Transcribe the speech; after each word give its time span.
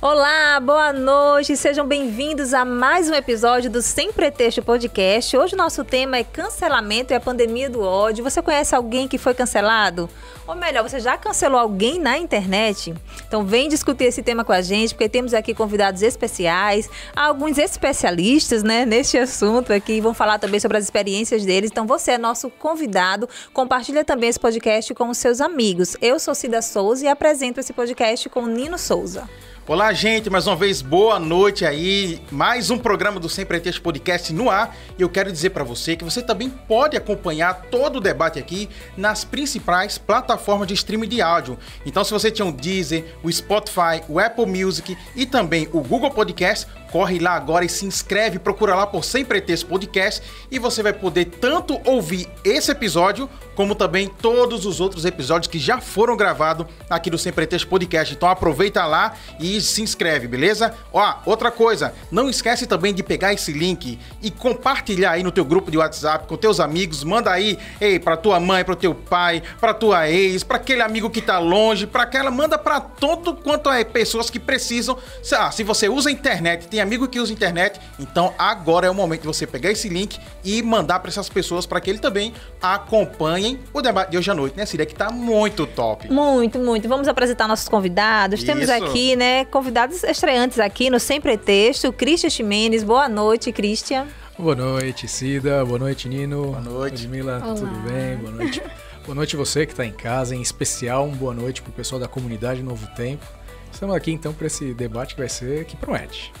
Olá, 0.00 0.60
boa 0.60 0.92
noite, 0.92 1.56
sejam 1.56 1.84
bem-vindos 1.84 2.54
a 2.54 2.64
mais 2.64 3.10
um 3.10 3.14
episódio 3.14 3.68
do 3.68 3.82
Sem 3.82 4.12
Pretexto 4.12 4.62
Podcast. 4.62 5.36
Hoje 5.36 5.54
o 5.54 5.58
nosso 5.58 5.82
tema 5.82 6.16
é 6.16 6.22
cancelamento 6.22 7.12
e 7.12 7.16
a 7.16 7.20
pandemia 7.20 7.68
do 7.68 7.82
ódio. 7.82 8.22
Você 8.22 8.40
conhece 8.40 8.76
alguém 8.76 9.08
que 9.08 9.18
foi 9.18 9.34
cancelado? 9.34 10.08
Ou 10.46 10.54
melhor, 10.54 10.88
você 10.88 11.00
já 11.00 11.16
cancelou 11.16 11.58
alguém 11.58 11.98
na 11.98 12.16
internet? 12.16 12.94
Então 13.26 13.44
vem 13.44 13.68
discutir 13.68 14.04
esse 14.04 14.22
tema 14.22 14.44
com 14.44 14.52
a 14.52 14.62
gente, 14.62 14.94
porque 14.94 15.08
temos 15.08 15.34
aqui 15.34 15.52
convidados 15.52 16.00
especiais, 16.00 16.88
alguns 17.16 17.58
especialistas, 17.58 18.62
né, 18.62 18.86
neste 18.86 19.18
assunto 19.18 19.72
aqui, 19.72 20.00
vão 20.00 20.14
falar 20.14 20.38
também 20.38 20.60
sobre 20.60 20.78
as 20.78 20.84
experiências 20.84 21.44
deles. 21.44 21.72
Então 21.72 21.88
você 21.88 22.12
é 22.12 22.18
nosso 22.18 22.48
convidado, 22.50 23.28
compartilha 23.52 24.04
também 24.04 24.30
esse 24.30 24.38
podcast 24.38 24.94
com 24.94 25.08
os 25.08 25.18
seus 25.18 25.40
amigos. 25.40 25.96
Eu 26.00 26.20
sou 26.20 26.36
Cida 26.36 26.62
Souza 26.62 27.04
e 27.04 27.08
apresento 27.08 27.58
esse 27.58 27.72
podcast 27.72 28.28
com 28.28 28.46
Nino 28.46 28.78
Souza. 28.78 29.28
Olá, 29.68 29.92
gente, 29.92 30.30
mais 30.30 30.46
uma 30.46 30.56
vez 30.56 30.80
boa 30.80 31.18
noite 31.18 31.62
aí. 31.62 32.22
Mais 32.30 32.70
um 32.70 32.78
programa 32.78 33.20
do 33.20 33.28
Sem 33.28 33.44
Pretexto 33.44 33.82
Podcast 33.82 34.32
no 34.32 34.48
ar. 34.48 34.74
E 34.98 35.02
eu 35.02 35.10
quero 35.10 35.30
dizer 35.30 35.50
para 35.50 35.62
você 35.62 35.94
que 35.94 36.04
você 36.04 36.22
também 36.22 36.48
pode 36.48 36.96
acompanhar 36.96 37.66
todo 37.70 37.96
o 37.96 38.00
debate 38.00 38.38
aqui 38.38 38.66
nas 38.96 39.24
principais 39.24 39.98
plataformas 39.98 40.66
de 40.68 40.72
streaming 40.72 41.08
de 41.08 41.20
áudio. 41.20 41.58
Então, 41.84 42.02
se 42.02 42.10
você 42.10 42.30
tinha 42.30 42.48
o 42.48 42.52
Deezer, 42.52 43.14
o 43.22 43.30
Spotify, 43.30 44.02
o 44.08 44.18
Apple 44.18 44.46
Music 44.46 44.96
e 45.14 45.26
também 45.26 45.68
o 45.70 45.82
Google 45.82 46.12
Podcast, 46.12 46.66
corre 46.90 47.18
lá 47.18 47.32
agora 47.32 47.64
e 47.64 47.68
se 47.68 47.86
inscreve, 47.86 48.38
procura 48.38 48.74
lá 48.74 48.86
por 48.86 49.04
Sem 49.04 49.24
Pretexto 49.24 49.66
Podcast 49.66 50.22
e 50.50 50.58
você 50.58 50.82
vai 50.82 50.92
poder 50.92 51.26
tanto 51.26 51.80
ouvir 51.84 52.28
esse 52.44 52.70
episódio 52.70 53.28
como 53.58 53.74
também 53.74 54.06
todos 54.06 54.64
os 54.64 54.80
outros 54.80 55.04
episódios 55.04 55.50
que 55.50 55.58
já 55.58 55.80
foram 55.80 56.16
gravados 56.16 56.64
aqui 56.88 57.10
do 57.10 57.18
Sem 57.18 57.32
Pretexto 57.32 57.66
Podcast. 57.66 58.14
Então 58.14 58.28
aproveita 58.28 58.84
lá 58.86 59.14
e 59.40 59.60
se 59.60 59.82
inscreve, 59.82 60.28
beleza? 60.28 60.72
Ó, 60.92 61.14
outra 61.26 61.50
coisa, 61.50 61.92
não 62.08 62.30
esquece 62.30 62.68
também 62.68 62.94
de 62.94 63.02
pegar 63.02 63.32
esse 63.32 63.52
link 63.52 63.98
e 64.22 64.30
compartilhar 64.30 65.10
aí 65.10 65.24
no 65.24 65.32
teu 65.32 65.44
grupo 65.44 65.72
de 65.72 65.78
WhatsApp 65.78 66.28
com 66.28 66.36
teus 66.36 66.60
amigos, 66.60 67.02
manda 67.02 67.32
aí, 67.32 67.58
ei, 67.80 67.98
para 67.98 68.16
tua 68.16 68.38
mãe, 68.38 68.62
para 68.62 68.76
teu 68.76 68.94
pai, 68.94 69.42
para 69.58 69.74
tua 69.74 70.08
ex, 70.08 70.44
para 70.44 70.58
aquele 70.58 70.82
amigo 70.82 71.10
que 71.10 71.20
tá 71.20 71.40
longe, 71.40 71.84
para 71.84 72.04
aquela, 72.04 72.30
manda 72.30 72.56
para 72.56 72.80
todo 72.80 73.34
quanto 73.34 73.68
é 73.70 73.82
pessoas 73.82 74.30
que 74.30 74.38
precisam. 74.38 74.96
Ah, 75.36 75.50
se 75.50 75.64
você 75.64 75.88
usa 75.88 76.10
a 76.10 76.12
internet, 76.12 76.68
tem 76.68 76.77
tem 76.78 76.82
amigo 76.82 77.08
que 77.08 77.18
usa 77.18 77.32
internet, 77.32 77.80
então 77.98 78.32
agora 78.38 78.86
é 78.86 78.90
o 78.90 78.94
momento 78.94 79.22
de 79.22 79.26
você 79.26 79.46
pegar 79.46 79.72
esse 79.72 79.88
link 79.88 80.16
e 80.44 80.62
mandar 80.62 81.00
para 81.00 81.08
essas 81.10 81.28
pessoas 81.28 81.66
para 81.66 81.80
que 81.80 81.90
eles 81.90 82.00
também 82.00 82.32
acompanhem 82.62 83.58
o 83.72 83.82
debate 83.82 84.12
de 84.12 84.18
hoje 84.18 84.30
à 84.30 84.34
noite, 84.34 84.56
né, 84.56 84.64
Cília? 84.64 84.86
Que 84.86 84.94
tá 84.94 85.10
muito 85.10 85.66
top. 85.66 86.08
Muito, 86.08 86.58
muito. 86.60 86.88
Vamos 86.88 87.08
apresentar 87.08 87.48
nossos 87.48 87.68
convidados. 87.68 88.38
Isso. 88.38 88.46
Temos 88.46 88.68
aqui, 88.68 89.16
né, 89.16 89.44
convidados 89.46 90.04
estreantes 90.04 90.60
aqui 90.60 90.88
no 90.88 91.00
Sem 91.00 91.20
Pretexto, 91.20 91.92
Cristian 91.92 92.30
Ximenes. 92.30 92.84
Boa 92.84 93.08
noite, 93.08 93.50
Cristian. 93.50 94.06
Boa 94.38 94.54
noite, 94.54 95.08
Cida. 95.08 95.64
Boa 95.64 95.80
noite, 95.80 96.08
Nino. 96.08 96.52
Boa 96.52 96.60
noite. 96.60 97.06
Ludmila, 97.06 97.42
Olá. 97.44 97.54
tudo 97.54 97.76
bem? 97.90 98.16
Boa 98.18 98.30
noite. 98.30 98.62
boa 99.04 99.14
noite 99.16 99.34
você 99.34 99.66
que 99.66 99.72
está 99.72 99.84
em 99.84 99.92
casa, 99.92 100.36
em 100.36 100.40
especial, 100.40 101.06
um 101.06 101.12
boa 101.12 101.34
noite 101.34 101.60
para 101.60 101.70
o 101.70 101.72
pessoal 101.72 102.00
da 102.00 102.06
comunidade 102.06 102.62
Novo 102.62 102.86
Tempo. 102.94 103.26
Estamos 103.72 103.96
aqui 103.96 104.12
então 104.12 104.32
para 104.32 104.46
esse 104.46 104.72
debate 104.74 105.16
que 105.16 105.20
vai 105.20 105.28
ser 105.28 105.64
que 105.64 105.76
promete. 105.76 106.32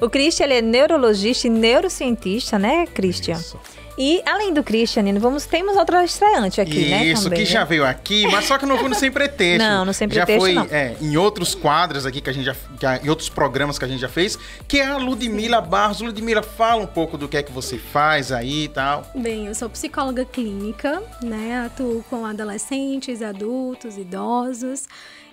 O 0.00 0.08
Christian 0.08 0.46
ele 0.46 0.54
é 0.54 0.62
neurologista 0.62 1.46
e 1.46 1.50
neurocientista, 1.50 2.58
né, 2.58 2.86
Christian? 2.86 3.36
Isso. 3.36 3.58
E 3.98 4.22
além 4.24 4.54
do 4.54 4.62
Christian, 4.62 5.04
vamos, 5.18 5.44
temos 5.44 5.76
outra 5.76 6.02
estreante 6.02 6.58
aqui, 6.58 6.80
Isso, 6.80 6.90
né? 6.90 7.04
Isso, 7.04 7.30
que 7.30 7.44
já 7.44 7.64
veio 7.64 7.84
aqui, 7.84 8.26
mas 8.28 8.46
só 8.46 8.56
que 8.56 8.64
não 8.64 8.78
foi 8.78 8.88
no 8.88 8.94
Sem 8.94 9.10
Pretexto. 9.10 9.68
Não, 9.68 9.84
no 9.84 9.92
Sem 9.92 10.08
Pretexto 10.08 10.32
Já 10.32 10.40
foi 10.40 10.54
não. 10.54 10.66
É, 10.70 10.96
em 11.02 11.18
outros 11.18 11.54
quadros 11.54 12.06
aqui 12.06 12.22
que 12.22 12.30
a 12.30 12.32
gente 12.32 12.46
já... 12.46 12.54
Que, 12.54 13.04
em 13.04 13.10
outros 13.10 13.28
programas 13.28 13.78
que 13.78 13.84
a 13.84 13.88
gente 13.88 14.00
já 14.00 14.08
fez, 14.08 14.38
que 14.66 14.80
é 14.80 14.86
a 14.86 14.96
Ludmila 14.96 15.60
Barros. 15.60 16.00
Ludmila, 16.00 16.42
fala 16.42 16.82
um 16.82 16.86
pouco 16.86 17.18
do 17.18 17.28
que 17.28 17.36
é 17.36 17.42
que 17.42 17.52
você 17.52 17.76
faz 17.76 18.32
aí 18.32 18.64
e 18.64 18.68
tal. 18.68 19.04
Bem, 19.14 19.48
eu 19.48 19.54
sou 19.54 19.68
psicóloga 19.68 20.24
clínica, 20.24 21.02
né? 21.22 21.64
Atuo 21.66 22.02
com 22.08 22.24
adolescentes, 22.24 23.20
adultos, 23.20 23.98
idosos. 23.98 24.86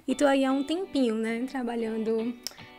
E 0.06 0.13
tô 0.13 0.25
aí 0.25 0.44
há 0.44 0.51
um 0.51 0.63
tempinho, 0.63 1.16
né? 1.16 1.45
Trabalhando 1.50 2.33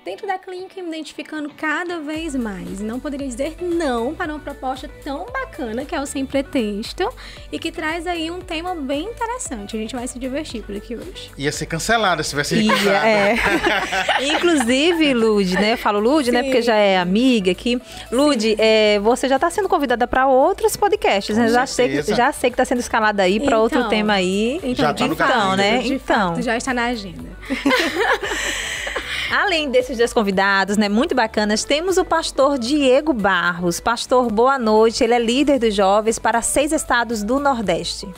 dentro 0.05 0.27
da 0.27 0.39
clínica 0.39 0.81
me 0.83 0.89
identificando 0.89 1.51
cada 1.51 2.01
vez 2.01 2.35
mais. 2.35 2.81
Não 2.81 2.99
poderia 2.99 3.27
dizer 3.27 3.57
não 3.61 4.15
para 4.15 4.33
uma 4.33 4.39
proposta 4.39 4.89
tão 5.05 5.27
bacana 5.27 5.85
que 5.85 5.95
é 5.95 6.01
o 6.01 6.07
Sem 6.07 6.25
Pretexto 6.25 7.09
e 7.53 7.59
que 7.59 7.71
traz 7.71 8.07
aí 8.07 8.31
um 8.31 8.41
tema 8.41 8.75
bem 8.75 9.05
interessante. 9.05 9.77
A 9.77 9.81
gente 9.81 9.95
vai 9.95 10.07
se 10.07 10.19
divertir 10.19 10.63
por 10.63 10.77
aqui 10.77 10.97
hoje. 10.97 11.31
Ia 11.37 11.53
ser 11.53 11.67
cancelada 11.67 12.23
se 12.23 12.31
tivesse 12.31 12.57
Ia, 12.57 13.07
é. 13.07 13.37
Inclusive, 14.35 15.15
Lud, 15.15 15.55
né? 15.55 15.75
Eu 15.75 15.79
falo 15.79 15.99
Lud, 15.99 16.31
né? 16.31 16.43
Porque 16.43 16.63
já 16.63 16.75
é 16.75 16.99
amiga 16.99 17.51
aqui. 17.51 17.81
Lud, 18.11 18.57
é, 18.59 18.99
você 19.01 19.29
já 19.29 19.37
está 19.37 19.51
sendo 19.51 19.69
convidada 19.69 20.07
para 20.07 20.27
outros 20.27 20.77
podcasts, 20.77 21.37
né? 21.37 21.49
Já 21.49 21.67
sei, 21.67 22.03
que, 22.03 22.15
já 22.15 22.33
sei 22.33 22.51
que 22.51 22.55
está 22.55 22.65
sendo 22.65 22.81
escalada 22.81 23.23
aí 23.23 23.39
para 23.39 23.49
então, 23.49 23.61
outro 23.61 23.89
tema 23.89 24.15
aí. 24.15 24.61
Então, 24.63 24.75
já 24.75 24.95
tá 24.95 25.05
então, 25.05 25.57
né? 25.57 25.83
então. 25.85 26.29
Fato, 26.31 26.43
já 26.43 26.57
está 26.57 26.73
na 26.73 26.87
agenda. 26.87 27.29
Além 29.31 29.71
desses 29.71 29.99
dois 29.99 30.13
convidados, 30.13 30.79
né, 30.79 30.89
muito 30.89 31.15
bacanas, 31.15 31.63
temos 31.63 31.99
o 31.99 32.05
pastor 32.05 32.59
Diego 32.59 33.13
Barros. 33.13 33.79
Pastor, 33.79 34.33
boa 34.33 34.59
noite. 34.59 35.05
Ele 35.05 35.13
é 35.13 35.19
líder 35.19 35.59
dos 35.59 35.75
jovens 35.75 36.19
para 36.19 36.41
seis 36.41 36.73
estados 36.73 37.23
do 37.23 37.39
Nordeste. 37.39 38.09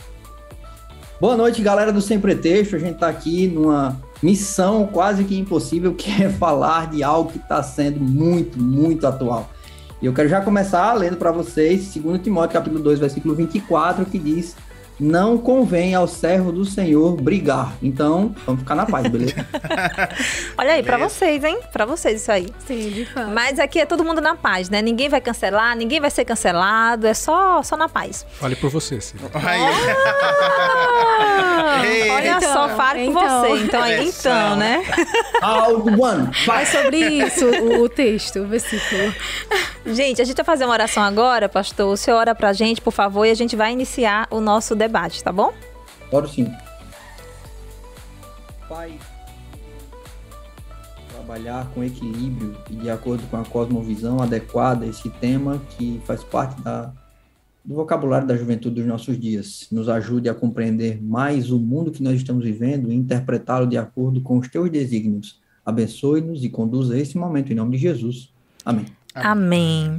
Boa 1.19 1.35
noite, 1.35 1.61
galera 1.61 1.91
do 1.91 2.01
Sem 2.01 2.17
Pretexto. 2.17 2.77
A 2.77 2.79
gente 2.79 2.93
está 2.93 3.09
aqui 3.09 3.45
numa 3.47 4.01
missão 4.23 4.87
quase 4.87 5.25
que 5.25 5.37
impossível, 5.37 5.93
que 5.93 6.09
é 6.23 6.29
falar 6.29 6.89
de 6.89 7.03
algo 7.03 7.29
que 7.29 7.39
está 7.39 7.61
sendo 7.61 7.99
muito, 7.99 8.57
muito 8.57 9.05
atual. 9.05 9.49
E 10.01 10.05
eu 10.05 10.13
quero 10.13 10.29
já 10.29 10.39
começar 10.39 10.93
lendo 10.93 11.17
para 11.17 11.31
vocês 11.31 11.93
2 11.93 12.21
Timóteo 12.21 12.53
capítulo 12.53 12.81
2, 12.81 12.99
versículo 12.99 13.35
24, 13.35 14.05
que 14.05 14.17
diz 14.17 14.55
não 15.01 15.35
convém 15.35 15.95
ao 15.95 16.07
servo 16.07 16.51
do 16.51 16.63
Senhor 16.63 17.15
brigar. 17.15 17.73
Então, 17.81 18.35
vamos 18.45 18.61
ficar 18.61 18.75
na 18.75 18.85
paz, 18.85 19.07
beleza? 19.07 19.33
Olha 20.55 20.73
aí, 20.73 20.83
para 20.83 20.97
vocês, 20.97 21.43
hein? 21.43 21.59
Para 21.73 21.85
vocês 21.85 22.21
isso 22.21 22.31
aí. 22.31 22.47
Sim, 22.67 22.91
de 22.91 23.05
fato. 23.05 23.31
Mas 23.31 23.57
aqui 23.57 23.79
é 23.79 23.85
todo 23.85 24.05
mundo 24.05 24.21
na 24.21 24.35
paz, 24.35 24.69
né? 24.69 24.79
Ninguém 24.79 25.09
vai 25.09 25.19
cancelar, 25.19 25.75
ninguém 25.75 25.99
vai 25.99 26.11
ser 26.11 26.23
cancelado, 26.23 27.07
é 27.07 27.15
só, 27.15 27.63
só 27.63 27.75
na 27.75 27.89
paz. 27.89 28.25
Fale 28.33 28.55
por 28.55 28.69
você, 28.69 29.01
Cida. 29.01 29.23
Ah, 31.63 31.79
olha 32.15 32.37
então, 32.37 32.53
só, 32.53 32.69
fale 32.69 33.05
então. 33.05 33.13
por 33.13 33.49
você. 33.49 33.63
Então, 33.63 33.81
aí, 33.81 34.07
então, 34.07 34.55
né? 34.55 34.83
One. 35.99 36.29
Vai 36.45 36.65
sobre 36.65 36.97
isso 36.97 37.45
o, 37.45 37.83
o 37.83 37.89
texto, 37.89 38.39
o 38.39 38.47
versículo. 38.47 39.13
Gente, 39.85 40.21
a 40.21 40.25
gente 40.25 40.35
vai 40.35 40.45
fazer 40.45 40.65
uma 40.65 40.73
oração 40.73 41.01
agora, 41.01 41.49
pastor. 41.49 41.93
O 41.93 41.97
senhor 41.97 42.17
ora 42.17 42.35
pra 42.35 42.53
gente, 42.53 42.81
por 42.81 42.91
favor, 42.91 43.25
e 43.25 43.31
a 43.31 43.33
gente 43.33 43.55
vai 43.55 43.71
iniciar 43.71 44.27
o 44.29 44.39
nosso 44.39 44.75
debate, 44.75 44.90
tá 45.23 45.31
bom? 45.31 45.53
Oro 46.11 46.27
sim. 46.27 46.51
Pai, 48.67 48.97
trabalhar 51.11 51.69
com 51.73 51.83
equilíbrio 51.83 52.55
e 52.69 52.75
de 52.75 52.89
acordo 52.89 53.23
com 53.27 53.37
a 53.37 53.45
cosmovisão 53.45 54.21
adequada 54.21 54.85
esse 54.85 55.09
tema 55.09 55.61
que 55.69 56.01
faz 56.05 56.23
parte 56.23 56.61
da, 56.61 56.93
do 57.63 57.75
vocabulário 57.75 58.27
da 58.27 58.35
juventude 58.35 58.75
dos 58.75 58.85
nossos 58.85 59.19
dias. 59.19 59.67
Nos 59.71 59.87
ajude 59.87 60.29
a 60.29 60.33
compreender 60.33 61.01
mais 61.01 61.51
o 61.51 61.59
mundo 61.59 61.91
que 61.91 62.03
nós 62.03 62.15
estamos 62.15 62.43
vivendo 62.43 62.91
e 62.91 62.95
interpretá-lo 62.95 63.67
de 63.67 63.77
acordo 63.77 64.21
com 64.21 64.37
os 64.37 64.47
teus 64.47 64.69
desígnios. 64.69 65.39
Abençoe-nos 65.65 66.43
e 66.43 66.49
conduza 66.49 66.97
esse 66.97 67.17
momento 67.17 67.51
em 67.51 67.55
nome 67.55 67.77
de 67.77 67.77
Jesus. 67.77 68.33
Amém. 68.65 68.85
Amém. 69.13 69.97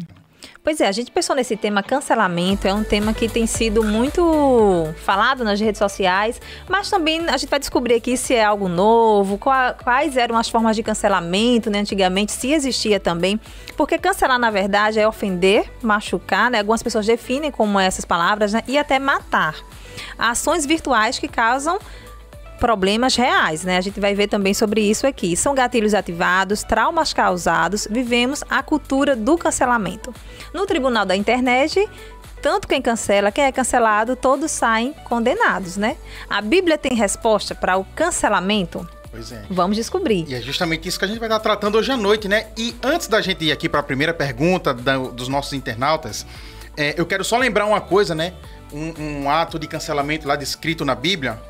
Pois 0.64 0.80
é, 0.80 0.86
a 0.86 0.92
gente 0.92 1.10
pensou 1.10 1.34
nesse 1.34 1.56
tema 1.56 1.82
cancelamento, 1.82 2.68
é 2.68 2.72
um 2.72 2.84
tema 2.84 3.12
que 3.12 3.28
tem 3.28 3.48
sido 3.48 3.82
muito 3.82 4.94
falado 5.04 5.42
nas 5.42 5.58
redes 5.58 5.80
sociais, 5.80 6.40
mas 6.68 6.88
também 6.88 7.28
a 7.28 7.36
gente 7.36 7.50
vai 7.50 7.58
descobrir 7.58 7.94
aqui 7.94 8.16
se 8.16 8.32
é 8.32 8.44
algo 8.44 8.68
novo, 8.68 9.38
quais 9.38 10.16
eram 10.16 10.38
as 10.38 10.48
formas 10.48 10.76
de 10.76 10.84
cancelamento, 10.84 11.68
né, 11.68 11.80
antigamente, 11.80 12.30
se 12.30 12.52
existia 12.52 13.00
também, 13.00 13.40
porque 13.76 13.98
cancelar, 13.98 14.38
na 14.38 14.52
verdade, 14.52 15.00
é 15.00 15.08
ofender, 15.08 15.68
machucar, 15.82 16.48
né, 16.48 16.60
algumas 16.60 16.80
pessoas 16.80 17.06
definem 17.06 17.50
como 17.50 17.80
essas 17.80 18.04
palavras, 18.04 18.52
né, 18.52 18.62
e 18.68 18.78
até 18.78 19.00
matar. 19.00 19.56
Ações 20.16 20.64
virtuais 20.64 21.18
que 21.18 21.26
causam 21.26 21.76
problemas 22.62 23.16
reais, 23.16 23.64
né? 23.64 23.76
A 23.76 23.80
gente 23.80 23.98
vai 23.98 24.14
ver 24.14 24.28
também 24.28 24.54
sobre 24.54 24.80
isso 24.82 25.04
aqui. 25.04 25.36
São 25.36 25.52
gatilhos 25.52 25.94
ativados, 25.94 26.62
traumas 26.62 27.12
causados, 27.12 27.88
vivemos 27.90 28.44
a 28.48 28.62
cultura 28.62 29.16
do 29.16 29.36
cancelamento. 29.36 30.14
No 30.54 30.64
tribunal 30.64 31.04
da 31.04 31.16
internet, 31.16 31.88
tanto 32.40 32.68
quem 32.68 32.80
cancela, 32.80 33.32
quem 33.32 33.42
é 33.42 33.50
cancelado, 33.50 34.14
todos 34.14 34.52
saem 34.52 34.92
condenados, 35.08 35.76
né? 35.76 35.96
A 36.30 36.40
Bíblia 36.40 36.78
tem 36.78 36.94
resposta 36.94 37.52
para 37.52 37.76
o 37.76 37.84
cancelamento? 37.96 38.88
Pois 39.10 39.32
é. 39.32 39.42
Vamos 39.50 39.76
descobrir. 39.76 40.24
E 40.28 40.34
é 40.36 40.40
justamente 40.40 40.88
isso 40.88 41.00
que 41.00 41.04
a 41.04 41.08
gente 41.08 41.18
vai 41.18 41.28
estar 41.28 41.40
tratando 41.40 41.76
hoje 41.76 41.90
à 41.90 41.96
noite, 41.96 42.28
né? 42.28 42.46
E 42.56 42.76
antes 42.80 43.08
da 43.08 43.20
gente 43.20 43.44
ir 43.44 43.50
aqui 43.50 43.68
para 43.68 43.80
a 43.80 43.82
primeira 43.82 44.14
pergunta 44.14 44.72
da, 44.72 44.98
dos 44.98 45.26
nossos 45.26 45.52
internautas, 45.52 46.24
é, 46.76 46.94
eu 46.96 47.06
quero 47.06 47.24
só 47.24 47.36
lembrar 47.36 47.66
uma 47.66 47.80
coisa, 47.80 48.14
né? 48.14 48.34
Um, 48.72 49.24
um 49.24 49.30
ato 49.30 49.58
de 49.58 49.66
cancelamento 49.66 50.28
lá 50.28 50.36
descrito 50.36 50.84
na 50.84 50.94
Bíblia, 50.94 51.42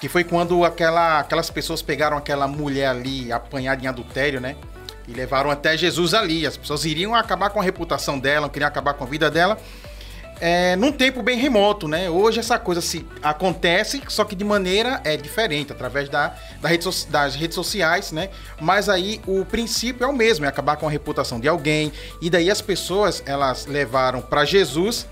que 0.00 0.08
foi 0.08 0.24
quando 0.24 0.64
aquela, 0.64 1.20
aquelas 1.20 1.50
pessoas 1.50 1.82
pegaram 1.82 2.16
aquela 2.16 2.46
mulher 2.46 2.88
ali 2.88 3.32
apanhada 3.32 3.82
em 3.82 3.86
adultério, 3.86 4.40
né? 4.40 4.56
E 5.06 5.12
levaram 5.12 5.50
até 5.50 5.76
Jesus 5.76 6.14
ali. 6.14 6.46
As 6.46 6.56
pessoas 6.56 6.84
iriam 6.84 7.14
acabar 7.14 7.50
com 7.50 7.60
a 7.60 7.62
reputação 7.62 8.18
dela, 8.18 8.48
queriam 8.48 8.68
acabar 8.68 8.94
com 8.94 9.04
a 9.04 9.06
vida 9.06 9.30
dela. 9.30 9.58
É, 10.40 10.76
num 10.76 10.92
tempo 10.92 11.20
bem 11.20 11.36
remoto, 11.36 11.88
né? 11.88 12.08
Hoje 12.08 12.38
essa 12.38 12.58
coisa 12.60 12.80
se 12.80 13.04
acontece, 13.20 14.00
só 14.06 14.24
que 14.24 14.36
de 14.36 14.44
maneira 14.44 15.00
é 15.04 15.16
diferente, 15.16 15.72
através 15.72 16.08
da, 16.08 16.32
da 16.60 16.68
rede 16.68 16.88
das 17.08 17.34
redes 17.34 17.56
sociais, 17.56 18.12
né? 18.12 18.30
Mas 18.60 18.88
aí 18.88 19.20
o 19.26 19.44
princípio 19.44 20.04
é 20.04 20.06
o 20.06 20.12
mesmo, 20.12 20.44
é 20.44 20.48
acabar 20.48 20.76
com 20.76 20.86
a 20.86 20.90
reputação 20.90 21.40
de 21.40 21.48
alguém. 21.48 21.92
E 22.22 22.30
daí 22.30 22.52
as 22.52 22.60
pessoas 22.60 23.20
elas 23.26 23.66
levaram 23.66 24.20
para 24.20 24.44
Jesus 24.44 25.08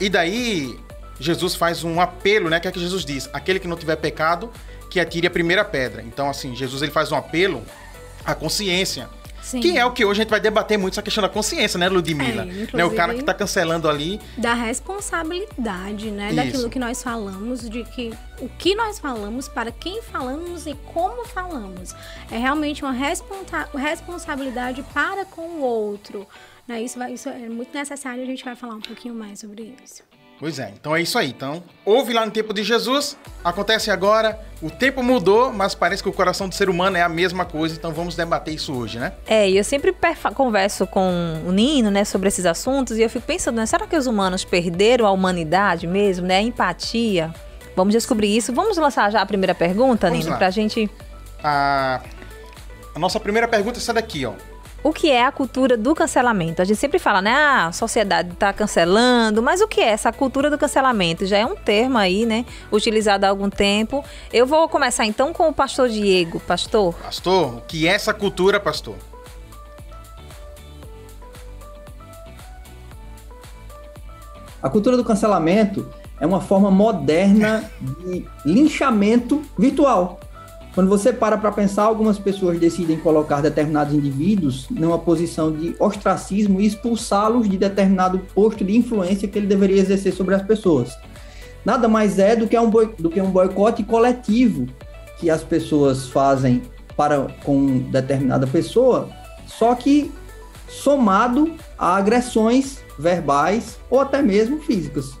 e 0.00 0.08
daí 0.08 0.76
Jesus 1.24 1.54
faz 1.54 1.82
um 1.82 2.00
apelo, 2.00 2.50
né? 2.50 2.60
Que 2.60 2.68
é 2.68 2.72
que 2.72 2.80
Jesus 2.80 3.04
diz: 3.04 3.28
aquele 3.32 3.58
que 3.58 3.66
não 3.66 3.76
tiver 3.76 3.96
pecado, 3.96 4.50
que 4.90 5.00
atire 5.00 5.26
a 5.26 5.30
primeira 5.30 5.64
pedra. 5.64 6.02
Então, 6.02 6.28
assim, 6.28 6.54
Jesus 6.54 6.82
ele 6.82 6.92
faz 6.92 7.10
um 7.10 7.16
apelo 7.16 7.64
à 8.24 8.34
consciência. 8.34 9.08
Sim. 9.44 9.60
Que 9.60 9.76
é 9.76 9.84
o 9.84 9.92
que 9.92 10.04
hoje 10.06 10.20
a 10.20 10.24
gente 10.24 10.30
vai 10.30 10.40
debater 10.40 10.78
muito 10.78 10.94
essa 10.94 11.02
questão 11.02 11.20
da 11.20 11.28
consciência, 11.28 11.78
né, 11.78 11.86
Ludmilla? 11.86 12.42
É, 12.44 12.76
né, 12.76 12.84
o 12.84 12.94
cara 12.94 13.12
que 13.12 13.20
está 13.20 13.34
cancelando 13.34 13.88
ali. 13.88 14.18
Da 14.38 14.54
responsabilidade, 14.54 16.10
né? 16.10 16.28
Isso. 16.28 16.36
Daquilo 16.36 16.70
que 16.70 16.78
nós 16.78 17.02
falamos, 17.02 17.68
de 17.68 17.84
que 17.84 18.14
o 18.40 18.48
que 18.48 18.74
nós 18.74 18.98
falamos, 18.98 19.46
para 19.46 19.70
quem 19.70 20.00
falamos 20.00 20.66
e 20.66 20.74
como 20.94 21.26
falamos. 21.26 21.94
É 22.30 22.38
realmente 22.38 22.82
uma 22.82 22.92
responsa 22.92 23.68
responsabilidade 23.76 24.82
para 24.94 25.26
com 25.26 25.42
o 25.42 25.60
outro. 25.60 26.26
Né? 26.66 26.82
Isso, 26.82 26.98
vai, 26.98 27.12
isso 27.12 27.28
é 27.28 27.48
muito 27.48 27.76
necessário, 27.76 28.22
a 28.22 28.26
gente 28.26 28.42
vai 28.42 28.56
falar 28.56 28.76
um 28.76 28.80
pouquinho 28.80 29.14
mais 29.14 29.40
sobre 29.40 29.74
isso. 29.84 30.02
Pois 30.38 30.58
é, 30.58 30.72
então 30.78 30.94
é 30.94 31.00
isso 31.00 31.16
aí. 31.16 31.30
Então, 31.30 31.62
houve 31.84 32.12
lá 32.12 32.24
no 32.26 32.32
tempo 32.32 32.52
de 32.52 32.62
Jesus, 32.62 33.16
acontece 33.42 33.90
agora, 33.90 34.38
o 34.60 34.70
tempo 34.70 35.02
mudou, 35.02 35.52
mas 35.52 35.74
parece 35.74 36.02
que 36.02 36.08
o 36.08 36.12
coração 36.12 36.48
do 36.48 36.54
ser 36.54 36.68
humano 36.68 36.96
é 36.96 37.02
a 37.02 37.08
mesma 37.08 37.44
coisa, 37.44 37.76
então 37.76 37.92
vamos 37.92 38.16
debater 38.16 38.52
isso 38.52 38.72
hoje, 38.74 38.98
né? 38.98 39.12
É, 39.26 39.48
e 39.48 39.56
eu 39.56 39.64
sempre 39.64 39.94
converso 40.34 40.86
com 40.86 41.40
o 41.46 41.52
Nino, 41.52 41.90
né, 41.90 42.04
sobre 42.04 42.28
esses 42.28 42.44
assuntos, 42.46 42.98
e 42.98 43.02
eu 43.02 43.10
fico 43.10 43.26
pensando, 43.26 43.56
né, 43.56 43.66
será 43.66 43.86
que 43.86 43.96
os 43.96 44.06
humanos 44.06 44.44
perderam 44.44 45.06
a 45.06 45.10
humanidade 45.12 45.86
mesmo, 45.86 46.26
né, 46.26 46.38
a 46.38 46.42
empatia? 46.42 47.32
Vamos 47.76 47.92
descobrir 47.92 48.36
isso. 48.36 48.52
Vamos 48.52 48.76
lançar 48.76 49.10
já 49.10 49.20
a 49.20 49.26
primeira 49.26 49.54
pergunta, 49.54 50.06
vamos 50.08 50.24
Nino, 50.24 50.32
lá. 50.32 50.38
pra 50.38 50.50
gente... 50.50 50.88
A... 51.42 52.00
a 52.94 52.98
nossa 52.98 53.18
primeira 53.18 53.48
pergunta 53.48 53.78
é 53.78 53.80
essa 53.80 53.92
daqui, 53.92 54.24
ó 54.24 54.32
o 54.84 54.92
que 54.92 55.10
é 55.10 55.24
a 55.24 55.32
cultura 55.32 55.78
do 55.78 55.94
cancelamento? 55.94 56.60
A 56.60 56.64
gente 56.64 56.76
sempre 56.76 56.98
fala, 56.98 57.22
né? 57.22 57.32
Ah, 57.32 57.68
a 57.68 57.72
sociedade 57.72 58.34
está 58.34 58.52
cancelando, 58.52 59.42
mas 59.42 59.62
o 59.62 59.66
que 59.66 59.80
é 59.80 59.88
essa 59.88 60.12
cultura 60.12 60.50
do 60.50 60.58
cancelamento? 60.58 61.24
Já 61.24 61.38
é 61.38 61.46
um 61.46 61.56
termo 61.56 61.96
aí, 61.96 62.26
né? 62.26 62.44
Utilizado 62.70 63.24
há 63.24 63.30
algum 63.30 63.48
tempo. 63.48 64.04
Eu 64.30 64.44
vou 64.46 64.68
começar 64.68 65.06
então 65.06 65.32
com 65.32 65.48
o 65.48 65.54
pastor 65.54 65.88
Diego. 65.88 66.38
Pastor? 66.38 66.94
Pastor, 66.96 67.54
o 67.54 67.60
que 67.62 67.88
é 67.88 67.92
essa 67.92 68.12
cultura, 68.12 68.60
pastor? 68.60 68.96
A 74.62 74.68
cultura 74.68 74.98
do 74.98 75.04
cancelamento 75.04 75.88
é 76.20 76.26
uma 76.26 76.42
forma 76.42 76.70
moderna 76.70 77.70
de 77.80 78.26
linchamento 78.44 79.42
virtual. 79.58 80.20
Quando 80.74 80.88
você 80.88 81.12
para 81.12 81.38
para 81.38 81.52
pensar, 81.52 81.84
algumas 81.84 82.18
pessoas 82.18 82.58
decidem 82.58 82.98
colocar 82.98 83.40
determinados 83.40 83.94
indivíduos 83.94 84.66
numa 84.68 84.98
posição 84.98 85.52
de 85.52 85.76
ostracismo 85.78 86.60
e 86.60 86.66
expulsá-los 86.66 87.48
de 87.48 87.56
determinado 87.56 88.18
posto 88.34 88.64
de 88.64 88.76
influência 88.76 89.28
que 89.28 89.38
ele 89.38 89.46
deveria 89.46 89.80
exercer 89.80 90.12
sobre 90.12 90.34
as 90.34 90.42
pessoas. 90.42 90.92
Nada 91.64 91.86
mais 91.86 92.18
é 92.18 92.34
do 92.34 92.48
que 92.48 92.58
um, 92.58 92.68
boi, 92.68 92.92
do 92.98 93.08
que 93.08 93.20
um 93.20 93.30
boicote 93.30 93.84
coletivo 93.84 94.66
que 95.18 95.30
as 95.30 95.44
pessoas 95.44 96.08
fazem 96.08 96.62
para 96.96 97.28
com 97.44 97.78
determinada 97.90 98.44
pessoa, 98.44 99.08
só 99.46 99.76
que 99.76 100.10
somado 100.68 101.54
a 101.78 101.96
agressões 101.96 102.78
verbais 102.98 103.78
ou 103.88 104.00
até 104.00 104.20
mesmo 104.20 104.60
físicas, 104.60 105.12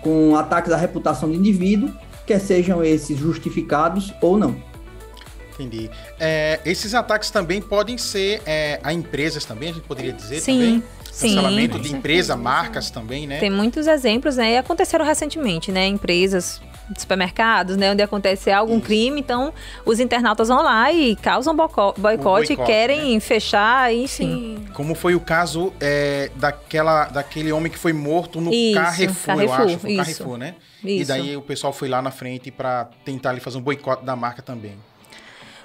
com 0.00 0.36
ataques 0.36 0.70
à 0.70 0.76
reputação 0.76 1.28
do 1.28 1.34
indivíduo, 1.34 1.90
quer 2.24 2.38
sejam 2.38 2.84
esses 2.84 3.18
justificados 3.18 4.14
ou 4.22 4.38
não. 4.38 4.71
Entendi. 5.62 5.90
É, 6.18 6.60
esses 6.64 6.94
ataques 6.94 7.30
também 7.30 7.60
podem 7.60 7.96
ser 7.96 8.42
é, 8.46 8.80
a 8.82 8.92
empresas 8.92 9.44
também, 9.44 9.70
a 9.70 9.72
gente 9.72 9.86
poderia 9.86 10.12
dizer 10.12 10.40
Sim. 10.40 10.58
também? 10.58 10.84
Cancelamento 11.04 11.76
Sim, 11.76 11.82
de 11.82 11.94
empresa, 11.94 12.36
marcas 12.36 12.90
também, 12.90 13.26
né? 13.26 13.38
Tem 13.38 13.50
muitos 13.50 13.86
exemplos, 13.86 14.36
né? 14.36 14.54
E 14.54 14.56
aconteceram 14.56 15.04
recentemente, 15.04 15.70
né? 15.70 15.86
Empresas 15.86 16.60
supermercados, 16.98 17.76
né, 17.76 17.92
onde 17.92 18.02
acontece 18.02 18.50
algum 18.50 18.76
Isso. 18.76 18.86
crime, 18.86 19.20
então 19.20 19.52
os 19.84 20.00
internautas 20.00 20.48
vão 20.48 20.62
lá 20.62 20.92
e 20.92 21.16
causam 21.16 21.54
boicote, 21.54 22.00
boicote 22.00 22.56
querem 22.56 23.14
né? 23.14 23.20
fechar, 23.20 23.94
enfim. 23.94 24.58
Sim. 24.58 24.64
Como 24.74 24.94
foi 24.94 25.14
o 25.14 25.20
caso 25.20 25.72
é, 25.80 26.30
daquela, 26.36 27.06
daquele 27.06 27.52
homem 27.52 27.70
que 27.70 27.78
foi 27.78 27.92
morto 27.92 28.40
no 28.40 28.52
Isso, 28.52 28.74
Carrefour, 28.74 29.36
Carrefour, 29.36 29.60
eu 29.60 29.66
acho, 29.66 29.78
foi 29.78 29.96
Carrefour, 29.96 30.36
né? 30.36 30.54
Isso. 30.84 31.02
E 31.02 31.04
daí 31.04 31.36
o 31.36 31.42
pessoal 31.42 31.72
foi 31.72 31.88
lá 31.88 32.02
na 32.02 32.10
frente 32.10 32.50
para 32.50 32.86
tentar 33.04 33.30
ali, 33.30 33.40
fazer 33.40 33.58
um 33.58 33.62
boicote 33.62 34.04
da 34.04 34.16
marca 34.16 34.42
também. 34.42 34.76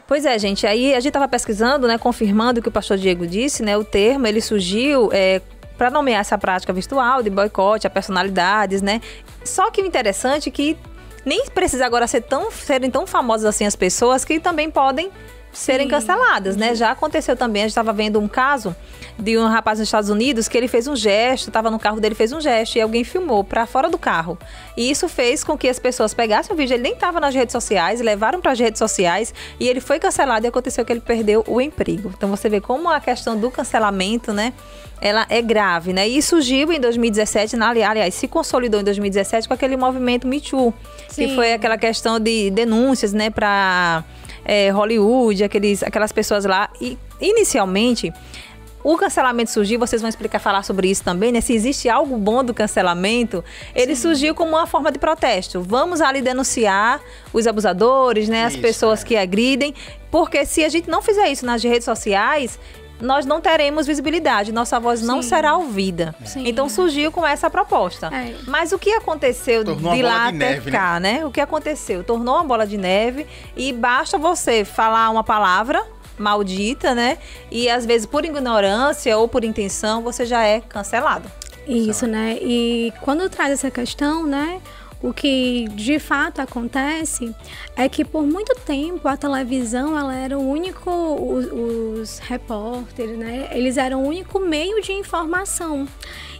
Pois 0.07 0.25
é, 0.25 0.39
gente. 0.39 0.65
Aí 0.65 0.93
a 0.93 0.99
gente 0.99 1.09
estava 1.09 1.27
pesquisando, 1.27 1.87
né, 1.87 1.97
confirmando 1.97 2.59
o 2.59 2.63
que 2.63 2.69
o 2.69 2.71
pastor 2.71 2.97
Diego 2.97 3.27
disse, 3.27 3.61
né? 3.61 3.77
O 3.77 3.83
termo 3.83 4.25
ele 4.25 4.39
surgiu 4.39 5.09
é, 5.11 5.41
para 5.77 5.89
nomear 5.89 6.21
essa 6.21 6.37
prática 6.37 6.71
virtual 6.71 7.21
de 7.21 7.29
boicote 7.29 7.85
a 7.85 7.89
personalidades, 7.89 8.81
né? 8.81 9.01
Só 9.43 9.69
que 9.69 9.81
o 9.81 9.85
interessante 9.85 10.47
é 10.47 10.51
que 10.51 10.77
nem 11.25 11.45
precisa 11.47 11.85
agora 11.85 12.07
ser 12.07 12.21
tão, 12.21 12.49
serem 12.49 12.89
tão 12.89 13.05
famosas 13.05 13.45
assim 13.45 13.65
as 13.65 13.75
pessoas 13.75 14.23
que 14.23 14.39
também 14.39 14.71
podem 14.71 15.11
serem 15.57 15.87
canceladas, 15.87 16.55
né? 16.55 16.75
Já 16.75 16.91
aconteceu 16.91 17.35
também, 17.35 17.63
a 17.63 17.65
gente 17.65 17.71
estava 17.71 17.91
vendo 17.91 18.19
um 18.19 18.27
caso 18.27 18.75
de 19.17 19.37
um 19.37 19.47
rapaz 19.47 19.79
nos 19.79 19.87
Estados 19.87 20.09
Unidos 20.09 20.47
que 20.47 20.55
ele 20.55 20.67
fez 20.67 20.87
um 20.87 20.95
gesto, 20.95 21.47
estava 21.47 21.71
no 21.71 21.79
carro 21.79 21.99
dele, 21.99 22.13
fez 22.13 22.31
um 22.31 22.39
gesto 22.39 22.75
e 22.77 22.81
alguém 22.81 23.03
filmou 23.03 23.43
para 23.43 23.65
fora 23.65 23.89
do 23.89 23.97
carro. 23.97 24.37
E 24.75 24.89
isso 24.89 25.09
fez 25.09 25.43
com 25.43 25.57
que 25.57 25.67
as 25.67 25.79
pessoas 25.79 26.13
pegassem 26.13 26.53
o 26.53 26.55
vídeo, 26.55 26.75
ele 26.75 26.83
nem 26.83 26.93
estava 26.93 27.19
nas 27.19 27.33
redes 27.33 27.51
sociais, 27.51 27.99
levaram 27.99 28.39
para 28.39 28.51
as 28.51 28.59
redes 28.59 28.77
sociais 28.77 29.33
e 29.59 29.67
ele 29.67 29.81
foi 29.81 29.97
cancelado 29.97 30.45
e 30.45 30.47
aconteceu 30.47 30.85
que 30.85 30.93
ele 30.93 31.01
perdeu 31.01 31.43
o 31.47 31.59
emprego. 31.59 32.13
Então 32.15 32.29
você 32.29 32.47
vê 32.47 32.61
como 32.61 32.87
a 32.89 32.99
questão 32.99 33.35
do 33.35 33.49
cancelamento, 33.49 34.31
né? 34.31 34.53
Ela 35.01 35.25
é 35.29 35.41
grave, 35.41 35.91
né? 35.91 36.07
E 36.07 36.21
surgiu 36.21 36.71
em 36.71 36.79
2017, 36.79 37.55
na, 37.55 37.69
aliás, 37.69 38.13
se 38.13 38.27
consolidou 38.27 38.79
em 38.81 38.83
2017 38.83 39.47
com 39.47 39.53
aquele 39.53 39.77
movimento 39.77 40.27
Me 40.27 40.39
Too, 40.39 40.73
Sim. 41.09 41.27
que 41.27 41.35
foi 41.35 41.53
aquela 41.53 41.77
questão 41.77 42.19
de 42.19 42.49
denúncias, 42.51 43.13
né, 43.13 43.29
para 43.29 44.03
é, 44.47 44.69
Hollywood, 44.69 45.43
aqueles, 45.43 45.83
aquelas 45.83 46.13
pessoas 46.13 46.45
lá. 46.45 46.69
E 46.79 46.97
inicialmente 47.19 48.13
o 48.83 48.95
cancelamento 48.95 49.51
surgiu, 49.51 49.77
vocês 49.77 50.01
vão 50.01 50.07
explicar, 50.07 50.39
falar 50.39 50.63
sobre 50.63 50.89
isso 50.89 51.03
também, 51.03 51.29
né? 51.29 51.41
Se 51.41 51.51
existe 51.51 51.89
algo 51.89 52.15
bom 52.17 52.41
do 52.41 52.53
cancelamento, 52.53 53.43
ele 53.75 53.93
Sim. 53.95 54.03
surgiu 54.03 54.33
como 54.33 54.51
uma 54.51 54.65
forma 54.65 54.89
de 54.93 54.97
protesto. 54.97 55.61
Vamos 55.61 55.99
ali 55.99 56.21
denunciar 56.21 57.01
os 57.33 57.45
abusadores, 57.45 58.29
né? 58.29 58.45
As 58.45 58.53
isso, 58.53 58.61
pessoas 58.61 59.01
é. 59.01 59.05
que 59.05 59.17
agridem, 59.17 59.73
porque 60.09 60.45
se 60.45 60.63
a 60.63 60.69
gente 60.69 60.89
não 60.89 61.01
fizer 61.01 61.27
isso 61.29 61.45
nas 61.45 61.61
redes 61.61 61.83
sociais, 61.83 62.57
nós 62.99 63.25
não 63.25 63.39
teremos 63.39 63.85
visibilidade, 63.85 64.51
nossa 64.51 64.79
voz 64.79 64.99
Sim. 64.99 65.05
não 65.05 65.21
será 65.21 65.55
ouvida. 65.55 66.15
Sim. 66.25 66.47
Então 66.47 66.67
surgiu 66.67 67.11
com 67.11 67.25
essa 67.25 67.49
proposta. 67.49 68.07
É. 68.07 68.35
Mas 68.47 68.71
o 68.71 68.79
que 68.79 68.91
aconteceu 68.91 69.63
Tornou 69.63 69.93
de 69.93 70.01
lá 70.01 70.31
de 70.31 70.37
até 70.37 70.53
neve, 70.53 70.71
né? 70.71 70.77
cá, 70.77 70.99
né? 70.99 71.19
né? 71.19 71.25
O 71.25 71.31
que 71.31 71.41
aconteceu? 71.41 72.03
Tornou 72.03 72.35
uma 72.35 72.43
bola 72.43 72.65
de 72.65 72.77
neve 72.77 73.27
e 73.55 73.71
basta 73.71 74.17
você 74.17 74.65
falar 74.65 75.09
uma 75.09 75.23
palavra 75.23 75.85
maldita, 76.17 76.95
né? 76.95 77.17
E 77.51 77.69
às 77.69 77.85
vezes 77.85 78.05
por 78.07 78.25
ignorância 78.25 79.17
ou 79.17 79.27
por 79.27 79.43
intenção 79.43 80.01
você 80.01 80.25
já 80.25 80.43
é 80.43 80.61
cancelado. 80.61 81.29
Isso, 81.67 82.07
né? 82.07 82.37
E 82.41 82.93
quando 83.01 83.29
traz 83.29 83.51
essa 83.51 83.69
questão, 83.69 84.25
né? 84.25 84.61
O 85.01 85.13
que 85.13 85.67
de 85.69 85.99
fato 85.99 86.41
acontece 86.41 87.35
é 87.75 87.87
que 87.87 88.03
por 88.03 88.25
muito 88.25 88.55
tempo 88.55 89.07
a 89.07 89.15
televisão 89.15 89.97
ela 89.97 90.15
era 90.15 90.37
o 90.37 90.49
único, 90.49 90.89
os, 90.89 91.45
os 91.51 92.19
repórteres, 92.19 93.17
né? 93.17 93.47
Eles 93.51 93.77
eram 93.77 94.03
o 94.03 94.07
único 94.07 94.39
meio 94.39 94.81
de 94.81 94.91
informação. 94.91 95.87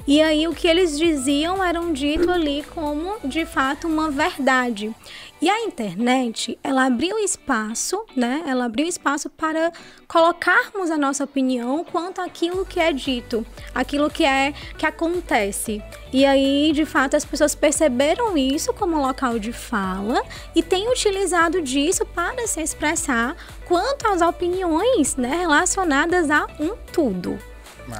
E 0.07 0.21
aí 0.21 0.47
o 0.47 0.55
que 0.55 0.69
eles 0.69 0.97
diziam 0.97 1.61
eram 1.61 1.91
dito 1.91 2.31
ali 2.31 2.63
como 2.73 3.17
de 3.25 3.45
fato 3.45 3.89
uma 3.89 4.09
verdade. 4.09 4.95
E 5.41 5.49
a 5.49 5.65
internet, 5.65 6.57
ela 6.63 6.85
abriu 6.85 7.19
espaço, 7.19 8.03
né? 8.15 8.41
Ela 8.47 8.65
abriu 8.65 8.87
espaço 8.87 9.29
para 9.29 9.71
colocarmos 10.07 10.89
a 10.89 10.97
nossa 10.97 11.25
opinião 11.25 11.83
quanto 11.83 12.21
àquilo 12.21 12.65
que 12.65 12.79
é 12.79 12.91
dito, 12.93 13.45
aquilo 13.75 14.09
que 14.09 14.23
é 14.23 14.53
que 14.77 14.85
acontece. 14.85 15.83
E 16.11 16.25
aí, 16.25 16.71
de 16.73 16.85
fato, 16.85 17.17
as 17.17 17.25
pessoas 17.25 17.53
perceberam 17.53 18.37
isso 18.37 18.73
como 18.73 18.99
local 18.99 19.37
de 19.37 19.51
fala 19.51 20.23
e 20.55 20.63
têm 20.63 20.89
utilizado 20.89 21.61
disso 21.61 22.05
para 22.05 22.47
se 22.47 22.61
expressar 22.61 23.35
quanto 23.67 24.07
às 24.07 24.21
opiniões, 24.21 25.17
né, 25.17 25.35
relacionadas 25.41 26.31
a 26.31 26.47
um 26.59 26.75
tudo. 26.93 27.37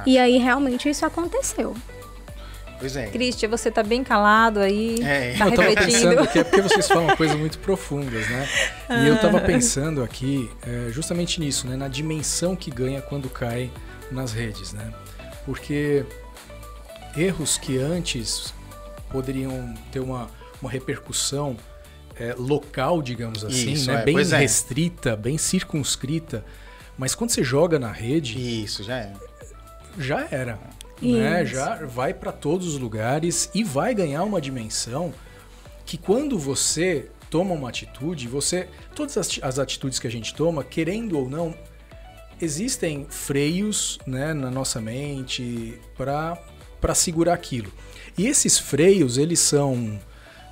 E 0.06 0.18
aí 0.18 0.38
realmente 0.38 0.88
isso 0.88 1.06
aconteceu. 1.06 1.74
Pois 2.78 2.96
é. 2.96 3.06
Christian, 3.08 3.48
você 3.48 3.70
tá 3.70 3.82
bem 3.82 4.04
calado 4.04 4.60
aí, 4.60 5.02
É. 5.02 5.34
tá 5.36 5.46
eu 5.46 5.54
tava 5.54 5.74
pensando 5.74 6.20
aqui, 6.20 6.38
é 6.38 6.44
porque 6.44 6.62
vocês 6.62 6.86
falam 6.86 7.14
coisas 7.16 7.36
muito 7.36 7.58
profundas, 7.58 8.28
né? 8.28 8.48
E 9.02 9.08
eu 9.08 9.18
tava 9.18 9.40
pensando 9.40 10.02
aqui 10.02 10.48
é, 10.66 10.90
justamente 10.90 11.40
nisso, 11.40 11.66
né? 11.66 11.76
Na 11.76 11.88
dimensão 11.88 12.54
que 12.54 12.70
ganha 12.70 13.02
quando 13.02 13.28
cai 13.28 13.70
nas 14.10 14.32
redes, 14.32 14.72
né? 14.72 14.92
Porque 15.44 16.04
erros 17.16 17.58
que 17.58 17.78
antes 17.78 18.54
poderiam 19.10 19.74
ter 19.90 20.00
uma, 20.00 20.28
uma 20.60 20.70
repercussão 20.70 21.56
é, 22.16 22.34
local, 22.36 23.00
digamos 23.02 23.44
assim, 23.44 23.72
Isso, 23.72 23.90
né? 23.90 24.02
é, 24.02 24.04
bem 24.04 24.14
pois 24.14 24.32
é. 24.32 24.38
restrita, 24.38 25.16
bem 25.16 25.38
circunscrita, 25.38 26.44
mas 26.96 27.14
quando 27.14 27.30
você 27.30 27.42
joga 27.42 27.78
na 27.78 27.92
rede, 27.92 28.38
Isso, 28.64 28.82
já 28.82 28.98
é. 28.98 29.12
já 29.98 30.26
era. 30.30 30.58
Né? 31.00 31.44
Já 31.44 31.84
vai 31.86 32.12
para 32.12 32.32
todos 32.32 32.66
os 32.66 32.78
lugares 32.78 33.50
e 33.54 33.62
vai 33.62 33.94
ganhar 33.94 34.24
uma 34.24 34.40
dimensão 34.40 35.12
que 35.84 35.96
quando 35.96 36.38
você 36.38 37.08
toma 37.30 37.54
uma 37.54 37.68
atitude, 37.68 38.26
você 38.28 38.68
todas 38.94 39.16
as, 39.16 39.38
as 39.42 39.58
atitudes 39.58 39.98
que 39.98 40.06
a 40.06 40.10
gente 40.10 40.34
toma, 40.34 40.64
querendo 40.64 41.18
ou 41.18 41.28
não, 41.28 41.54
existem 42.40 43.06
freios, 43.08 43.98
né, 44.06 44.32
na 44.34 44.50
nossa 44.50 44.80
mente 44.80 45.78
para 45.96 46.38
para 46.80 46.94
segurar 46.94 47.34
aquilo. 47.34 47.72
E 48.16 48.28
esses 48.28 48.56
freios, 48.56 49.18
eles 49.18 49.40
são 49.40 49.98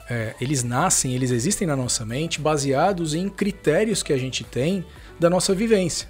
é, 0.09 0.35
eles 0.41 0.65
nascem, 0.65 1.15
eles 1.15 1.31
existem 1.31 1.67
na 1.67 1.77
nossa 1.77 2.05
mente 2.05 2.41
baseados 2.41 3.15
em 3.15 3.29
critérios 3.29 4.03
que 4.03 4.13
a 4.13 4.17
gente 4.17 4.43
tem 4.43 4.85
da 5.21 5.31
nossa 5.31 5.55
vivência. 5.55 6.09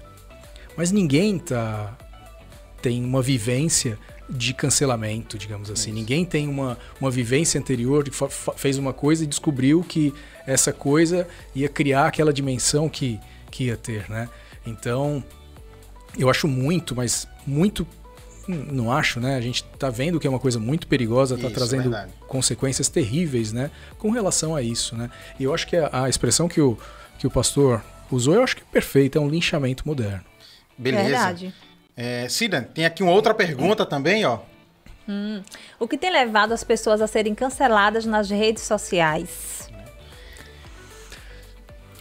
Mas 0.75 0.91
ninguém 0.91 1.37
tá 1.37 1.95
tem 2.81 3.03
uma 3.03 3.21
vivência 3.21 3.97
de 4.29 4.53
cancelamento, 4.53 5.37
digamos 5.37 5.69
assim. 5.71 5.91
Ninguém 5.91 6.25
tem 6.25 6.47
uma, 6.47 6.77
uma 6.99 7.09
vivência 7.09 7.59
anterior, 7.59 8.07
fa- 8.11 8.29
fez 8.55 8.77
uma 8.77 8.91
coisa 8.93 9.23
e 9.23 9.27
descobriu 9.27 9.83
que 9.83 10.13
essa 10.45 10.73
coisa 10.73 11.27
ia 11.55 11.69
criar 11.69 12.07
aquela 12.07 12.33
dimensão 12.33 12.89
que, 12.89 13.19
que 13.49 13.65
ia 13.65 13.77
ter, 13.77 14.09
né? 14.09 14.27
Então, 14.65 15.23
eu 16.17 16.29
acho 16.29 16.47
muito, 16.47 16.93
mas 16.95 17.25
muito. 17.45 17.87
hum, 18.49 18.65
Não 18.71 18.91
acho, 18.91 19.19
né? 19.21 19.35
A 19.37 19.41
gente 19.41 19.63
tá 19.79 19.89
vendo 19.89 20.19
que 20.19 20.27
é 20.27 20.29
uma 20.29 20.39
coisa 20.39 20.59
muito 20.59 20.87
perigosa, 20.87 21.37
tá 21.37 21.45
Isso, 21.47 21.53
trazendo 21.55 21.83
verdade. 21.83 22.11
consequências 22.27 22.89
terríveis, 22.89 23.53
né? 23.53 23.71
Com 23.97 24.09
relação 24.11 24.55
a 24.55 24.61
isso, 24.61 24.95
né? 24.95 25.09
E 25.39 25.43
eu 25.45 25.53
acho 25.53 25.65
que 25.67 25.77
a, 25.77 26.03
a 26.03 26.09
expressão 26.09 26.49
que 26.49 26.59
o, 26.59 26.77
que 27.17 27.25
o 27.25 27.31
pastor 27.31 27.81
usou, 28.11 28.33
eu 28.35 28.43
acho 28.43 28.57
que 28.57 28.61
é 28.63 28.65
perfeita, 28.69 29.17
é 29.19 29.21
um 29.21 29.29
linchamento 29.29 29.87
moderno. 29.87 30.23
Beleza. 30.77 31.03
Verdade. 31.09 31.53
É, 31.97 32.29
Cida, 32.29 32.61
tem 32.73 32.85
aqui 32.85 33.01
uma 33.01 33.11
outra 33.11 33.33
pergunta 33.33 33.85
também, 33.85 34.23
ó. 34.23 34.39
O 35.79 35.87
que 35.87 35.97
tem 35.97 36.11
levado 36.11 36.51
as 36.53 36.63
pessoas 36.63 37.01
a 37.01 37.07
serem 37.07 37.33
canceladas 37.33 38.05
nas 38.05 38.29
redes 38.29 38.63
sociais? 38.63 39.69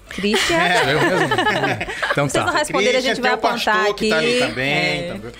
Christian, 0.08 0.56
É. 0.58 0.92
Eu 0.92 1.00
mesmo? 1.00 1.34
Então 2.12 2.28
Vocês 2.28 2.44
não 2.44 2.52
tá. 2.52 2.58
responderem, 2.58 2.96
a 2.96 3.00
gente 3.00 3.20
Christian, 3.20 3.22
vai 3.22 3.32
apontar 3.32 3.94
que 3.94 4.08
tá 4.08 4.16
ali 4.18 4.38
aqui. 4.42 4.48
também. 4.48 4.74
É. 4.74 5.08
também. 5.12 5.32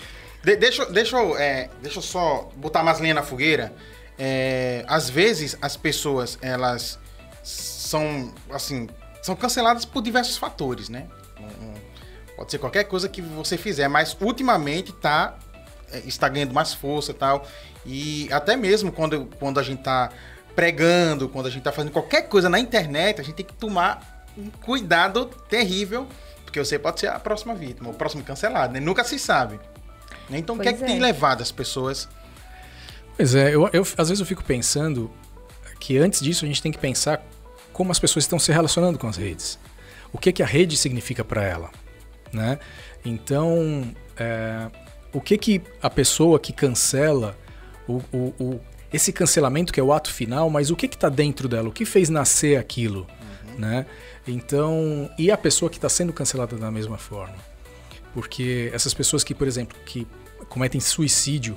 De- 0.45 0.57
deixa, 0.57 0.83
eu- 0.83 0.93
deixa, 0.93 1.17
eu, 1.17 1.37
é, 1.39 1.69
deixa 1.83 1.99
eu 1.99 2.03
só 2.03 2.51
botar 2.57 2.83
mais 2.83 3.01
lenha 3.01 3.15
na 3.15 3.23
fogueira. 3.23 3.73
É, 4.19 4.85
às 4.89 5.11
vezes 5.11 5.57
as 5.61 5.77
pessoas 5.77 6.39
elas 6.41 6.99
são 7.43 8.33
assim 8.51 8.89
são 9.23 9.35
canceladas 9.37 9.85
por 9.85 10.03
diversos 10.03 10.37
fatores, 10.39 10.89
né? 10.89 11.07
Um- 11.41 11.45
um- 11.45 11.75
Pode 12.37 12.51
ser 12.51 12.59
qualquer 12.59 12.85
coisa 12.85 13.09
que 13.09 13.23
você 13.23 13.57
fizer, 13.57 13.89
mas 13.89 14.17
ultimamente 14.21 14.93
tá 14.93 15.39
é, 15.93 15.99
está 16.01 16.29
ganhando 16.29 16.53
mais 16.53 16.75
força 16.75 17.13
e 17.13 17.15
tal. 17.15 17.47
E 17.85 18.29
até 18.33 18.57
mesmo 18.57 18.91
quando, 18.93 19.27
quando 19.39 19.59
a 19.59 19.63
gente 19.63 19.83
tá 19.83 20.11
pregando, 20.55 21.29
quando 21.29 21.47
a 21.47 21.51
gente 21.51 21.63
tá 21.63 21.73
fazendo 21.73 21.93
qualquer 21.93 22.23
coisa 22.29 22.49
na 22.49 22.59
internet, 22.59 23.21
a 23.21 23.25
gente 23.25 23.35
tem 23.37 23.47
que 23.47 23.55
tomar 23.55 24.25
um 24.37 24.51
cuidado 24.51 25.27
terrível, 25.49 26.07
porque 26.45 26.59
você 26.59 26.79
pode 26.79 27.01
ser 27.01 27.09
a 27.09 27.19
próxima 27.19 27.55
vítima, 27.55 27.91
o 27.91 27.95
próximo 27.95 28.23
cancelado, 28.23 28.73
né? 28.73 28.81
Nunca 28.81 29.05
se 29.05 29.19
sabe. 29.19 29.61
Né? 30.29 30.39
Então, 30.39 30.57
o 30.57 30.59
que 30.59 30.69
é 30.69 30.73
que 30.73 30.85
tem 30.85 30.97
é. 30.99 31.01
levado 31.01 31.43
as 31.43 31.53
pessoas? 31.53 32.09
Pois 33.17 33.35
é, 33.35 33.55
eu, 33.55 33.69
eu- 33.73 33.87
às 33.97 34.09
vezes 34.09 34.21
eu 34.21 34.27
fico 34.27 34.45
pensando 34.45 35.11
que 35.79 35.97
antes 35.99 36.21
disso 36.21 36.45
a 36.45 36.49
gente 36.49 36.61
tem 36.63 36.73
que 36.73 36.79
pensar 36.79 37.23
como 37.73 37.93
as 37.93 37.99
pessoas 37.99 38.25
estão 38.25 38.39
se 38.39 38.51
relacionando 38.51 38.99
com 38.99 39.07
as 39.07 39.17
redes. 39.17 39.59
O 40.13 40.19
que, 40.19 40.33
que 40.33 40.43
a 40.43 40.47
rede 40.47 40.77
significa 40.77 41.23
para 41.25 41.45
ela, 41.45 41.71
né? 42.37 42.59
Então, 43.05 43.83
é, 44.17 44.69
o 45.13 45.21
que 45.21 45.37
que 45.39 45.63
a 45.83 45.89
pessoa 45.91 46.39
que 46.39 46.53
cancela, 46.53 47.37
o, 47.89 47.95
o- 48.13 48.35
o- 48.39 48.61
esse 48.93 49.13
cancelamento 49.13 49.73
que 49.73 49.81
é 49.81 49.83
o 49.83 49.93
ato 49.93 50.13
final, 50.13 50.49
mas 50.49 50.71
o 50.71 50.77
que 50.77 50.87
que 50.87 50.95
está 50.97 51.09
dentro 51.09 51.49
dela? 51.49 51.69
O 51.69 51.73
que 51.73 51.85
fez 51.85 52.09
nascer 52.09 52.57
aquilo, 52.59 53.07
né? 53.59 53.87
Então, 54.29 55.11
e 55.19 55.31
a 55.31 55.37
pessoa 55.37 55.71
que 55.71 55.77
está 55.79 55.89
sendo 55.89 56.13
cancelada 56.13 56.57
da 56.57 56.71
mesma 56.71 56.99
forma? 56.99 57.37
Porque 58.15 58.71
essas 58.73 58.95
pessoas 58.95 59.23
que, 59.25 59.35
por 59.35 59.47
exemplo, 59.47 59.77
que 59.85 60.07
cometem 60.49 60.81
suicídio, 60.81 61.57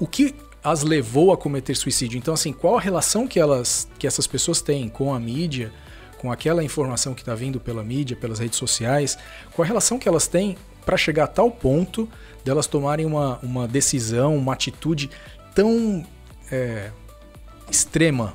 o 0.00 0.06
que 0.06 0.34
as 0.62 0.82
levou 0.82 1.32
a 1.32 1.36
cometer 1.36 1.74
suicídio? 1.74 2.18
Então, 2.18 2.34
assim, 2.34 2.52
qual 2.52 2.76
a 2.76 2.80
relação 2.80 3.26
que 3.26 3.38
elas, 3.38 3.88
que 3.98 4.06
essas 4.06 4.26
pessoas 4.26 4.60
têm 4.62 4.88
com 4.88 5.12
a 5.14 5.20
mídia, 5.20 5.72
com 6.18 6.30
aquela 6.30 6.62
informação 6.62 7.14
que 7.14 7.22
está 7.22 7.34
vindo 7.34 7.60
pela 7.60 7.82
mídia, 7.82 8.16
pelas 8.16 8.38
redes 8.38 8.58
sociais? 8.58 9.16
Qual 9.52 9.64
a 9.64 9.66
relação 9.66 9.98
que 9.98 10.08
elas 10.08 10.26
têm 10.26 10.56
para 10.84 10.96
chegar 10.96 11.24
a 11.24 11.28
tal 11.28 11.50
ponto 11.50 12.08
delas 12.44 12.66
tomarem 12.66 13.04
uma, 13.04 13.38
uma 13.42 13.68
decisão, 13.68 14.36
uma 14.36 14.52
atitude 14.52 15.10
tão 15.54 16.04
é, 16.50 16.90
extrema, 17.70 18.34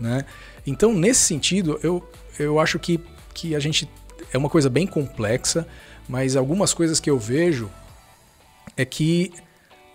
né? 0.00 0.24
Então, 0.66 0.92
nesse 0.92 1.20
sentido, 1.20 1.78
eu, 1.82 2.06
eu 2.38 2.58
acho 2.58 2.78
que, 2.78 3.00
que 3.34 3.54
a 3.54 3.60
gente 3.60 3.88
é 4.32 4.38
uma 4.38 4.48
coisa 4.48 4.70
bem 4.70 4.86
complexa, 4.86 5.66
mas 6.08 6.36
algumas 6.36 6.72
coisas 6.72 7.00
que 7.00 7.10
eu 7.10 7.18
vejo 7.18 7.70
é 8.76 8.84
que 8.84 9.32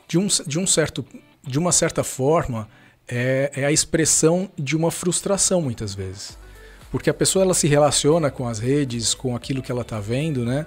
de, 0.07 0.17
um, 0.17 0.27
de, 0.27 0.59
um 0.59 0.67
certo, 0.67 1.05
de 1.43 1.57
uma 1.57 1.71
certa 1.71 2.03
forma 2.03 2.67
é, 3.07 3.51
é 3.55 3.65
a 3.65 3.71
expressão 3.71 4.49
de 4.57 4.75
uma 4.75 4.91
frustração 4.91 5.61
muitas 5.61 5.93
vezes. 5.93 6.37
Porque 6.91 7.09
a 7.09 7.13
pessoa 7.13 7.43
ela 7.43 7.53
se 7.53 7.67
relaciona 7.67 8.29
com 8.31 8.47
as 8.47 8.59
redes, 8.59 9.13
com 9.13 9.35
aquilo 9.35 9.61
que 9.61 9.71
ela 9.71 9.81
está 9.81 9.99
vendo, 9.99 10.45
né? 10.45 10.65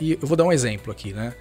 E 0.00 0.12
eu 0.12 0.18
vou 0.26 0.36
dar 0.36 0.44
um 0.44 0.52
exemplo 0.52 0.90
aqui, 0.92 1.12
né? 1.12 1.34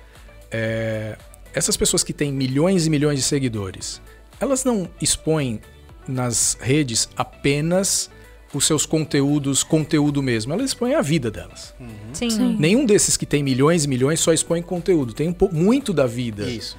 É, 0.52 1.18
essas 1.54 1.76
pessoas 1.78 2.04
que 2.04 2.14
têm 2.14 2.32
milhões 2.32 2.86
e 2.86 2.90
milhões 2.90 3.18
de 3.20 3.24
seguidores, 3.26 4.02
elas 4.40 4.64
não 4.64 4.90
expõem 5.02 5.62
nas 6.08 6.58
redes 6.60 7.10
apenas 7.16 8.10
os 8.54 8.66
seus 8.66 8.86
conteúdos, 8.86 9.64
conteúdo 9.64 10.24
mesmo, 10.24 10.54
elas 10.54 10.68
expõem 10.68 10.96
a 10.96 11.02
vida 11.02 11.30
delas. 11.30 11.74
Sim. 12.14 12.30
Sim. 12.30 12.56
Nenhum 12.58 12.86
desses 12.86 13.18
que 13.18 13.26
tem 13.26 13.44
milhões 13.44 13.84
e 13.84 13.88
milhões 13.88 14.20
só 14.22 14.32
expõe 14.32 14.62
conteúdo, 14.62 15.14
tem 15.14 15.28
um 15.28 15.34
po- 15.34 15.50
muito 15.54 15.92
da 15.92 16.06
vida 16.08 16.48
Isso, 16.50 16.78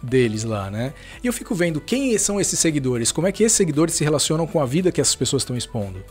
deles 0.00 0.44
lá, 0.44 0.70
né? 0.70 0.92
E 1.24 1.26
eu 1.26 1.32
fico 1.32 1.52
vendo 1.52 1.80
quem 1.80 2.16
são 2.18 2.40
esses 2.40 2.58
seguidores, 2.60 3.10
como 3.10 3.26
é 3.26 3.32
que 3.32 3.42
esses 3.42 3.56
seguidores 3.56 3.94
se 3.94 4.04
relacionam 4.04 4.46
com 4.46 4.60
a 4.60 4.66
vida 4.66 4.92
que 4.92 5.00
essas 5.00 5.16
pessoas 5.16 5.42
estão 5.42 5.56
expondo, 5.56 6.04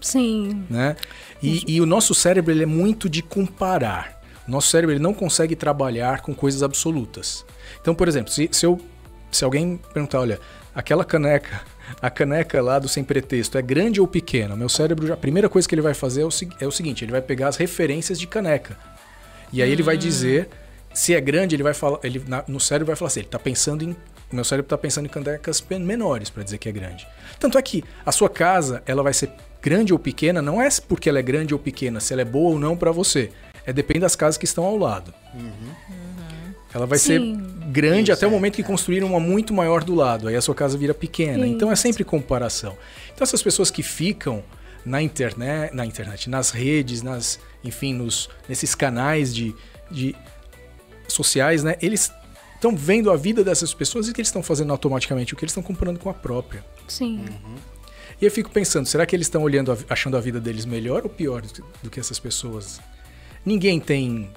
Sim. 0.00 0.64
né? 0.70 0.96
E, 1.42 1.64
e 1.76 1.80
o 1.80 1.86
nosso 1.86 2.14
cérebro 2.14 2.52
ele 2.52 2.62
é 2.62 2.66
muito 2.66 3.08
de 3.08 3.22
comparar. 3.22 4.20
O 4.46 4.50
nosso 4.50 4.68
cérebro 4.68 4.94
ele 4.94 5.02
não 5.02 5.12
consegue 5.12 5.54
trabalhar 5.54 6.20
com 6.22 6.34
coisas 6.34 6.62
absolutas. 6.62 7.44
Então, 7.80 7.94
por 7.94 8.08
exemplo, 8.08 8.32
se, 8.32 8.48
se, 8.52 8.64
eu, 8.64 8.80
se 9.30 9.44
alguém 9.44 9.78
perguntar, 9.92 10.20
olha, 10.20 10.40
aquela 10.74 11.04
caneca, 11.04 11.60
a 12.00 12.08
caneca 12.10 12.60
lá 12.62 12.78
do 12.78 12.88
sem 12.88 13.04
pretexto 13.04 13.58
é 13.58 13.62
grande 13.62 14.00
ou 14.00 14.06
pequena? 14.06 14.56
Meu 14.56 14.68
cérebro, 14.68 15.06
já- 15.06 15.14
a 15.14 15.18
primeira 15.18 15.48
coisa 15.48 15.68
que 15.68 15.74
ele 15.74 15.82
vai 15.82 15.94
fazer 15.94 16.22
é 16.22 16.24
o, 16.24 16.30
é 16.60 16.66
o 16.66 16.70
seguinte, 16.72 17.04
ele 17.04 17.12
vai 17.12 17.20
pegar 17.22 17.48
as 17.48 17.56
referências 17.56 18.18
de 18.18 18.26
caneca. 18.26 18.76
E 19.52 19.62
aí 19.62 19.70
ele 19.70 19.82
vai 19.82 19.96
dizer, 19.96 20.48
se 20.94 21.14
é 21.14 21.20
grande, 21.20 21.54
ele 21.54 21.62
vai 21.62 21.74
falar, 21.74 21.98
ele 22.02 22.22
na- 22.26 22.44
no 22.48 22.58
cérebro 22.60 22.86
vai 22.86 22.96
falar 22.96 23.08
assim, 23.08 23.20
ele 23.20 23.28
tá 23.28 23.38
pensando 23.38 23.84
em 23.84 23.96
o 24.30 24.34
meu 24.36 24.44
cérebro 24.44 24.66
está 24.66 24.76
pensando 24.76 25.06
em 25.06 25.08
canecas 25.08 25.64
menores 25.70 26.28
para 26.28 26.42
dizer 26.42 26.58
que 26.58 26.68
é 26.68 26.72
grande. 26.72 27.08
Tanto 27.40 27.56
é 27.56 27.62
que 27.62 27.82
a 28.04 28.12
sua 28.12 28.28
casa, 28.28 28.82
ela 28.84 29.02
vai 29.02 29.14
ser 29.14 29.30
grande 29.60 29.92
ou 29.92 29.98
pequena, 29.98 30.40
não 30.40 30.60
é 30.60 30.68
porque 30.86 31.08
ela 31.08 31.18
é 31.18 31.22
grande 31.22 31.52
ou 31.52 31.60
pequena, 31.60 32.00
se 32.00 32.12
ela 32.12 32.22
é 32.22 32.24
boa 32.24 32.50
ou 32.50 32.58
não 32.58 32.76
para 32.76 32.92
você. 32.92 33.30
É 33.66 33.72
depende 33.72 34.00
das 34.00 34.16
casas 34.16 34.38
que 34.38 34.44
estão 34.44 34.64
ao 34.64 34.76
lado. 34.76 35.12
Ela 36.72 36.86
vai 36.86 36.98
ser 36.98 37.20
Sim. 37.20 37.42
grande 37.70 38.10
Isso, 38.10 38.12
até 38.12 38.26
o 38.26 38.28
é, 38.28 38.30
momento 38.30 38.56
que 38.56 38.62
construíram 38.62 39.08
uma 39.08 39.20
muito 39.20 39.52
maior 39.52 39.82
do 39.82 39.94
lado. 39.94 40.28
Aí 40.28 40.36
a 40.36 40.40
sua 40.40 40.54
casa 40.54 40.76
vira 40.76 40.94
pequena. 40.94 41.46
Então 41.46 41.70
é 41.70 41.76
sempre 41.76 42.04
comparação. 42.04 42.76
Então 43.12 43.24
essas 43.24 43.42
pessoas 43.42 43.70
que 43.70 43.82
ficam 43.82 44.42
na 44.84 45.02
internet, 45.02 45.74
na 45.74 45.84
internet, 45.84 46.30
nas 46.30 46.50
redes, 46.50 47.02
nas, 47.02 47.38
enfim, 47.64 47.94
nos, 47.94 48.28
nesses 48.48 48.74
canais 48.74 49.34
de, 49.34 49.54
de 49.90 50.14
sociais, 51.06 51.62
né? 51.62 51.76
Eles 51.80 52.10
estão 52.54 52.74
vendo 52.74 53.10
a 53.10 53.16
vida 53.16 53.44
dessas 53.44 53.72
pessoas 53.72 54.08
e 54.08 54.10
o 54.10 54.14
que 54.14 54.20
eles 54.20 54.28
estão 54.28 54.42
fazendo 54.42 54.72
automaticamente? 54.72 55.34
O 55.34 55.36
que 55.36 55.44
eles 55.44 55.52
estão 55.52 55.62
comparando 55.62 55.98
com 55.98 56.10
a 56.10 56.14
própria. 56.14 56.64
Sim. 56.86 57.24
E 58.20 58.24
eu 58.24 58.30
fico 58.30 58.50
pensando, 58.50 58.86
será 58.86 59.06
que 59.06 59.14
eles 59.14 59.26
estão 59.26 59.42
olhando, 59.42 59.76
achando 59.88 60.16
a 60.16 60.20
vida 60.20 60.40
deles 60.40 60.64
melhor 60.64 61.02
ou 61.04 61.08
pior 61.08 61.42
do 61.82 61.88
que, 61.90 62.00
essas 62.00 62.18
pessoas? 62.18 62.80
Ninguém 63.46 63.78
tem 63.78 64.28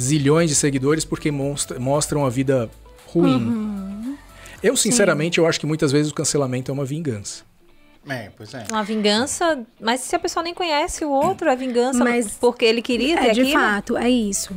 zilhões 0.00 0.50
de 0.50 0.54
seguidores 0.56 1.04
porque 1.04 1.30
mostra- 1.30 1.78
mostram 1.80 2.26
a 2.26 2.30
vida 2.30 2.68
ruim. 3.06 4.16
Eu, 4.62 4.76
sinceramente, 4.76 5.38
eu 5.38 5.46
acho 5.46 5.58
que 5.58 5.66
muitas 5.66 5.92
vezes 5.92 6.10
o 6.12 6.14
cancelamento 6.14 6.70
é 6.70 6.74
uma 6.74 6.84
vingança. 6.84 7.42
É, 8.08 8.30
pois 8.36 8.54
é. 8.54 8.64
Uma 8.70 8.84
vingança, 8.84 9.66
mas 9.80 10.00
se 10.00 10.14
a 10.14 10.18
pessoa 10.18 10.42
nem 10.42 10.54
conhece 10.54 11.04
o 11.04 11.10
outro, 11.10 11.48
é 11.48 11.56
vingança 11.56 12.04
Mas 12.04 12.36
porque 12.40 12.64
ele 12.64 12.80
queria 12.80 13.16
ter 13.18 13.28
É, 13.28 13.32
de 13.32 13.40
aquilo. 13.42 13.60
fato, 13.60 13.96
é 13.96 14.08
isso. 14.08 14.54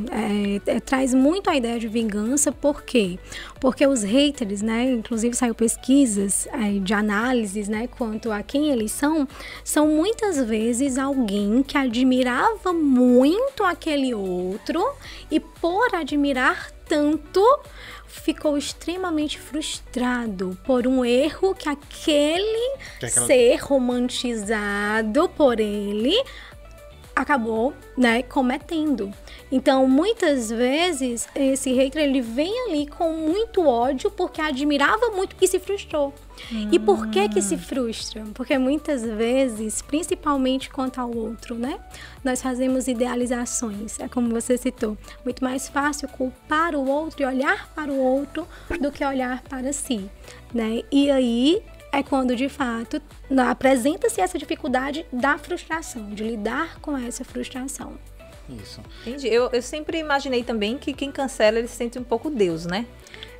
É, 0.67 0.75
é, 0.75 0.79
traz 0.79 1.13
muito 1.15 1.49
a 1.49 1.55
ideia 1.55 1.79
de 1.79 1.87
vingança, 1.87 2.51
por 2.51 2.83
quê? 2.83 3.17
Porque 3.59 3.85
os 3.87 4.03
haters, 4.03 4.61
né, 4.61 4.91
inclusive 4.91 5.35
saiu 5.35 5.55
pesquisas 5.55 6.47
é, 6.53 6.79
de 6.79 6.93
análises, 6.93 7.67
né, 7.67 7.87
quanto 7.87 8.31
a 8.31 8.43
quem 8.43 8.69
eles 8.69 8.91
são, 8.91 9.27
são 9.63 9.87
muitas 9.87 10.37
vezes 10.43 10.97
alguém 10.97 11.63
que 11.63 11.77
admirava 11.77 12.71
muito 12.71 13.63
aquele 13.63 14.13
outro 14.13 14.85
e 15.31 15.39
por 15.39 15.95
admirar 15.95 16.69
tanto 16.87 17.41
ficou 18.09 18.57
extremamente 18.57 19.39
frustrado 19.39 20.57
por 20.65 20.85
um 20.87 21.05
erro 21.05 21.53
que 21.55 21.69
aquele 21.69 22.77
Que 22.99 23.05
aquela- 23.05 23.27
ser 23.27 23.55
romantizado 23.57 25.29
por 25.29 25.59
ele 25.59 26.21
acabou, 27.15 27.73
né, 27.97 28.23
cometendo. 28.23 29.13
Então, 29.51 29.87
muitas 29.87 30.49
vezes 30.49 31.27
esse 31.35 31.73
hater 31.73 32.01
ele 32.03 32.21
vem 32.21 32.67
ali 32.69 32.87
com 32.87 33.11
muito 33.13 33.65
ódio 33.67 34.09
porque 34.09 34.41
admirava 34.41 35.09
muito 35.11 35.35
e 35.41 35.47
se 35.47 35.59
frustrou. 35.59 36.13
E 36.71 36.79
por 36.79 37.07
que 37.09 37.27
que 37.29 37.41
se 37.41 37.57
frustra? 37.57 38.23
Porque 38.33 38.57
muitas 38.57 39.03
vezes, 39.03 39.81
principalmente 39.81 40.69
quanto 40.69 40.99
ao 40.99 41.15
outro, 41.15 41.55
né, 41.55 41.79
nós 42.23 42.41
fazemos 42.41 42.87
idealizações. 42.87 43.99
É 43.99 44.07
como 44.07 44.29
você 44.29 44.57
citou, 44.57 44.97
muito 45.23 45.43
mais 45.43 45.67
fácil 45.69 46.07
culpar 46.07 46.75
o 46.75 46.87
outro 46.87 47.21
e 47.21 47.25
olhar 47.25 47.67
para 47.75 47.91
o 47.91 47.97
outro 47.97 48.47
do 48.79 48.91
que 48.91 49.03
olhar 49.05 49.41
para 49.43 49.71
si, 49.73 50.09
né? 50.53 50.81
E 50.91 51.11
aí 51.11 51.61
é 51.91 52.03
quando 52.03 52.35
de 52.35 52.47
fato 52.49 53.01
na- 53.29 53.49
apresenta-se 53.51 54.21
essa 54.21 54.37
dificuldade 54.37 55.05
da 55.11 55.37
frustração, 55.37 56.09
de 56.09 56.23
lidar 56.23 56.79
com 56.79 56.97
essa 56.97 57.23
frustração. 57.23 57.93
Isso. 58.49 58.81
Entendi. 59.05 59.27
Eu, 59.27 59.49
eu 59.51 59.61
sempre 59.61 59.99
imaginei 59.99 60.43
também 60.43 60.77
que 60.77 60.91
quem 60.93 61.11
cancela, 61.11 61.59
ele 61.59 61.67
se 61.67 61.75
sente 61.75 61.99
um 61.99 62.03
pouco 62.03 62.29
Deus, 62.31 62.65
né? 62.65 62.85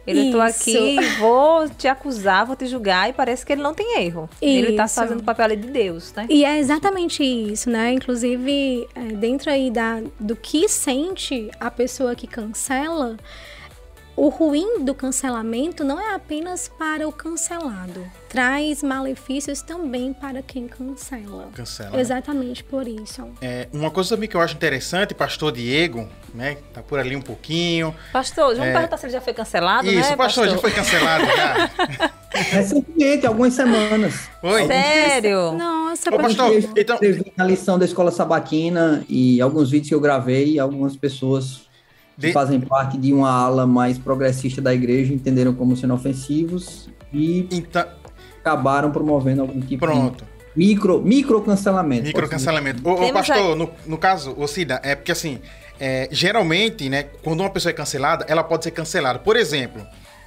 Ele, 0.10 0.30
eu 0.30 0.32
tô 0.32 0.46
Isso. 0.46 0.70
aqui, 0.70 0.96
vou 1.20 1.70
te 1.70 1.88
acusar, 1.88 2.46
vou 2.46 2.56
te 2.56 2.66
julgar, 2.66 3.10
e 3.10 3.14
parece 3.14 3.46
que 3.46 3.54
ele 3.54 3.62
não 3.62 3.74
tem 3.74 4.02
erro. 4.02 4.30
Ele 4.42 4.74
tá 4.74 4.86
Isso. 4.86 4.96
fazendo 4.96 5.20
o 5.20 5.24
papel 5.24 5.46
ali 5.46 5.56
de 5.56 5.68
Deus, 5.68 6.12
né? 6.14 6.26
E 6.30 6.44
é 6.44 6.58
exatamente 6.58 7.24
isso, 7.24 7.70
né? 7.70 7.94
Inclusive, 7.94 8.88
é, 8.96 9.00
dentro 9.14 9.52
aí 9.52 9.70
da, 9.70 10.02
do 10.20 10.36
que 10.36 10.68
sente 10.68 11.52
a 11.60 11.70
pessoa 11.70 12.16
que 12.16 12.26
cancela, 12.26 13.18
o 14.22 14.28
ruim 14.30 14.84
do 14.84 14.94
cancelamento 14.94 15.84
não 15.84 16.00
é 16.00 16.14
apenas 16.14 16.68
para 16.68 17.08
o 17.08 17.12
cancelado, 17.12 18.06
traz 18.28 18.84
malefícios 18.84 19.62
também 19.62 20.12
para 20.12 20.42
quem 20.42 20.68
cancela. 20.68 21.48
Cancela. 21.54 21.92
né? 21.92 22.02
Exatamente 22.02 22.64
por 22.64 22.88
isso. 22.88 23.28
É, 23.42 23.68
uma 23.72 23.90
coisa 23.90 24.10
também 24.16 24.28
que 24.28 24.36
eu 24.36 24.42
acho 24.42 24.56
interessante, 24.56 25.14
pastor 25.14 25.52
Diego, 25.54 26.08
né? 26.34 26.58
Tá 26.74 26.82
por 26.84 27.00
ali 27.00 27.16
um 27.16 27.22
pouquinho. 27.22 27.96
Pastor, 28.12 28.56
vamos 28.56 28.74
perguntar 28.74 28.98
se 28.98 29.06
ele 29.06 29.14
já 29.14 29.22
foi 29.22 29.34
cancelado, 29.34 29.88
É. 29.88 29.94
Isso, 29.94 30.10
né, 30.10 30.16
o 30.16 30.18
pastor, 30.18 30.50
já 30.50 30.58
foi 30.58 30.72
cancelado 30.72 31.26
já. 31.26 31.70
Recentemente, 32.52 33.26
algumas 33.26 33.54
semanas. 33.54 34.30
Oi? 34.44 34.68
Sério? 34.68 35.54
Nossa, 35.54 36.14
Ô, 36.14 36.18
pastor, 36.18 36.52
Eu 36.54 36.60
então- 36.78 36.96
escrevi 36.96 37.34
na 37.36 37.44
lição 37.46 37.80
da 37.80 37.86
escola 37.86 38.12
sabatina 38.12 39.04
e 39.10 39.42
alguns 39.42 39.72
vídeos 39.72 39.90
que 39.90 39.96
eu 39.96 40.00
gravei, 40.00 40.60
algumas 40.60 40.96
pessoas 40.96 41.62
que 42.20 42.28
De- 42.28 42.34
fazem 42.34 42.60
parte 42.60 42.98
de 42.98 43.14
uma 43.14 43.30
ala 43.32 43.66
mais 43.66 43.98
progressista 43.98 44.62
da 44.62 44.74
igreja 44.74 45.14
entenderam 45.14 45.54
como 45.54 45.76
sendo 45.78 45.94
ofensivos 45.94 46.90
e 47.14 47.48
Então, 47.52 47.86
acabaram 48.42 48.92
promovendo 48.92 49.42
algum 49.42 49.60
tipo 49.62 49.86
pronto. 49.86 50.24
de 50.24 50.30
micro, 50.56 51.02
micro 51.02 51.42
cancelamento. 51.42 52.04
Micro 52.04 52.28
cancelamento. 52.28 52.88
Ô, 52.88 52.94
ô, 52.94 52.96
Temos 52.98 53.12
pastor, 53.28 53.56
no, 53.56 53.70
no 53.86 53.98
caso, 53.98 54.34
ô 54.38 54.48
Cida, 54.48 54.80
é 54.84 54.96
porque 54.96 55.12
assim, 55.12 55.40
é, 55.80 56.08
geralmente, 56.12 56.90
né, 56.90 57.04
quando 57.24 57.40
uma 57.42 57.50
pessoa 57.50 57.70
é 57.72 57.74
cancelada, 57.74 58.26
ela 58.28 58.44
pode 58.44 58.64
ser 58.64 58.72
cancelada. 58.72 59.20
Por 59.20 59.36
exemplo, 59.38 59.82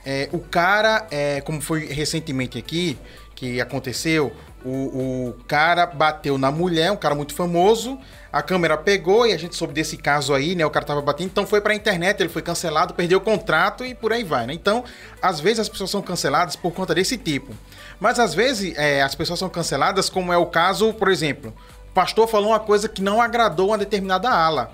é, 0.04 0.28
o 0.32 0.38
cara, 0.38 1.06
é, 1.10 1.40
como 1.42 1.60
foi 1.60 1.86
recentemente 1.86 2.58
aqui, 2.58 2.96
que 3.34 3.60
aconteceu, 3.60 4.32
o, 4.64 5.28
o 5.28 5.34
cara 5.46 5.86
bateu 5.86 6.38
na 6.38 6.50
mulher, 6.50 6.90
um 6.90 6.96
cara 6.96 7.14
muito 7.14 7.34
famoso, 7.34 7.98
a 8.32 8.42
câmera 8.42 8.76
pegou 8.78 9.26
e 9.26 9.32
a 9.32 9.36
gente 9.36 9.54
soube 9.56 9.74
desse 9.74 9.96
caso 9.96 10.32
aí, 10.32 10.54
né? 10.54 10.64
O 10.64 10.70
cara 10.70 10.86
tava 10.86 11.02
batendo, 11.02 11.28
então 11.28 11.46
foi 11.46 11.60
pra 11.60 11.74
internet, 11.74 12.20
ele 12.20 12.28
foi 12.28 12.42
cancelado, 12.42 12.94
perdeu 12.94 13.18
o 13.18 13.20
contrato 13.20 13.84
e 13.84 13.94
por 13.94 14.12
aí 14.12 14.24
vai, 14.24 14.46
né? 14.46 14.54
Então, 14.54 14.84
às 15.20 15.40
vezes 15.40 15.60
as 15.60 15.68
pessoas 15.68 15.90
são 15.90 16.00
canceladas 16.00 16.56
por 16.56 16.72
conta 16.72 16.94
desse 16.94 17.16
tipo. 17.16 17.52
Mas 18.00 18.18
às 18.18 18.34
vezes 18.34 18.76
é, 18.76 19.02
as 19.02 19.14
pessoas 19.14 19.38
são 19.38 19.48
canceladas, 19.48 20.08
como 20.08 20.32
é 20.32 20.36
o 20.36 20.46
caso, 20.46 20.92
por 20.94 21.10
exemplo, 21.10 21.52
o 21.90 21.92
pastor 21.92 22.26
falou 22.26 22.50
uma 22.50 22.60
coisa 22.60 22.88
que 22.88 23.02
não 23.02 23.20
agradou 23.20 23.68
uma 23.68 23.78
determinada 23.78 24.30
ala, 24.30 24.72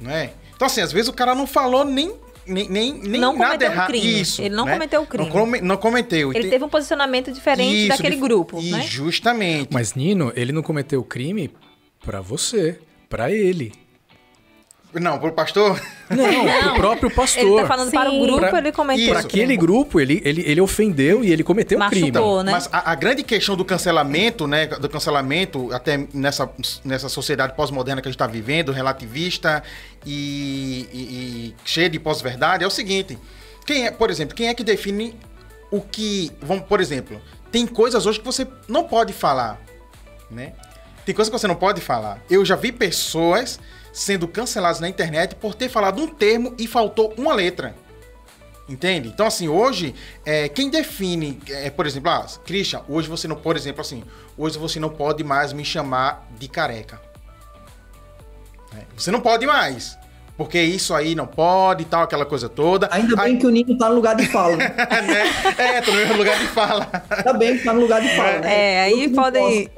não 0.00 0.10
é? 0.10 0.32
Então, 0.54 0.66
assim, 0.66 0.80
às 0.80 0.92
vezes 0.92 1.08
o 1.08 1.12
cara 1.12 1.34
não 1.34 1.46
falou 1.46 1.84
nem. 1.84 2.14
Nem, 2.46 2.68
nem, 2.68 2.92
nem 2.94 3.20
Não 3.20 3.32
nada 3.36 3.44
cometeu 3.50 3.68
o 3.68 3.72
errado. 3.72 3.86
crime. 3.88 4.20
Isso, 4.20 4.42
Ele 4.42 4.54
não 4.54 4.64
né? 4.64 4.72
cometeu 4.72 5.02
o 5.02 5.06
crime. 5.06 5.24
Não, 5.24 5.30
come- 5.32 5.60
não 5.60 5.76
cometeu. 5.76 6.32
Ele 6.32 6.48
teve 6.50 6.64
um 6.64 6.68
posicionamento 6.68 7.30
diferente 7.32 7.76
Isso, 7.80 7.88
daquele 7.88 8.16
dif- 8.16 8.20
grupo, 8.24 8.60
E 8.60 8.70
né? 8.70 8.82
justamente. 8.82 9.68
Mas, 9.72 9.94
Nino, 9.94 10.32
ele 10.34 10.52
não 10.52 10.62
cometeu 10.62 11.00
o 11.00 11.04
crime 11.04 11.50
pra 12.04 12.20
você, 12.20 12.78
pra 13.08 13.30
ele. 13.30 13.72
Não, 14.94 15.18
pro 15.18 15.32
pastor. 15.32 15.80
Não, 16.10 16.60
pro 16.64 16.74
próprio 16.74 17.10
pastor. 17.10 17.42
Ele 17.42 17.62
tá 17.62 17.66
falando 17.66 17.90
para 17.90 18.10
o 18.10 18.12
Sim. 18.12 18.22
grupo, 18.26 18.40
Pra- 18.40 18.58
ele 18.58 18.72
cometeu. 18.72 19.02
Isso. 19.04 19.10
Pra 19.12 19.20
aquele 19.20 19.56
grupo, 19.56 19.98
ele, 19.98 20.20
ele, 20.22 20.42
ele 20.46 20.60
ofendeu 20.60 21.24
e 21.24 21.32
ele 21.32 21.42
cometeu 21.42 21.78
Machucou. 21.78 21.98
crime. 22.02 22.12
Pô, 22.18 22.42
né? 22.42 22.52
Mas 22.52 22.68
a, 22.70 22.92
a 22.92 22.94
grande 22.94 23.22
questão 23.22 23.56
do 23.56 23.64
cancelamento, 23.64 24.46
né? 24.46 24.66
Do 24.66 24.88
cancelamento, 24.90 25.72
até 25.72 26.06
nessa, 26.12 26.50
nessa 26.84 27.08
sociedade 27.08 27.54
pós-moderna 27.56 28.02
que 28.02 28.08
a 28.08 28.10
gente 28.10 28.16
está 28.16 28.26
vivendo, 28.26 28.70
relativista 28.70 29.62
e, 30.04 30.86
e- 30.92 30.98
e 30.98 31.54
cheia 31.64 31.88
de 31.88 31.98
pós-verdade, 31.98 32.62
é 32.62 32.66
o 32.66 32.70
seguinte: 32.70 33.18
quem 33.64 33.86
é, 33.86 33.90
por 33.90 34.10
exemplo, 34.10 34.34
quem 34.34 34.48
é 34.48 34.54
que 34.54 34.62
define 34.62 35.14
o 35.70 35.80
que. 35.80 36.30
Vamos, 36.42 36.64
por 36.66 36.80
exemplo, 36.80 37.18
tem 37.50 37.66
coisas 37.66 38.04
hoje 38.04 38.18
que 38.18 38.26
você 38.26 38.46
não 38.68 38.84
pode 38.84 39.14
falar, 39.14 39.58
né? 40.30 40.52
Tem 41.06 41.14
coisas 41.14 41.32
que 41.32 41.38
você 41.38 41.48
não 41.48 41.54
pode 41.56 41.80
falar. 41.80 42.18
Eu 42.30 42.44
já 42.44 42.56
vi 42.56 42.70
pessoas 42.70 43.58
sendo 43.92 44.26
canceladas 44.26 44.80
na 44.80 44.88
internet 44.88 45.34
por 45.34 45.54
ter 45.54 45.68
falado 45.68 46.02
um 46.02 46.08
termo 46.08 46.54
e 46.58 46.66
faltou 46.66 47.12
uma 47.16 47.34
letra. 47.34 47.74
Entende? 48.68 49.08
Então, 49.08 49.26
assim, 49.26 49.48
hoje, 49.48 49.94
é, 50.24 50.48
quem 50.48 50.70
define, 50.70 51.38
é, 51.48 51.68
por 51.68 51.86
exemplo, 51.86 52.10
ah, 52.10 52.26
Christian, 52.44 52.82
hoje 52.88 53.08
você 53.08 53.28
não, 53.28 53.36
por 53.36 53.56
exemplo, 53.56 53.80
assim, 53.80 54.02
hoje 54.38 54.58
você 54.58 54.80
não 54.80 54.88
pode 54.88 55.22
mais 55.22 55.52
me 55.52 55.64
chamar 55.64 56.26
de 56.38 56.48
careca. 56.48 57.00
É, 58.74 58.84
Você 58.96 59.10
não 59.10 59.20
pode 59.20 59.46
mais. 59.46 59.98
Porque 60.36 60.60
isso 60.60 60.94
aí 60.94 61.14
não 61.14 61.26
pode 61.26 61.82
e 61.82 61.84
tal, 61.84 62.02
aquela 62.02 62.24
coisa 62.24 62.48
toda. 62.48 62.88
Ainda 62.90 63.14
bem 63.16 63.24
Aí- 63.34 63.38
que 63.38 63.46
o 63.46 63.50
Nino 63.50 63.76
tá 63.76 63.88
no 63.90 63.94
lugar 63.94 64.16
de 64.16 64.26
fala, 64.26 64.56
né? 64.56 64.74
né? 65.06 65.54
É, 65.58 65.80
tô 65.82 65.90
no 65.90 65.98
mesmo 65.98 66.16
lugar 66.16 66.38
de 66.38 66.46
fala. 66.48 66.90
Ainda 67.10 67.32
bem 67.34 67.58
que 67.58 67.64
tá 67.64 67.72
no 67.74 67.80
lugar 67.82 68.00
de 68.00 68.08
fala, 68.16 68.38
né? 68.38 68.52
É, 68.52 68.90
Eu 68.90 68.96
aí 68.96 69.08
podem. 69.10 69.70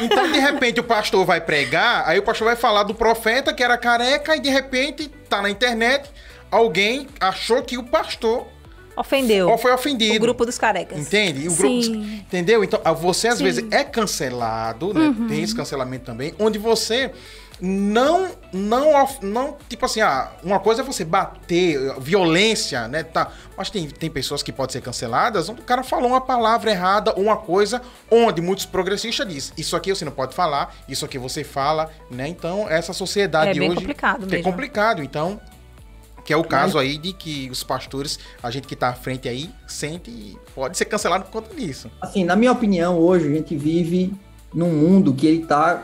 Então, 0.00 0.32
de 0.32 0.38
repente, 0.40 0.80
o 0.80 0.82
pastor 0.84 1.24
vai 1.26 1.40
pregar, 1.40 2.04
aí 2.08 2.18
o 2.18 2.22
pastor 2.22 2.46
vai 2.46 2.56
falar 2.56 2.84
do 2.84 2.94
profeta 2.94 3.52
que 3.52 3.62
era 3.62 3.76
careca, 3.76 4.34
e 4.34 4.40
de 4.40 4.48
repente, 4.48 5.08
tá 5.28 5.42
na 5.42 5.50
internet, 5.50 6.10
alguém 6.50 7.06
achou 7.20 7.62
que 7.62 7.76
o 7.76 7.84
pastor 7.84 8.46
Ofendeu. 8.96 9.48
ou 9.50 9.58
foi 9.58 9.72
ofendido. 9.72 10.16
O 10.16 10.20
grupo 10.20 10.44
dos 10.46 10.58
carecas. 10.58 10.98
Entende? 10.98 11.48
O 11.48 11.54
grupo, 11.54 11.82
Sim. 11.82 12.16
entendeu? 12.26 12.64
Então, 12.64 12.80
você 12.96 13.28
às 13.28 13.38
Sim. 13.38 13.44
vezes 13.44 13.64
é 13.70 13.84
cancelado, 13.84 14.92
né? 14.94 15.14
Tem 15.28 15.42
esse 15.42 15.54
cancelamento 15.54 16.04
também, 16.06 16.34
onde 16.38 16.58
você 16.58 17.10
não, 17.64 18.28
não, 18.52 19.08
não, 19.22 19.56
tipo 19.68 19.86
assim, 19.86 20.00
ah, 20.00 20.32
uma 20.42 20.58
coisa 20.58 20.82
é 20.82 20.84
você 20.84 21.04
bater, 21.04 21.94
violência, 22.00 22.88
né? 22.88 23.04
Tá, 23.04 23.30
mas 23.56 23.70
tem, 23.70 23.88
tem 23.88 24.10
pessoas 24.10 24.42
que 24.42 24.50
podem 24.50 24.72
ser 24.72 24.80
canceladas 24.80 25.48
onde 25.48 25.60
o 25.60 25.64
cara 25.64 25.84
falou 25.84 26.08
uma 26.08 26.20
palavra 26.20 26.72
errada 26.72 27.14
ou 27.16 27.22
uma 27.22 27.36
coisa 27.36 27.80
onde 28.10 28.42
muitos 28.42 28.66
progressistas 28.66 29.28
dizem, 29.28 29.54
isso 29.56 29.76
aqui 29.76 29.94
você 29.94 30.04
não 30.04 30.10
pode 30.10 30.34
falar, 30.34 30.74
isso 30.88 31.04
aqui 31.04 31.18
você 31.18 31.44
fala, 31.44 31.88
né? 32.10 32.26
Então, 32.26 32.68
essa 32.68 32.92
sociedade 32.92 33.50
É 33.50 33.54
bem 33.54 33.70
hoje... 33.70 33.78
complicado 33.78 34.24
É 34.24 34.26
mesmo. 34.26 34.42
complicado, 34.42 35.00
então... 35.00 35.40
Que 36.24 36.32
é 36.32 36.36
o 36.36 36.44
caso 36.44 36.78
aí 36.78 36.98
de 36.98 37.12
que 37.12 37.50
os 37.50 37.64
pastores, 37.64 38.16
a 38.40 38.48
gente 38.48 38.68
que 38.68 38.76
tá 38.76 38.90
à 38.90 38.94
frente 38.94 39.28
aí, 39.28 39.50
sente 39.66 40.08
e 40.08 40.38
pode 40.54 40.78
ser 40.78 40.84
cancelado 40.84 41.24
por 41.24 41.32
conta 41.32 41.52
disso. 41.52 41.90
Assim, 42.00 42.22
na 42.22 42.36
minha 42.36 42.52
opinião, 42.52 42.96
hoje 42.96 43.26
a 43.26 43.34
gente 43.34 43.56
vive 43.56 44.14
num 44.54 44.70
mundo 44.70 45.12
que 45.12 45.26
ele 45.26 45.42
está 45.42 45.82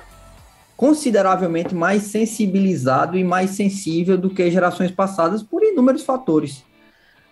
consideravelmente 0.78 1.74
mais 1.74 2.04
sensibilizado 2.04 3.18
e 3.18 3.24
mais 3.24 3.50
sensível 3.50 4.16
do 4.16 4.30
que 4.30 4.48
gerações 4.48 4.92
passadas 4.92 5.42
por 5.42 5.60
inúmeros 5.60 6.04
fatores. 6.04 6.62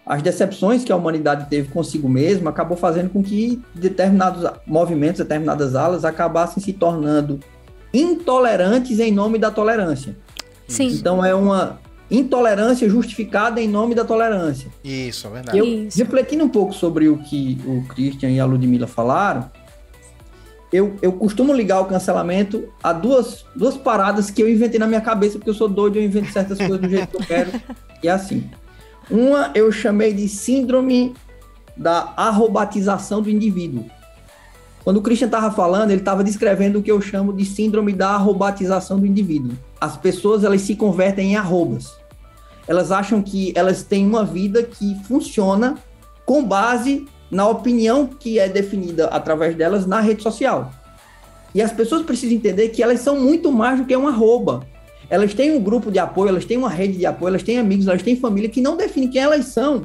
As 0.05 0.21
decepções 0.21 0.83
que 0.83 0.91
a 0.91 0.97
humanidade 0.97 1.49
teve 1.49 1.69
consigo 1.69 2.09
mesma 2.09 2.51
acabou 2.51 2.77
fazendo 2.77 3.09
com 3.11 3.23
que 3.23 3.63
determinados 3.73 4.51
movimentos, 4.67 5.21
determinadas 5.21 5.77
alas 5.77 6.05
acabassem 6.05 6.61
se 6.61 6.73
tornando 6.73 7.39
intolerantes 7.95 8.99
em 8.99 9.13
nome 9.13 9.39
da 9.39 9.53
tolerância. 9.53 10.17
Sim. 10.67 10.89
Então 10.89 11.25
é 11.25 11.33
uma 11.33 11.79
intolerância 12.11 12.89
justificada 12.89 13.61
em 13.61 13.69
nome 13.69 13.95
da 13.95 14.05
tolerância. 14.05 14.69
Isso, 14.83 15.25
é 15.29 15.31
verdade. 15.31 15.57
Eu, 15.57 15.65
Isso. 15.65 15.97
refletindo 15.99 16.43
um 16.43 16.49
pouco 16.49 16.73
sobre 16.73 17.09
o 17.09 17.19
que 17.19 17.61
o 17.65 17.85
Christian 17.95 18.31
e 18.31 18.41
a 18.41 18.45
Ludmilla 18.45 18.89
falaram, 18.89 19.49
eu, 20.73 20.97
eu 21.01 21.13
costumo 21.13 21.53
ligar 21.53 21.81
o 21.81 21.87
cancelamento 21.87 22.69
a 22.83 22.93
duas, 22.93 23.45
duas 23.55 23.77
paradas 23.77 24.31
que 24.31 24.43
eu 24.43 24.49
inventei 24.49 24.79
na 24.79 24.87
minha 24.87 25.01
cabeça, 25.01 25.39
porque 25.39 25.51
eu 25.51 25.55
sou 25.55 25.69
doido, 25.69 25.97
eu 25.97 26.03
invento 26.03 26.33
certas 26.33 26.59
coisas 26.59 26.81
do 26.81 26.89
jeito 26.89 27.09
que 27.09 27.17
eu 27.17 27.27
quero, 27.27 27.53
e 28.03 28.09
é 28.09 28.11
assim. 28.11 28.51
Uma 29.11 29.53
eu 29.55 29.71
chamei 29.71 30.13
de 30.13 30.29
síndrome 30.29 31.15
da 31.77 32.13
arrobatização 32.17 33.23
do 33.23 33.31
indivíduo. 33.31 33.85
Quando 34.83 34.99
o 34.99 35.03
Christian 35.03 35.27
estava 35.27 35.51
falando, 35.51 35.91
ele 35.91 36.01
estava 36.01 36.23
descrevendo 36.23 36.79
o 36.79 36.83
que 36.83 36.91
eu 36.91 37.01
chamo 37.01 37.33
de 37.33 37.45
síndrome 37.45 37.93
da 37.93 38.11
arrobatização 38.11 38.99
do 38.99 39.07
indivíduo. 39.07 39.57
As 39.81 39.97
pessoas 39.97 40.45
elas 40.45 40.61
se 40.61 40.77
convertem 40.77 41.33
em 41.33 41.37
arrobas. 41.37 41.93
Elas 42.69 42.91
acham 42.91 43.23
que 43.23 43.53
elas 43.57 43.83
têm 43.83 44.07
uma 44.07 44.25
vida 44.25 44.63
que 44.63 44.97
funciona 45.05 45.77
com 46.25 46.45
base 46.45 47.07
na 47.31 47.49
opinião 47.49 48.07
que 48.07 48.39
é 48.39 48.49
definida 48.49 49.07
através 49.07 49.55
delas 49.55 49.87
na 49.87 50.01
rede 50.01 50.23
social. 50.23 50.73
E 51.55 51.63
as 51.63 51.73
pessoas 51.73 52.03
precisam 52.03 52.37
entender 52.37 52.69
que 52.69 52.83
elas 52.83 53.01
são 53.01 53.19
muito 53.19 53.51
mais 53.51 53.79
do 53.79 53.87
que 53.87 53.97
um 53.97 54.09
arroba. 54.09 54.67
Elas 55.09 55.33
têm 55.35 55.57
um 55.57 55.63
grupo 55.63 55.91
de 55.91 55.99
apoio, 55.99 56.29
elas 56.29 56.45
têm 56.45 56.57
uma 56.57 56.69
rede 56.69 56.99
de 56.99 57.07
apoio, 57.07 57.31
elas 57.31 57.43
têm 57.43 57.59
amigos, 57.59 57.87
elas 57.87 58.03
têm 58.03 58.17
família 58.17 58.49
que 58.49 58.61
não 58.61 58.77
define 58.77 59.09
quem 59.09 59.23
elas 59.23 59.47
são. 59.47 59.85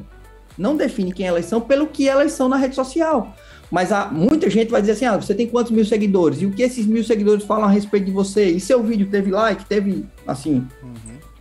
Não 0.58 0.76
define 0.76 1.14
quem 1.14 1.28
elas 1.28 1.46
são 1.46 1.62
pelo 1.62 1.88
que 1.88 2.10
elas 2.10 2.34
são 2.34 2.50
na 2.50 2.58
rede 2.58 2.76
social. 2.76 3.36
Mas 3.72 3.92
há, 3.92 4.08
muita 4.08 4.50
gente 4.50 4.70
vai 4.70 4.82
dizer 4.82 4.94
assim: 4.94 5.06
ah, 5.06 5.16
você 5.16 5.34
tem 5.34 5.48
quantos 5.48 5.72
mil 5.72 5.86
seguidores? 5.86 6.42
E 6.42 6.46
o 6.46 6.52
que 6.52 6.62
esses 6.62 6.86
mil 6.86 7.04
seguidores 7.04 7.46
falam 7.46 7.66
a 7.66 7.72
respeito 7.72 8.06
de 8.06 8.12
você? 8.12 8.50
E 8.50 8.60
seu 8.60 8.84
vídeo 8.84 9.08
teve 9.10 9.32
like? 9.32 9.66
Teve, 9.66 10.06
assim, 10.28 10.68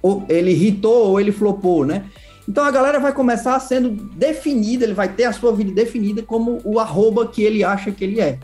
ou 0.00 0.24
ele 0.28 0.52
irritou 0.52 1.08
ou 1.08 1.20
ele 1.20 1.32
flopou, 1.32 1.84
né? 1.84 2.04
Então 2.50 2.64
a 2.64 2.70
galera 2.72 2.98
vai 2.98 3.12
começar 3.12 3.60
sendo 3.60 3.90
definida, 3.90 4.84
ele 4.84 4.92
vai 4.92 5.08
ter 5.08 5.22
a 5.22 5.32
sua 5.32 5.52
vida 5.52 5.70
definida 5.70 6.20
como 6.20 6.60
o 6.64 6.80
arroba 6.80 7.24
que 7.28 7.44
ele 7.44 7.62
acha 7.62 7.92
que 7.92 8.02
ele 8.02 8.20
é. 8.20 8.40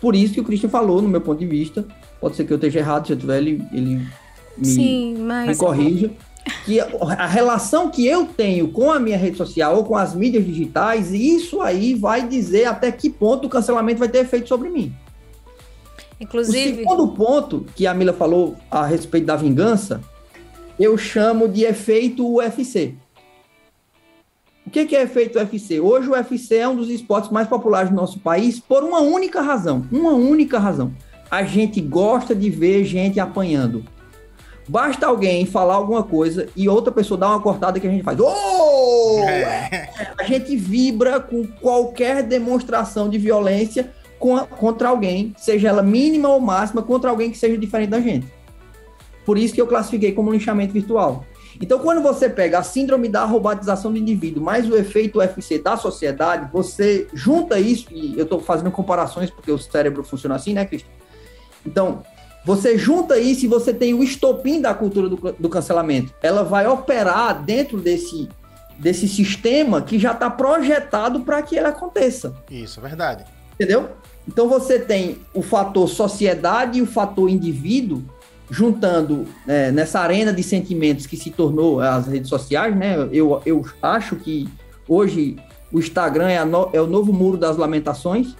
Por 0.00 0.14
isso 0.14 0.34
que 0.34 0.40
o 0.40 0.44
Christian 0.44 0.68
falou, 0.68 1.02
no 1.02 1.08
meu 1.08 1.20
ponto 1.20 1.40
de 1.40 1.46
vista, 1.46 1.84
pode 2.20 2.36
ser 2.36 2.44
que 2.44 2.52
eu 2.52 2.54
esteja 2.54 2.78
errado, 2.78 3.08
se 3.08 3.12
eu 3.12 3.16
tiver, 3.16 3.38
ele, 3.38 3.60
ele 3.72 4.06
me, 4.56 4.64
Sim, 4.64 5.14
me 5.14 5.22
mas 5.24 5.58
corrija. 5.58 6.12
Que 6.64 6.78
a, 6.78 7.26
relação 7.26 7.90
que 7.90 8.06
eu 8.06 8.24
tenho 8.24 8.68
com 8.68 8.92
a 8.92 9.00
minha 9.00 9.16
rede 9.16 9.36
social 9.36 9.78
ou 9.78 9.84
com 9.84 9.96
as 9.96 10.14
mídias 10.14 10.44
digitais, 10.44 11.12
isso 11.12 11.60
aí 11.60 11.96
vai 11.96 12.28
dizer 12.28 12.66
até 12.66 12.92
que 12.92 13.10
ponto 13.10 13.48
o 13.48 13.50
cancelamento 13.50 13.98
vai 13.98 14.08
ter 14.08 14.18
efeito 14.18 14.48
sobre 14.48 14.68
mim. 14.68 14.94
O 16.20 16.22
Inclusive, 16.22 16.76
segundo 16.76 17.08
ponto 17.08 17.66
que 17.74 17.84
a 17.84 17.92
Mila 17.92 18.12
falou 18.12 18.54
a 18.70 18.86
respeito 18.86 19.26
da 19.26 19.34
vingança, 19.34 20.00
eu 20.78 20.96
chamo 20.96 21.48
de 21.48 21.64
efeito 21.64 22.24
UFC. 22.32 22.94
O 24.70 24.72
que 24.72 24.86
que 24.86 24.94
é 24.94 25.02
efeito 25.02 25.36
UFC? 25.36 25.80
Hoje 25.80 26.08
o 26.08 26.12
UFC 26.12 26.58
é 26.58 26.68
um 26.68 26.76
dos 26.76 26.88
esportes 26.88 27.28
mais 27.28 27.48
populares 27.48 27.90
do 27.90 27.96
nosso 27.96 28.20
país 28.20 28.60
por 28.60 28.84
uma 28.84 29.00
única 29.00 29.40
razão. 29.40 29.84
Uma 29.90 30.12
única 30.12 30.60
razão. 30.60 30.94
A 31.28 31.42
gente 31.42 31.80
gosta 31.80 32.36
de 32.36 32.48
ver 32.48 32.84
gente 32.84 33.18
apanhando. 33.18 33.84
Basta 34.68 35.08
alguém 35.08 35.44
falar 35.44 35.74
alguma 35.74 36.04
coisa 36.04 36.46
e 36.54 36.68
outra 36.68 36.92
pessoa 36.92 37.18
dar 37.18 37.30
uma 37.30 37.40
cortada 37.40 37.80
que 37.80 37.86
a 37.88 37.90
gente 37.90 38.04
faz. 38.04 38.20
Oh! 38.20 39.22
A 40.16 40.22
gente 40.22 40.54
vibra 40.54 41.18
com 41.18 41.44
qualquer 41.44 42.22
demonstração 42.22 43.08
de 43.08 43.18
violência 43.18 43.90
contra 44.20 44.88
alguém, 44.88 45.34
seja 45.36 45.66
ela 45.66 45.82
mínima 45.82 46.28
ou 46.28 46.38
máxima, 46.38 46.80
contra 46.80 47.10
alguém 47.10 47.32
que 47.32 47.38
seja 47.38 47.58
diferente 47.58 47.90
da 47.90 48.00
gente. 48.00 48.28
Por 49.26 49.36
isso 49.36 49.52
que 49.52 49.60
eu 49.60 49.66
classifiquei 49.66 50.12
como 50.12 50.30
linchamento 50.30 50.72
virtual. 50.72 51.24
Então, 51.60 51.78
quando 51.78 52.02
você 52.02 52.28
pega 52.28 52.58
a 52.58 52.62
síndrome 52.62 53.08
da 53.08 53.24
robotização 53.24 53.90
do 53.90 53.98
indivíduo, 53.98 54.42
mais 54.42 54.68
o 54.68 54.76
efeito 54.76 55.18
UFC 55.18 55.58
da 55.58 55.76
sociedade, 55.76 56.50
você 56.52 57.08
junta 57.12 57.58
isso, 57.58 57.86
e 57.90 58.18
eu 58.18 58.24
estou 58.24 58.40
fazendo 58.40 58.70
comparações 58.70 59.30
porque 59.30 59.50
o 59.50 59.58
cérebro 59.58 60.04
funciona 60.04 60.34
assim, 60.34 60.52
né, 60.52 60.64
Cristian? 60.64 60.90
Então, 61.64 62.02
você 62.44 62.78
junta 62.78 63.18
isso 63.18 63.44
e 63.44 63.48
você 63.48 63.72
tem 63.72 63.92
o 63.94 64.02
estopim 64.02 64.60
da 64.60 64.74
cultura 64.74 65.08
do, 65.08 65.16
do 65.16 65.48
cancelamento. 65.48 66.14
Ela 66.22 66.42
vai 66.42 66.66
operar 66.66 67.42
dentro 67.42 67.78
desse, 67.78 68.28
desse 68.78 69.06
sistema 69.06 69.82
que 69.82 69.98
já 69.98 70.12
está 70.12 70.30
projetado 70.30 71.20
para 71.20 71.42
que 71.42 71.56
ele 71.56 71.66
aconteça. 71.66 72.34
Isso, 72.50 72.80
é 72.80 72.82
verdade. 72.82 73.24
Entendeu? 73.54 73.90
Então 74.26 74.48
você 74.48 74.78
tem 74.78 75.18
o 75.34 75.42
fator 75.42 75.88
sociedade 75.88 76.78
e 76.78 76.82
o 76.82 76.86
fator 76.86 77.28
indivíduo 77.28 78.02
juntando 78.50 79.26
é, 79.46 79.70
nessa 79.70 80.00
arena 80.00 80.32
de 80.32 80.42
sentimentos 80.42 81.06
que 81.06 81.16
se 81.16 81.30
tornou 81.30 81.80
as 81.80 82.06
redes 82.06 82.28
sociais, 82.28 82.76
né? 82.76 82.96
Eu, 83.12 83.40
eu 83.46 83.64
acho 83.80 84.16
que 84.16 84.48
hoje 84.88 85.36
o 85.72 85.78
Instagram 85.78 86.28
é, 86.28 86.38
a 86.38 86.44
no- 86.44 86.68
é 86.72 86.80
o 86.80 86.86
novo 86.86 87.12
muro 87.12 87.36
das 87.36 87.56
lamentações 87.56 88.34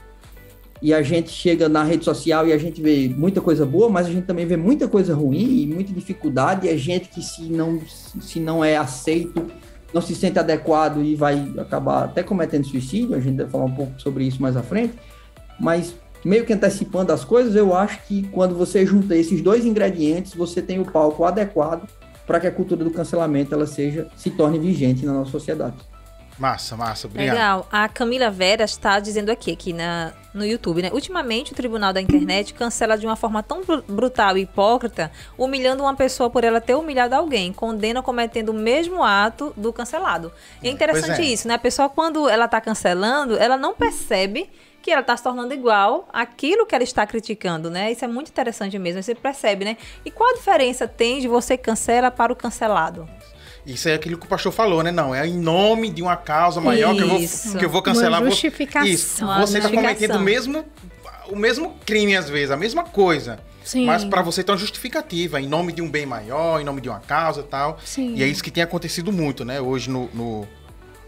e 0.82 0.92
a 0.92 1.02
gente 1.02 1.30
chega 1.30 1.68
na 1.68 1.84
rede 1.84 2.04
social 2.04 2.46
e 2.46 2.52
a 2.52 2.58
gente 2.58 2.80
vê 2.82 3.08
muita 3.08 3.40
coisa 3.40 3.64
boa, 3.64 3.88
mas 3.88 4.06
a 4.06 4.10
gente 4.10 4.24
também 4.24 4.46
vê 4.46 4.56
muita 4.56 4.88
coisa 4.88 5.14
ruim 5.14 5.62
e 5.62 5.66
muita 5.66 5.92
dificuldade. 5.92 6.66
E 6.66 6.70
é 6.70 6.76
gente 6.76 7.08
que 7.08 7.22
se 7.22 7.42
não, 7.42 7.80
se 7.86 8.40
não 8.40 8.64
é 8.64 8.76
aceito, 8.76 9.46
não 9.92 10.00
se 10.00 10.14
sente 10.14 10.38
adequado 10.38 11.02
e 11.04 11.14
vai 11.14 11.52
acabar 11.58 12.04
até 12.04 12.22
cometendo 12.22 12.66
suicídio. 12.66 13.14
A 13.14 13.20
gente 13.20 13.36
vai 13.36 13.46
falar 13.46 13.64
um 13.66 13.74
pouco 13.74 13.92
sobre 14.00 14.24
isso 14.24 14.40
mais 14.40 14.56
à 14.56 14.62
frente. 14.62 14.94
Mas 15.60 15.94
meio 16.24 16.44
que 16.44 16.52
antecipando 16.52 17.12
as 17.12 17.24
coisas, 17.24 17.54
eu 17.54 17.74
acho 17.74 18.02
que 18.02 18.28
quando 18.28 18.54
você 18.54 18.84
junta 18.84 19.16
esses 19.16 19.40
dois 19.40 19.64
ingredientes, 19.64 20.34
você 20.34 20.60
tem 20.60 20.80
o 20.80 20.84
palco 20.84 21.24
adequado 21.24 21.88
para 22.26 22.38
que 22.38 22.46
a 22.46 22.52
cultura 22.52 22.84
do 22.84 22.90
cancelamento 22.90 23.54
ela 23.54 23.66
seja 23.66 24.08
se 24.16 24.30
torne 24.30 24.58
vigente 24.58 25.04
na 25.04 25.12
nossa 25.12 25.30
sociedade. 25.30 25.76
Massa, 26.40 26.74
massa, 26.74 27.06
obrigado. 27.06 27.34
Legal. 27.34 27.68
A 27.70 27.86
Camila 27.86 28.30
Vera 28.30 28.64
está 28.64 28.98
dizendo 28.98 29.28
aqui, 29.28 29.52
aqui 29.52 29.74
na, 29.74 30.14
no 30.32 30.42
YouTube, 30.42 30.80
né? 30.80 30.90
Ultimamente, 30.90 31.52
o 31.52 31.54
Tribunal 31.54 31.92
da 31.92 32.00
Internet 32.00 32.54
cancela 32.54 32.96
de 32.96 33.04
uma 33.04 33.14
forma 33.14 33.42
tão 33.42 33.62
bru- 33.62 33.84
brutal 33.86 34.38
e 34.38 34.42
hipócrita, 34.42 35.12
humilhando 35.36 35.82
uma 35.82 35.94
pessoa 35.94 36.30
por 36.30 36.42
ela 36.42 36.58
ter 36.58 36.74
humilhado 36.74 37.14
alguém, 37.14 37.52
condena 37.52 38.02
cometendo 38.02 38.50
o 38.50 38.54
mesmo 38.54 39.04
ato 39.04 39.52
do 39.54 39.70
cancelado. 39.70 40.32
E 40.62 40.68
é 40.68 40.70
interessante 40.70 41.20
é. 41.20 41.24
isso, 41.26 41.46
né? 41.46 41.54
A 41.54 41.58
pessoa, 41.58 41.90
quando 41.90 42.26
ela 42.26 42.46
está 42.46 42.58
cancelando, 42.58 43.36
ela 43.36 43.58
não 43.58 43.74
percebe 43.74 44.48
que 44.82 44.90
ela 44.90 45.00
está 45.00 45.16
se 45.16 45.22
tornando 45.22 45.52
igual 45.52 46.08
àquilo 46.12 46.66
que 46.66 46.74
ela 46.74 46.84
está 46.84 47.06
criticando, 47.06 47.70
né? 47.70 47.92
Isso 47.92 48.04
é 48.04 48.08
muito 48.08 48.28
interessante 48.28 48.78
mesmo, 48.78 49.02
você 49.02 49.14
percebe, 49.14 49.64
né? 49.64 49.76
E 50.04 50.10
qual 50.10 50.30
a 50.30 50.34
diferença 50.34 50.88
tem 50.88 51.20
de 51.20 51.28
você 51.28 51.56
cancela 51.56 52.10
para 52.10 52.32
o 52.32 52.36
cancelado? 52.36 53.08
Isso 53.66 53.88
é 53.88 53.94
aquilo 53.94 54.16
que 54.16 54.26
o 54.26 54.28
pastor 54.28 54.52
falou, 54.52 54.82
né? 54.82 54.90
Não, 54.90 55.14
é 55.14 55.26
em 55.26 55.38
nome 55.38 55.90
de 55.90 56.02
uma 56.02 56.16
causa 56.16 56.60
maior 56.60 56.94
que 56.94 57.02
eu 57.02 57.08
vou, 57.08 57.18
que 57.58 57.64
eu 57.64 57.70
vou 57.70 57.82
cancelar. 57.82 58.20
Uma 58.20 58.30
justificação. 58.30 58.88
Isso. 58.88 59.26
Você 59.26 59.58
está 59.58 59.68
justificação. 59.68 59.82
cometendo 59.82 60.16
o 60.16 60.20
mesmo, 60.20 60.64
o 61.30 61.36
mesmo 61.36 61.76
crime, 61.84 62.16
às 62.16 62.28
vezes, 62.28 62.50
a 62.50 62.56
mesma 62.56 62.84
coisa. 62.84 63.38
Sim. 63.62 63.84
Mas 63.84 64.04
para 64.04 64.22
você 64.22 64.42
tem 64.42 64.52
uma 64.52 64.58
justificativa, 64.58 65.40
em 65.40 65.46
nome 65.46 65.72
de 65.72 65.82
um 65.82 65.88
bem 65.88 66.06
maior, 66.06 66.60
em 66.60 66.64
nome 66.64 66.80
de 66.80 66.88
uma 66.88 67.00
causa 67.00 67.40
e 67.40 67.44
tal. 67.44 67.78
Sim. 67.84 68.14
E 68.16 68.22
é 68.22 68.26
isso 68.26 68.42
que 68.42 68.50
tem 68.50 68.62
acontecido 68.62 69.12
muito, 69.12 69.44
né? 69.44 69.60
Hoje 69.60 69.90
no, 69.90 70.08
no, 70.14 70.48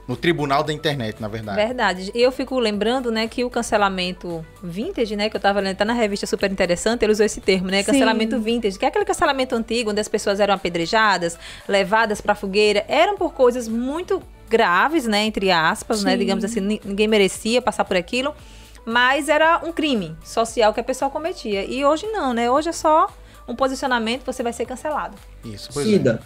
no 0.07 0.17
tribunal 0.17 0.63
da 0.65 0.73
internet, 0.73 1.21
na 1.21 1.29
verdade. 1.29 1.57
Verdade. 1.57 2.11
E 2.15 2.21
eu 2.21 2.33
fico 2.33 2.59
lembrando, 2.59 3.11
né, 3.13 3.29
que 3.29 3.45
o 3.45 3.51
cancelamento 3.51 4.45
vintage, 4.63 5.15
né, 5.17 5.31
que 5.31 5.37
eu 5.37 5.41
tava 5.41 5.61
lendo, 5.61 5.77
tá 5.77 5.85
na 5.85 5.93
revista 5.93 6.27
super 6.27 6.51
interessante, 6.51 7.05
ele 7.05 7.13
usou 7.13 7.25
esse 7.25 7.41
termo, 7.41 7.69
né, 7.69 7.79
Sim. 7.83 7.93
cancelamento 7.93 8.39
vintage, 8.41 8.79
que 8.79 8.85
é 8.85 8.89
aquele 8.89 9.05
cancelamento 9.05 9.55
antigo, 9.55 9.91
onde 9.91 10.01
as 10.01 10.09
pessoas 10.09 10.41
eram 10.41 10.55
apedrejadas, 10.55 11.39
levadas 11.69 12.21
pra 12.21 12.35
fogueira, 12.35 12.85
eram 12.89 13.17
por 13.17 13.33
coisas 13.33 13.69
muito 13.69 14.21
graves, 14.51 15.07
né, 15.07 15.25
entre 15.25 15.51
aspas, 15.51 16.03
né, 16.03 16.13
Sim. 16.13 16.19
digamos 16.19 16.45
assim, 16.45 16.61
ni- 16.61 16.81
ninguém 16.85 17.07
merecia 17.09 17.63
passar 17.63 17.85
por 17.85 17.97
aquilo, 17.97 18.35
mas 18.85 19.29
era 19.29 19.61
um 19.65 19.73
crime 19.73 20.17
social 20.25 20.75
que 20.75 20.81
a 20.81 20.85
pessoa 20.85 21.11
cometia. 21.11 21.65
E 21.65 21.85
hoje 21.85 22.07
não, 22.09 22.35
né, 22.35 22.51
hoje 22.51 22.69
é 22.69 22.73
só 22.73 23.07
um 23.47 23.55
posicionamento, 23.57 24.25
você 24.25 24.43
vai 24.43 24.53
ser 24.53 24.67
cancelado. 24.67 25.17
Isso, 25.45 25.71
pois 25.73 25.87
é. 25.87 26.19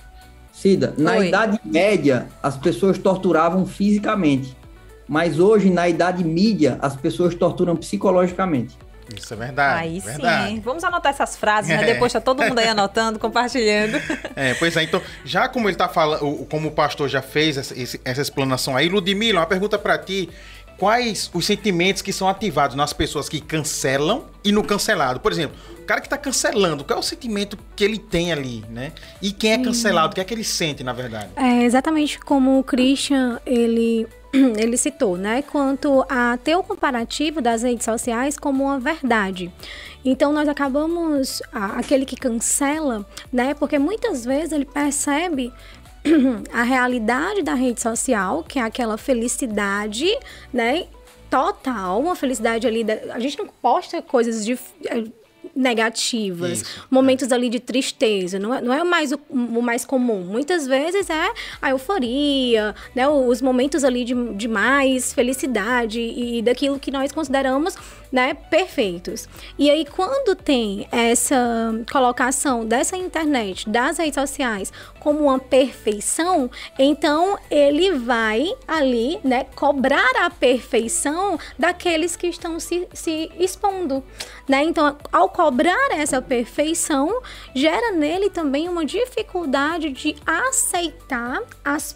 Cida, 0.57 0.95
na. 0.97 1.19
Idade 1.25 1.61
Média, 1.65 2.29
as 2.43 2.57
pessoas 2.57 2.97
torturavam 2.99 3.67
fisicamente. 3.67 4.57
Mas 5.07 5.39
hoje, 5.39 5.71
na 5.71 5.89
Idade 5.89 6.25
Mídia, 6.25 6.79
as 6.81 6.97
pessoas 6.97 7.35
torturam 7.35 7.77
psicologicamente. 7.77 8.77
Isso 9.17 9.35
é 9.35 9.37
verdade. 9.37 9.81
Aí 9.83 10.01
verdade. 10.01 10.49
sim, 10.49 10.55
hein? 10.55 10.63
Vamos 10.65 10.83
anotar 10.83 11.13
essas 11.13 11.37
frases, 11.37 11.69
né, 11.71 11.81
É. 11.83 11.93
depois 11.93 12.13
tá 12.13 12.21
todo 12.21 12.43
mundo 12.43 12.59
aí 12.59 12.67
anotando, 12.69 13.19
compartilhando. 13.19 14.01
É, 14.35 14.55
pois 14.55 14.77
é, 14.77 14.83
então, 14.83 15.01
já 15.25 15.49
como 15.49 15.69
ele 15.69 15.77
tá 15.77 15.89
falando, 15.89 16.25
o- 16.27 16.45
como 16.47 16.69
o 16.69 16.73
pastor 16.73 17.09
já 17.09 17.23
fez 17.23 17.57
essa, 17.57 17.73
essa 18.05 18.21
explanação 18.23 18.75
aí, 18.77 18.89
Ludmila, 18.89 19.41
uma 19.41 19.47
pergunta 19.47 19.79
pra 19.79 19.97
ti. 19.97 20.29
Quais 20.77 21.31
os 21.33 21.47
sentimentos 21.47 22.03
que 22.03 22.13
são 22.13 22.29
ativados 22.29 22.75
nas 22.77 22.93
pessoas 22.93 23.29
que 23.29 23.41
cancelam 23.41 24.25
e 24.45 24.51
no 24.53 24.65
cancelado? 24.65 25.21
Por 25.21 25.31
exemplo, 25.33 25.57
cara 25.87 26.01
que 26.01 26.09
tá 26.09 26.19
cancelando, 26.19 26.85
qual 26.85 26.99
é 26.99 27.01
o 27.01 27.03
sentimento 27.03 27.57
que 27.75 27.85
ele 27.85 27.99
tem 27.99 28.33
ali, 28.33 28.65
né? 28.69 28.93
E 29.23 29.33
quem 29.33 29.53
é 29.53 29.59
cancelado, 29.59 30.13
o 30.13 30.15
que 30.15 30.21
é 30.21 30.25
que 30.25 30.35
ele 30.35 30.45
sente, 30.45 30.83
na 30.85 30.93
verdade? 30.93 31.29
É 31.37 31.63
exatamente 31.63 32.19
como 32.19 32.59
o 32.59 32.65
Christian 32.65 33.41
ele, 33.47 34.07
ele 34.33 34.77
citou, 34.77 35.17
né? 35.17 35.43
Quanto 35.43 36.05
a 36.09 36.37
ter 36.43 36.57
o 36.57 36.63
comparativo 36.63 37.41
das 37.41 37.63
redes 37.63 37.85
sociais 37.85 38.39
como 38.39 38.65
uma 38.65 38.79
verdade. 38.81 39.51
Então 40.05 40.33
nós 40.33 40.49
acabamos 40.49 41.43
a- 41.53 41.79
aquele 41.79 42.05
que 42.05 42.17
cancela, 42.17 43.07
né? 43.33 43.55
Porque 43.55 43.79
muitas 43.79 44.25
vezes 44.25 44.53
ele 44.53 44.65
percebe 44.65 45.53
a 46.53 46.63
realidade 46.63 47.43
da 47.43 47.55
rede 47.55 47.81
social, 47.81 48.45
que 48.45 48.59
é 48.59 48.63
aquela 48.63 48.97
felicidade, 48.97 50.07
né? 50.53 50.85
Total, 51.29 52.01
uma 52.01 52.15
felicidade 52.15 52.67
ali. 52.69 52.85
Da, 52.85 52.95
a 53.15 53.19
gente 53.19 53.37
não 53.37 53.49
posta 53.49 54.01
coisas 54.01 54.45
de 54.45 54.57
negativas, 55.55 56.63
Isso, 56.63 56.87
momentos 56.91 57.31
é. 57.31 57.35
ali 57.35 57.49
de 57.49 57.61
tristeza, 57.61 58.39
não 58.39 58.55
é, 58.55 58.61
não 58.61 58.73
é 58.73 58.85
mais 58.85 59.13
o, 59.13 59.21
o, 59.31 59.63
mais 59.63 59.85
comum. 59.85 60.21
Muitas 60.21 60.67
vezes 60.67 61.09
é 61.11 61.33
a 61.61 61.71
euforia, 61.71 62.75
né, 62.95 63.09
os 63.09 63.41
momentos 63.41 63.85
ali 63.85 64.05
de, 64.05 64.15
de 64.35 64.49
mais 64.49 65.13
felicidade 65.13 66.01
e 66.01 66.43
daquilo 66.43 66.79
que 66.79 66.91
nós 66.91 67.13
consideramos 67.13 67.75
né, 68.11 68.35
perfeitos. 68.35 69.29
E 69.59 69.71
aí, 69.71 69.85
quando 69.85 70.35
tem 70.35 70.89
essa 70.91 71.37
colocação 71.91 72.65
dessa 72.65 72.97
internet, 72.97 73.69
das 73.69 73.99
redes 73.99 74.15
sociais, 74.15 74.73
como 75.01 75.21
uma 75.21 75.39
perfeição, 75.39 76.51
então 76.79 77.39
ele 77.51 77.93
vai 77.93 78.47
ali, 78.67 79.19
né, 79.23 79.45
cobrar 79.55 80.11
a 80.21 80.31
perfeição 80.31 81.39
daqueles 81.59 82.17
que 82.17 82.27
estão 82.27 82.59
se, 82.59 82.89
se 82.93 83.31
expondo, 83.39 84.03
né? 84.49 84.65
Então, 84.65 84.97
ao 85.13 85.29
cobrar 85.29 85.89
essa 85.93 86.21
perfeição, 86.21 87.23
gera 87.55 87.93
nele 87.93 88.31
também 88.31 88.69
uma 88.69 88.85
dificuldade 88.85 89.91
de 89.91 90.17
aceitar 90.27 91.41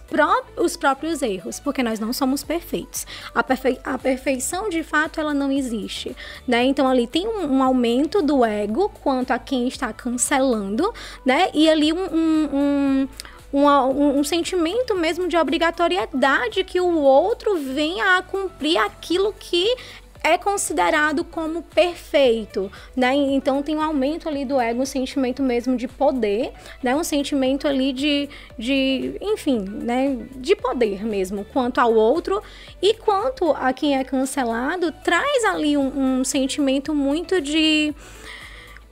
pró 0.09 0.43
os 0.57 0.77
próprios 0.77 1.23
erros, 1.23 1.61
porque 1.61 1.83
nós 1.83 1.99
não 1.99 2.13
somos 2.13 2.43
perfeitos. 2.43 3.07
A, 3.35 3.43
perfe 3.43 3.79
a 3.85 3.99
perfeição, 3.99 4.69
de 4.69 4.83
fato, 4.83 5.21
ela 5.21 5.35
não 5.35 5.51
existe, 5.51 6.00
né? 6.47 6.65
Então, 6.65 6.89
ali 6.89 7.07
tem 7.07 7.27
um, 7.27 7.57
um 7.57 7.63
aumento 7.63 8.23
do 8.23 8.45
ego 8.45 8.91
quanto 9.03 9.33
a 9.33 9.39
quem 9.39 9.69
está 9.69 9.93
cancelando, 9.93 10.93
né? 11.25 11.49
E 11.55 11.69
ali 11.69 11.93
um, 11.93 12.05
um, 12.05 12.49
um 12.53 13.09
um, 13.53 13.67
um, 13.67 14.19
um, 14.19 14.25
sentimento 14.25 14.95
mesmo 14.95 15.27
de 15.27 15.37
obrigatoriedade 15.37 16.63
que 16.63 16.81
o 16.81 16.99
outro 17.01 17.57
venha 17.57 18.17
a 18.17 18.23
cumprir 18.23 18.79
aquilo 18.79 19.33
que 19.33 19.75
é 20.23 20.37
considerado 20.37 21.25
como 21.25 21.63
perfeito, 21.63 22.71
né? 22.95 23.15
Então 23.15 23.63
tem 23.63 23.77
um 23.77 23.83
aumento 23.83 24.29
ali 24.29 24.45
do 24.45 24.61
ego, 24.61 24.83
um 24.83 24.87
sentimento 24.87 25.43
mesmo 25.43 25.77
de 25.77 25.89
poder, 25.89 26.53
né? 26.83 26.95
Um 26.95 27.05
sentimento 27.05 27.67
ali 27.67 27.93
de, 27.93 28.29
de 28.59 29.17
enfim, 29.21 29.61
né? 29.61 30.19
De 30.37 30.55
poder 30.55 31.05
mesmo, 31.05 31.45
quanto 31.45 31.81
ao 31.81 31.95
outro 31.95 32.43
e 32.83 32.95
quanto 32.95 33.51
a 33.53 33.73
quem 33.73 33.97
é 33.97 34.05
cancelado, 34.05 34.93
traz 35.05 35.45
ali 35.45 35.77
um, 35.77 36.19
um 36.21 36.25
sentimento 36.25 36.95
muito 36.95 37.41
de 37.41 37.95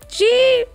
de 0.08 0.66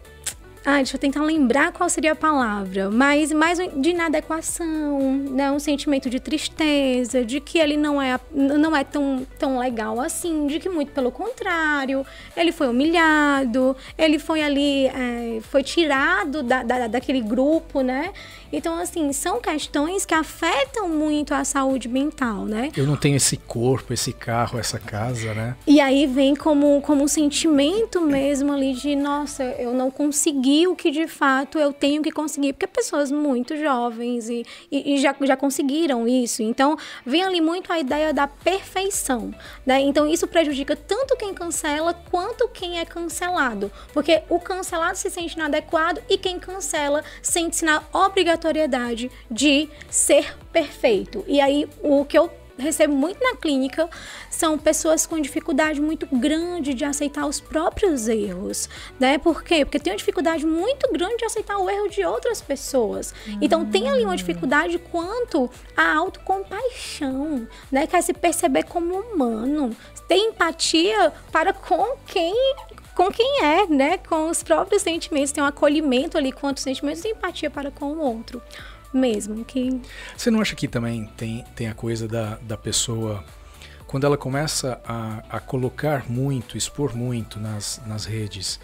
ah, 0.65 0.77
deixa 0.77 0.95
eu 0.95 0.99
tentar 0.99 1.21
lembrar 1.21 1.73
qual 1.73 1.89
seria 1.89 2.13
a 2.13 2.15
palavra. 2.15 2.89
Mas 2.89 3.33
mais 3.33 3.57
de 3.57 3.89
inadequação, 3.89 5.17
né? 5.31 5.51
um 5.51 5.59
sentimento 5.59 6.09
de 6.09 6.19
tristeza, 6.21 7.23
de 7.25 7.41
que 7.41 7.57
ele 7.57 7.75
não 7.75 8.01
é, 8.01 8.17
não 8.31 8.75
é 8.75 8.83
tão, 8.83 9.27
tão 9.37 9.59
legal 9.59 9.99
assim, 9.99 10.47
de 10.47 10.59
que 10.59 10.69
muito 10.69 10.93
pelo 10.93 11.11
contrário, 11.11 12.05
ele 12.35 12.51
foi 12.51 12.69
humilhado, 12.69 13.75
ele 13.97 14.17
foi 14.17 14.41
ali, 14.41 14.87
é, 14.87 15.39
foi 15.41 15.63
tirado 15.63 16.41
da, 16.41 16.63
da, 16.63 16.87
daquele 16.87 17.19
grupo, 17.21 17.81
né? 17.81 18.13
Então, 18.51 18.77
assim, 18.77 19.11
são 19.11 19.41
questões 19.41 20.05
que 20.05 20.13
afetam 20.13 20.87
muito 20.87 21.33
a 21.33 21.43
saúde 21.43 21.89
mental, 21.89 22.45
né? 22.45 22.71
Eu 22.77 22.85
não 22.85 22.95
tenho 22.95 23.15
esse 23.15 23.35
corpo, 23.35 23.93
esse 23.93 24.13
carro, 24.13 24.59
essa 24.59 24.77
casa, 24.77 25.33
né? 25.33 25.55
E 25.65 25.81
aí 25.81 26.05
vem 26.05 26.35
como, 26.35 26.79
como 26.81 27.03
um 27.03 27.07
sentimento 27.07 27.99
mesmo 27.99 28.53
ali 28.53 28.75
de, 28.75 28.95
nossa, 28.95 29.43
eu 29.43 29.73
não 29.73 29.89
consegui 29.89 30.52
o 30.67 30.75
que 30.75 30.91
de 30.91 31.07
fato 31.07 31.57
eu 31.57 31.73
tenho 31.73 32.01
que 32.01 32.11
conseguir, 32.11 32.53
porque 32.53 32.67
pessoas 32.67 33.11
muito 33.11 33.57
jovens 33.57 34.29
e, 34.29 34.45
e, 34.71 34.95
e 34.95 34.97
já, 34.97 35.15
já 35.21 35.35
conseguiram 35.35 36.07
isso. 36.07 36.41
Então, 36.41 36.77
vem 37.05 37.23
ali 37.23 37.41
muito 37.41 37.71
a 37.71 37.79
ideia 37.79 38.13
da 38.13 38.27
perfeição, 38.27 39.33
né? 39.65 39.79
Então, 39.81 40.07
isso 40.07 40.27
prejudica 40.27 40.75
tanto 40.75 41.17
quem 41.17 41.33
cancela 41.33 41.93
quanto 42.11 42.47
quem 42.49 42.79
é 42.79 42.85
cancelado, 42.85 43.71
porque 43.93 44.21
o 44.29 44.39
cancelado 44.39 44.97
se 44.97 45.09
sente 45.09 45.35
inadequado 45.35 46.01
e 46.09 46.17
quem 46.17 46.39
cancela 46.39 47.03
sente-se 47.21 47.65
na 47.65 47.83
obrigatoriedade 47.91 49.09
de 49.29 49.69
ser 49.89 50.37
perfeito. 50.51 51.23
E 51.27 51.41
aí, 51.41 51.67
o 51.81 52.05
que 52.05 52.17
eu 52.17 52.29
recebo 52.57 52.93
muito 52.93 53.21
na 53.21 53.35
clínica 53.35 53.89
são 54.29 54.57
pessoas 54.57 55.05
com 55.05 55.19
dificuldade 55.19 55.81
muito 55.81 56.07
grande 56.11 56.73
de 56.73 56.85
aceitar 56.85 57.25
os 57.25 57.39
próprios 57.39 58.07
erros, 58.07 58.69
né? 58.99 59.17
Por 59.17 59.43
quê? 59.43 59.65
Porque 59.65 59.79
tem 59.79 59.93
uma 59.93 59.97
dificuldade 59.97 60.45
muito 60.45 60.91
grande 60.91 61.17
de 61.17 61.25
aceitar 61.25 61.57
o 61.57 61.69
erro 61.69 61.89
de 61.89 62.03
outras 62.05 62.41
pessoas. 62.41 63.13
Então 63.41 63.65
tem 63.65 63.89
ali 63.89 64.03
uma 64.03 64.15
dificuldade 64.15 64.77
quanto 64.77 65.49
à 65.75 65.95
autocompaixão, 65.95 67.47
né? 67.71 67.87
Quer 67.87 68.01
se 68.01 68.13
perceber 68.13 68.63
como 68.63 68.99
humano, 68.99 69.75
ter 70.07 70.17
empatia 70.17 71.11
para 71.31 71.53
com 71.53 71.97
quem 72.05 72.33
com 72.95 73.11
quem 73.11 73.43
é, 73.43 73.65
né? 73.65 73.97
Com 73.97 74.29
os 74.29 74.43
próprios 74.43 74.83
sentimentos, 74.83 75.31
tem 75.31 75.43
um 75.43 75.47
acolhimento 75.47 76.15
ali 76.15 76.31
com 76.31 76.45
outros 76.45 76.63
sentimentos 76.63 77.03
e 77.03 77.09
empatia 77.09 77.49
para 77.49 77.71
com 77.71 77.85
o 77.85 77.99
outro 77.99 78.39
mesmo. 78.93 79.43
Que... 79.43 79.81
Você 80.15 80.29
não 80.29 80.41
acha 80.41 80.55
que 80.55 80.67
também 80.67 81.09
tem, 81.17 81.43
tem 81.55 81.67
a 81.67 81.73
coisa 81.73 82.07
da, 82.07 82.37
da 82.41 82.57
pessoa, 82.57 83.23
quando 83.87 84.05
ela 84.05 84.17
começa 84.17 84.81
a, 84.85 85.23
a 85.29 85.39
colocar 85.39 86.09
muito, 86.09 86.57
expor 86.57 86.95
muito 86.95 87.39
nas, 87.39 87.81
nas 87.85 88.05
redes, 88.05 88.59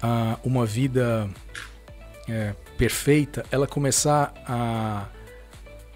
a 0.00 0.38
uma 0.42 0.66
vida 0.66 1.28
é, 2.28 2.54
perfeita, 2.76 3.44
ela 3.50 3.66
começar 3.66 4.32
a, 4.46 5.06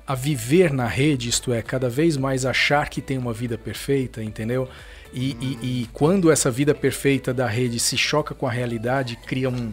a 0.07 0.15
viver 0.15 0.73
na 0.73 0.87
rede, 0.87 1.29
isto 1.29 1.53
é, 1.53 1.61
cada 1.61 1.89
vez 1.89 2.17
mais 2.17 2.47
achar 2.47 2.89
que 2.89 3.01
tem 3.01 3.19
uma 3.19 3.33
vida 3.33 3.59
perfeita, 3.59 4.23
entendeu? 4.23 4.69
E, 5.13 5.33
hum. 5.33 5.39
e, 5.41 5.83
e, 5.83 5.87
quando 5.93 6.31
essa 6.31 6.51
vida 6.51 6.75
perfeita 6.75 7.33
da 7.33 7.47
rede 7.47 7.81
se 7.81 7.97
choca 7.97 8.35
com 8.35 8.47
a 8.47 8.51
realidade, 8.51 9.17
cria 9.27 9.49
um. 9.49 9.73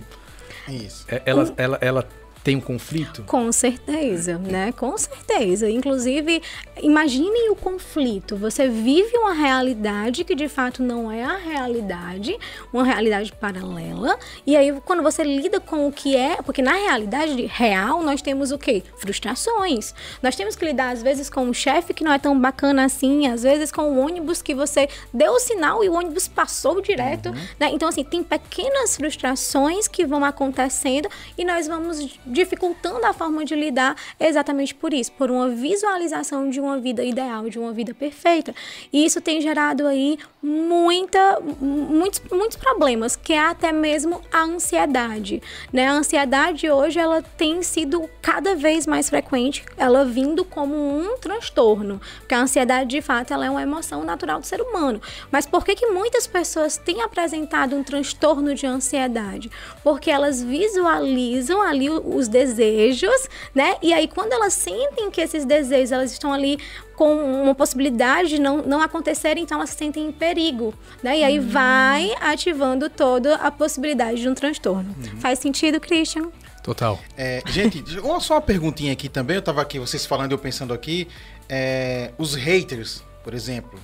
Isso. 0.67 1.05
É, 1.07 1.21
ela, 1.25 1.53
ela, 1.57 1.77
ela 1.81 2.09
tem 2.43 2.57
um 2.57 2.61
conflito? 2.61 3.23
Com 3.23 3.51
certeza, 3.51 4.37
né? 4.37 4.73
Com 4.73 4.97
certeza. 4.97 5.69
Inclusive, 5.69 6.41
imaginem 6.81 7.49
o 7.49 7.55
conflito. 7.55 8.35
Você 8.35 8.67
vive 8.67 9.15
uma 9.17 9.33
realidade 9.33 10.25
que 10.25 10.35
de 10.35 10.49
fato 10.49 10.83
não 10.83 11.09
é 11.09 11.23
a 11.23 11.37
realidade, 11.37 12.37
uma 12.73 12.83
realidade 12.83 13.31
paralela. 13.31 14.19
E 14.45 14.57
aí, 14.57 14.73
quando 14.85 15.01
você 15.01 15.23
lida 15.23 15.61
com 15.61 15.87
o 15.87 15.91
que 15.91 16.17
é, 16.17 16.41
porque 16.41 16.61
na 16.61 16.73
realidade 16.73 17.45
real 17.45 18.03
nós 18.03 18.21
temos 18.21 18.51
o 18.51 18.57
quê? 18.57 18.83
Frustrações. 18.97 19.93
Nós 20.21 20.35
temos 20.35 20.55
que 20.57 20.65
lidar 20.65 20.91
às 20.91 21.01
vezes 21.01 21.29
com 21.29 21.45
um 21.45 21.53
chefe 21.53 21.93
que 21.93 22.03
não 22.03 22.11
é 22.11 22.19
tão 22.19 22.37
bacana 22.37 22.83
assim, 22.83 23.27
às 23.27 23.43
vezes 23.43 23.71
com 23.71 23.83
o 23.83 23.99
ônibus 23.99 24.41
que 24.41 24.53
você 24.53 24.89
deu 25.13 25.31
o 25.31 25.39
sinal 25.39 25.81
e 25.81 25.87
o 25.87 25.93
ônibus 25.93 26.27
passou 26.27 26.81
direto, 26.81 27.29
uhum. 27.29 27.47
né? 27.57 27.69
Então 27.71 27.87
assim, 27.87 28.03
tem 28.03 28.21
pequenas 28.21 28.97
frustrações 28.97 29.87
que 29.87 30.05
vão 30.05 30.25
acontecendo 30.25 31.07
e 31.37 31.45
nós 31.45 31.67
vamos 31.67 32.19
dificultando 32.33 33.05
a 33.05 33.13
forma 33.13 33.45
de 33.45 33.55
lidar 33.55 33.95
exatamente 34.19 34.73
por 34.73 34.93
isso, 34.93 35.11
por 35.13 35.31
uma 35.31 35.47
visualização 35.49 36.49
de 36.49 36.59
uma 36.59 36.77
vida 36.79 37.03
ideal, 37.03 37.49
de 37.49 37.59
uma 37.59 37.71
vida 37.71 37.93
perfeita. 37.93 38.53
E 38.91 39.05
isso 39.05 39.21
tem 39.21 39.39
gerado 39.39 39.87
aí 39.87 40.17
muita, 40.41 41.39
muitos, 41.61 42.21
muitos 42.29 42.57
problemas, 42.57 43.15
que 43.15 43.31
é 43.31 43.39
até 43.39 43.71
mesmo 43.71 44.21
a 44.31 44.43
ansiedade. 44.43 45.41
Né? 45.71 45.87
A 45.87 45.93
ansiedade 45.93 46.69
hoje 46.69 46.99
ela 46.99 47.21
tem 47.21 47.61
sido 47.63 48.09
cada 48.21 48.55
vez 48.55 48.85
mais 48.85 49.09
frequente, 49.09 49.63
ela 49.77 50.03
vindo 50.03 50.43
como 50.43 50.75
um 50.75 51.17
transtorno, 51.17 52.01
porque 52.19 52.33
a 52.33 52.41
ansiedade 52.41 52.89
de 52.89 53.01
fato 53.01 53.33
ela 53.33 53.45
é 53.45 53.49
uma 53.49 53.61
emoção 53.61 54.03
natural 54.03 54.39
do 54.39 54.45
ser 54.45 54.59
humano. 54.61 55.01
Mas 55.31 55.45
por 55.45 55.63
que, 55.63 55.75
que 55.75 55.87
muitas 55.87 56.27
pessoas 56.27 56.77
têm 56.77 57.01
apresentado 57.01 57.75
um 57.75 57.83
transtorno 57.83 58.53
de 58.53 58.65
ansiedade? 58.65 59.49
Porque 59.83 60.11
elas 60.11 60.41
visualizam 60.41 61.61
ali 61.61 61.89
os 61.89 62.22
desejos, 62.27 63.29
né? 63.53 63.75
E 63.81 63.93
aí 63.93 64.07
quando 64.07 64.33
elas 64.33 64.53
sentem 64.53 65.09
que 65.11 65.21
esses 65.21 65.45
desejos 65.45 65.91
elas 65.91 66.11
estão 66.11 66.33
ali 66.33 66.57
com 66.95 67.15
uma 67.43 67.55
possibilidade 67.55 68.29
de 68.29 68.39
não, 68.39 68.61
não 68.61 68.81
acontecer, 68.81 69.37
então 69.37 69.57
elas 69.57 69.71
se 69.71 69.77
sentem 69.77 70.07
em 70.07 70.11
perigo, 70.11 70.73
né? 71.01 71.19
E 71.19 71.23
aí 71.23 71.39
uhum. 71.39 71.49
vai 71.49 72.15
ativando 72.21 72.89
toda 72.89 73.35
a 73.35 73.51
possibilidade 73.51 74.21
de 74.21 74.29
um 74.29 74.33
transtorno. 74.33 74.95
Uhum. 74.97 75.19
Faz 75.19 75.39
sentido, 75.39 75.79
Christian? 75.79 76.29
Total. 76.63 76.97
É, 77.17 77.43
gente, 77.47 77.83
uma 77.99 78.21
só 78.21 78.35
uma 78.35 78.41
perguntinha 78.41 78.93
aqui 78.93 79.09
também. 79.09 79.35
Eu 79.35 79.41
tava 79.41 79.61
aqui, 79.61 79.77
vocês 79.77 80.05
falando, 80.05 80.31
eu 80.31 80.37
pensando 80.37 80.73
aqui. 80.73 81.09
É, 81.49 82.11
os 82.17 82.35
haters, 82.35 83.03
por 83.21 83.33
exemplo. 83.33 83.77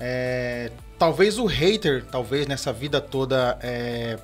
É, 0.00 0.70
talvez 0.98 1.38
o 1.38 1.44
hater, 1.44 2.04
talvez 2.10 2.46
nessa 2.46 2.72
vida 2.72 3.00
toda 3.00 3.58
é, 3.60 4.16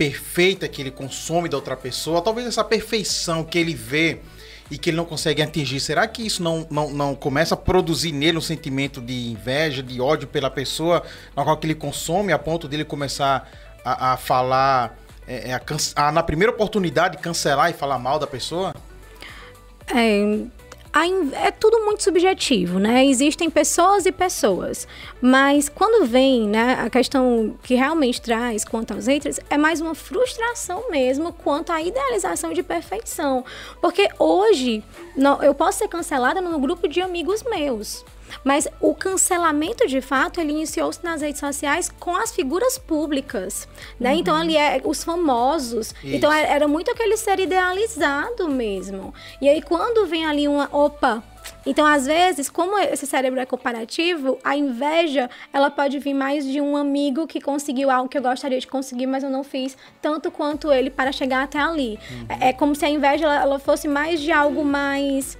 perfeita 0.00 0.66
que 0.66 0.80
ele 0.80 0.90
consome 0.90 1.46
da 1.46 1.58
outra 1.58 1.76
pessoa, 1.76 2.22
talvez 2.22 2.46
essa 2.46 2.64
perfeição 2.64 3.44
que 3.44 3.58
ele 3.58 3.74
vê 3.74 4.20
e 4.70 4.78
que 4.78 4.88
ele 4.88 4.96
não 4.96 5.04
consegue 5.04 5.42
atingir, 5.42 5.78
será 5.78 6.08
que 6.08 6.24
isso 6.24 6.42
não, 6.42 6.66
não, 6.70 6.88
não 6.90 7.14
começa 7.14 7.52
a 7.52 7.56
produzir 7.56 8.10
nele 8.10 8.38
um 8.38 8.40
sentimento 8.40 8.98
de 8.98 9.28
inveja, 9.30 9.82
de 9.82 10.00
ódio 10.00 10.26
pela 10.26 10.48
pessoa 10.48 11.02
na 11.36 11.44
qual 11.44 11.54
que 11.58 11.66
ele 11.66 11.74
consome, 11.74 12.32
a 12.32 12.38
ponto 12.38 12.66
dele 12.66 12.82
começar 12.82 13.46
a, 13.84 14.12
a 14.14 14.16
falar, 14.16 14.98
é, 15.28 15.50
é 15.50 15.52
a, 15.52 15.60
a, 15.96 16.10
na 16.10 16.22
primeira 16.22 16.50
oportunidade, 16.50 17.18
cancelar 17.18 17.68
e 17.68 17.74
falar 17.74 17.98
mal 17.98 18.18
da 18.18 18.26
pessoa? 18.26 18.74
É, 19.94 20.46
é 21.32 21.50
tudo 21.50 21.84
muito 21.84 22.02
subjetivo, 22.02 22.78
né? 22.78 23.06
Existem 23.06 23.48
pessoas 23.48 24.06
e 24.06 24.12
pessoas, 24.12 24.88
mas 25.20 25.68
quando 25.68 26.04
vem, 26.04 26.48
né, 26.48 26.78
a 26.84 26.90
questão 26.90 27.56
que 27.62 27.74
realmente 27.74 28.20
traz 28.20 28.64
quanto 28.64 28.92
aos 28.92 29.06
haters 29.06 29.38
é 29.48 29.56
mais 29.56 29.80
uma 29.80 29.94
frustração 29.94 30.90
mesmo 30.90 31.32
quanto 31.32 31.70
à 31.72 31.80
idealização 31.80 32.52
de 32.52 32.62
perfeição, 32.62 33.44
porque 33.80 34.08
hoje 34.18 34.82
eu 35.42 35.54
posso 35.54 35.78
ser 35.78 35.88
cancelada 35.88 36.40
num 36.40 36.60
grupo 36.60 36.88
de 36.88 37.00
amigos 37.00 37.42
meus. 37.44 38.04
Mas 38.44 38.68
o 38.80 38.94
cancelamento, 38.94 39.86
de 39.86 40.00
fato, 40.00 40.40
ele 40.40 40.52
iniciou-se 40.52 41.02
nas 41.02 41.20
redes 41.22 41.40
sociais 41.40 41.90
com 41.98 42.14
as 42.16 42.32
figuras 42.32 42.78
públicas, 42.78 43.68
né? 43.98 44.12
Uhum. 44.12 44.18
Então, 44.18 44.36
ali 44.36 44.56
é 44.56 44.80
os 44.84 45.04
famosos. 45.04 45.94
Isso. 46.02 46.16
Então, 46.16 46.32
era 46.32 46.66
muito 46.66 46.90
aquele 46.90 47.16
ser 47.16 47.40
idealizado 47.40 48.48
mesmo. 48.48 49.14
E 49.40 49.48
aí, 49.48 49.62
quando 49.62 50.06
vem 50.06 50.26
ali 50.26 50.48
uma... 50.48 50.68
Opa, 50.72 51.22
então, 51.66 51.86
às 51.86 52.06
vezes, 52.06 52.48
como 52.48 52.78
esse 52.78 53.06
cérebro 53.06 53.40
é 53.40 53.46
comparativo, 53.46 54.38
a 54.42 54.56
inveja, 54.56 55.28
ela 55.52 55.70
pode 55.70 55.98
vir 55.98 56.14
mais 56.14 56.44
de 56.44 56.60
um 56.60 56.76
amigo 56.76 57.26
que 57.26 57.40
conseguiu 57.40 57.90
algo 57.90 58.08
que 58.08 58.16
eu 58.16 58.22
gostaria 58.22 58.58
de 58.58 58.66
conseguir, 58.66 59.06
mas 59.06 59.22
eu 59.22 59.30
não 59.30 59.44
fiz 59.44 59.76
tanto 60.00 60.30
quanto 60.30 60.72
ele 60.72 60.90
para 60.90 61.12
chegar 61.12 61.42
até 61.42 61.58
ali. 61.58 61.98
Uhum. 62.10 62.26
É, 62.40 62.48
é, 62.48 62.52
como 62.52 62.74
se 62.74 62.84
a 62.84 62.88
inveja 62.88 63.24
ela, 63.24 63.42
ela 63.42 63.58
fosse 63.58 63.88
mais 63.88 64.20
de 64.20 64.32
algo 64.32 64.64
mais 64.64 65.36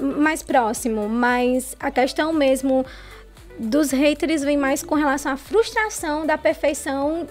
mais 0.00 0.42
próximo, 0.42 1.08
mas 1.08 1.76
a 1.80 1.90
questão 1.90 2.32
mesmo 2.32 2.84
dos 3.58 3.90
haters 3.90 4.42
vem 4.42 4.56
mais 4.56 4.82
com 4.82 4.94
relação 4.94 5.32
à 5.32 5.36
frustração 5.36 6.24
da 6.26 6.38
perfeição 6.38 7.26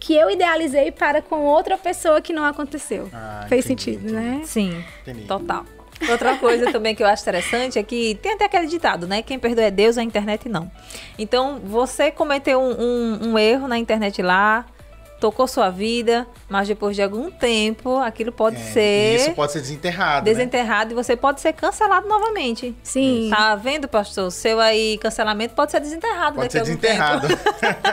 que 0.00 0.14
eu 0.14 0.30
idealizei 0.30 0.90
para 0.90 1.20
com 1.20 1.40
outra 1.44 1.76
pessoa 1.76 2.20
que 2.20 2.32
não 2.32 2.44
aconteceu. 2.44 3.08
Ah, 3.12 3.44
Fez 3.48 3.66
entendi, 3.66 3.82
sentido, 3.92 4.08
entendi. 4.10 4.14
né? 4.38 4.40
Sim, 4.44 4.84
entendi. 5.02 5.26
total. 5.26 5.64
Outra 6.08 6.38
coisa 6.38 6.72
também 6.72 6.94
que 6.94 7.02
eu 7.02 7.06
acho 7.06 7.22
interessante 7.22 7.78
é 7.78 7.82
que 7.82 8.14
tem 8.22 8.32
até 8.32 8.46
aquele 8.46 8.66
ditado, 8.66 9.06
né? 9.06 9.20
Quem 9.20 9.38
perdoa 9.38 9.64
é 9.64 9.70
Deus, 9.70 9.98
a 9.98 10.02
internet 10.02 10.48
não. 10.48 10.70
Então, 11.18 11.60
você 11.62 12.10
cometeu 12.10 12.58
um, 12.58 12.72
um, 12.80 13.28
um 13.32 13.38
erro 13.38 13.68
na 13.68 13.76
internet 13.76 14.22
lá, 14.22 14.64
tocou 15.20 15.46
sua 15.46 15.70
vida, 15.70 16.26
mas 16.48 16.66
depois 16.66 16.96
de 16.96 17.02
algum 17.02 17.30
tempo, 17.30 17.98
aquilo 17.98 18.32
pode 18.32 18.56
é, 18.56 18.58
ser. 18.58 19.16
Isso 19.16 19.32
pode 19.32 19.52
ser 19.52 19.60
desenterrado. 19.60 20.26
Né? 20.26 20.32
Desenterrado 20.32 20.86
né? 20.86 20.92
e 20.92 21.04
você 21.04 21.14
pode 21.14 21.40
ser 21.40 21.52
cancelado 21.52 22.08
novamente. 22.08 22.74
Sim. 22.82 23.28
Tá 23.30 23.54
vendo, 23.54 23.86
pastor? 23.86 24.32
Seu 24.32 24.58
aí 24.58 24.98
cancelamento 24.98 25.54
pode 25.54 25.70
ser 25.70 25.80
desenterrado 25.80 26.40
pode 26.40 26.52
ser 26.52 26.60
desenterrado. 26.60 27.28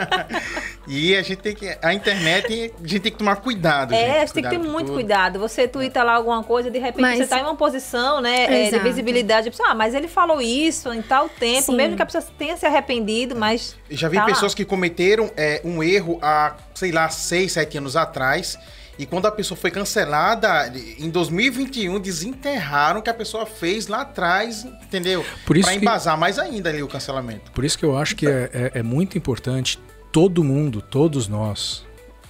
e 0.87 1.15
a 1.15 1.21
gente 1.21 1.37
tem 1.37 1.55
que. 1.55 1.77
A 1.81 1.93
internet, 1.93 2.73
a 2.81 2.87
gente 2.87 2.99
tem 2.99 3.11
que 3.11 3.17
tomar 3.17 3.37
cuidado. 3.37 3.93
É, 3.93 3.97
gente, 3.97 4.15
a 4.15 4.19
gente 4.19 4.33
tem 4.33 4.43
que 4.43 4.49
ter 4.49 4.57
muito 4.57 4.87
tudo. 4.87 4.95
cuidado. 4.95 5.39
Você 5.39 5.67
twitta 5.67 6.03
lá 6.03 6.15
alguma 6.15 6.43
coisa, 6.43 6.71
de 6.71 6.79
repente 6.79 7.01
mas... 7.01 7.17
você 7.17 7.27
tá 7.27 7.39
em 7.39 7.43
uma 7.43 7.55
posição, 7.55 8.21
né, 8.21 8.67
é, 8.67 8.69
de 8.69 8.79
visibilidade. 8.79 9.51
Ah, 9.65 9.75
mas 9.75 9.93
ele 9.93 10.07
falou 10.07 10.41
isso 10.41 10.93
em 10.93 11.01
tal 11.01 11.27
tempo, 11.27 11.63
Sim. 11.63 11.75
mesmo 11.75 11.95
que 11.95 12.01
a 12.01 12.05
pessoa 12.05 12.23
tenha 12.37 12.55
se 12.55 12.65
arrependido, 12.65 13.35
mas. 13.35 13.75
Já 13.89 14.07
vi 14.07 14.17
tá 14.17 14.25
pessoas 14.25 14.53
lá. 14.53 14.55
que 14.55 14.65
cometeram 14.65 15.31
é, 15.35 15.61
um 15.63 15.83
erro 15.83 16.19
há, 16.21 16.55
sei 16.77 16.91
lá, 16.91 17.09
seis, 17.09 17.53
sete 17.53 17.77
anos 17.77 17.95
atrás. 17.95 18.57
E 18.99 19.05
quando 19.05 19.27
a 19.27 19.31
pessoa 19.31 19.57
foi 19.57 19.69
cancelada, 19.69 20.71
em 20.97 21.09
2021, 21.09 21.99
desenterraram 21.99 22.99
o 22.99 23.03
que 23.03 23.09
a 23.09 23.13
pessoa 23.13 23.45
fez 23.45 23.87
lá 23.87 24.01
atrás, 24.01 24.65
entendeu? 24.65 25.23
Para 25.45 25.75
embasar 25.75 26.15
que, 26.15 26.19
mais 26.19 26.39
ainda 26.39 26.69
ali 26.69 26.81
o 26.81 26.87
cancelamento. 26.87 27.51
Por 27.51 27.63
isso 27.63 27.77
que 27.77 27.85
eu 27.85 27.95
acho 27.95 28.15
que 28.15 28.27
é, 28.27 28.49
é, 28.53 28.79
é 28.79 28.83
muito 28.83 29.15
importante 29.17 29.79
todo 30.11 30.43
mundo, 30.43 30.81
todos 30.81 31.27
nós, 31.27 31.85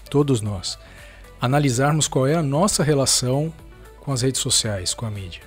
todos 0.10 0.42
nós, 0.42 0.78
analisarmos 1.40 2.08
qual 2.08 2.28
é 2.28 2.36
a 2.36 2.44
nossa 2.44 2.84
relação 2.84 3.54
com 4.02 4.12
as 4.12 4.22
redes 4.22 4.42
sociais, 4.42 4.94
com 4.94 5.06
a 5.06 5.12
mídia. 5.12 5.42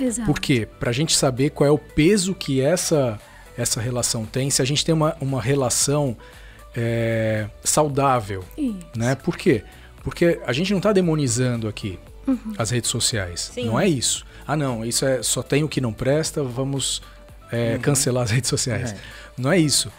Exato. 0.00 0.26
Por 0.26 0.40
quê? 0.40 0.68
Para 0.78 0.90
a 0.90 0.92
gente 0.92 1.16
saber 1.16 1.50
qual 1.50 1.66
é 1.66 1.70
o 1.70 1.78
peso 1.78 2.32
que 2.32 2.60
essa, 2.60 3.18
essa 3.56 3.80
relação 3.80 4.24
tem, 4.24 4.50
se 4.50 4.62
a 4.62 4.64
gente 4.64 4.84
tem 4.84 4.94
uma, 4.94 5.16
uma 5.20 5.42
relação 5.42 6.16
é, 6.76 7.48
saudável. 7.62 8.44
Isso. 8.56 8.78
Né? 8.96 9.14
Por 9.14 9.36
quê? 9.36 9.62
Porque 10.02 10.40
a 10.46 10.52
gente 10.52 10.70
não 10.70 10.78
está 10.78 10.92
demonizando 10.92 11.68
aqui 11.68 11.98
uhum. 12.26 12.54
as 12.58 12.70
redes 12.70 12.90
sociais. 12.90 13.50
Sim. 13.54 13.66
Não 13.66 13.78
é 13.78 13.88
isso. 13.88 14.26
Ah, 14.46 14.56
não, 14.56 14.84
isso 14.84 15.06
é 15.06 15.22
só 15.22 15.42
tem 15.42 15.64
o 15.64 15.68
que 15.68 15.80
não 15.80 15.92
presta, 15.92 16.42
vamos 16.42 17.02
é, 17.50 17.74
uhum. 17.74 17.80
cancelar 17.80 18.24
as 18.24 18.30
redes 18.30 18.50
sociais. 18.50 18.92
É. 18.92 18.96
Não 19.36 19.50
é 19.50 19.58
isso. 19.58 19.90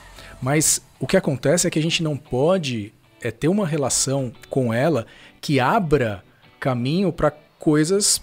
Mas 0.41 0.81
o 0.99 1.07
que 1.07 1.17
acontece 1.17 1.65
é 1.65 1.69
que 1.69 1.79
a 1.79 1.81
gente 1.81 2.03
não 2.03 2.15
pode 2.15 2.93
é, 3.21 3.31
ter 3.31 3.47
uma 3.47 3.65
relação 3.65 4.31
com 4.49 4.73
ela 4.73 5.07
que 5.41 5.59
abra 5.59 6.23
caminho 6.59 7.11
para 7.11 7.31
coisas 7.57 8.21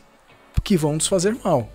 que 0.63 0.77
vão 0.77 0.95
nos 0.95 1.07
fazer 1.07 1.37
mal. 1.45 1.71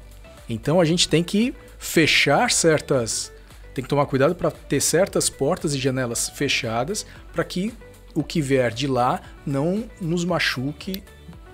Então 0.48 0.80
a 0.80 0.86
gente 0.86 1.10
tem 1.10 1.24
que 1.24 1.54
fechar 1.78 2.50
certas 2.52 3.32
tem 3.78 3.84
que 3.84 3.90
tomar 3.90 4.08
cuidado 4.08 4.34
para 4.34 4.50
ter 4.50 4.82
certas 4.82 5.30
portas 5.30 5.76
e 5.76 5.78
janelas 5.78 6.30
fechadas 6.30 7.06
para 7.32 7.44
que 7.44 7.72
o 8.16 8.24
que 8.24 8.42
vier 8.42 8.72
de 8.72 8.88
lá 8.88 9.22
não 9.46 9.88
nos 10.02 10.26
machuque 10.26 11.04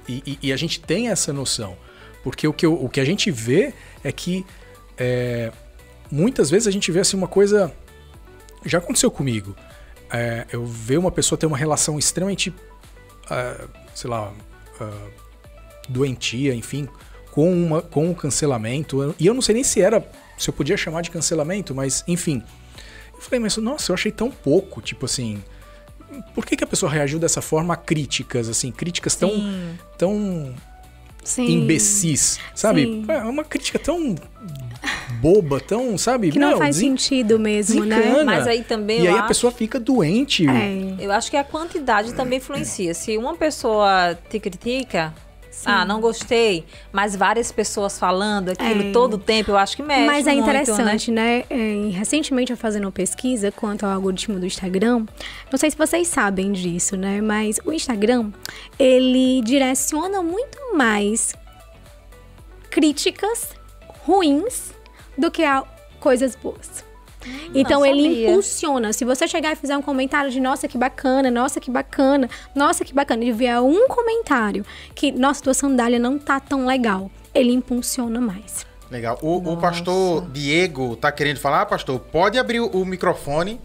e, 0.08 0.24
e, 0.26 0.40
e, 0.48 0.54
a 0.54 0.58
gente 0.58 0.80
tem 0.80 1.10
essa 1.10 1.34
noção. 1.34 1.78
Porque 2.24 2.48
o 2.48 2.54
que, 2.54 2.66
eu, 2.66 2.74
o 2.82 2.88
que 2.88 3.02
a 3.02 3.06
gente 3.06 3.30
vê 3.30 3.74
é 4.04 4.12
que 4.12 4.46
é, 4.98 5.52
muitas 6.10 6.50
vezes 6.50 6.66
a 6.68 6.72
gente 6.72 6.90
vê 6.92 7.02
assim 7.02 7.18
uma 7.18 7.28
coisa. 7.28 7.74
Já 8.66 8.78
aconteceu 8.78 9.12
comigo. 9.12 9.56
É, 10.10 10.46
eu 10.52 10.66
ver 10.66 10.98
uma 10.98 11.12
pessoa 11.12 11.38
ter 11.38 11.46
uma 11.46 11.58
relação 11.58 12.00
extremamente, 12.00 12.50
uh, 12.50 13.70
sei 13.94 14.10
lá, 14.10 14.32
uh, 14.80 15.12
doentia, 15.90 16.54
enfim, 16.54 16.88
com, 17.32 17.52
uma, 17.52 17.82
com 17.82 18.08
um 18.10 18.14
cancelamento. 18.14 19.14
E 19.20 19.26
eu 19.26 19.34
não 19.34 19.42
sei 19.42 19.56
nem 19.56 19.64
se 19.64 19.82
era 19.82 20.06
se 20.38 20.50
eu 20.50 20.54
podia 20.54 20.78
chamar 20.78 21.02
de 21.02 21.12
cancelamento, 21.12 21.74
mas 21.74 22.04
enfim. 22.08 22.44
Eu 23.14 23.22
falei, 23.22 23.40
mas 23.40 23.56
nossa, 23.58 23.92
eu 23.92 23.94
achei 23.94 24.12
tão 24.12 24.30
pouco, 24.30 24.82
tipo 24.82 25.06
assim. 25.06 25.42
Por 26.36 26.46
que, 26.46 26.56
que 26.56 26.64
a 26.64 26.68
pessoa 26.68 26.92
reagiu 26.92 27.20
dessa 27.20 27.42
forma 27.42 27.74
a 27.74 27.78
críticas, 27.78 28.50
assim, 28.50 28.72
críticas 28.72 29.16
tão. 29.16 29.30
Sim. 29.30 29.80
tão. 29.98 30.56
Sim. 31.24 31.46
imbecis, 31.46 32.38
sabe? 32.54 32.84
Sim. 32.84 33.06
É 33.08 33.24
uma 33.24 33.46
crítica 33.46 33.80
tão 33.80 34.14
boba, 35.22 35.62
tão, 35.62 35.98
sabe? 35.98 36.32
Que 36.32 36.38
não 36.38 36.50
Meu, 36.50 36.58
faz 36.58 36.76
sentido 36.76 37.40
mesmo, 37.40 37.86
né? 37.86 37.96
desencana. 37.96 38.18
né? 38.18 38.24
Mas 38.26 38.48
aí 38.48 38.62
também. 38.62 39.02
E 39.02 39.08
aí 39.08 39.14
acho... 39.14 39.24
a 39.24 39.28
pessoa 39.28 39.52
fica 39.52 39.80
doente. 39.80 40.46
É. 40.46 40.96
Eu 41.00 41.12
acho 41.14 41.32
que 41.32 41.38
a 41.38 41.44
quantidade 41.44 42.14
também 42.14 42.40
influencia. 42.40 42.94
Se 42.94 43.18
uma 43.18 43.36
pessoa 43.36 44.18
te 44.30 44.38
critica, 44.40 45.14
Sim. 45.54 45.70
Ah, 45.70 45.86
não 45.86 46.02
gostei, 46.02 46.66
mas 46.92 47.16
várias 47.16 47.52
pessoas 47.52 48.00
falando 48.00 48.50
aquilo 48.50 48.90
é. 48.90 48.92
todo 48.92 49.14
o 49.14 49.18
tempo, 49.20 49.52
eu 49.52 49.58
acho 49.58 49.78
que 49.78 49.84
mexe 49.84 50.06
Mas 50.06 50.26
é 50.26 50.34
muito, 50.34 50.50
interessante, 50.50 51.12
né? 51.12 51.46
né? 51.48 51.90
Recentemente 51.92 52.52
eu 52.52 52.58
fazendo 52.58 52.86
uma 52.86 52.92
pesquisa 52.92 53.52
quanto 53.52 53.86
ao 53.86 53.92
algoritmo 53.92 54.40
do 54.40 54.48
Instagram, 54.48 55.06
não 55.52 55.58
sei 55.58 55.70
se 55.70 55.78
vocês 55.78 56.08
sabem 56.08 56.52
disso, 56.52 56.98
né? 56.98 57.22
Mas 57.22 57.60
o 57.64 57.72
Instagram, 57.72 58.32
ele 58.80 59.42
direciona 59.44 60.24
muito 60.24 60.58
mais 60.76 61.36
críticas 62.72 63.50
ruins 64.06 64.74
do 65.16 65.30
que 65.30 65.44
a 65.44 65.64
coisas 66.00 66.36
boas. 66.36 66.84
Então 67.54 67.86
ele 67.86 68.26
impulsiona. 68.26 68.94
Se 68.94 69.06
você 69.06 69.28
chegar 69.28 69.54
e 69.54 69.56
fizer 69.56 69.78
um 69.78 69.82
comentário 69.82 70.32
de 70.32 70.40
nossa 70.40 70.68
que 70.68 70.78
bacana, 70.78 71.30
nossa 71.30 71.60
que 71.60 71.72
bacana, 71.72 72.30
nossa 72.56 72.84
que 72.84 72.94
bacana, 72.94 73.24
e 73.24 73.32
vier 73.32 73.60
um 73.60 73.88
comentário 73.88 74.66
que 74.96 75.12
nossa 75.12 75.44
tua 75.44 75.54
sandália 75.54 76.00
não 76.00 76.18
tá 76.18 76.40
tão 76.40 76.66
legal, 76.66 77.10
ele 77.34 77.52
impulsiona 77.52 78.20
mais. 78.20 78.66
Legal. 78.90 79.18
O, 79.22 79.38
o 79.54 79.58
pastor 79.58 80.30
Diego 80.30 80.96
tá 80.96 81.12
querendo 81.12 81.40
falar, 81.40 81.66
pastor? 81.66 82.00
Pode 82.00 82.38
abrir 82.38 82.60
o, 82.60 82.68
o 82.68 82.86
microfone 82.86 83.60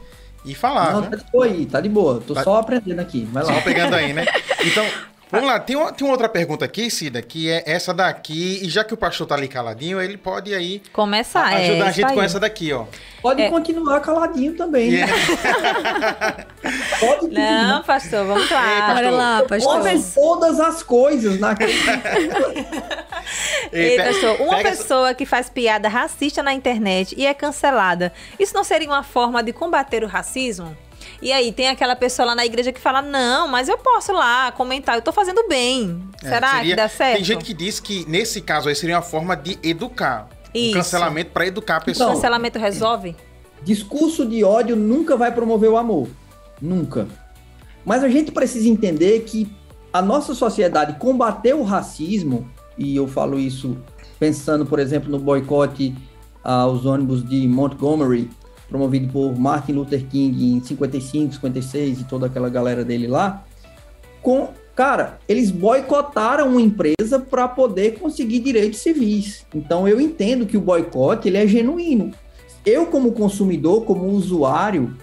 e 0.45 0.55
falar. 0.55 0.95
Não, 0.95 1.01
né? 1.03 1.09
tá 1.11 1.17
de 1.17 1.25
boa 1.31 1.45
aí, 1.45 1.67
tá 1.67 1.81
de 1.81 1.89
boa. 1.89 2.23
Tô 2.27 2.35
tá... 2.35 2.43
só 2.43 2.57
aprendendo 2.57 3.01
aqui. 3.01 3.29
Vai 3.31 3.45
lá. 3.45 3.55
Só 3.55 3.61
pegando 3.61 3.95
aí, 3.95 4.13
né? 4.13 4.25
Então, 4.65 4.85
Vamos 5.31 5.47
lá, 5.47 5.61
tem 5.61 5.77
uma, 5.77 5.93
tem 5.93 6.07
uma 6.07 6.13
outra 6.13 6.29
pergunta 6.29 6.65
aqui, 6.65 6.91
Cida, 6.91 7.21
que 7.21 7.51
é 7.51 7.63
essa 7.67 7.93
daqui. 7.93 8.61
E 8.63 8.69
já 8.71 8.83
que 8.83 8.95
o 8.95 8.97
pastor 8.97 9.27
tá 9.27 9.35
ali 9.35 9.47
caladinho, 9.47 10.01
ele 10.01 10.17
pode 10.17 10.55
aí 10.55 10.83
começar 10.93 11.43
a, 11.43 11.57
ajudar 11.57 11.85
é, 11.85 11.89
a 11.89 11.91
gente 11.91 12.15
com 12.15 12.23
essa 12.23 12.41
daqui, 12.41 12.73
ó. 12.73 12.87
Pode 13.21 13.43
é. 13.43 13.51
continuar 13.51 14.01
caladinho 14.01 14.57
também. 14.57 14.91
Yeah. 14.91 15.13
pode 16.99 17.21
continuar. 17.21 17.63
Não, 17.67 17.83
pastor, 17.83 18.25
vamos 18.25 18.51
lá. 18.51 18.63
Ei, 18.63 18.81
pastor. 18.81 18.95
Bora 18.95 19.11
lá, 19.11 19.43
pastor. 19.43 19.81
Pode 19.81 20.03
todas 20.15 20.61
as 20.61 20.83
coisas 20.83 21.39
naquele. 21.39 21.73
Ei, 23.71 23.97
pastor, 23.99 24.41
uma 24.41 24.63
pessoa 24.63 25.13
que 25.15 25.27
faz 25.27 25.51
piada 25.51 25.89
racista 25.89 26.43
na 26.43 26.55
internet 26.55 27.15
e 27.19 27.27
é 27.27 27.35
cancelada, 27.35 28.13
isso 28.39 28.55
não 28.55 28.65
seria 28.65 28.89
uma 28.89 29.03
forma 29.03 29.43
de 29.43 29.53
combater 29.53 30.03
o 30.03 30.07
racismo? 30.07 30.75
E 31.21 31.33
aí 31.33 31.53
tem 31.53 31.69
aquela 31.69 31.97
pessoa 31.97 32.27
lá 32.27 32.35
na 32.35 32.47
igreja 32.47 32.73
que 32.73 32.81
fala: 32.81 33.03
Não, 33.03 33.49
mas 33.49 33.69
eu 33.69 33.77
posso 33.79 34.13
lá 34.13 34.53
comentar, 34.53 34.97
eu 34.97 35.03
tô 35.03 35.13
fazendo 35.13 35.47
bem. 35.49 36.03
É, 36.23 36.29
Será 36.29 36.51
seria, 36.57 36.71
que 36.71 36.77
dá 36.77 36.89
certo? 36.89 37.17
Tem 37.17 37.25
gente 37.25 37.45
que 37.45 37.55
diz 37.55 37.81
que 37.81 38.09
nesse 38.09 38.41
caso 38.41 38.69
aí 38.69 38.75
seria 38.75 38.97
uma 38.97 39.03
forma 39.03 39.37
de 39.37 39.59
educar. 39.63 40.29
Isso. 40.55 40.71
Um 40.71 40.75
cancelamento 40.75 41.31
para 41.33 41.47
educar 41.47 41.77
a 41.77 41.81
pessoa. 41.81 42.07
Então, 42.07 42.15
cancelamento 42.17 42.59
resolve? 42.59 43.17
Discurso 43.63 44.25
de 44.27 44.45
ódio 44.45 44.77
nunca 44.77 45.17
vai 45.17 45.33
promover 45.33 45.71
o 45.71 45.77
amor. 45.77 46.09
Nunca. 46.61 47.07
Mas 47.85 48.05
a 48.05 48.09
gente 48.09 48.31
precisa 48.31 48.69
entender 48.69 49.21
que 49.21 49.51
a 49.93 50.01
nossa 50.03 50.35
sociedade 50.35 50.99
combater 50.99 51.55
o 51.55 51.63
racismo, 51.63 52.49
e 52.77 52.95
eu 52.97 53.09
falo 53.09 53.39
isso 53.39 53.77
pensando, 54.19 54.67
por 54.67 54.79
exemplo, 54.79 55.11
no 55.11 55.19
boicote 55.19 55.95
aos 56.43 56.85
ônibus 56.87 57.27
de 57.29 57.47
Montgomery, 57.47 58.31
promovido 58.69 59.13
por 59.13 59.39
Martin 59.39 59.73
Luther 59.73 60.05
King 60.07 60.55
em 60.55 60.63
55, 60.63 61.35
56 61.35 62.01
e 62.01 62.05
toda 62.05 62.27
aquela 62.27 62.49
galera 62.49 62.85
dele 62.85 63.07
lá, 63.07 63.45
com 64.23 64.49
cara, 64.79 65.19
eles 65.27 65.51
boicotaram 65.51 66.51
uma 66.51 66.61
empresa 66.61 67.19
para 67.19 67.49
poder 67.49 67.99
conseguir 67.99 68.39
direitos 68.39 68.79
civis. 68.79 69.45
Então 69.53 69.89
eu 69.89 70.01
entendo 70.01 70.47
que 70.47 70.57
o 70.57 70.61
boicote 70.61 71.27
ele 71.27 71.37
é 71.37 71.47
genuíno. 71.49 72.13
Eu 72.65 72.87
como 72.87 73.11
consumidor, 73.11 73.85
como 73.85 74.07
usuário, 74.07 74.97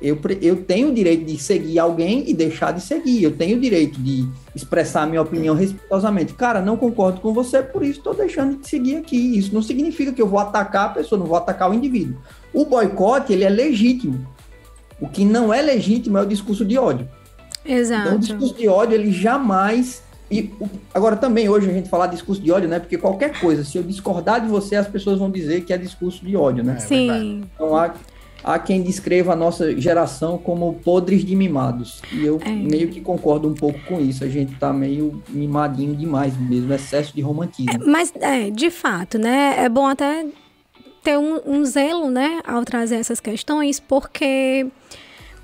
eu, 0.00 0.18
eu 0.40 0.64
tenho 0.64 0.88
o 0.88 0.94
direito 0.94 1.24
de 1.24 1.38
seguir 1.38 1.78
alguém 1.78 2.24
e 2.28 2.32
deixar 2.32 2.72
de 2.72 2.80
seguir. 2.80 3.22
Eu 3.22 3.36
tenho 3.36 3.58
o 3.58 3.60
direito 3.60 4.00
de 4.00 4.26
expressar 4.54 5.06
minha 5.06 5.20
opinião 5.20 5.54
respeitosamente. 5.54 6.32
Cara, 6.32 6.62
não 6.62 6.76
concordo 6.76 7.20
com 7.20 7.34
você, 7.34 7.62
por 7.62 7.82
isso 7.82 7.98
estou 7.98 8.14
deixando 8.14 8.58
de 8.58 8.68
seguir 8.68 8.96
aqui. 8.96 9.38
Isso 9.38 9.54
não 9.54 9.62
significa 9.62 10.12
que 10.12 10.22
eu 10.22 10.26
vou 10.26 10.40
atacar 10.40 10.86
a 10.86 10.88
pessoa, 10.90 11.18
não 11.18 11.26
vou 11.26 11.36
atacar 11.36 11.70
o 11.70 11.74
indivíduo. 11.74 12.16
O 12.52 12.64
boicote, 12.64 13.32
ele 13.32 13.44
é 13.44 13.50
legítimo. 13.50 14.26
O 14.98 15.08
que 15.08 15.24
não 15.24 15.52
é 15.52 15.60
legítimo 15.60 16.16
é 16.16 16.22
o 16.22 16.26
discurso 16.26 16.64
de 16.64 16.78
ódio. 16.78 17.06
Exato. 17.64 18.02
Então, 18.02 18.16
o 18.16 18.18
discurso 18.18 18.54
de 18.54 18.68
ódio, 18.68 18.94
ele 18.94 19.12
jamais. 19.12 20.02
E 20.30 20.50
agora 20.94 21.16
também 21.16 21.48
hoje 21.48 21.68
a 21.68 21.72
gente 21.72 21.90
falar 21.90 22.06
discurso 22.06 22.40
de 22.40 22.50
ódio, 22.50 22.68
né? 22.68 22.78
Porque 22.78 22.96
qualquer 22.96 23.38
coisa, 23.38 23.64
se 23.64 23.76
eu 23.76 23.82
discordar 23.82 24.40
de 24.40 24.48
você, 24.48 24.76
as 24.76 24.86
pessoas 24.86 25.18
vão 25.18 25.30
dizer 25.30 25.62
que 25.62 25.72
é 25.72 25.76
discurso 25.76 26.24
de 26.24 26.36
ódio, 26.36 26.64
né? 26.64 26.76
É, 26.76 26.80
Sim. 26.80 27.44
Então 27.54 27.76
há, 27.76 27.92
há 28.42 28.58
quem 28.58 28.82
descreva 28.82 29.32
a 29.32 29.36
nossa 29.36 29.78
geração 29.78 30.38
como 30.38 30.74
podres 30.74 31.24
de 31.24 31.34
mimados. 31.36 32.02
E 32.12 32.24
eu 32.24 32.40
é. 32.44 32.50
meio 32.50 32.88
que 32.88 33.00
concordo 33.00 33.48
um 33.48 33.54
pouco 33.54 33.78
com 33.86 34.00
isso. 34.00 34.24
A 34.24 34.28
gente 34.28 34.54
tá 34.56 34.72
meio 34.72 35.22
mimadinho 35.28 35.94
demais 35.94 36.36
mesmo, 36.36 36.72
excesso 36.72 37.14
de 37.14 37.20
romantismo. 37.20 37.72
É, 37.72 37.78
mas, 37.78 38.12
é, 38.20 38.50
de 38.50 38.70
fato, 38.70 39.18
né? 39.18 39.54
É 39.58 39.68
bom 39.68 39.86
até 39.86 40.26
ter 41.02 41.18
um, 41.18 41.40
um 41.46 41.64
zelo, 41.64 42.10
né, 42.10 42.40
ao 42.46 42.64
trazer 42.64 42.96
essas 42.96 43.20
questões, 43.20 43.80
porque 43.80 44.66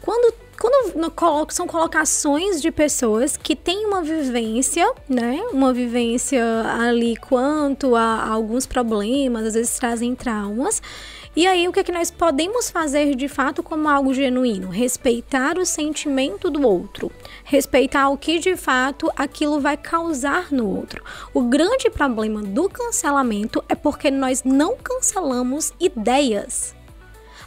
quando 0.03 0.35
quando 0.59 1.53
são 1.53 1.67
colocações 1.67 2.63
de 2.63 2.71
pessoas 2.71 3.37
que 3.37 3.55
têm 3.55 3.85
uma 3.87 4.03
vivência, 4.03 4.91
né? 5.07 5.39
Uma 5.53 5.73
vivência 5.73 6.43
ali 6.81 7.15
quanto 7.17 7.95
a, 7.95 8.27
alguns 8.27 8.67
problemas, 8.67 9.45
às 9.45 9.55
vezes 9.55 9.79
trazem 9.79 10.15
traumas. 10.15 10.81
E 11.37 11.47
aí, 11.47 11.69
o 11.69 11.73
que, 11.73 11.81
é 11.81 11.85
que 11.85 11.93
nós 11.93 12.11
podemos 12.11 12.71
fazer 12.71 13.15
de 13.15 13.29
fato 13.29 13.63
como 13.63 13.91
algo 13.91 14.15
genuíno? 14.15 14.71
Respeitar 14.71 15.59
o 15.59 15.67
sentimento 15.67 16.51
do 16.51 16.67
outro, 16.67 17.13
respeitar 17.45 18.09
o 18.09 18.17
que 18.17 18.39
de 18.39 18.57
fato 18.57 19.13
aquilo 19.15 19.61
vai 19.61 19.77
causar 19.77 20.51
no 20.51 20.67
outro. 20.67 21.05
O 21.35 21.43
grande 21.43 21.91
problema 21.91 22.43
do 22.43 22.71
cancelamento 22.71 23.63
é 23.69 23.75
porque 23.75 24.11
nós 24.11 24.45
não 24.45 24.79
cancelamos 24.83 25.75
ideias. 25.79 26.75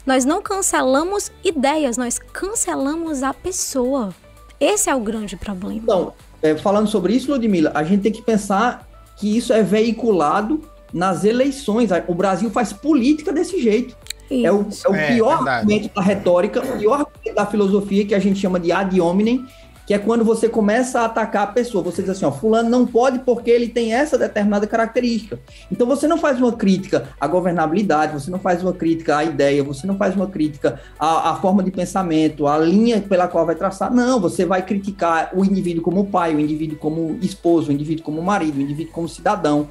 Nós 0.05 0.23
não 0.23 0.39
cancelamos 0.39 1.31
ideias, 1.43 1.97
nós 1.97 2.19
cancelamos 2.19 3.23
a 3.23 3.33
pessoa. 3.33 4.13
Esse 4.59 4.91
é 4.91 4.95
o 4.95 4.99
grande 4.99 5.35
problema. 5.35 5.81
Então, 5.81 6.13
é, 6.43 6.55
falando 6.55 6.87
sobre 6.87 7.15
isso, 7.15 7.31
Ludmilla, 7.31 7.71
a 7.73 7.83
gente 7.83 8.03
tem 8.03 8.11
que 8.11 8.21
pensar 8.21 8.87
que 9.17 9.35
isso 9.35 9.51
é 9.51 9.63
veiculado 9.63 10.61
nas 10.93 11.23
eleições. 11.23 11.89
O 12.07 12.13
Brasil 12.13 12.49
faz 12.49 12.73
política 12.73 13.31
desse 13.31 13.61
jeito. 13.61 13.95
É 14.31 14.51
o, 14.51 14.67
é 14.85 14.89
o, 14.89 14.95
é, 14.95 15.07
pior 15.07 15.47
argumento 15.47 15.89
da 15.93 16.01
retórica, 16.01 16.59
o 16.59 16.77
pior 16.77 16.99
argumento 17.01 17.35
da 17.35 17.45
filosofia 17.45 18.05
que 18.05 18.13
a 18.13 18.19
gente 18.19 18.39
chama 18.39 18.59
de 18.59 18.71
ad 18.71 19.01
hominem, 19.01 19.43
que 19.89 19.93
é 19.95 19.97
quando 19.97 20.23
você 20.23 20.47
começa 20.47 21.01
a 21.01 21.05
atacar 21.05 21.45
a 21.45 21.47
pessoa. 21.47 21.83
Você 21.83 22.03
diz 22.03 22.11
assim, 22.11 22.23
ó, 22.23 22.31
fulano 22.31 22.69
não 22.69 22.85
pode 22.85 23.17
porque 23.17 23.49
ele 23.49 23.67
tem 23.67 23.91
essa 23.91 24.19
determinada 24.19 24.67
característica. 24.67 25.39
Então 25.71 25.87
você 25.87 26.07
não 26.07 26.19
faz 26.19 26.39
uma 26.39 26.51
crítica 26.51 27.09
à 27.19 27.25
governabilidade, 27.25 28.13
você 28.13 28.29
não 28.29 28.37
faz 28.37 28.61
uma 28.61 28.71
crítica 28.71 29.17
à 29.17 29.23
ideia, 29.23 29.63
você 29.63 29.87
não 29.87 29.97
faz 29.97 30.15
uma 30.15 30.27
crítica 30.27 30.79
à, 30.99 31.31
à 31.31 31.35
forma 31.37 31.63
de 31.63 31.71
pensamento, 31.71 32.45
à 32.45 32.59
linha 32.59 33.01
pela 33.01 33.27
qual 33.27 33.47
vai 33.47 33.55
traçar. 33.55 33.91
Não, 33.91 34.19
você 34.19 34.45
vai 34.45 34.63
criticar 34.63 35.31
o 35.33 35.43
indivíduo 35.43 35.81
como 35.81 36.05
pai, 36.05 36.35
o 36.35 36.39
indivíduo 36.39 36.77
como 36.77 37.17
esposo, 37.23 37.69
o 37.69 37.73
indivíduo 37.73 38.05
como 38.05 38.21
marido, 38.21 38.59
o 38.59 38.61
indivíduo 38.61 38.93
como 38.93 39.09
cidadão. 39.09 39.69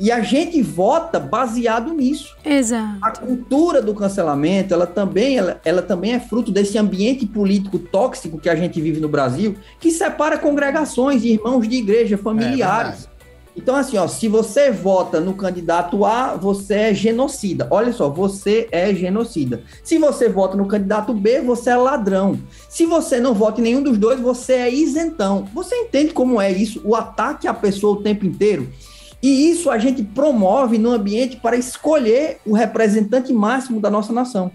E 0.00 0.10
a 0.10 0.22
gente 0.22 0.62
vota 0.62 1.20
baseado 1.20 1.92
nisso. 1.92 2.34
Exato. 2.42 2.98
A 3.02 3.10
cultura 3.10 3.82
do 3.82 3.94
cancelamento, 3.94 4.72
ela 4.72 4.86
também, 4.86 5.36
ela, 5.36 5.60
ela 5.62 5.82
também 5.82 6.14
é 6.14 6.18
fruto 6.20 6.50
desse 6.50 6.78
ambiente 6.78 7.26
político 7.26 7.78
tóxico 7.78 8.40
que 8.40 8.48
a 8.48 8.56
gente 8.56 8.80
vive 8.80 8.98
no 8.98 9.10
Brasil, 9.10 9.56
que 9.78 9.90
separa 9.90 10.38
congregações, 10.38 11.22
irmãos 11.22 11.68
de 11.68 11.76
igreja, 11.76 12.16
familiares. 12.16 13.04
É 13.04 13.20
então, 13.56 13.76
assim, 13.76 13.98
ó, 13.98 14.06
se 14.06 14.28
você 14.28 14.70
vota 14.70 15.20
no 15.20 15.34
candidato 15.34 16.04
A, 16.04 16.34
você 16.34 16.74
é 16.74 16.94
genocida. 16.94 17.66
Olha 17.70 17.92
só, 17.92 18.08
você 18.08 18.68
é 18.70 18.94
genocida. 18.94 19.62
Se 19.82 19.98
você 19.98 20.28
vota 20.28 20.56
no 20.56 20.66
candidato 20.66 21.12
B, 21.12 21.40
você 21.40 21.70
é 21.70 21.76
ladrão. 21.76 22.38
Se 22.68 22.86
você 22.86 23.20
não 23.20 23.34
vota 23.34 23.60
em 23.60 23.64
nenhum 23.64 23.82
dos 23.82 23.98
dois, 23.98 24.20
você 24.20 24.54
é 24.54 24.72
isentão. 24.72 25.46
Você 25.52 25.74
entende 25.74 26.12
como 26.12 26.40
é 26.40 26.50
isso? 26.50 26.80
O 26.84 26.94
ataque 26.94 27.48
à 27.48 27.52
pessoa 27.52 27.98
o 27.98 28.02
tempo 28.02 28.24
inteiro. 28.24 28.68
E 29.22 29.50
isso 29.50 29.70
a 29.70 29.78
gente 29.78 30.02
promove 30.02 30.78
no 30.78 30.90
ambiente 30.90 31.36
para 31.36 31.56
escolher 31.56 32.38
o 32.46 32.54
representante 32.54 33.32
máximo 33.32 33.80
da 33.80 33.90
nossa 33.90 34.12
nação. 34.12 34.50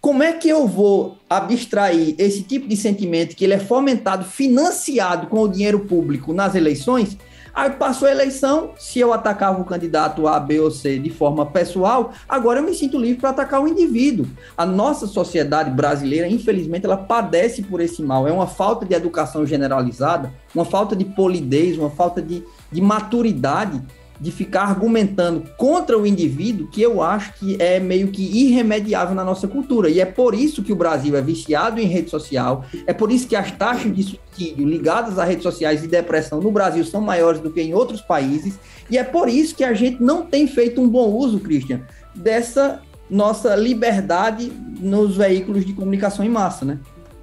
Como 0.00 0.22
é 0.22 0.32
que 0.32 0.48
eu 0.48 0.66
vou 0.66 1.16
abstrair 1.28 2.14
esse 2.18 2.42
tipo 2.42 2.68
de 2.68 2.76
sentimento 2.76 3.34
que 3.34 3.44
ele 3.44 3.54
é 3.54 3.58
fomentado, 3.58 4.24
financiado 4.24 5.26
com 5.26 5.40
o 5.40 5.48
dinheiro 5.48 5.80
público 5.80 6.32
nas 6.32 6.54
eleições? 6.54 7.16
Aí 7.56 7.70
passou 7.70 8.06
a 8.06 8.10
eleição, 8.10 8.72
se 8.78 8.98
eu 9.00 9.14
atacava 9.14 9.58
o 9.58 9.64
candidato 9.64 10.28
A, 10.28 10.38
B 10.38 10.60
ou 10.60 10.70
C 10.70 10.98
de 10.98 11.08
forma 11.08 11.46
pessoal, 11.46 12.12
agora 12.28 12.60
eu 12.60 12.62
me 12.62 12.74
sinto 12.74 12.98
livre 12.98 13.18
para 13.18 13.30
atacar 13.30 13.62
o 13.62 13.66
indivíduo. 13.66 14.26
A 14.54 14.66
nossa 14.66 15.06
sociedade 15.06 15.70
brasileira, 15.70 16.28
infelizmente, 16.28 16.84
ela 16.84 16.98
padece 16.98 17.62
por 17.62 17.80
esse 17.80 18.02
mal. 18.02 18.28
É 18.28 18.30
uma 18.30 18.46
falta 18.46 18.84
de 18.84 18.94
educação 18.94 19.46
generalizada, 19.46 20.34
uma 20.54 20.66
falta 20.66 20.94
de 20.94 21.06
polidez, 21.06 21.78
uma 21.78 21.88
falta 21.88 22.20
de 22.20 22.44
de 22.70 22.80
maturidade 22.80 23.82
de 24.20 24.30
ficar 24.30 24.62
argumentando 24.62 25.44
contra 25.56 25.98
o 25.98 26.06
indivíduo 26.06 26.68
que 26.68 26.80
eu 26.80 27.02
acho 27.02 27.34
que 27.34 27.60
é 27.60 27.78
meio 27.78 28.08
que 28.08 28.22
irremediável 28.22 29.14
na 29.14 29.24
nossa 29.24 29.46
cultura. 29.46 29.90
E 29.90 30.00
é 30.00 30.06
por 30.06 30.34
isso 30.34 30.62
que 30.62 30.72
o 30.72 30.76
Brasil 30.76 31.16
é 31.16 31.20
viciado 31.20 31.80
em 31.80 31.86
rede 31.86 32.10
social, 32.10 32.64
é 32.86 32.92
por 32.92 33.10
isso 33.12 33.28
que 33.28 33.36
as 33.36 33.50
taxas 33.52 33.94
de 33.94 34.02
suicídio 34.02 34.66
ligadas 34.66 35.18
a 35.18 35.24
redes 35.24 35.42
sociais 35.42 35.84
e 35.84 35.88
depressão 35.88 36.40
no 36.40 36.50
Brasil 36.50 36.84
são 36.84 37.00
maiores 37.00 37.40
do 37.40 37.50
que 37.50 37.60
em 37.60 37.74
outros 37.74 38.00
países, 38.00 38.58
e 38.90 38.96
é 38.96 39.04
por 39.04 39.28
isso 39.28 39.54
que 39.54 39.64
a 39.64 39.74
gente 39.74 40.02
não 40.02 40.24
tem 40.24 40.46
feito 40.46 40.80
um 40.80 40.88
bom 40.88 41.10
uso, 41.10 41.40
Christian, 41.40 41.82
dessa 42.14 42.80
nossa 43.10 43.54
liberdade 43.54 44.50
nos 44.80 45.16
veículos 45.16 45.64
de 45.64 45.72
comunicação 45.72 46.24
em 46.24 46.28
massa, 46.28 46.64
né? 46.64 46.78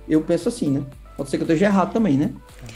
Eu 0.08 0.22
penso 0.22 0.50
assim, 0.50 0.70
né? 0.70 0.84
Pode 1.18 1.30
ser 1.30 1.38
que 1.38 1.44
eu 1.44 1.48
esteja 1.48 1.66
errado 1.66 1.94
também, 1.94 2.18
né? 2.18 2.32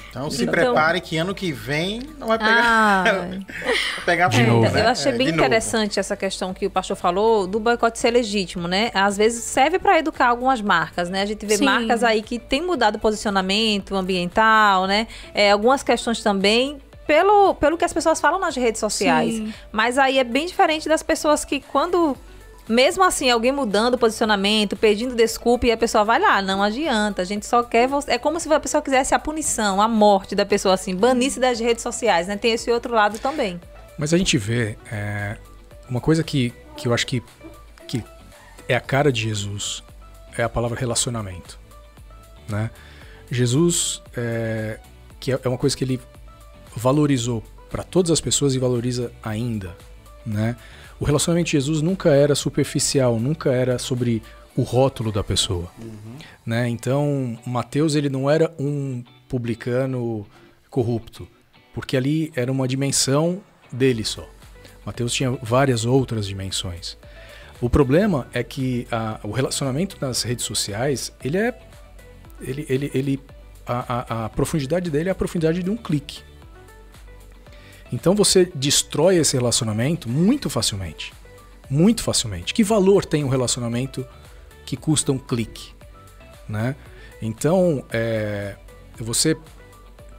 Então 0.09 0.29
se 0.29 0.43
então, 0.43 0.53
prepare 0.53 0.99
que 1.01 1.17
ano 1.17 1.33
que 1.33 1.51
vem 1.51 2.01
não 2.17 2.27
vai 2.27 2.37
pegar. 2.37 2.63
Ah, 2.63 3.03
vai 3.97 4.05
pegar 4.05 4.27
de 4.29 4.43
novo, 4.43 4.69
né? 4.69 4.81
Eu 4.81 4.87
achei 4.87 5.11
é, 5.11 5.15
bem 5.15 5.29
interessante 5.29 5.91
novo. 5.91 5.99
essa 5.99 6.15
questão 6.15 6.53
que 6.53 6.65
o 6.65 6.69
pastor 6.69 6.95
falou 6.95 7.47
do 7.47 7.59
boicote 7.59 7.99
ser 7.99 8.11
legítimo, 8.11 8.67
né? 8.67 8.91
Às 8.93 9.17
vezes 9.17 9.43
serve 9.43 9.79
para 9.79 9.99
educar 9.99 10.27
algumas 10.27 10.61
marcas, 10.61 11.09
né? 11.09 11.21
A 11.21 11.25
gente 11.25 11.45
vê 11.45 11.57
Sim. 11.57 11.65
marcas 11.65 12.03
aí 12.03 12.21
que 12.21 12.39
têm 12.39 12.61
mudado 12.61 12.95
o 12.95 12.99
posicionamento 12.99 13.95
ambiental, 13.95 14.87
né? 14.87 15.07
É, 15.33 15.51
algumas 15.51 15.83
questões 15.83 16.21
também 16.21 16.79
pelo, 17.07 17.55
pelo 17.55 17.77
que 17.77 17.85
as 17.85 17.93
pessoas 17.93 18.19
falam 18.19 18.39
nas 18.39 18.55
redes 18.55 18.79
sociais. 18.79 19.35
Sim. 19.35 19.53
Mas 19.71 19.97
aí 19.97 20.19
é 20.19 20.23
bem 20.23 20.45
diferente 20.45 20.89
das 20.89 21.01
pessoas 21.01 21.45
que 21.45 21.61
quando 21.61 22.17
mesmo 22.67 23.03
assim, 23.03 23.29
alguém 23.29 23.51
mudando 23.51 23.93
o 23.93 23.97
posicionamento, 23.97 24.75
pedindo 24.75 25.15
desculpa 25.15 25.67
e 25.67 25.71
a 25.71 25.77
pessoa 25.77 26.03
vai 26.03 26.19
lá, 26.19 26.41
não 26.41 26.61
adianta. 26.61 27.21
A 27.21 27.25
gente 27.25 27.45
só 27.45 27.63
quer. 27.63 27.89
É 28.07 28.17
como 28.17 28.39
se 28.39 28.51
a 28.51 28.59
pessoa 28.59 28.81
quisesse 28.81 29.15
a 29.15 29.19
punição, 29.19 29.81
a 29.81 29.87
morte 29.87 30.35
da 30.35 30.45
pessoa, 30.45 30.73
assim, 30.73 30.95
banisse 30.95 31.39
das 31.39 31.59
redes 31.59 31.81
sociais, 31.81 32.27
né? 32.27 32.35
Tem 32.35 32.51
esse 32.51 32.69
outro 32.69 32.93
lado 32.93 33.19
também. 33.19 33.59
Mas 33.97 34.13
a 34.13 34.17
gente 34.17 34.37
vê 34.37 34.77
é, 34.91 35.37
uma 35.89 36.01
coisa 36.01 36.23
que, 36.23 36.53
que 36.75 36.87
eu 36.87 36.93
acho 36.93 37.07
que, 37.07 37.23
que 37.87 38.03
é 38.67 38.75
a 38.75 38.81
cara 38.81 39.11
de 39.11 39.21
Jesus 39.21 39.83
é 40.37 40.43
a 40.43 40.49
palavra 40.49 40.77
relacionamento, 40.77 41.59
né? 42.47 42.69
Jesus, 43.31 44.01
é, 44.15 44.79
que 45.19 45.31
é 45.31 45.47
uma 45.47 45.57
coisa 45.57 45.75
que 45.75 45.83
ele 45.83 45.99
valorizou 46.75 47.43
para 47.69 47.83
todas 47.83 48.11
as 48.11 48.21
pessoas 48.21 48.53
e 48.53 48.59
valoriza 48.59 49.11
ainda, 49.23 49.75
né? 50.25 50.55
O 50.99 51.05
relacionamento 51.05 51.47
de 51.47 51.51
Jesus 51.53 51.81
nunca 51.81 52.09
era 52.09 52.35
superficial, 52.35 53.19
nunca 53.19 53.51
era 53.51 53.77
sobre 53.77 54.21
o 54.55 54.63
rótulo 54.63 55.11
da 55.11 55.23
pessoa. 55.23 55.69
Uhum. 55.79 56.17
Né? 56.45 56.67
Então, 56.67 57.37
Mateus 57.45 57.95
ele 57.95 58.09
não 58.09 58.29
era 58.29 58.53
um 58.59 59.03
publicano 59.29 60.25
corrupto, 60.69 61.27
porque 61.73 61.95
ali 61.95 62.31
era 62.35 62.51
uma 62.51 62.67
dimensão 62.67 63.41
dele 63.71 64.03
só. 64.03 64.27
Mateus 64.85 65.13
tinha 65.13 65.31
várias 65.43 65.85
outras 65.85 66.25
dimensões. 66.25 66.97
O 67.59 67.69
problema 67.69 68.27
é 68.33 68.43
que 68.43 68.87
a, 68.91 69.19
o 69.23 69.31
relacionamento 69.31 69.97
nas 69.99 70.23
redes 70.23 70.45
sociais, 70.45 71.11
ele 71.23 71.37
é. 71.37 71.59
Ele, 72.39 72.65
ele, 72.69 72.91
ele, 72.93 73.19
a, 73.65 74.21
a, 74.21 74.25
a 74.25 74.29
profundidade 74.29 74.91
dele 74.91 75.09
é 75.09 75.11
a 75.11 75.15
profundidade 75.15 75.63
de 75.63 75.69
um 75.69 75.75
clique. 75.75 76.21
Então 77.91 78.13
você 78.13 78.51
destrói 78.53 79.17
esse 79.17 79.35
relacionamento 79.35 80.09
muito 80.09 80.49
facilmente. 80.49 81.13
Muito 81.69 82.03
facilmente. 82.03 82.53
Que 82.53 82.63
valor 82.63 83.05
tem 83.05 83.23
um 83.23 83.29
relacionamento 83.29 84.05
que 84.65 84.75
custa 84.75 85.11
um 85.11 85.17
clique? 85.17 85.71
Né? 86.47 86.75
Então, 87.21 87.83
é, 87.91 88.55
você 88.99 89.35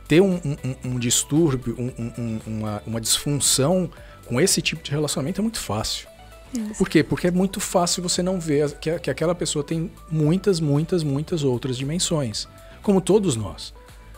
ter 0.06 0.20
um, 0.20 0.34
um, 0.36 0.92
um 0.92 0.98
distúrbio, 0.98 1.76
um, 1.78 2.40
uma, 2.46 2.82
uma 2.86 3.00
disfunção 3.00 3.90
com 4.26 4.40
esse 4.40 4.60
tipo 4.60 4.82
de 4.82 4.90
relacionamento 4.90 5.40
é 5.40 5.42
muito 5.42 5.60
fácil. 5.60 6.08
Isso. 6.52 6.74
Por 6.78 6.88
quê? 6.88 7.02
Porque 7.02 7.26
é 7.26 7.30
muito 7.30 7.60
fácil 7.60 8.02
você 8.02 8.22
não 8.22 8.40
ver 8.40 8.72
que, 8.78 8.98
que 8.98 9.10
aquela 9.10 9.34
pessoa 9.34 9.62
tem 9.62 9.90
muitas, 10.10 10.60
muitas, 10.60 11.02
muitas 11.02 11.44
outras 11.44 11.76
dimensões. 11.76 12.48
Como 12.82 13.00
todos 13.00 13.36
nós. 13.36 13.74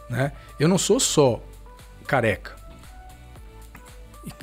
Né? 0.09 0.33
Eu 0.59 0.69
não 0.69 0.79
sou 0.79 1.01
só 1.01 1.43
careca. 2.07 2.60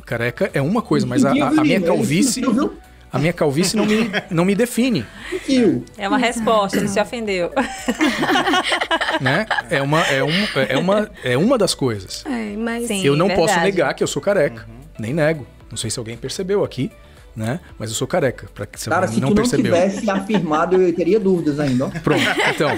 Careca 0.08 0.50
é 0.54 0.62
uma 0.62 0.82
coisa, 0.82 1.06
mas 1.06 1.26
a, 1.26 1.32
a, 1.32 1.48
a 1.50 1.64
minha 1.64 1.82
calvície. 1.82 2.42
A 3.12 3.20
minha 3.20 3.34
calvície 3.34 3.76
não 3.76 3.86
me, 3.86 4.10
não 4.30 4.46
me 4.46 4.56
define. 4.56 5.06
É 5.98 6.08
uma 6.08 6.18
resposta, 6.18 6.78
ele 6.78 6.88
se 6.88 7.00
ofendeu. 7.00 7.52
né? 9.20 9.46
É, 9.70 9.82
uma, 9.82 10.02
é, 10.08 10.24
um, 10.24 10.30
é, 10.70 10.78
uma, 10.78 11.12
é 11.24 11.38
uma 11.38 11.58
das 11.58 11.74
coisas. 11.74 12.24
É, 12.26 12.56
mas... 12.58 12.88
Sim, 12.88 13.04
eu 13.06 13.16
não 13.16 13.28
verdade. 13.28 13.48
posso 13.48 13.60
negar 13.62 13.94
que 13.94 14.04
eu 14.04 14.08
sou 14.08 14.22
careca. 14.22 14.66
Uhum. 14.68 14.76
Nem 14.98 15.14
nego. 15.14 15.46
Não 15.70 15.78
sei 15.78 15.90
se 15.90 16.00
alguém 16.00 16.16
percebeu 16.16 16.64
aqui, 16.64 16.90
né? 17.36 17.60
Mas 17.78 17.90
eu 17.90 17.96
sou 17.96 18.08
careca. 18.08 18.48
Pra 18.54 18.66
que 18.66 18.80
você 18.80 18.90
Cara, 18.90 19.08
se 19.08 19.20
não 19.20 19.30
tu 19.30 19.36
percebeu. 19.36 19.72
não 19.72 19.90
tivesse 19.90 20.10
afirmado, 20.10 20.82
eu 20.82 20.94
teria 20.94 21.20
dúvidas 21.20 21.60
ainda. 21.60 21.86
Ó. 21.86 21.90
Pronto, 21.90 22.24
então. 22.50 22.72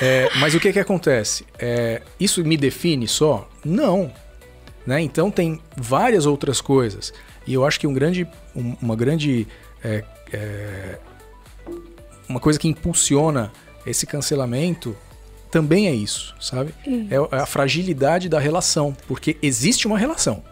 É, 0.00 0.28
mas 0.36 0.54
o 0.54 0.60
que 0.60 0.72
que 0.72 0.80
acontece? 0.80 1.44
É, 1.58 2.02
isso 2.18 2.44
me 2.44 2.56
define 2.56 3.06
só? 3.08 3.48
Não. 3.64 4.12
Né? 4.86 5.00
Então 5.00 5.30
tem 5.30 5.60
várias 5.76 6.26
outras 6.26 6.60
coisas. 6.60 7.12
E 7.46 7.54
eu 7.54 7.64
acho 7.64 7.78
que 7.78 7.86
um 7.86 7.94
grande, 7.94 8.26
um, 8.54 8.76
uma 8.80 8.96
grande. 8.96 9.46
É, 9.82 10.04
é, 10.32 10.98
uma 12.28 12.40
coisa 12.40 12.58
que 12.58 12.68
impulsiona 12.68 13.52
esse 13.86 14.06
cancelamento 14.06 14.96
também 15.50 15.86
é 15.86 15.94
isso, 15.94 16.34
sabe? 16.40 16.74
É, 16.86 17.36
é 17.36 17.40
a 17.40 17.46
fragilidade 17.46 18.28
da 18.28 18.38
relação. 18.38 18.96
Porque 19.06 19.36
existe 19.42 19.86
uma 19.86 19.98
relação. 19.98 20.42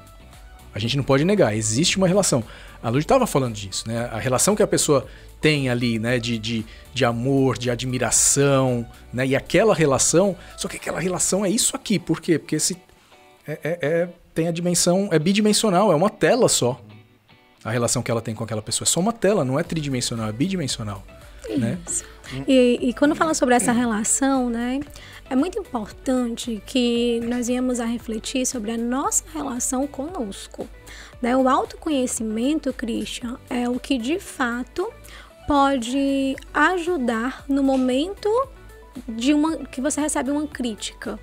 A 0.74 0.78
gente 0.78 0.97
não 0.97 1.03
pode 1.03 1.24
negar, 1.24 1.57
existe 1.57 1.97
uma 1.97 2.07
relação. 2.07 2.45
A 2.83 2.89
Lud 2.89 3.03
estava 3.03 3.26
falando 3.26 3.55
disso, 3.55 3.89
né? 3.89 4.09
A 4.12 4.18
relação 4.18 4.55
que 4.55 4.62
a 4.62 4.66
pessoa 4.66 5.07
tem 5.41 5.68
ali, 5.68 5.99
né? 5.99 6.18
De, 6.18 6.39
de, 6.39 6.64
de 6.95 7.05
amor, 7.05 7.59
de 7.59 7.70
admiração, 7.70 8.87
né? 9.12 9.26
E 9.26 9.35
aquela 9.35 9.74
relação, 9.74 10.37
só 10.57 10.68
que 10.68 10.76
aquela 10.76 11.01
relação 11.01 11.45
é 11.45 11.51
isso 11.51 11.74
aqui. 11.74 11.99
Por 11.99 12.20
quê? 12.20 12.39
Porque 12.39 12.57
esse 12.57 12.76
é, 13.47 13.59
é, 13.64 13.78
é, 13.83 14.09
tem 14.35 14.49
a 14.49 14.53
dimensão, 14.53 15.09
é 15.12 15.18
bidimensional, 15.18 15.93
é 15.93 15.95
uma 15.95 16.11
tela 16.11 16.49
só. 16.49 16.81
A 17.62 17.70
relação 17.70 18.03
que 18.03 18.11
ela 18.11 18.22
tem 18.22 18.35
com 18.35 18.43
aquela 18.43 18.62
pessoa 18.62 18.87
é 18.87 18.89
só 18.89 19.01
uma 19.01 19.12
tela, 19.12 19.45
não 19.45 19.59
é 19.59 19.62
tridimensional, 19.62 20.28
é 20.28 20.33
bidimensional. 20.33 21.03
Né? 21.59 21.78
Isso. 21.87 22.05
Né? 22.33 22.45
E, 22.47 22.78
e 22.89 22.95
quando 22.95 23.14
fala 23.14 23.35
sobre 23.35 23.55
essa 23.55 23.72
relação, 23.72 24.49
né? 24.49 24.81
É 25.28 25.37
muito 25.37 25.59
importante 25.59 26.61
que 26.66 27.20
nós 27.20 27.47
viemos 27.47 27.78
a 27.78 27.85
refletir 27.85 28.45
sobre 28.45 28.72
a 28.72 28.76
nossa 28.76 29.22
relação 29.33 29.87
conosco. 29.87 30.68
Né? 31.22 31.37
O 31.37 31.49
autoconhecimento, 31.49 32.72
Christian, 32.72 33.39
é 33.49 33.68
o 33.68 33.78
que 33.78 33.97
de 33.97 34.18
fato 34.18 34.93
pode 35.47 36.35
ajudar 36.53 37.45
no 37.49 37.62
momento 37.62 38.28
de 39.09 39.33
uma 39.33 39.59
que 39.59 39.81
você 39.81 40.01
recebe 40.01 40.31
uma 40.33 40.47
crítica. 40.47 41.18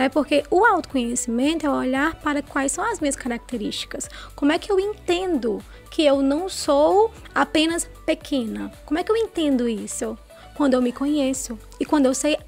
Né? 0.00 0.08
Porque 0.08 0.42
o 0.50 0.64
autoconhecimento 0.64 1.66
é 1.66 1.68
olhar 1.68 2.14
para 2.14 2.40
quais 2.40 2.72
são 2.72 2.82
as 2.82 3.00
minhas 3.00 3.14
características. 3.14 4.08
Como 4.34 4.50
é 4.50 4.58
que 4.58 4.72
eu 4.72 4.80
entendo 4.80 5.62
que 5.90 6.06
eu 6.06 6.22
não 6.22 6.48
sou 6.48 7.12
apenas 7.34 7.86
pequena? 8.06 8.72
Como 8.86 8.98
é 8.98 9.04
que 9.04 9.12
eu 9.12 9.16
entendo 9.16 9.68
isso? 9.68 10.16
Quando 10.54 10.72
eu 10.72 10.80
me 10.80 10.90
conheço 10.90 11.58
e 11.78 11.84
quando 11.84 12.06
eu 12.06 12.14
sei 12.14 12.38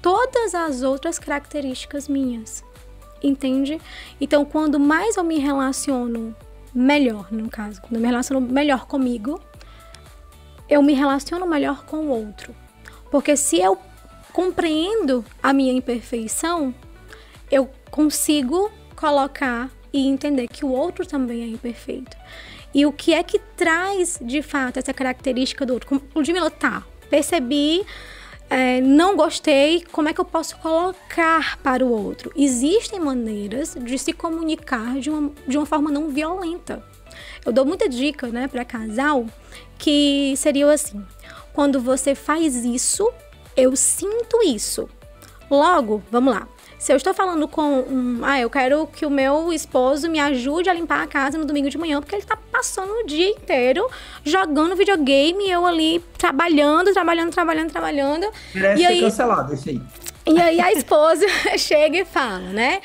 todas 0.00 0.54
as 0.54 0.82
outras 0.82 1.18
características 1.18 2.08
minhas 2.08 2.64
entende? 3.22 3.78
Então, 4.18 4.42
quando 4.42 4.80
mais 4.80 5.18
eu 5.18 5.24
me 5.24 5.38
relaciono 5.38 6.34
melhor, 6.74 7.30
no 7.30 7.50
caso, 7.50 7.82
quando 7.82 7.96
eu 7.96 8.00
me 8.00 8.08
relaciono 8.08 8.40
melhor 8.40 8.86
comigo, 8.86 9.38
eu 10.70 10.82
me 10.82 10.94
relaciono 10.94 11.46
melhor 11.46 11.84
com 11.84 11.98
o 11.98 12.08
outro. 12.08 12.56
Porque 13.10 13.36
se 13.36 13.60
eu 13.60 13.78
compreendo 14.32 15.24
a 15.42 15.52
minha 15.52 15.72
imperfeição, 15.72 16.74
eu 17.50 17.68
consigo 17.90 18.70
colocar 18.96 19.70
e 19.92 20.06
entender 20.06 20.48
que 20.48 20.64
o 20.64 20.70
outro 20.70 21.06
também 21.06 21.42
é 21.42 21.46
imperfeito. 21.46 22.16
E 22.74 22.86
o 22.86 22.92
que 22.92 23.12
é 23.12 23.22
que 23.22 23.38
traz 23.38 24.18
de 24.22 24.40
fato 24.40 24.78
essa 24.78 24.94
característica 24.94 25.66
do 25.66 25.74
outro? 25.74 25.88
Como 25.88 26.02
Ludmilla, 26.14 26.50
tá, 26.50 26.82
percebi 27.10 27.84
é, 28.52 28.82
não 28.82 29.16
gostei, 29.16 29.82
como 29.92 30.10
é 30.10 30.12
que 30.12 30.20
eu 30.20 30.26
posso 30.26 30.58
colocar 30.58 31.58
para 31.62 31.82
o 31.82 31.90
outro? 31.90 32.30
Existem 32.36 33.00
maneiras 33.00 33.74
de 33.80 33.98
se 33.98 34.12
comunicar 34.12 34.98
de 35.00 35.08
uma, 35.08 35.32
de 35.48 35.56
uma 35.56 35.64
forma 35.64 35.90
não 35.90 36.10
violenta. 36.10 36.84
Eu 37.46 37.50
dou 37.50 37.64
muita 37.64 37.88
dica 37.88 38.28
né, 38.28 38.46
para 38.48 38.62
casal 38.62 39.26
que 39.78 40.34
seria 40.36 40.70
assim: 40.70 41.02
quando 41.54 41.80
você 41.80 42.14
faz 42.14 42.62
isso, 42.62 43.10
eu 43.56 43.76
sinto 43.76 44.42
isso. 44.44 44.88
Logo, 45.50 46.02
vamos 46.10 46.34
lá. 46.34 46.48
Se 46.78 46.92
eu 46.92 46.96
estou 46.96 47.14
falando 47.14 47.46
com 47.46 47.62
um, 47.62 48.20
ah, 48.24 48.40
eu 48.40 48.50
quero 48.50 48.88
que 48.88 49.06
o 49.06 49.10
meu 49.10 49.52
esposo 49.52 50.10
me 50.10 50.18
ajude 50.18 50.68
a 50.68 50.74
limpar 50.74 51.02
a 51.02 51.06
casa 51.06 51.38
no 51.38 51.44
domingo 51.44 51.70
de 51.70 51.78
manhã, 51.78 52.00
porque 52.00 52.16
ele 52.16 52.22
está 52.22 52.36
passando 52.36 52.90
o 52.90 53.06
dia 53.06 53.28
inteiro 53.28 53.88
jogando 54.24 54.74
videogame 54.74 55.44
e 55.44 55.50
eu 55.52 55.64
ali 55.64 56.00
trabalhando, 56.18 56.92
trabalhando, 56.92 57.30
trabalhando, 57.30 57.70
trabalhando. 57.70 58.26
Merece 58.52 58.82
e 58.82 58.86
aí, 58.86 59.00
cancelado 59.00 59.54
esse 59.54 59.70
aí. 59.70 59.82
E 60.26 60.40
aí 60.40 60.60
a 60.60 60.72
esposa 60.72 61.24
chega 61.56 61.98
e 61.98 62.04
fala, 62.04 62.48
né? 62.48 62.80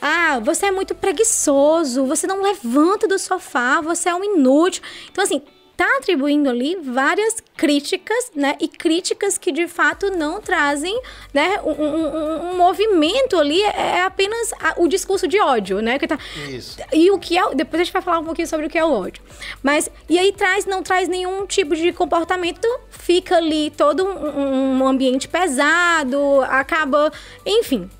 Ah, 0.00 0.40
você 0.42 0.66
é 0.66 0.70
muito 0.70 0.94
preguiçoso, 0.94 2.06
você 2.06 2.26
não 2.26 2.40
levanta 2.40 3.06
do 3.06 3.18
sofá, 3.18 3.82
você 3.82 4.08
é 4.08 4.14
um 4.14 4.24
inútil. 4.24 4.82
Então, 5.10 5.22
assim, 5.22 5.42
está 5.82 5.98
atribuindo 5.98 6.48
ali 6.48 6.76
várias 6.76 7.36
críticas, 7.56 8.30
né? 8.34 8.56
E 8.60 8.68
críticas 8.68 9.36
que 9.36 9.50
de 9.50 9.66
fato 9.66 10.10
não 10.10 10.40
trazem, 10.40 10.96
né? 11.34 11.60
Um, 11.64 11.70
um, 11.70 12.50
um 12.50 12.56
movimento 12.56 13.36
ali 13.36 13.60
é, 13.62 13.96
é 13.96 14.02
apenas 14.02 14.52
a, 14.54 14.74
o 14.80 14.88
discurso 14.88 15.26
de 15.26 15.40
ódio, 15.40 15.80
né? 15.82 15.98
Que 15.98 16.06
tá... 16.06 16.18
Isso. 16.48 16.78
E 16.92 17.10
o 17.10 17.18
que 17.18 17.36
é. 17.36 17.54
Depois 17.54 17.80
a 17.80 17.84
gente 17.84 17.92
vai 17.92 18.02
falar 18.02 18.20
um 18.20 18.24
pouquinho 18.24 18.46
sobre 18.46 18.66
o 18.66 18.70
que 18.70 18.78
é 18.78 18.84
o 18.84 18.92
ódio. 18.92 19.22
Mas, 19.62 19.90
e 20.08 20.18
aí 20.18 20.32
traz, 20.32 20.64
não 20.64 20.82
traz 20.82 21.08
nenhum 21.08 21.44
tipo 21.46 21.74
de 21.74 21.92
comportamento, 21.92 22.68
fica 22.90 23.36
ali 23.36 23.70
todo 23.70 24.04
um, 24.04 24.78
um 24.78 24.86
ambiente 24.86 25.28
pesado, 25.28 26.40
acaba. 26.42 27.12
Enfim, 27.44 27.90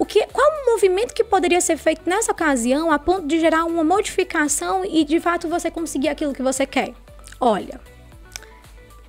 o 0.00 0.06
que, 0.06 0.26
qual 0.28 0.50
o 0.50 0.70
movimento 0.72 1.12
que 1.12 1.22
poderia 1.22 1.60
ser 1.60 1.76
feito 1.76 2.08
nessa 2.08 2.32
ocasião 2.32 2.90
a 2.90 2.98
ponto 2.98 3.26
de 3.26 3.38
gerar 3.38 3.66
uma 3.66 3.84
modificação 3.84 4.82
e 4.82 5.04
de 5.04 5.20
fato 5.20 5.46
você 5.46 5.70
conseguir 5.70 6.08
aquilo 6.08 6.32
que 6.32 6.42
você 6.42 6.64
quer? 6.64 6.94
Olha, 7.38 7.78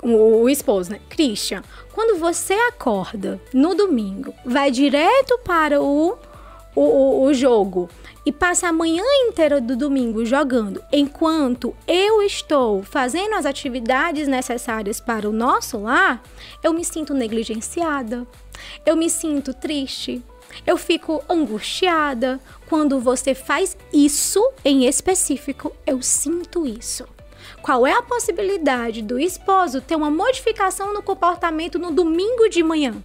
o, 0.03 0.41
o 0.41 0.49
esposo, 0.49 0.91
né? 0.91 0.99
Christian, 1.09 1.63
quando 1.93 2.19
você 2.19 2.53
acorda 2.53 3.39
no 3.53 3.73
domingo, 3.73 4.33
vai 4.45 4.69
direto 4.69 5.39
para 5.45 5.81
o, 5.81 6.17
o, 6.75 7.23
o 7.23 7.33
jogo 7.33 7.87
e 8.25 8.31
passa 8.33 8.67
a 8.67 8.73
manhã 8.73 9.05
inteira 9.29 9.61
do 9.61 9.77
domingo 9.77 10.25
jogando, 10.25 10.83
enquanto 10.91 11.73
eu 11.87 12.21
estou 12.21 12.83
fazendo 12.83 13.35
as 13.35 13.45
atividades 13.45 14.27
necessárias 14.27 14.99
para 14.99 15.29
o 15.29 15.31
nosso 15.31 15.83
lar, 15.83 16.21
eu 16.61 16.73
me 16.73 16.83
sinto 16.83 17.13
negligenciada, 17.13 18.27
eu 18.85 18.97
me 18.97 19.09
sinto 19.09 19.53
triste, 19.53 20.21
eu 20.65 20.77
fico 20.77 21.23
angustiada 21.29 22.39
quando 22.67 22.99
você 22.99 23.33
faz 23.33 23.77
isso 23.91 24.41
em 24.63 24.85
específico. 24.85 25.71
Eu 25.85 26.01
sinto 26.01 26.65
isso. 26.65 27.07
Qual 27.61 27.85
é 27.85 27.93
a 27.93 28.01
possibilidade 28.01 29.01
do 29.01 29.19
esposo 29.19 29.81
ter 29.81 29.95
uma 29.95 30.09
modificação 30.09 30.93
no 30.93 31.03
comportamento 31.03 31.77
no 31.77 31.91
domingo 31.91 32.49
de 32.49 32.63
manhã? 32.63 32.95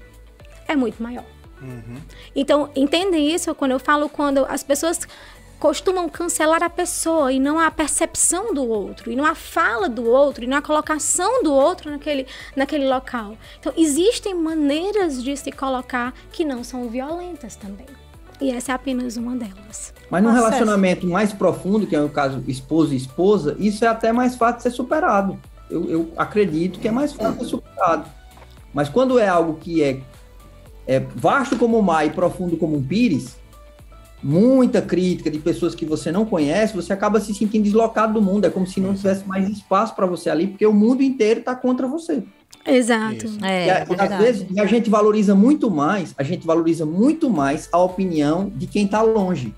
É 0.66 0.74
muito 0.74 1.02
maior. 1.02 1.24
Uhum. 1.60 2.00
Então, 2.34 2.70
entendem 2.74 3.32
isso 3.32 3.54
quando 3.54 3.72
eu 3.72 3.78
falo 3.78 4.08
quando 4.08 4.44
as 4.46 4.62
pessoas 4.62 5.00
costumam 5.58 6.08
cancelar 6.08 6.62
a 6.62 6.70
pessoa 6.70 7.32
e 7.32 7.40
não 7.40 7.58
a 7.58 7.70
percepção 7.70 8.52
do 8.52 8.66
outro, 8.66 9.10
e 9.10 9.16
não 9.16 9.24
a 9.24 9.34
fala 9.34 9.88
do 9.88 10.04
outro, 10.04 10.44
e 10.44 10.46
não 10.46 10.58
a 10.58 10.62
colocação 10.62 11.42
do 11.42 11.52
outro 11.52 11.90
naquele, 11.90 12.26
naquele 12.54 12.88
local. 12.88 13.36
Então, 13.58 13.72
existem 13.76 14.34
maneiras 14.34 15.22
de 15.22 15.36
se 15.36 15.50
colocar 15.50 16.12
que 16.32 16.44
não 16.44 16.62
são 16.62 16.88
violentas 16.88 17.56
também. 17.56 17.86
E 18.40 18.50
essa 18.50 18.72
é 18.72 18.74
apenas 18.74 19.16
uma 19.16 19.34
delas. 19.34 19.94
Mas 20.10 20.22
num 20.22 20.32
relacionamento 20.32 21.06
mais 21.06 21.32
profundo, 21.32 21.86
que 21.86 21.96
é 21.96 22.02
o 22.02 22.08
caso 22.08 22.42
esposo 22.46 22.92
e 22.92 22.96
esposa, 22.96 23.56
isso 23.58 23.84
é 23.84 23.88
até 23.88 24.12
mais 24.12 24.36
fácil 24.36 24.58
de 24.58 24.62
ser 24.64 24.70
superado. 24.70 25.38
Eu, 25.70 25.90
eu 25.90 26.12
acredito 26.16 26.78
que 26.78 26.86
é 26.86 26.90
mais 26.90 27.12
fácil 27.12 27.32
de 27.32 27.44
ser 27.44 27.50
superado. 27.50 28.08
Mas 28.74 28.90
quando 28.90 29.18
é 29.18 29.26
algo 29.26 29.54
que 29.54 29.82
é, 29.82 30.00
é 30.86 31.00
vasto 31.00 31.56
como 31.56 31.78
o 31.78 31.82
mar 31.82 32.06
e 32.06 32.10
profundo 32.10 32.58
como 32.58 32.76
um 32.76 32.82
pires, 32.82 33.36
muita 34.26 34.82
crítica 34.82 35.30
de 35.30 35.38
pessoas 35.38 35.72
que 35.72 35.86
você 35.86 36.10
não 36.10 36.26
conhece, 36.26 36.74
você 36.74 36.92
acaba 36.92 37.20
se 37.20 37.32
sentindo 37.32 37.62
deslocado 37.62 38.14
do 38.14 38.20
mundo. 38.20 38.44
É 38.44 38.50
como 38.50 38.66
se 38.66 38.80
não 38.80 38.92
tivesse 38.92 39.24
mais 39.24 39.48
espaço 39.48 39.94
para 39.94 40.04
você 40.04 40.28
ali, 40.28 40.48
porque 40.48 40.66
o 40.66 40.72
mundo 40.72 41.00
inteiro 41.00 41.40
está 41.40 41.54
contra 41.54 41.86
você. 41.86 42.24
Exato. 42.66 43.26
É, 43.44 43.66
e, 43.66 43.70
a, 43.70 43.74
é 43.74 43.86
às 43.96 44.18
vezes 44.18 44.46
e 44.50 44.60
a 44.60 44.66
gente 44.66 44.90
valoriza 44.90 45.32
muito 45.36 45.70
mais, 45.70 46.12
a 46.18 46.24
gente 46.24 46.44
valoriza 46.44 46.84
muito 46.84 47.30
mais 47.30 47.68
a 47.70 47.78
opinião 47.78 48.50
de 48.52 48.66
quem 48.66 48.86
está 48.86 49.00
longe. 49.00 49.54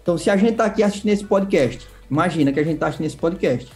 Então, 0.00 0.16
se 0.16 0.30
a 0.30 0.36
gente 0.36 0.52
está 0.52 0.66
aqui 0.66 0.84
assistindo 0.84 1.10
esse 1.10 1.24
podcast, 1.24 1.84
imagina 2.08 2.52
que 2.52 2.60
a 2.60 2.64
gente 2.64 2.74
está 2.74 2.86
assistindo 2.86 3.06
esse 3.06 3.16
podcast. 3.16 3.68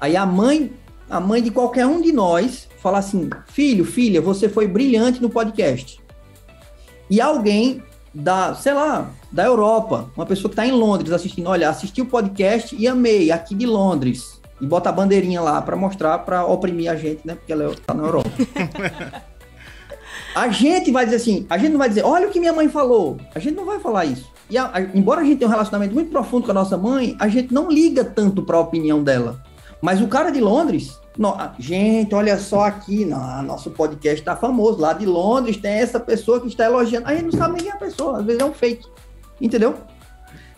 Aí 0.00 0.16
a 0.16 0.24
mãe, 0.24 0.72
a 1.10 1.18
mãe 1.18 1.42
de 1.42 1.50
qualquer 1.50 1.86
um 1.86 2.00
de 2.00 2.12
nós 2.12 2.68
fala 2.78 2.98
assim: 2.98 3.28
filho, 3.48 3.84
filha, 3.84 4.20
você 4.20 4.48
foi 4.48 4.68
brilhante 4.68 5.20
no 5.20 5.28
podcast. 5.28 6.00
E 7.10 7.20
alguém 7.20 7.82
da, 8.14 8.54
sei 8.54 8.74
lá, 8.74 9.10
da 9.30 9.44
Europa, 9.44 10.10
uma 10.16 10.26
pessoa 10.26 10.48
que 10.48 10.60
está 10.60 10.66
em 10.66 10.72
Londres 10.72 11.12
assistindo, 11.12 11.48
olha, 11.48 11.68
assisti 11.68 12.02
o 12.02 12.06
podcast 12.06 12.76
e 12.78 12.86
amei, 12.86 13.30
aqui 13.30 13.54
de 13.54 13.66
Londres. 13.66 14.40
E 14.60 14.66
bota 14.66 14.90
a 14.90 14.92
bandeirinha 14.92 15.40
lá 15.40 15.60
para 15.60 15.76
mostrar, 15.76 16.18
para 16.18 16.44
oprimir 16.44 16.90
a 16.90 16.94
gente, 16.94 17.26
né? 17.26 17.34
Porque 17.34 17.52
ela 17.52 17.72
está 17.72 17.92
na 17.94 18.04
Europa. 18.04 18.30
a 20.36 20.48
gente 20.50 20.92
vai 20.92 21.04
dizer 21.04 21.16
assim, 21.16 21.46
a 21.50 21.58
gente 21.58 21.72
não 21.72 21.78
vai 21.78 21.88
dizer, 21.88 22.04
olha 22.04 22.28
o 22.28 22.30
que 22.30 22.38
minha 22.38 22.52
mãe 22.52 22.68
falou. 22.68 23.16
A 23.34 23.38
gente 23.38 23.56
não 23.56 23.64
vai 23.64 23.80
falar 23.80 24.04
isso. 24.04 24.30
E 24.48 24.56
a, 24.56 24.70
a, 24.72 24.80
embora 24.80 25.22
a 25.22 25.24
gente 25.24 25.38
tenha 25.38 25.48
um 25.48 25.52
relacionamento 25.52 25.94
muito 25.94 26.10
profundo 26.10 26.44
com 26.44 26.52
a 26.52 26.54
nossa 26.54 26.76
mãe, 26.76 27.16
a 27.18 27.26
gente 27.26 27.52
não 27.52 27.68
liga 27.68 28.04
tanto 28.04 28.42
para 28.42 28.56
a 28.56 28.60
opinião 28.60 29.02
dela. 29.02 29.42
Mas 29.80 30.00
o 30.00 30.06
cara 30.06 30.30
de 30.30 30.40
Londres, 30.40 30.96
no, 31.16 31.36
gente, 31.58 32.14
olha 32.14 32.38
só 32.38 32.64
aqui, 32.64 33.04
não, 33.04 33.42
nosso 33.42 33.70
podcast 33.70 34.20
está 34.20 34.34
famoso. 34.34 34.80
Lá 34.80 34.92
de 34.92 35.04
Londres 35.04 35.56
tem 35.56 35.72
essa 35.72 36.00
pessoa 36.00 36.40
que 36.40 36.48
está 36.48 36.64
elogiando. 36.64 37.06
A 37.06 37.14
gente 37.14 37.24
não 37.24 37.32
sabe 37.32 37.54
nem 37.54 37.62
quem 37.62 37.70
é 37.70 37.74
a 37.74 37.78
pessoa, 37.78 38.18
às 38.18 38.24
vezes 38.24 38.40
é 38.40 38.44
um 38.44 38.54
fake. 38.54 38.86
Entendeu? 39.40 39.74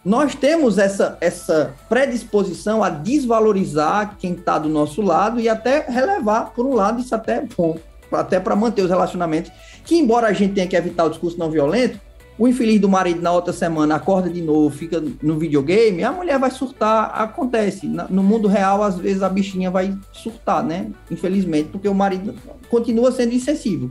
Nós 0.05 0.35
temos 0.35 0.77
essa, 0.77 1.17
essa 1.21 1.75
predisposição 1.89 2.85
a 2.85 2.91
desvalorizar 2.91 4.17
quem 4.19 4.35
está 4.35 4.59
do 4.59 4.69
nosso 4.69 5.01
lado 5.01 5.41
e 5.41 5.49
até 5.49 5.81
relevar, 5.89 6.53
por 6.55 6.67
um 6.67 6.75
lado, 6.75 7.01
isso 7.01 7.15
até 7.15 7.37
é 7.37 7.45
bom, 7.57 7.79
até 8.13 8.39
para 8.39 8.55
manter 8.55 8.83
os 8.83 8.91
relacionamentos. 8.91 9.51
Que, 9.83 9.97
embora 9.97 10.29
a 10.29 10.33
gente 10.33 10.55
tenha 10.55 10.69
que 10.69 10.77
evitar 10.77 11.05
o 11.05 11.11
discurso 11.11 11.39
não 11.39 11.51
violento, 11.51 11.99
o 12.37 12.49
infeliz 12.49 12.80
do 12.80 12.89
marido 12.89 13.22
na 13.22 13.30
outra 13.30 13.53
semana 13.53 13.95
acorda 13.95 14.28
de 14.28 14.43
novo, 14.43 14.74
fica 14.74 15.03
no 15.22 15.39
videogame, 15.39 16.03
a 16.03 16.11
mulher 16.11 16.39
vai 16.39 16.51
surtar, 16.51 17.12
acontece. 17.14 17.87
No 17.87 18.22
mundo 18.22 18.49
real, 18.49 18.82
às 18.82 18.97
vezes 18.97 19.22
a 19.22 19.28
bichinha 19.28 19.70
vai 19.70 19.97
surtar, 20.12 20.64
né? 20.64 20.91
Infelizmente, 21.11 21.68
porque 21.70 21.89
o 21.89 21.95
marido 21.95 22.35
continua 22.68 23.12
sendo 23.12 23.35
insensível. 23.35 23.91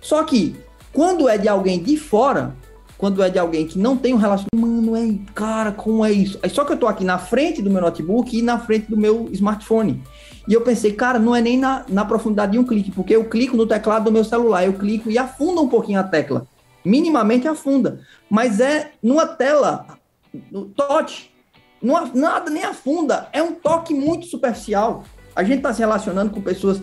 Só 0.00 0.22
que, 0.24 0.54
quando 0.92 1.26
é 1.26 1.38
de 1.38 1.48
alguém 1.48 1.82
de 1.82 1.96
fora, 1.96 2.54
quando 2.98 3.22
é 3.22 3.30
de 3.30 3.38
alguém 3.38 3.66
que 3.66 3.78
não 3.78 3.96
tem 3.96 4.12
um 4.12 4.18
relacionamento, 4.18 4.58
mano, 4.60 4.96
é, 4.96 5.32
cara, 5.34 5.72
como 5.72 6.04
é 6.04 6.12
isso? 6.12 6.38
Só 6.50 6.64
que 6.64 6.72
eu 6.74 6.76
tô 6.76 6.86
aqui 6.86 7.02
na 7.02 7.16
frente 7.16 7.62
do 7.62 7.70
meu 7.70 7.80
notebook 7.80 8.36
e 8.36 8.42
na 8.42 8.58
frente 8.58 8.90
do 8.90 8.96
meu 8.96 9.30
smartphone. 9.32 10.02
E 10.46 10.52
eu 10.52 10.60
pensei, 10.60 10.92
cara, 10.92 11.18
não 11.18 11.34
é 11.34 11.40
nem 11.40 11.58
na, 11.58 11.86
na 11.88 12.04
profundidade 12.04 12.52
de 12.52 12.58
um 12.58 12.64
clique, 12.64 12.90
porque 12.90 13.16
eu 13.16 13.24
clico 13.24 13.56
no 13.56 13.66
teclado 13.66 14.04
do 14.04 14.12
meu 14.12 14.22
celular, 14.22 14.66
eu 14.66 14.74
clico 14.74 15.10
e 15.10 15.16
afunda 15.16 15.62
um 15.62 15.68
pouquinho 15.68 15.98
a 15.98 16.04
tecla 16.04 16.46
minimamente 16.84 17.48
afunda. 17.48 18.00
Mas 18.28 18.60
é 18.60 18.92
numa 19.02 19.26
tela, 19.26 19.86
no 20.50 20.66
touch, 20.66 21.30
nada 22.14 22.50
nem 22.50 22.64
afunda, 22.64 23.28
é 23.32 23.42
um 23.42 23.52
toque 23.52 23.94
muito 23.94 24.26
superficial. 24.26 25.04
A 25.34 25.42
gente 25.42 25.58
está 25.58 25.72
se 25.72 25.80
relacionando 25.80 26.32
com 26.32 26.40
pessoas 26.40 26.80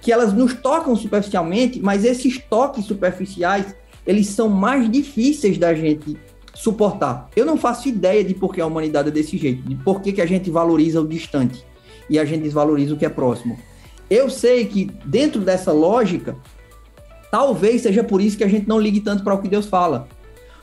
que 0.00 0.12
elas 0.12 0.32
nos 0.32 0.54
tocam 0.54 0.94
superficialmente, 0.94 1.80
mas 1.80 2.04
esses 2.04 2.38
toques 2.38 2.84
superficiais, 2.84 3.74
eles 4.06 4.28
são 4.28 4.48
mais 4.48 4.90
difíceis 4.90 5.58
da 5.58 5.74
gente 5.74 6.16
suportar. 6.54 7.28
Eu 7.34 7.44
não 7.44 7.56
faço 7.56 7.88
ideia 7.88 8.24
de 8.24 8.34
por 8.34 8.54
que 8.54 8.60
a 8.60 8.66
humanidade 8.66 9.08
é 9.08 9.10
desse 9.10 9.36
jeito, 9.36 9.62
de 9.62 9.74
por 9.74 10.00
que, 10.00 10.12
que 10.12 10.22
a 10.22 10.26
gente 10.26 10.50
valoriza 10.50 11.00
o 11.00 11.08
distante 11.08 11.64
e 12.08 12.18
a 12.18 12.24
gente 12.24 12.42
desvaloriza 12.42 12.94
o 12.94 12.96
que 12.96 13.04
é 13.04 13.08
próximo. 13.08 13.58
Eu 14.08 14.30
sei 14.30 14.66
que 14.66 14.84
dentro 15.04 15.40
dessa 15.40 15.72
lógica, 15.72 16.36
Talvez 17.30 17.82
seja 17.82 18.04
por 18.04 18.20
isso 18.20 18.36
que 18.36 18.44
a 18.44 18.48
gente 18.48 18.68
não 18.68 18.80
ligue 18.80 19.00
tanto 19.00 19.24
para 19.24 19.34
o 19.34 19.42
que 19.42 19.48
Deus 19.48 19.66
fala. 19.66 20.08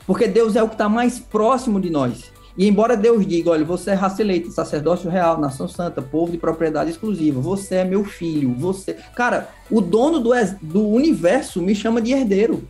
Porque 0.06 0.26
Deus 0.26 0.56
é 0.56 0.62
o 0.62 0.68
que 0.68 0.74
está 0.74 0.88
mais 0.88 1.18
próximo 1.18 1.80
de 1.80 1.90
nós. 1.90 2.32
E 2.56 2.68
embora 2.68 2.96
Deus 2.96 3.26
diga, 3.26 3.50
olha, 3.50 3.64
você 3.64 3.90
é 3.90 3.94
raça 3.94 4.22
eleita, 4.22 4.50
sacerdócio 4.50 5.10
real, 5.10 5.40
nação 5.40 5.66
santa, 5.66 6.00
povo 6.00 6.30
de 6.30 6.38
propriedade 6.38 6.90
exclusiva, 6.90 7.40
você 7.40 7.76
é 7.76 7.84
meu 7.84 8.04
filho, 8.04 8.54
você. 8.54 8.94
Cara, 9.16 9.48
o 9.68 9.80
dono 9.80 10.20
do, 10.20 10.30
do 10.62 10.88
universo 10.88 11.60
me 11.60 11.74
chama 11.74 12.00
de 12.00 12.12
herdeiro. 12.12 12.62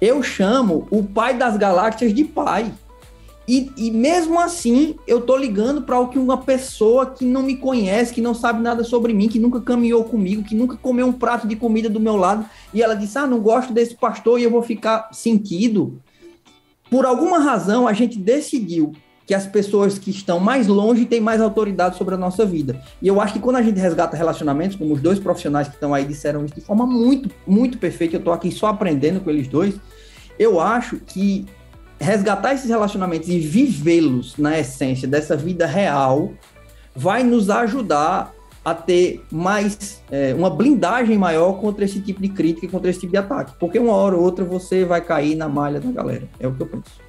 Eu 0.00 0.22
chamo 0.22 0.86
o 0.90 1.02
pai 1.02 1.36
das 1.36 1.56
galáxias 1.56 2.14
de 2.14 2.22
pai. 2.22 2.72
E, 3.48 3.70
e 3.76 3.90
mesmo 3.92 4.40
assim, 4.40 4.96
eu 5.06 5.20
tô 5.20 5.36
ligando 5.36 5.82
para 5.82 6.00
o 6.00 6.08
que 6.08 6.18
uma 6.18 6.38
pessoa 6.38 7.06
que 7.06 7.24
não 7.24 7.42
me 7.42 7.56
conhece, 7.56 8.12
que 8.12 8.20
não 8.20 8.34
sabe 8.34 8.60
nada 8.60 8.82
sobre 8.82 9.12
mim, 9.12 9.28
que 9.28 9.38
nunca 9.38 9.60
caminhou 9.60 10.02
comigo, 10.02 10.42
que 10.42 10.54
nunca 10.54 10.76
comeu 10.76 11.06
um 11.06 11.12
prato 11.12 11.46
de 11.46 11.54
comida 11.54 11.88
do 11.88 12.00
meu 12.00 12.16
lado, 12.16 12.44
e 12.74 12.82
ela 12.82 12.94
disse: 12.94 13.18
Ah, 13.18 13.26
não 13.26 13.38
gosto 13.38 13.72
desse 13.72 13.94
pastor 13.94 14.40
e 14.40 14.42
eu 14.42 14.50
vou 14.50 14.62
ficar 14.62 15.10
sentido. 15.12 16.00
Por 16.90 17.06
alguma 17.06 17.38
razão, 17.38 17.86
a 17.86 17.92
gente 17.92 18.18
decidiu 18.18 18.92
que 19.26 19.34
as 19.34 19.44
pessoas 19.44 19.98
que 19.98 20.10
estão 20.10 20.38
mais 20.38 20.68
longe 20.68 21.04
têm 21.04 21.20
mais 21.20 21.40
autoridade 21.40 21.96
sobre 21.96 22.14
a 22.14 22.18
nossa 22.18 22.46
vida. 22.46 22.80
E 23.02 23.08
eu 23.08 23.20
acho 23.20 23.34
que 23.34 23.40
quando 23.40 23.56
a 23.56 23.62
gente 23.62 23.78
resgata 23.78 24.16
relacionamentos, 24.16 24.76
como 24.76 24.94
os 24.94 25.00
dois 25.00 25.18
profissionais 25.18 25.66
que 25.66 25.74
estão 25.74 25.92
aí 25.92 26.04
disseram 26.04 26.44
isso 26.44 26.54
de 26.54 26.60
forma 26.60 26.86
muito, 26.86 27.28
muito 27.44 27.76
perfeita, 27.76 28.16
eu 28.16 28.18
estou 28.20 28.32
aqui 28.32 28.52
só 28.52 28.68
aprendendo 28.68 29.20
com 29.20 29.28
eles 29.28 29.48
dois, 29.48 29.74
eu 30.38 30.60
acho 30.60 30.98
que 30.98 31.44
resgatar 31.98 32.54
esses 32.54 32.68
relacionamentos 32.68 33.28
e 33.28 33.38
vivê-los 33.38 34.36
na 34.36 34.58
essência 34.58 35.08
dessa 35.08 35.36
vida 35.36 35.66
real 35.66 36.32
vai 36.94 37.22
nos 37.22 37.50
ajudar 37.50 38.34
a 38.64 38.74
ter 38.74 39.24
mais 39.30 40.02
é, 40.10 40.34
uma 40.34 40.50
blindagem 40.50 41.16
maior 41.16 41.60
contra 41.60 41.84
esse 41.84 42.00
tipo 42.00 42.20
de 42.20 42.28
crítica, 42.28 42.66
contra 42.66 42.90
esse 42.90 42.98
tipo 42.98 43.12
de 43.12 43.18
ataque. 43.18 43.54
Porque 43.60 43.78
uma 43.78 43.92
hora 43.92 44.16
ou 44.16 44.22
outra 44.22 44.44
você 44.44 44.84
vai 44.84 45.00
cair 45.00 45.36
na 45.36 45.48
malha 45.48 45.78
da 45.78 45.90
galera. 45.92 46.28
É 46.40 46.48
o 46.48 46.52
que 46.52 46.62
eu 46.62 46.66
penso. 46.66 47.05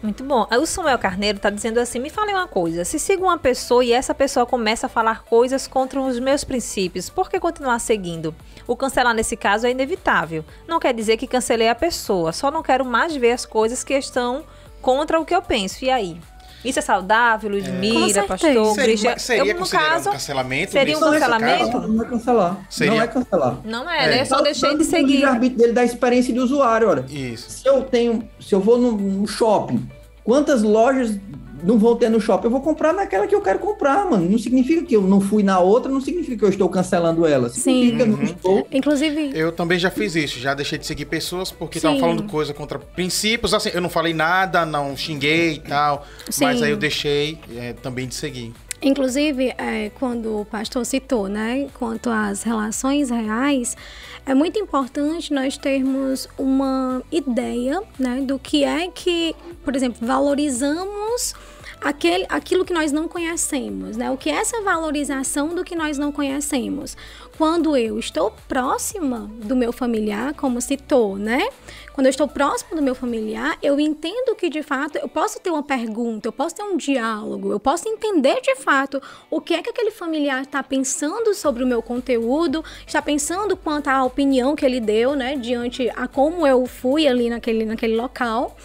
Muito 0.00 0.22
bom. 0.22 0.46
O 0.60 0.66
Samuel 0.66 0.98
Carneiro 0.98 1.38
está 1.38 1.50
dizendo 1.50 1.78
assim: 1.78 1.98
me 1.98 2.08
fale 2.08 2.32
uma 2.32 2.46
coisa. 2.46 2.84
Se 2.84 2.98
sigo 2.98 3.24
uma 3.24 3.36
pessoa 3.38 3.84
e 3.84 3.92
essa 3.92 4.14
pessoa 4.14 4.46
começa 4.46 4.86
a 4.86 4.88
falar 4.88 5.24
coisas 5.24 5.66
contra 5.66 6.00
os 6.00 6.20
meus 6.20 6.44
princípios, 6.44 7.10
por 7.10 7.28
que 7.28 7.40
continuar 7.40 7.80
seguindo? 7.80 8.34
O 8.66 8.76
cancelar 8.76 9.12
nesse 9.12 9.36
caso 9.36 9.66
é 9.66 9.70
inevitável. 9.70 10.44
Não 10.68 10.78
quer 10.78 10.94
dizer 10.94 11.16
que 11.16 11.26
cancelei 11.26 11.68
a 11.68 11.74
pessoa, 11.74 12.32
só 12.32 12.50
não 12.50 12.62
quero 12.62 12.84
mais 12.84 13.16
ver 13.16 13.32
as 13.32 13.44
coisas 13.44 13.82
que 13.82 13.94
estão 13.94 14.44
contra 14.80 15.18
o 15.18 15.24
que 15.24 15.34
eu 15.34 15.42
penso. 15.42 15.84
E 15.84 15.90
aí? 15.90 16.20
Isso 16.64 16.78
é 16.78 16.82
saudável, 16.82 17.50
Ludmilla, 17.50 18.20
é. 18.20 18.22
pastor, 18.22 18.74
seria, 18.74 19.18
Seria 19.18 19.52
eu, 19.52 19.60
no 19.60 19.68
caso, 19.68 20.08
um 20.08 20.12
cancelamento? 20.12 20.72
Seria 20.72 20.96
um 20.96 21.00
cancelamento? 21.00 21.80
Não 21.88 22.04
é 22.04 22.08
cancelar. 22.08 22.66
Seria... 22.68 22.94
Não 22.94 23.02
é 23.02 23.06
cancelar. 23.06 23.58
Não 23.64 23.90
é, 23.90 24.04
é. 24.04 24.08
né? 24.08 24.24
Só 24.24 24.40
deixei 24.40 24.76
de 24.76 24.84
seguir. 24.84 25.24
O 25.24 25.28
arbítrio 25.28 25.58
dele 25.60 25.72
da 25.72 25.84
experiência 25.84 26.32
de 26.32 26.40
usuário, 26.40 26.88
olha. 26.88 27.04
Isso. 27.08 27.50
Se 27.50 27.68
eu 27.68 27.82
tenho, 27.82 28.28
se 28.40 28.54
eu 28.54 28.60
vou 28.60 28.76
no 28.76 29.26
shopping, 29.26 29.88
quantas 30.24 30.62
lojas 30.62 31.16
não 31.62 31.78
vou 31.78 31.96
ter 31.96 32.08
no 32.08 32.20
shopping, 32.20 32.46
eu 32.46 32.50
vou 32.50 32.60
comprar 32.60 32.92
naquela 32.92 33.26
que 33.26 33.34
eu 33.34 33.40
quero 33.40 33.58
comprar, 33.58 34.08
mano. 34.08 34.28
Não 34.28 34.38
significa 34.38 34.82
que 34.84 34.94
eu 34.94 35.02
não 35.02 35.20
fui 35.20 35.42
na 35.42 35.58
outra, 35.58 35.90
não 35.90 36.00
significa 36.00 36.36
que 36.36 36.44
eu 36.44 36.48
estou 36.48 36.68
cancelando 36.68 37.26
ela. 37.26 37.48
Significa 37.48 38.04
Sim. 38.04 38.10
Uhum. 38.10 38.22
estou. 38.22 38.68
Inclusive. 38.72 39.30
Eu 39.34 39.52
também 39.52 39.78
já 39.78 39.90
fiz 39.90 40.14
isso, 40.14 40.38
já 40.38 40.54
deixei 40.54 40.78
de 40.78 40.86
seguir 40.86 41.06
pessoas 41.06 41.50
porque 41.50 41.78
estavam 41.78 41.98
falando 41.98 42.22
coisa 42.24 42.54
contra 42.54 42.78
princípios. 42.78 43.54
Assim, 43.54 43.70
eu 43.72 43.80
não 43.80 43.90
falei 43.90 44.14
nada, 44.14 44.64
não 44.64 44.96
xinguei 44.96 45.54
e 45.54 45.60
tal. 45.60 46.06
Sim. 46.28 46.44
Mas 46.44 46.62
aí 46.62 46.70
eu 46.70 46.76
deixei 46.76 47.38
é, 47.56 47.72
também 47.72 48.06
de 48.06 48.14
seguir. 48.14 48.52
Inclusive, 48.80 49.52
é, 49.58 49.90
quando 49.98 50.40
o 50.40 50.44
pastor 50.44 50.86
citou, 50.86 51.28
né, 51.28 51.68
quanto 51.74 52.10
às 52.10 52.44
relações 52.44 53.10
reais, 53.10 53.76
é 54.24 54.34
muito 54.34 54.58
importante 54.58 55.32
nós 55.32 55.56
termos 55.56 56.28
uma 56.38 57.02
ideia, 57.10 57.82
né, 57.98 58.20
do 58.20 58.38
que 58.38 58.62
é 58.62 58.86
que, 58.88 59.34
por 59.64 59.74
exemplo, 59.74 60.06
valorizamos 60.06 61.34
aquele, 61.80 62.26
aquilo 62.28 62.64
que 62.64 62.72
nós 62.72 62.92
não 62.92 63.08
conhecemos, 63.08 63.96
né? 63.96 64.10
O 64.10 64.16
que 64.16 64.30
é 64.30 64.34
essa 64.34 64.60
valorização 64.62 65.54
do 65.54 65.64
que 65.64 65.74
nós 65.74 65.98
não 65.98 66.12
conhecemos? 66.12 66.96
Quando 67.38 67.76
eu 67.76 68.00
estou 68.00 68.32
próxima 68.48 69.30
do 69.44 69.54
meu 69.54 69.72
familiar, 69.72 70.34
como 70.34 70.60
citou, 70.60 71.16
né? 71.16 71.48
Quando 71.92 72.06
eu 72.06 72.10
estou 72.10 72.26
próximo 72.26 72.74
do 72.74 72.82
meu 72.82 72.96
familiar, 72.96 73.56
eu 73.62 73.78
entendo 73.78 74.34
que 74.34 74.50
de 74.50 74.60
fato 74.60 74.98
eu 74.98 75.08
posso 75.08 75.38
ter 75.38 75.48
uma 75.48 75.62
pergunta, 75.62 76.26
eu 76.26 76.32
posso 76.32 76.56
ter 76.56 76.64
um 76.64 76.76
diálogo, 76.76 77.52
eu 77.52 77.60
posso 77.60 77.88
entender 77.88 78.40
de 78.40 78.56
fato 78.56 79.00
o 79.30 79.40
que 79.40 79.54
é 79.54 79.62
que 79.62 79.70
aquele 79.70 79.92
familiar 79.92 80.42
está 80.42 80.64
pensando 80.64 81.32
sobre 81.32 81.62
o 81.62 81.66
meu 81.66 81.80
conteúdo, 81.80 82.64
está 82.84 83.00
pensando 83.00 83.56
quanto 83.56 83.86
à 83.86 84.02
opinião 84.02 84.56
que 84.56 84.66
ele 84.66 84.80
deu, 84.80 85.14
né, 85.14 85.36
diante 85.36 85.88
a 85.90 86.08
como 86.08 86.44
eu 86.44 86.66
fui 86.66 87.06
ali 87.06 87.30
naquele, 87.30 87.64
naquele 87.64 87.94
local. 87.94 88.56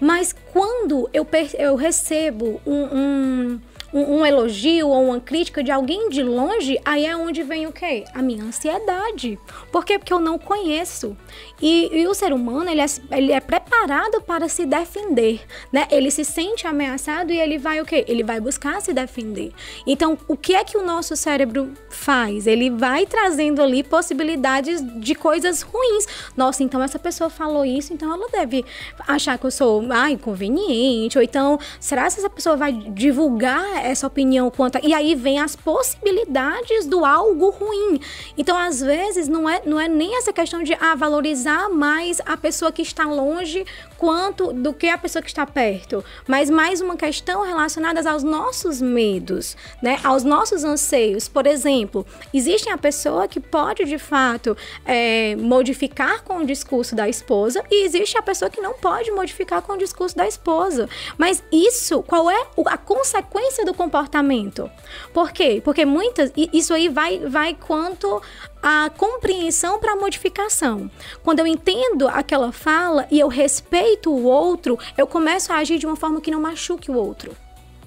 Mas 0.00 0.32
quando 0.52 1.10
eu, 1.12 1.26
eu 1.58 1.74
recebo 1.74 2.60
um, 2.64 2.84
um, 2.84 3.60
um, 3.92 4.18
um, 4.18 4.26
elogio 4.26 4.88
ou 4.88 5.04
uma 5.04 5.20
crítica 5.20 5.62
de 5.62 5.70
alguém 5.70 6.08
de 6.08 6.22
longe, 6.22 6.78
aí 6.84 7.06
é 7.06 7.16
onde 7.16 7.42
vem 7.42 7.66
o 7.66 7.72
quê? 7.72 8.04
A 8.14 8.22
minha 8.22 8.44
ansiedade. 8.44 9.38
Por 9.70 9.84
quê? 9.84 9.98
Porque 9.98 10.12
eu 10.12 10.20
não 10.20 10.38
conheço. 10.38 11.16
E, 11.60 11.88
e 11.92 12.06
o 12.06 12.14
ser 12.14 12.32
humano, 12.32 12.70
ele 12.70 12.80
é, 12.80 12.86
ele 13.10 13.32
é 13.32 13.40
preparado 13.40 14.20
para 14.22 14.48
se 14.48 14.66
defender, 14.66 15.40
né? 15.72 15.86
Ele 15.90 16.10
se 16.10 16.24
sente 16.24 16.66
ameaçado 16.66 17.32
e 17.32 17.38
ele 17.38 17.58
vai 17.58 17.80
o 17.80 17.84
quê? 17.84 18.04
Ele 18.08 18.22
vai 18.22 18.40
buscar 18.40 18.80
se 18.80 18.92
defender. 18.92 19.52
Então, 19.86 20.18
o 20.26 20.36
que 20.36 20.54
é 20.54 20.64
que 20.64 20.76
o 20.76 20.84
nosso 20.84 21.14
cérebro 21.14 21.72
faz? 21.88 22.46
Ele 22.46 22.70
vai 22.70 23.06
trazendo 23.06 23.62
ali 23.62 23.82
possibilidades 23.82 24.82
de 25.00 25.14
coisas 25.14 25.62
ruins. 25.62 26.06
Nossa, 26.36 26.62
então 26.62 26.82
essa 26.82 26.98
pessoa 26.98 27.30
falou 27.30 27.64
isso, 27.64 27.92
então 27.92 28.12
ela 28.12 28.28
deve 28.28 28.64
achar 29.06 29.38
que 29.38 29.46
eu 29.46 29.50
sou 29.50 29.86
ah, 29.90 30.10
inconveniente, 30.10 31.18
ou 31.18 31.24
então, 31.24 31.58
será 31.78 32.02
que 32.02 32.18
essa 32.18 32.30
pessoa 32.30 32.56
vai 32.56 32.72
divulgar 32.72 33.81
essa 33.86 34.06
opinião 34.06 34.50
quanto 34.50 34.76
a... 34.76 34.80
E 34.82 34.94
aí 34.94 35.14
vem 35.14 35.38
as 35.38 35.56
possibilidades 35.56 36.86
do 36.86 37.04
algo 37.04 37.50
ruim. 37.50 38.00
Então, 38.36 38.56
às 38.56 38.80
vezes, 38.80 39.28
não 39.28 39.48
é, 39.48 39.62
não 39.64 39.80
é 39.80 39.88
nem 39.88 40.16
essa 40.16 40.32
questão 40.32 40.62
de 40.62 40.74
ah, 40.74 40.94
valorizar 40.94 41.68
mais 41.68 42.20
a 42.24 42.36
pessoa 42.36 42.72
que 42.72 42.82
está 42.82 43.04
longe 43.04 43.64
quanto 44.02 44.52
do 44.52 44.72
que 44.72 44.88
a 44.88 44.98
pessoa 44.98 45.22
que 45.22 45.28
está 45.28 45.46
perto, 45.46 46.04
mas 46.26 46.50
mais 46.50 46.80
uma 46.80 46.96
questão 46.96 47.42
relacionada 47.42 48.10
aos 48.10 48.24
nossos 48.24 48.82
medos, 48.82 49.56
né? 49.80 50.00
Aos 50.02 50.24
nossos 50.24 50.64
anseios. 50.64 51.28
Por 51.28 51.46
exemplo, 51.46 52.04
existe 52.34 52.68
a 52.68 52.76
pessoa 52.76 53.28
que 53.28 53.38
pode 53.38 53.84
de 53.84 53.98
fato 53.98 54.56
é, 54.84 55.36
modificar 55.36 56.24
com 56.24 56.38
o 56.38 56.44
discurso 56.44 56.96
da 56.96 57.08
esposa 57.08 57.62
e 57.70 57.84
existe 57.84 58.18
a 58.18 58.22
pessoa 58.22 58.50
que 58.50 58.60
não 58.60 58.74
pode 58.74 59.08
modificar 59.12 59.62
com 59.62 59.74
o 59.74 59.78
discurso 59.78 60.16
da 60.16 60.26
esposa. 60.26 60.88
Mas 61.16 61.40
isso, 61.52 62.02
qual 62.02 62.28
é 62.28 62.46
a 62.66 62.76
consequência 62.76 63.64
do 63.64 63.71
comportamento? 63.74 64.70
Por 65.12 65.32
quê? 65.32 65.60
Porque 65.64 65.84
muitas 65.84 66.32
isso 66.36 66.72
aí 66.74 66.88
vai 66.88 67.18
vai 67.18 67.54
quanto 67.54 68.20
a 68.62 68.90
compreensão 68.96 69.78
para 69.78 69.92
a 69.92 69.96
modificação. 69.96 70.90
Quando 71.22 71.40
eu 71.40 71.46
entendo 71.46 72.08
aquela 72.08 72.52
fala 72.52 73.06
e 73.10 73.18
eu 73.18 73.28
respeito 73.28 74.10
o 74.10 74.24
outro, 74.24 74.78
eu 74.96 75.06
começo 75.06 75.52
a 75.52 75.56
agir 75.56 75.78
de 75.78 75.86
uma 75.86 75.96
forma 75.96 76.20
que 76.20 76.30
não 76.30 76.40
machuque 76.40 76.90
o 76.90 76.94
outro. 76.94 77.36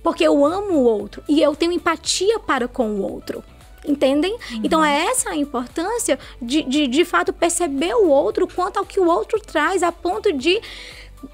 Porque 0.04 0.24
eu 0.24 0.46
amo 0.46 0.74
o 0.74 0.84
outro 0.84 1.24
e 1.28 1.42
eu 1.42 1.56
tenho 1.56 1.72
empatia 1.72 2.40
para 2.40 2.68
com 2.68 2.88
o 2.90 3.02
outro. 3.02 3.44
Entendem? 3.88 4.34
Uhum. 4.34 4.62
Então 4.64 4.84
é 4.84 5.06
essa 5.06 5.30
a 5.30 5.36
importância 5.36 6.20
de, 6.42 6.64
de, 6.64 6.88
de 6.88 7.06
fato 7.06 7.32
perceber 7.32 7.94
o 7.94 8.10
outro 8.10 8.48
quanto 8.48 8.78
ao 8.78 8.86
que 8.86 9.00
o 9.00 9.08
outro 9.08 9.40
traz, 9.40 9.84
a 9.84 9.92
ponto 9.92 10.34
de 10.34 10.60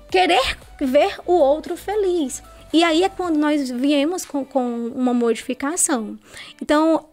querer 0.10 0.58
ver 0.80 1.18
o 1.26 1.34
outro 1.34 1.76
feliz. 1.78 2.44
E 2.74 2.84
aí 2.84 3.04
é 3.04 3.10
quando 3.10 3.38
nós 3.38 3.70
viemos 3.70 4.26
com, 4.26 4.46
com 4.46 4.88
uma 4.96 5.14
modificação. 5.14 6.18
Então, 6.62 7.06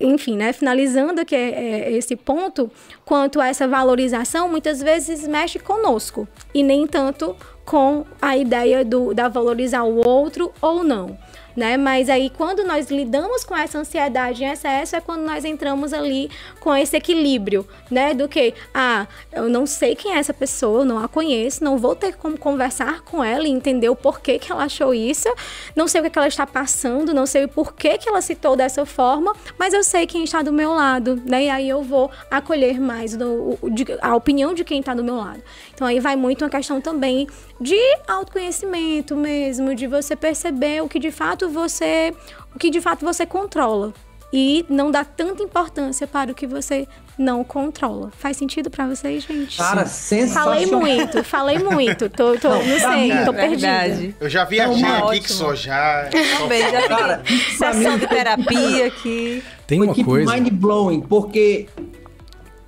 enfim, 0.00 0.36
né, 0.36 0.52
finalizando 0.52 1.20
aqui 1.20 1.34
é, 1.34 1.50
é, 1.50 1.92
esse 1.92 2.14
ponto, 2.16 2.70
quanto 3.04 3.40
a 3.40 3.48
essa 3.48 3.66
valorização, 3.66 4.48
muitas 4.48 4.82
vezes 4.82 5.26
mexe 5.26 5.58
conosco 5.58 6.26
e 6.54 6.62
nem 6.62 6.86
tanto 6.86 7.34
com 7.64 8.06
a 8.22 8.36
ideia 8.36 8.84
do, 8.84 9.12
da 9.12 9.28
valorizar 9.28 9.82
o 9.82 10.06
outro 10.06 10.52
ou 10.62 10.82
não 10.82 11.18
né? 11.58 11.76
Mas 11.76 12.08
aí 12.08 12.30
quando 12.30 12.64
nós 12.64 12.88
lidamos 12.88 13.44
com 13.44 13.54
essa 13.54 13.78
ansiedade 13.78 14.44
em 14.44 14.48
excesso 14.48 14.94
é 14.94 15.00
quando 15.00 15.22
nós 15.22 15.44
entramos 15.44 15.92
ali 15.92 16.30
com 16.60 16.74
esse 16.74 16.96
equilíbrio, 16.96 17.66
né? 17.90 18.14
Do 18.14 18.28
que, 18.28 18.54
ah, 18.72 19.06
eu 19.32 19.48
não 19.48 19.66
sei 19.66 19.96
quem 19.96 20.14
é 20.14 20.18
essa 20.18 20.32
pessoa, 20.32 20.84
não 20.84 20.98
a 20.98 21.08
conheço, 21.08 21.64
não 21.64 21.76
vou 21.76 21.96
ter 21.96 22.16
como 22.16 22.38
conversar 22.38 23.02
com 23.02 23.22
ela 23.22 23.46
e 23.46 23.50
entender 23.50 23.88
o 23.88 23.96
porquê 23.96 24.38
que 24.38 24.52
ela 24.52 24.64
achou 24.64 24.94
isso, 24.94 25.28
não 25.74 25.88
sei 25.88 26.00
o 26.00 26.04
que, 26.04 26.10
que 26.10 26.18
ela 26.18 26.28
está 26.28 26.46
passando, 26.46 27.12
não 27.12 27.26
sei 27.26 27.44
o 27.44 27.48
porquê 27.48 27.98
que 27.98 28.08
ela 28.08 28.22
citou 28.22 28.54
dessa 28.54 28.86
forma, 28.86 29.34
mas 29.58 29.74
eu 29.74 29.82
sei 29.82 30.06
quem 30.06 30.22
está 30.22 30.42
do 30.42 30.52
meu 30.52 30.72
lado, 30.72 31.20
né? 31.26 31.44
E 31.44 31.50
aí 31.50 31.68
eu 31.68 31.82
vou 31.82 32.10
acolher 32.30 32.80
mais 32.80 33.16
do, 33.16 33.58
a 34.00 34.14
opinião 34.14 34.54
de 34.54 34.62
quem 34.62 34.78
está 34.78 34.94
do 34.94 35.02
meu 35.02 35.16
lado. 35.16 35.42
Então 35.78 35.86
aí 35.86 36.00
vai 36.00 36.16
muito 36.16 36.42
uma 36.44 36.50
questão 36.50 36.80
também 36.80 37.28
de 37.60 37.78
autoconhecimento 38.08 39.14
mesmo, 39.14 39.76
de 39.76 39.86
você 39.86 40.16
perceber 40.16 40.82
o 40.82 40.88
que 40.88 40.98
de 40.98 41.12
fato 41.12 41.48
você, 41.48 42.12
o 42.52 42.58
que 42.58 42.68
de 42.68 42.80
fato 42.80 43.04
você 43.04 43.24
controla 43.24 43.94
e 44.32 44.66
não 44.68 44.90
dá 44.90 45.04
tanta 45.04 45.40
importância 45.40 46.04
para 46.04 46.32
o 46.32 46.34
que 46.34 46.48
você 46.48 46.88
não 47.16 47.44
controla. 47.44 48.10
Faz 48.18 48.36
sentido 48.36 48.68
para 48.68 48.88
vocês, 48.88 49.22
gente? 49.22 49.56
Cara, 49.56 49.86
sensacional. 49.86 50.48
Falei 50.48 50.66
muito, 50.66 51.22
falei 51.22 51.58
muito. 51.60 52.10
Tô, 52.10 52.36
tô 52.36 52.48
não, 52.48 52.66
não 52.66 52.78
sei, 52.80 53.24
tô 53.24 53.32
perdida. 53.32 54.14
Eu 54.18 54.28
já 54.28 54.44
vi 54.44 54.60
a 54.60 54.72
gente 54.72 54.84
aqui 54.84 55.20
que 55.20 55.32
só 55.32 55.54
já. 55.54 56.10
Também, 56.38 56.60
já 56.72 56.80
vi 56.80 56.88
Cara, 56.88 57.22
sessão 57.56 57.98
de 57.98 58.06
terapia 58.08 58.86
aqui. 58.86 59.44
Tem 59.64 59.80
uma 59.80 59.94
coisa. 59.94 60.34
mind 60.34 60.48
blowing, 60.50 61.02
porque 61.02 61.68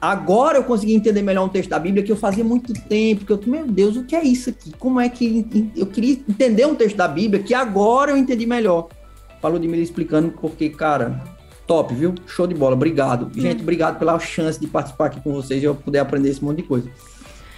Agora 0.01 0.57
eu 0.57 0.65
consegui 0.65 0.95
entender 0.95 1.21
melhor 1.21 1.45
um 1.45 1.49
texto 1.49 1.69
da 1.69 1.79
Bíblia 1.79 2.03
que 2.03 2.11
eu 2.11 2.17
fazia 2.17 2.43
muito 2.43 2.73
tempo, 2.73 3.27
que 3.27 3.33
eu, 3.33 3.41
meu 3.47 3.67
Deus, 3.67 3.97
o 3.97 4.05
que 4.05 4.17
é 4.17 4.25
isso 4.25 4.49
aqui? 4.49 4.73
Como 4.79 4.99
é 4.99 5.09
que 5.11 5.71
eu 5.77 5.87
queria 5.87 6.15
entender 6.15 6.65
um 6.67 6.75
texto 6.75 6.97
da 6.97 7.07
Bíblia 7.07 7.43
que 7.43 7.53
agora 7.53 8.13
eu 8.13 8.17
entendi 8.17 8.47
melhor. 8.47 8.89
Falou 9.43 9.59
de 9.59 9.69
me 9.69 9.81
explicando 9.81 10.33
porque, 10.33 10.71
cara, 10.71 11.23
top, 11.67 11.95
viu? 11.95 12.15
Show 12.27 12.47
de 12.47 12.55
bola, 12.55 12.75
obrigado. 12.75 13.27
Hum. 13.27 13.41
Gente, 13.41 13.63
obrigado 13.63 13.99
pela 13.99 14.19
chance 14.19 14.59
de 14.59 14.67
participar 14.67 15.07
aqui 15.07 15.21
com 15.21 15.33
vocês 15.33 15.63
e 15.63 15.67
eu 15.67 15.75
poder 15.75 15.99
aprender 15.99 16.31
esse 16.31 16.43
monte 16.43 16.59
de 16.59 16.63
coisa. 16.63 16.91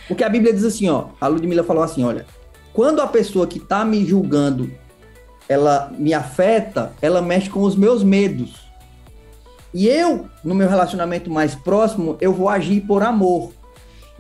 Porque 0.09 0.25
a 0.25 0.29
Bíblia 0.29 0.53
diz 0.53 0.65
assim, 0.65 0.89
ó, 0.89 1.07
a 1.21 1.29
Ludmilla 1.29 1.63
falou 1.63 1.83
assim, 1.83 2.03
olha, 2.03 2.27
quando 2.73 3.01
a 3.01 3.07
pessoa 3.07 3.47
que 3.47 3.59
está 3.59 3.85
me 3.85 4.05
julgando, 4.05 4.71
ela 5.49 5.93
me 5.97 6.13
afeta, 6.13 6.93
ela 7.01 7.23
mexe 7.23 7.49
com 7.49 7.61
os 7.61 7.77
meus 7.77 8.03
medos. 8.03 8.72
E 9.75 9.89
eu, 9.89 10.27
no 10.45 10.55
meu 10.55 10.69
relacionamento 10.69 11.31
mais 11.31 11.55
próximo, 11.55 12.17
eu 12.21 12.33
vou 12.33 12.49
agir 12.49 12.81
por 12.83 13.03
amor. 13.03 13.53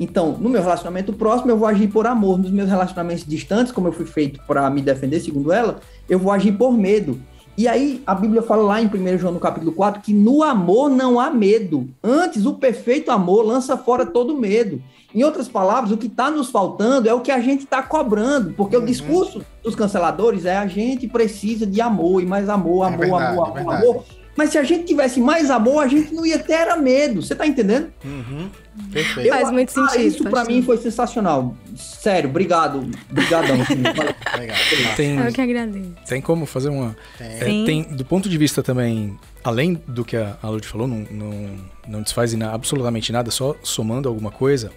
Então, 0.00 0.32
no 0.32 0.48
meu 0.48 0.62
relacionamento 0.62 1.12
próximo, 1.12 1.50
eu 1.50 1.56
vou 1.56 1.68
agir 1.68 1.88
por 1.88 2.06
amor. 2.06 2.38
Nos 2.38 2.50
meus 2.50 2.68
relacionamentos 2.68 3.24
distantes, 3.24 3.72
como 3.72 3.88
eu 3.88 3.92
fui 3.92 4.06
feito 4.06 4.40
para 4.46 4.68
me 4.70 4.80
defender, 4.80 5.20
segundo 5.20 5.52
ela, 5.52 5.80
eu 6.08 6.18
vou 6.18 6.32
agir 6.32 6.52
por 6.52 6.72
medo. 6.72 7.20
E 7.56 7.68
aí, 7.68 8.02
a 8.06 8.14
Bíblia 8.14 8.40
fala 8.40 8.62
lá 8.62 8.80
em 8.80 8.86
1 8.86 9.18
João, 9.18 9.34
no 9.34 9.38
capítulo 9.38 9.72
4, 9.72 10.00
que 10.00 10.14
no 10.14 10.42
amor 10.42 10.88
não 10.88 11.20
há 11.20 11.30
medo. 11.30 11.88
Antes, 12.02 12.46
o 12.46 12.54
perfeito 12.54 13.10
amor 13.10 13.44
lança 13.44 13.76
fora 13.76 14.06
todo 14.06 14.38
medo. 14.38 14.82
Em 15.14 15.22
outras 15.22 15.48
palavras, 15.48 15.92
o 15.92 15.98
que 15.98 16.06
está 16.06 16.30
nos 16.30 16.48
faltando 16.48 17.06
é 17.06 17.12
o 17.12 17.20
que 17.20 17.30
a 17.30 17.38
gente 17.40 17.64
está 17.64 17.82
cobrando, 17.82 18.54
porque 18.54 18.74
uhum. 18.74 18.82
o 18.82 18.86
discurso 18.86 19.44
dos 19.62 19.74
canceladores 19.74 20.46
é 20.46 20.56
a 20.56 20.66
gente 20.66 21.06
precisa 21.06 21.66
de 21.66 21.82
amor, 21.82 22.22
e 22.22 22.26
mais 22.26 22.48
amor, 22.48 22.84
amor, 22.86 22.94
é 22.94 22.96
verdade, 22.96 23.24
amor, 23.26 23.58
amor, 23.58 23.74
é 23.74 23.76
amor. 23.76 24.04
Mas 24.36 24.50
se 24.50 24.58
a 24.58 24.62
gente 24.62 24.84
tivesse 24.84 25.20
mais 25.20 25.50
amor, 25.50 25.84
a 25.84 25.88
gente 25.88 26.14
não 26.14 26.24
ia 26.24 26.38
ter 26.38 26.54
era 26.54 26.76
medo. 26.76 27.22
Você 27.22 27.34
tá 27.34 27.46
entendendo? 27.46 27.92
Uhum. 28.04 28.48
Perfeito. 28.90 29.28
Faz 29.28 29.50
muito 29.50 29.68
ah, 29.68 29.88
sentido. 29.88 30.08
Isso 30.08 30.24
para 30.24 30.44
mim 30.44 30.62
foi 30.62 30.78
sensacional. 30.78 31.54
Sério, 31.76 32.30
obrigado. 32.30 32.88
Obrigadão. 33.10 33.56
tem, 34.96 35.18
Eu 35.18 35.32
que 35.32 35.40
agradeço. 35.40 35.92
Tem 36.06 36.22
como 36.22 36.46
fazer 36.46 36.70
uma. 36.70 36.96
Tem. 37.18 37.62
É, 37.62 37.66
tem 37.66 37.82
do 37.82 38.04
ponto 38.04 38.28
de 38.28 38.38
vista 38.38 38.62
também, 38.62 39.18
além 39.44 39.74
do 39.86 40.04
que 40.04 40.16
a, 40.16 40.38
a 40.42 40.48
Lud 40.48 40.66
falou, 40.66 40.88
não, 40.88 41.06
não, 41.10 41.58
não 41.86 42.02
desfaz 42.02 42.34
absolutamente 42.40 43.12
nada, 43.12 43.30
só 43.30 43.54
somando 43.62 44.08
alguma 44.08 44.30
coisa. 44.30 44.72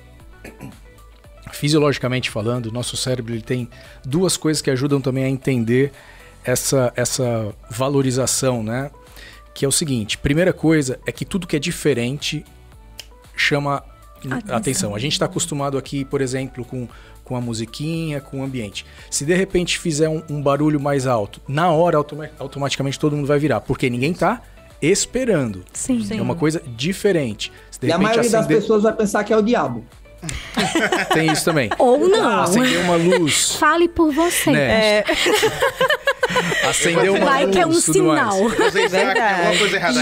Fisiologicamente 1.53 2.29
falando, 2.29 2.71
nosso 2.71 2.97
cérebro 2.97 3.33
ele 3.33 3.41
tem 3.41 3.69
duas 4.03 4.35
coisas 4.35 4.61
que 4.61 4.69
ajudam 4.69 4.99
também 4.99 5.23
a 5.23 5.29
entender 5.29 5.93
essa, 6.43 6.91
essa 6.95 7.53
valorização, 7.69 8.61
né? 8.61 8.91
Que 9.55 9.65
é 9.65 9.67
o 9.67 9.71
seguinte: 9.71 10.19
primeira 10.19 10.53
coisa 10.53 10.99
é 11.07 11.11
que 11.11 11.25
tudo 11.25 11.47
que 11.47 11.55
é 11.55 11.59
diferente 11.59 12.45
chama 13.35 13.83
atenção. 14.17 14.55
atenção. 14.55 14.95
A 14.95 14.99
gente 14.99 15.13
está 15.13 15.25
acostumado 15.25 15.77
aqui, 15.77 16.05
por 16.05 16.21
exemplo, 16.21 16.63
com, 16.63 16.87
com 17.23 17.35
a 17.35 17.41
musiquinha, 17.41 18.21
com 18.21 18.41
o 18.41 18.43
ambiente. 18.43 18.85
Se 19.09 19.25
de 19.25 19.33
repente 19.33 19.79
fizer 19.79 20.09
um, 20.09 20.21
um 20.29 20.41
barulho 20.41 20.79
mais 20.79 21.07
alto, 21.07 21.41
na 21.47 21.71
hora 21.71 21.97
automa 21.97 22.29
automaticamente 22.37 22.99
todo 22.99 23.15
mundo 23.15 23.25
vai 23.25 23.39
virar, 23.39 23.61
porque 23.61 23.89
ninguém 23.89 24.11
está 24.11 24.43
esperando. 24.81 25.63
Sim. 25.73 26.05
É 26.11 26.21
uma 26.21 26.35
coisa 26.35 26.61
diferente. 26.75 27.51
e 27.81 27.91
a 27.91 27.97
maioria 27.97 28.21
acender... 28.21 28.39
das 28.39 28.47
pessoas 28.47 28.83
vai 28.83 28.93
pensar 28.93 29.23
que 29.23 29.33
é 29.33 29.37
o 29.37 29.41
diabo. 29.41 29.85
Tem 31.13 31.31
isso 31.31 31.45
também. 31.45 31.69
Ou 31.77 32.07
não. 32.07 32.41
Acender 32.43 32.79
uma 32.81 32.95
luz. 32.95 33.55
Fale 33.59 33.87
por 33.87 34.13
você. 34.13 34.51
Né? 34.51 34.99
É. 34.99 35.05
Acendeu 36.67 37.15
uma 37.15 37.25
Vai 37.25 37.45
luz. 37.45 37.55
que 37.55 37.61
é 37.61 37.67
um 37.67 37.73
sinal. 37.73 38.37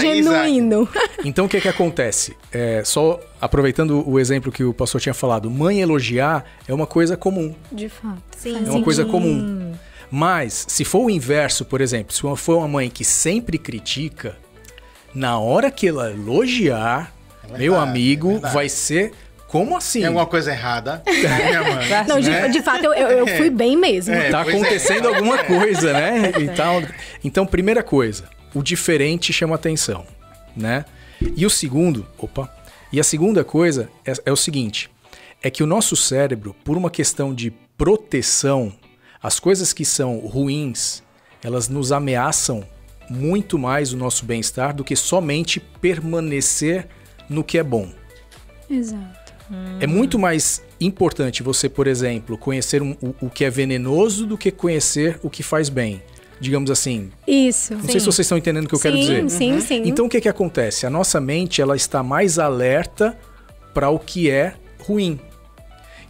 Genuíno. 0.00 0.88
Então 1.24 1.44
o 1.44 1.48
que 1.48 1.60
que 1.60 1.68
acontece? 1.68 2.36
É, 2.52 2.82
só 2.84 3.20
aproveitando 3.40 4.08
o 4.08 4.18
exemplo 4.18 4.50
que 4.50 4.64
o 4.64 4.72
pastor 4.72 5.00
tinha 5.00 5.14
falado, 5.14 5.50
mãe 5.50 5.80
elogiar 5.80 6.44
é 6.66 6.72
uma 6.72 6.86
coisa 6.86 7.16
comum. 7.16 7.54
De 7.70 7.88
fato. 7.88 8.22
Sim. 8.36 8.64
É 8.66 8.70
uma 8.70 8.82
coisa 8.82 9.04
comum. 9.04 9.74
Mas 10.10 10.64
se 10.68 10.84
for 10.84 11.04
o 11.04 11.10
inverso, 11.10 11.64
por 11.64 11.80
exemplo, 11.80 12.14
se 12.14 12.22
for 12.36 12.58
uma 12.58 12.68
mãe 12.68 12.88
que 12.88 13.04
sempre 13.04 13.58
critica, 13.58 14.36
na 15.14 15.38
hora 15.38 15.70
que 15.70 15.88
ela 15.88 16.10
elogiar, 16.10 17.12
é 17.42 17.46
verdade, 17.46 17.62
meu 17.62 17.78
amigo, 17.78 18.40
é 18.42 18.50
vai 18.50 18.68
ser 18.68 19.12
como 19.54 19.76
assim? 19.76 20.00
Tem 20.00 20.08
alguma 20.08 20.26
coisa 20.26 20.50
errada. 20.50 21.00
né, 21.06 21.60
mano? 21.60 21.82
Não, 22.08 22.18
de, 22.18 22.28
Né? 22.28 22.48
de 22.48 22.60
fato, 22.60 22.86
eu, 22.86 22.92
eu, 22.92 23.18
eu 23.18 23.26
fui 23.36 23.50
bem 23.50 23.76
mesmo. 23.76 24.12
É, 24.12 24.28
tá 24.28 24.40
é. 24.40 24.48
acontecendo 24.48 25.06
alguma 25.06 25.38
coisa, 25.46 25.92
né? 25.92 26.32
E 26.40 26.48
tal. 26.48 26.82
Então, 27.22 27.46
primeira 27.46 27.80
coisa, 27.80 28.24
o 28.52 28.64
diferente 28.64 29.32
chama 29.32 29.54
atenção, 29.54 30.04
né? 30.56 30.84
E 31.36 31.46
o 31.46 31.50
segundo, 31.50 32.04
opa, 32.18 32.52
e 32.92 32.98
a 32.98 33.04
segunda 33.04 33.44
coisa 33.44 33.88
é, 34.04 34.12
é 34.26 34.32
o 34.32 34.36
seguinte, 34.36 34.90
é 35.40 35.48
que 35.48 35.62
o 35.62 35.66
nosso 35.68 35.94
cérebro, 35.94 36.56
por 36.64 36.76
uma 36.76 36.90
questão 36.90 37.32
de 37.32 37.52
proteção, 37.78 38.72
as 39.22 39.38
coisas 39.38 39.72
que 39.72 39.84
são 39.84 40.18
ruins, 40.18 41.00
elas 41.44 41.68
nos 41.68 41.92
ameaçam 41.92 42.66
muito 43.08 43.56
mais 43.56 43.92
o 43.92 43.96
nosso 43.96 44.24
bem-estar 44.24 44.74
do 44.74 44.82
que 44.82 44.96
somente 44.96 45.60
permanecer 45.60 46.88
no 47.30 47.44
que 47.44 47.56
é 47.56 47.62
bom. 47.62 47.88
Exato. 48.68 49.23
É 49.80 49.86
muito 49.86 50.18
mais 50.18 50.62
importante 50.80 51.42
você, 51.42 51.68
por 51.68 51.86
exemplo, 51.86 52.36
conhecer 52.38 52.82
um- 52.82 52.96
o, 53.00 53.14
o 53.26 53.30
que 53.30 53.44
é 53.44 53.50
venenoso 53.50 54.26
do 54.26 54.38
que 54.38 54.50
conhecer 54.50 55.18
o 55.22 55.28
que 55.28 55.42
faz 55.42 55.68
bem. 55.68 56.02
Digamos 56.40 56.70
assim. 56.70 57.10
Isso. 57.26 57.74
Não 57.74 57.84
sei 57.84 58.00
se 58.00 58.06
vocês 58.06 58.20
estão 58.26 58.36
entendendo 58.38 58.64
o 58.64 58.68
que 58.68 58.74
eu 58.74 58.80
quero 58.80 58.96
sim, 58.96 59.00
dizer. 59.00 59.30
sim, 59.30 59.60
sim. 59.60 59.82
Então 59.84 60.06
o 60.06 60.08
que, 60.08 60.20
que 60.20 60.28
acontece? 60.28 60.84
A 60.86 60.90
nossa 60.90 61.20
mente 61.20 61.60
ela 61.62 61.76
está 61.76 62.02
mais 62.02 62.38
alerta 62.38 63.16
para 63.72 63.88
o 63.90 63.98
que 63.98 64.28
é 64.30 64.54
ruim. 64.80 65.18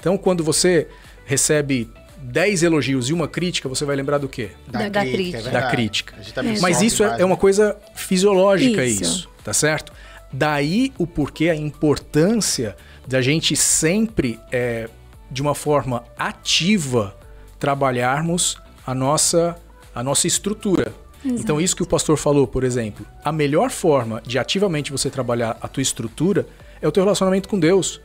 Então 0.01 0.16
quando 0.16 0.43
você 0.43 0.89
recebe 1.26 1.91
10 2.22 2.62
elogios 2.62 3.11
e 3.11 3.12
uma 3.12 3.28
crítica, 3.28 3.68
você 3.68 3.85
vai 3.85 3.95
lembrar 3.97 4.18
do 4.18 4.28
quê? 4.28 4.51
Da- 4.66 4.89
da 4.89 5.03
crítica. 5.05 5.39
é 5.49 5.51
Da 5.53 5.70
crítica. 5.70 6.14
A 6.18 6.22
gente 6.22 6.35
também 6.35 6.59
Mas 6.61 6.76
sofre 6.76 6.87
isso 6.87 7.05
é, 7.05 7.20
é 7.20 7.24
uma 7.24 7.37
coisa 7.37 7.76
fisiológica, 7.95 8.85
Isso. 8.85 9.03
isso. 9.03 9.28
tá 9.45 9.53
certo? 9.53 9.93
Daí 10.32 10.91
o 10.99 11.07
porquê, 11.07 11.49
a 11.51 11.55
importância 11.55 12.74
da 13.07 13.20
gente 13.20 13.55
sempre, 13.57 14.38
é, 14.50 14.88
de 15.30 15.42
uma 15.42 15.55
forma 15.55 16.05
ativa, 16.18 17.16
trabalharmos 17.59 18.57
a 18.86 18.94
nossa, 18.94 19.57
a 19.94 20.02
nossa 20.02 20.26
estrutura. 20.26 20.92
Então, 21.24 21.59
isso 21.59 21.74
que 21.74 21.82
o 21.82 21.86
pastor 21.86 22.18
falou, 22.18 22.46
por 22.46 22.64
exemplo, 22.64 23.07
a 23.24 23.32
melhor 23.32 23.70
forma 23.70 24.22
de 24.26 24.38
ativamente 24.38 24.92
você 24.92 25.09
trabalhar 25.09 25.57
a 25.61 25.66
tua 25.66 25.82
estrutura 25.82 26.46
é 26.82 26.86
o 26.86 26.92
teu 26.92 27.02
relacionamento 27.02 27.48
com 27.48 27.59
Deus. 27.59 28.00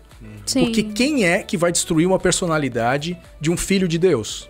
Sim. 0.45 0.65
Porque 0.65 0.83
quem 0.83 1.25
é 1.25 1.43
que 1.43 1.57
vai 1.57 1.71
destruir 1.71 2.05
uma 2.05 2.19
personalidade 2.19 3.17
de 3.39 3.51
um 3.51 3.57
filho 3.57 3.87
de 3.87 3.97
Deus? 3.97 4.49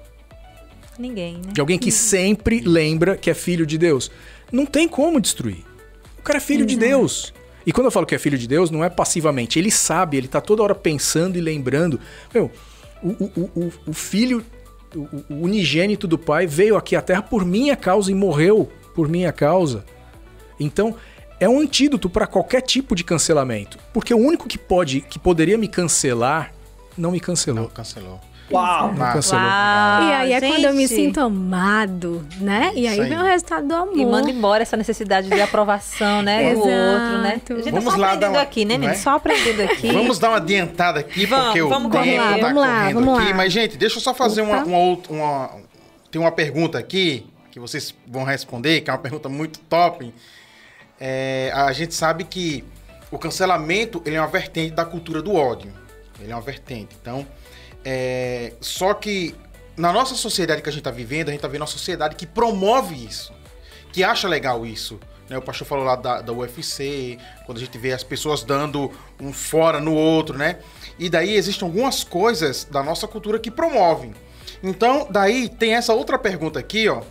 Ninguém, 0.98 1.36
né? 1.36 1.52
De 1.52 1.62
alguém 1.62 1.80
que 1.80 1.92
sempre 1.92 2.60
lembra 2.60 3.18
que 3.18 3.30
é 3.30 3.34
filho 3.34 3.66
de 3.66 3.78
Deus. 3.78 4.12
Não 4.52 4.66
tem 4.66 4.88
como 4.88 5.20
destruir. 5.20 5.64
O 6.18 6.22
cara 6.22 6.38
é 6.38 6.42
filho 6.42 6.66
de 6.66 6.76
Deus. 6.76 7.34
E 7.70 7.72
quando 7.72 7.86
eu 7.86 7.92
falo 7.92 8.08
que 8.08 8.16
é 8.16 8.18
filho 8.18 8.36
de 8.36 8.48
Deus, 8.48 8.72
não 8.72 8.84
é 8.84 8.90
passivamente. 8.90 9.60
Ele 9.60 9.70
sabe, 9.70 10.18
ele 10.18 10.28
tá 10.28 10.42
toda 10.42 10.64
hora 10.64 10.74
pensando 10.74 11.38
e 11.38 11.40
lembrando. 11.40 12.00
Meu, 12.34 12.50
o, 13.04 13.10
o, 13.10 13.52
o- 13.56 13.74
o, 13.86 13.94
filho, 13.94 14.44
o, 14.96 15.08
o 15.30 15.44
unigênito 15.44 16.08
do 16.08 16.18
pai 16.18 16.48
veio 16.48 16.76
aqui 16.76 16.96
à 16.96 17.02
terra 17.04 17.22
por 17.22 17.46
minha 17.46 17.76
causa 17.76 18.10
e 18.12 18.16
morreu 18.16 18.72
por 18.96 19.08
minha 19.08 19.32
causa. 19.32 19.86
Então, 20.60 20.96
é 21.40 21.48
um 21.48 21.60
antídoto 21.60 22.10
para 22.10 22.26
qualquer 22.26 22.62
tipo 22.62 22.96
de 22.96 23.04
cancelamento. 23.04 23.78
Porque 23.94 24.16
o 24.16 24.18
único 24.18 24.48
que 24.48 24.58
pode, 24.58 25.02
que 25.02 25.20
poderia 25.20 25.56
me 25.56 25.68
cancelar, 25.68 26.52
não 26.98 27.12
me 27.12 27.20
cancelou. 27.20 27.66
Não, 27.66 27.70
cancelou. 27.70 28.20
Uau! 28.52 28.94
Cancelou. 29.14 29.44
Uau, 29.44 30.04
E 30.04 30.14
aí 30.14 30.34
é 30.34 30.40
quando 30.42 30.64
eu 30.66 30.74
me 30.74 30.88
gente. 30.88 30.96
sinto 30.96 31.20
amado, 31.20 32.26
né? 32.40 32.72
E 32.76 32.88
aí 32.88 33.00
vem 33.02 33.18
o 33.18 33.24
resultado 33.24 33.68
do 33.68 33.74
amor. 33.76 33.98
E 33.98 34.06
manda 34.06 34.30
embora 34.32 34.64
essa 34.64 34.76
necessidade 34.76 35.30
de 35.30 35.42
aprovação, 35.42 36.22
né? 36.22 36.54
Do 36.56 36.60
outro, 36.60 37.18
né? 37.22 37.42
A 37.50 37.54
gente 37.54 37.72
Vamos 37.72 37.86
tá 37.86 37.92
só 37.92 37.98
lá 37.98 38.08
dar 38.08 38.14
aprendendo 38.14 38.32
uma- 38.36 38.42
aqui, 38.42 38.66
né, 38.66 38.74
menino? 38.78 38.94
é? 38.94 38.96
Só 38.96 39.12
aprendendo 39.12 39.62
aqui. 39.62 39.92
Vamos 39.92 40.18
dar 40.20 40.30
uma 40.30 40.38
adiantada 40.38 41.00
aqui, 41.00 41.26
Vamos, 41.26 41.46
porque 41.46 41.62
o 41.62 41.70
vamos 41.70 41.92
tempo 41.92 42.04
correr. 42.06 42.18
tá 42.18 42.48
Vamos 42.48 42.62
lá, 42.62 42.80
correndo 42.80 42.94
vamos 42.96 43.20
aqui. 43.20 43.30
lá. 43.30 43.36
Mas, 43.36 43.54
gente, 43.54 43.78
deixa 43.78 43.98
eu 43.98 44.02
só 44.02 44.14
fazer 44.14 44.42
uma, 44.42 44.64
uma 44.64 44.78
outra... 44.78 45.14
Uma, 45.14 45.50
tem 46.12 46.20
uma 46.20 46.32
pergunta 46.32 46.78
aqui 46.80 47.28
que 47.52 47.60
vocês 47.60 47.94
vão 48.08 48.24
responder, 48.24 48.82
que 48.82 48.90
é 48.90 48.94
uma 48.94 49.00
pergunta 49.00 49.30
muito 49.30 49.60
top. 49.60 50.12
É, 51.00 51.52
a 51.54 51.72
gente 51.72 51.94
sabe 51.94 52.24
que 52.24 52.64
o 53.12 53.18
cancelamento 53.18 54.02
ele 54.06 54.16
é 54.16 54.20
uma 54.22 54.28
vertente 54.28 54.72
da 54.74 54.86
cultura 54.86 55.22
do 55.22 55.34
ódio. 55.36 55.72
Ele 56.22 56.32
é 56.32 56.36
uma 56.36 56.42
vertente. 56.42 56.96
Então, 57.02 57.26
é, 57.84 58.54
só 58.60 58.94
que 58.94 59.36
na 59.78 59.94
nossa 59.94 60.16
sociedade 60.16 60.62
que 60.62 60.70
a 60.70 60.72
gente 60.72 60.82
está 60.82 60.92
vivendo, 60.92 61.30
a 61.30 61.32
gente 61.32 61.40
está 61.40 61.48
vendo 61.48 61.62
uma 61.62 61.68
sociedade 61.68 62.16
que 62.16 62.26
promove 62.26 62.96
isso, 62.96 63.34
que 63.92 64.04
acha 64.04 64.28
legal 64.28 64.66
isso. 64.66 65.00
né? 65.30 65.38
O 65.38 65.42
pastor 65.42 65.66
falou 65.66 65.86
lá 65.86 65.96
da, 65.96 66.22
da 66.22 66.34
UFC, 66.34 67.18
quando 67.46 67.58
a 67.58 67.62
gente 67.62 67.78
vê 67.78 67.94
as 67.94 68.04
pessoas 68.04 68.44
dando 68.44 68.92
um 69.20 69.32
fora 69.32 69.80
no 69.80 69.94
outro, 69.94 70.38
né? 70.38 70.58
E 70.98 71.10
daí 71.10 71.34
existem 71.34 71.66
algumas 71.66 72.04
coisas 72.04 72.66
da 72.66 72.84
nossa 72.84 73.08
cultura 73.08 73.40
que 73.40 73.50
promovem. 73.50 74.14
Então, 74.62 75.08
daí 75.10 75.48
tem 75.48 75.76
essa 75.76 75.94
outra 75.94 76.20
pergunta 76.20 76.60
aqui, 76.60 76.90
ó. 76.90 77.02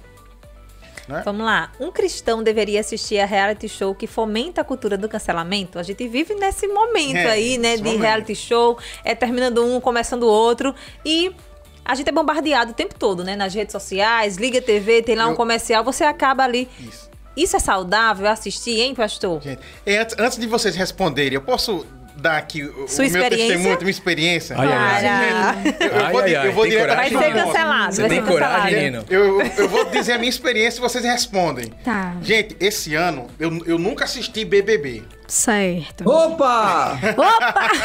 Vamos 1.24 1.44
lá. 1.44 1.72
Um 1.80 1.90
cristão 1.90 2.42
deveria 2.42 2.80
assistir 2.80 3.18
a 3.18 3.24
reality 3.26 3.68
show 3.68 3.94
que 3.94 4.06
fomenta 4.06 4.60
a 4.60 4.64
cultura 4.64 4.96
do 4.98 5.08
cancelamento? 5.08 5.78
A 5.78 5.82
gente 5.82 6.06
vive 6.06 6.34
nesse 6.34 6.66
momento 6.68 7.16
É, 7.16 7.30
aí, 7.30 7.56
né? 7.58 7.76
De 7.76 7.82
momento. 7.82 8.00
reality 8.02 8.34
show, 8.34 8.78
é 9.04 9.14
terminando 9.14 9.64
um, 9.64 9.80
começando 9.80 10.24
o 10.24 10.28
outro. 10.28 10.74
E 11.04 11.32
a 11.84 11.94
gente 11.94 12.08
é 12.08 12.12
bombardeado 12.12 12.72
o 12.72 12.74
tempo 12.74 12.94
todo, 12.94 13.24
né? 13.24 13.34
Nas 13.36 13.54
redes 13.54 13.72
sociais, 13.72 14.36
liga 14.36 14.58
a 14.58 14.62
TV, 14.62 15.02
tem 15.02 15.14
lá 15.16 15.26
um 15.26 15.30
Eu- 15.30 15.36
comercial, 15.36 15.82
você 15.82 16.04
acaba 16.04 16.44
ali. 16.44 16.68
Isso. 16.78 17.08
Isso 17.36 17.56
é 17.56 17.60
saudável 17.60 18.26
assistir, 18.28 18.80
hein, 18.80 18.94
pastor? 18.94 19.40
Gente, 19.40 19.60
antes, 19.86 20.16
antes 20.18 20.38
de 20.38 20.46
vocês 20.46 20.74
responderem, 20.74 21.34
eu 21.34 21.40
posso 21.42 21.86
dar 22.20 22.36
aqui 22.36 22.62
o, 22.64 22.88
Sua 22.88 23.06
o 23.06 23.10
meu 23.10 23.28
testemunho, 23.28 23.78
minha 23.78 23.90
experiência? 23.90 24.56
Ai, 24.58 24.68
ai, 24.72 25.06
ai. 25.06 25.76
Eu, 25.80 25.86
eu 25.86 26.04
Ai, 26.04 26.12
vou, 26.12 26.20
ai, 26.20 26.46
eu 26.48 26.52
vou 26.52 26.62
tem 26.64 26.72
direto 26.72 26.96
Vai 26.96 27.08
ser 27.08 27.32
cancelado. 27.32 27.94
Você 27.94 28.00
vai 28.00 28.10
tem 28.10 28.24
ser 28.24 28.30
coragem, 28.30 28.62
cancelado. 28.62 28.84
Nino? 28.84 29.04
Eu, 29.08 29.42
eu 29.56 29.68
vou 29.68 29.84
dizer 29.86 30.12
a 30.12 30.18
minha 30.18 30.28
experiência 30.30 30.78
e 30.78 30.80
vocês 30.80 31.04
respondem. 31.04 31.72
Tá. 31.84 32.16
Gente, 32.22 32.56
esse 32.60 32.94
ano 32.94 33.28
eu, 33.38 33.64
eu 33.66 33.78
nunca 33.78 34.04
assisti 34.04 34.44
BBB. 34.44 35.04
Certo. 35.28 36.08
Opa! 36.08 36.98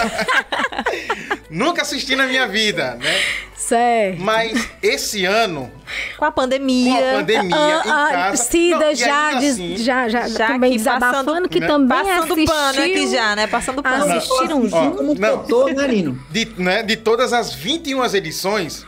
Nunca 1.49 1.81
assisti 1.81 2.15
na 2.15 2.25
minha 2.25 2.47
vida, 2.47 2.95
né? 2.95 3.13
Certo. 3.55 4.21
Mas 4.21 4.67
esse 4.81 5.25
ano, 5.25 5.71
Com 6.17 6.25
a 6.25 6.31
pandemia. 6.31 6.93
com 6.99 7.09
a 7.09 7.13
pandemia 7.19 7.55
em 7.55 7.59
Ah, 7.59 7.81
ah, 7.85 8.09
casa... 8.11 8.43
Cida 8.43 8.77
Não, 8.87 8.95
já, 8.95 9.37
assim, 9.37 9.77
já, 9.77 10.09
já, 10.09 10.27
Já 10.27 10.47
também 10.47 10.69
aqui 10.71 10.77
desabafando 10.79 11.25
passando- 11.31 11.49
que 11.49 11.59
né? 11.59 11.67
também 11.67 11.97
Passando 12.03 12.33
assistiu. 12.33 12.45
pano 12.45 12.81
aqui 12.81 13.11
já, 13.11 13.35
né? 13.35 13.47
Passando 13.47 13.83
pano. 13.83 14.13
Assistiram 14.17 14.59
Ó, 14.59 14.67
junto. 14.67 14.97
Como 14.97 15.15
Não. 15.15 15.37
botou, 15.37 15.73
né, 15.73 15.87
de, 16.31 16.45
né, 16.57 16.83
de 16.83 16.97
todas 16.97 17.31
as 17.33 17.53
21 17.53 18.03
edições, 18.15 18.85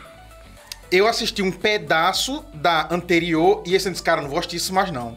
eu 0.90 1.06
assisti 1.06 1.42
um 1.42 1.52
pedaço 1.52 2.44
da 2.52 2.88
anterior 2.90 3.62
e 3.66 3.74
esse 3.74 3.86
eu 3.88 3.92
disse, 3.92 4.02
cara, 4.02 4.20
não 4.20 4.28
vou 4.28 4.38
assistir 4.38 4.56
isso 4.56 4.74
mais 4.74 4.90
não. 4.90 5.16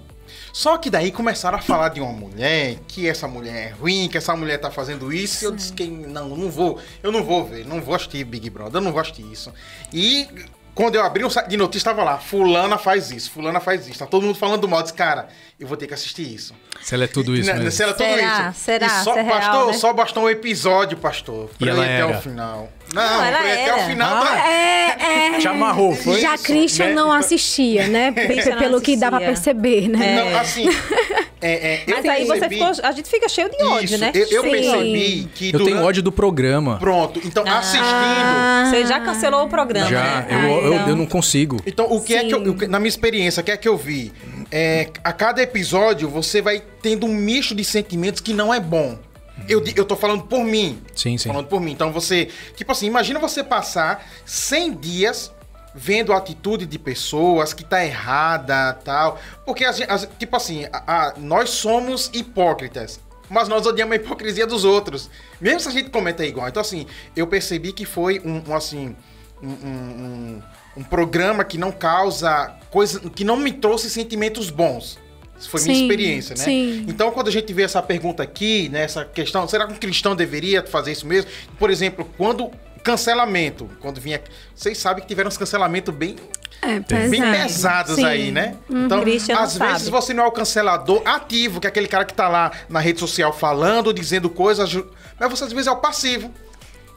Só 0.53 0.77
que 0.77 0.89
daí 0.89 1.11
começaram 1.11 1.57
a 1.57 1.61
falar 1.61 1.89
de 1.89 2.01
uma 2.01 2.11
mulher, 2.11 2.77
que 2.87 3.07
essa 3.07 3.27
mulher 3.27 3.67
é 3.67 3.69
ruim, 3.69 4.07
que 4.09 4.17
essa 4.17 4.35
mulher 4.35 4.57
tá 4.59 4.71
fazendo 4.71 5.11
isso, 5.13 5.43
e 5.43 5.45
eu 5.45 5.51
disse 5.51 5.71
que 5.73 5.85
não, 5.87 6.29
não 6.29 6.49
vou, 6.49 6.79
eu 7.03 7.11
não 7.11 7.23
vou 7.23 7.45
ver, 7.45 7.65
não 7.65 7.81
vou 7.81 7.95
assistir 7.95 8.23
Big 8.23 8.49
Brother, 8.49 8.75
eu 8.75 8.81
não 8.81 8.91
vou 8.91 8.99
assistir 9.01 9.25
isso. 9.31 9.53
E 9.93 10.27
quando 10.75 10.95
eu 10.95 11.03
abri 11.03 11.25
um 11.25 11.29
site 11.29 11.49
de 11.49 11.57
notícias, 11.57 11.83
tava 11.83 12.03
lá, 12.03 12.17
fulana 12.17 12.77
faz 12.77 13.11
isso, 13.11 13.29
fulana 13.31 13.59
faz 13.59 13.87
isso, 13.87 13.99
tá 13.99 14.05
todo 14.05 14.23
mundo 14.25 14.37
falando 14.37 14.67
mal, 14.67 14.79
eu 14.79 14.83
disse, 14.83 14.93
cara, 14.95 15.27
eu 15.59 15.67
vou 15.67 15.75
ter 15.77 15.87
que 15.87 15.93
assistir 15.93 16.33
isso. 16.33 16.53
Se 16.81 16.95
ela 16.95 17.03
é 17.03 17.07
tudo 17.07 17.35
isso 17.35 17.47
Né, 17.47 17.55
mesmo. 17.55 17.71
se 17.71 17.83
ela 17.83 17.91
é 17.91 17.95
tudo 17.95 18.05
Será? 18.07 18.49
isso. 18.49 18.59
Será? 18.59 18.85
E 18.87 18.89
só, 18.89 18.99
Isso 19.01 19.09
é 19.19 19.21
real, 19.21 19.39
pastor, 19.41 19.67
né? 19.67 19.73
só 19.73 19.93
bastou 19.93 20.23
um 20.23 20.29
episódio, 20.29 20.97
pastor, 20.97 21.49
E 21.55 21.65
pra 21.65 21.67
ir 21.67 21.69
ela 21.71 21.83
até 21.83 21.93
era? 21.99 22.17
o 22.17 22.21
final. 22.21 22.69
Não, 22.93 23.01
Não, 23.01 23.23
ela 23.23 23.39
até 23.39 23.75
o 23.75 23.87
final 23.87 24.15
Ah, 24.17 24.23
da... 24.23 24.49
É, 24.49 24.97
é. 25.35 25.37
Te 25.39 25.47
amarrou, 25.47 25.95
foi? 25.95 26.19
Já 26.19 26.35
isso, 26.35 26.43
Christian 26.45 26.87
né? 26.87 26.93
não 26.93 27.11
assistia, 27.11 27.87
né? 27.87 28.11
Christian 28.27 28.57
Pelo 28.57 28.81
que 28.81 28.95
dá 28.97 29.09
pra 29.09 29.19
perceber, 29.19 29.87
né? 29.87 30.15
Não, 30.15 30.39
assim. 30.39 30.67
É, 31.41 31.53
é, 31.53 31.83
eu 31.87 31.95
Mas 31.95 32.05
aí 32.05 32.25
você 32.25 32.49
ficou. 32.49 32.67
A 32.83 32.91
gente 32.91 33.09
fica 33.09 33.29
cheio 33.29 33.49
de 33.49 33.63
ódio, 33.63 33.85
Isso, 33.85 33.97
né? 33.97 34.11
eu, 34.13 34.27
eu 34.29 34.43
Sim. 34.43 34.49
percebi 34.51 35.29
que. 35.33 35.45
Eu 35.47 35.51
tenho 35.59 35.63
durante- 35.69 35.85
ódio 35.87 36.03
do 36.03 36.11
programa. 36.11 36.77
Pronto, 36.77 37.21
então 37.23 37.45
Ah. 37.47 37.59
assistindo. 37.59 38.69
Você 38.69 38.85
já 38.85 38.99
cancelou 38.99 39.45
o 39.45 39.47
programa, 39.47 39.89
Já, 39.89 40.03
né? 40.03 40.27
eu, 40.29 40.37
Ah, 40.37 40.43
eu, 40.43 40.73
então. 40.73 40.89
eu 40.89 40.95
não 40.97 41.05
consigo. 41.05 41.55
Então, 41.65 41.85
o 41.89 42.01
que 42.01 42.13
é 42.13 42.25
que 42.25 42.33
eu, 42.33 42.43
Sim. 42.43 42.67
Na 42.67 42.77
minha 42.77 42.89
experiência, 42.89 43.39
o 43.39 43.43
que 43.45 43.51
é 43.51 43.55
que 43.55 43.69
eu 43.69 43.77
vi? 43.77 44.11
É, 44.51 44.89
a 45.01 45.13
cada 45.13 45.41
episódio 45.41 46.09
você 46.09 46.41
vai 46.41 46.61
tendo 46.81 47.05
um 47.05 47.13
misto 47.13 47.55
de 47.55 47.63
sentimentos 47.63 48.19
que 48.19 48.33
não 48.33 48.53
é 48.53 48.59
bom. 48.59 48.99
Eu, 49.47 49.63
eu 49.75 49.85
tô 49.85 49.95
falando 49.95 50.23
por 50.23 50.43
mim. 50.43 50.81
Sim, 50.95 51.17
sim. 51.17 51.29
Falando 51.29 51.47
por 51.47 51.59
mim. 51.61 51.71
Então 51.71 51.91
você. 51.91 52.29
Tipo 52.55 52.71
assim, 52.71 52.87
imagina 52.87 53.19
você 53.19 53.43
passar 53.43 54.05
100 54.25 54.73
dias 54.77 55.31
vendo 55.73 56.11
a 56.13 56.17
atitude 56.17 56.65
de 56.65 56.79
pessoas 56.79 57.53
que 57.53 57.63
tá 57.63 57.83
errada 57.85 58.73
tal. 58.83 59.19
Porque, 59.45 59.63
as, 59.63 59.79
as- 59.81 60.07
tipo 60.17 60.35
assim, 60.35 60.65
a- 60.73 60.83
a- 61.09 61.13
nós 61.17 61.49
somos 61.51 62.09
hipócritas. 62.13 62.99
Mas 63.29 63.47
nós 63.47 63.65
odiamos 63.67 63.93
a 63.93 63.95
hipocrisia 63.97 64.47
dos 64.47 64.65
outros. 64.65 65.09
Mesmo 65.39 65.59
se 65.59 65.67
a 65.67 65.71
gente 65.71 65.91
comenta 65.91 66.25
igual. 66.25 66.47
Então, 66.47 66.61
assim, 66.61 66.87
eu 67.15 67.27
percebi 67.27 67.71
que 67.71 67.85
foi 67.85 68.19
um, 68.25 68.41
um, 68.49 68.55
assim. 68.55 68.95
Um, 69.41 69.47
um- 69.47 69.53
um- 69.53 70.41
um 70.77 70.83
programa 70.83 71.43
que 71.43 71.57
não 71.57 71.71
causa 71.71 72.55
coisa. 72.71 72.99
que 73.09 73.23
não 73.23 73.37
me 73.37 73.51
trouxe 73.51 73.89
sentimentos 73.89 74.49
bons. 74.49 74.97
Isso 75.39 75.49
foi 75.49 75.61
minha 75.61 75.73
Sim, 75.75 75.81
experiência, 75.83 76.35
né? 76.35 76.43
sim. 76.43 76.85
Então, 76.87 77.11
quando 77.11 77.29
a 77.29 77.31
gente 77.31 77.53
vê 77.53 77.63
essa 77.63 77.81
pergunta 77.81 78.21
aqui, 78.21 78.67
né, 78.69 78.83
essa 78.83 79.05
questão, 79.05 79.47
será 79.47 79.65
que 79.65 79.73
um 79.73 79.77
cristão 79.77 80.15
deveria 80.15 80.61
fazer 80.63 80.91
isso 80.91 81.07
mesmo? 81.07 81.31
Por 81.57 81.69
exemplo, 81.69 82.07
quando 82.17 82.51
cancelamento, 82.83 83.69
quando 83.79 83.99
vinha, 84.01 84.21
vocês 84.55 84.77
sabem 84.77 85.01
que 85.01 85.07
tiveram 85.07 85.27
uns 85.27 85.37
cancelamentos 85.37 85.93
bem 85.93 86.15
É 86.61 86.79
pesado. 86.79 87.09
bem 87.09 87.21
pesados 87.21 87.95
Sim. 87.95 88.05
aí, 88.05 88.31
né? 88.31 88.55
Então, 88.69 89.01
Christian 89.01 89.35
não 89.35 89.43
às 89.43 89.57
vezes 89.57 89.77
sabe. 89.83 89.91
você 89.91 90.13
não 90.13 90.23
é 90.23 90.27
o 90.27 90.31
cancelador 90.31 91.01
ativo, 91.05 91.59
que 91.61 91.67
é 91.67 91.69
aquele 91.69 91.87
cara 91.87 92.03
que 92.05 92.13
tá 92.13 92.27
lá 92.27 92.51
na 92.67 92.79
rede 92.79 92.99
social 92.99 93.31
falando, 93.31 93.93
dizendo 93.93 94.29
coisas, 94.29 94.73
mas 95.19 95.29
você 95.29 95.43
às 95.45 95.51
vezes 95.53 95.67
é 95.67 95.71
o 95.71 95.77
passivo. 95.77 96.33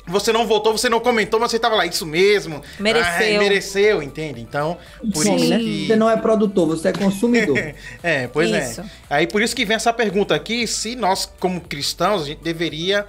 Você 0.07 0.33
não 0.33 0.47
votou, 0.47 0.77
você 0.77 0.89
não 0.89 0.99
comentou, 0.99 1.39
mas 1.39 1.53
você 1.53 1.61
tava 1.61 1.77
lá, 1.77 1.87
isso 1.87 2.05
mesmo. 2.05 2.61
Mereceu. 2.79 3.13
Ai, 3.13 3.39
mereceu, 3.39 4.03
entende? 4.03 4.41
Então, 4.41 4.77
por 5.13 5.23
Sim, 5.23 5.37
isso 5.37 5.51
né? 5.51 5.59
que... 5.59 5.87
Você 5.87 5.97
não 5.97 6.11
é 6.11 6.17
produtor, 6.17 6.67
você 6.67 6.89
é 6.89 6.93
consumidor. 6.93 7.57
É, 8.03 8.27
pois 8.27 8.51
Isso. 8.51 8.81
é. 8.81 8.85
Aí 9.09 9.27
por 9.29 9.41
isso 9.41 9.55
que 9.55 9.65
vem 9.65 9.77
essa 9.77 9.93
pergunta 9.93 10.35
aqui, 10.35 10.67
se 10.67 10.97
nós, 10.97 11.31
como 11.39 11.61
cristãos, 11.61 12.23
a 12.23 12.27
gente 12.27 12.43
deveria 12.43 13.07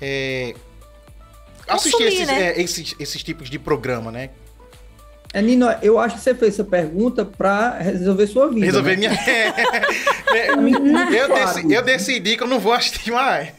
é, 0.00 0.54
assistir 1.68 1.98
Consumir, 1.98 2.14
esses, 2.14 2.26
né? 2.26 2.42
é, 2.42 2.60
esses, 2.60 2.94
esses 2.98 3.22
tipos 3.22 3.50
de 3.50 3.58
programa, 3.58 4.10
né? 4.10 4.30
É, 5.34 5.40
Nino, 5.40 5.66
eu 5.82 5.98
acho 5.98 6.16
que 6.16 6.22
você 6.22 6.34
fez 6.34 6.54
essa 6.54 6.64
pergunta 6.64 7.24
para 7.24 7.78
resolver 7.78 8.26
sua 8.26 8.48
vida. 8.48 8.66
Resolver 8.66 8.96
né? 8.96 9.08
minha. 9.08 9.12
eu, 11.14 11.28
deci- 11.28 11.72
eu 11.72 11.82
decidi 11.82 12.36
que 12.36 12.42
eu 12.42 12.48
não 12.48 12.58
vou 12.58 12.72
assistir 12.72 13.10
mais. 13.10 13.50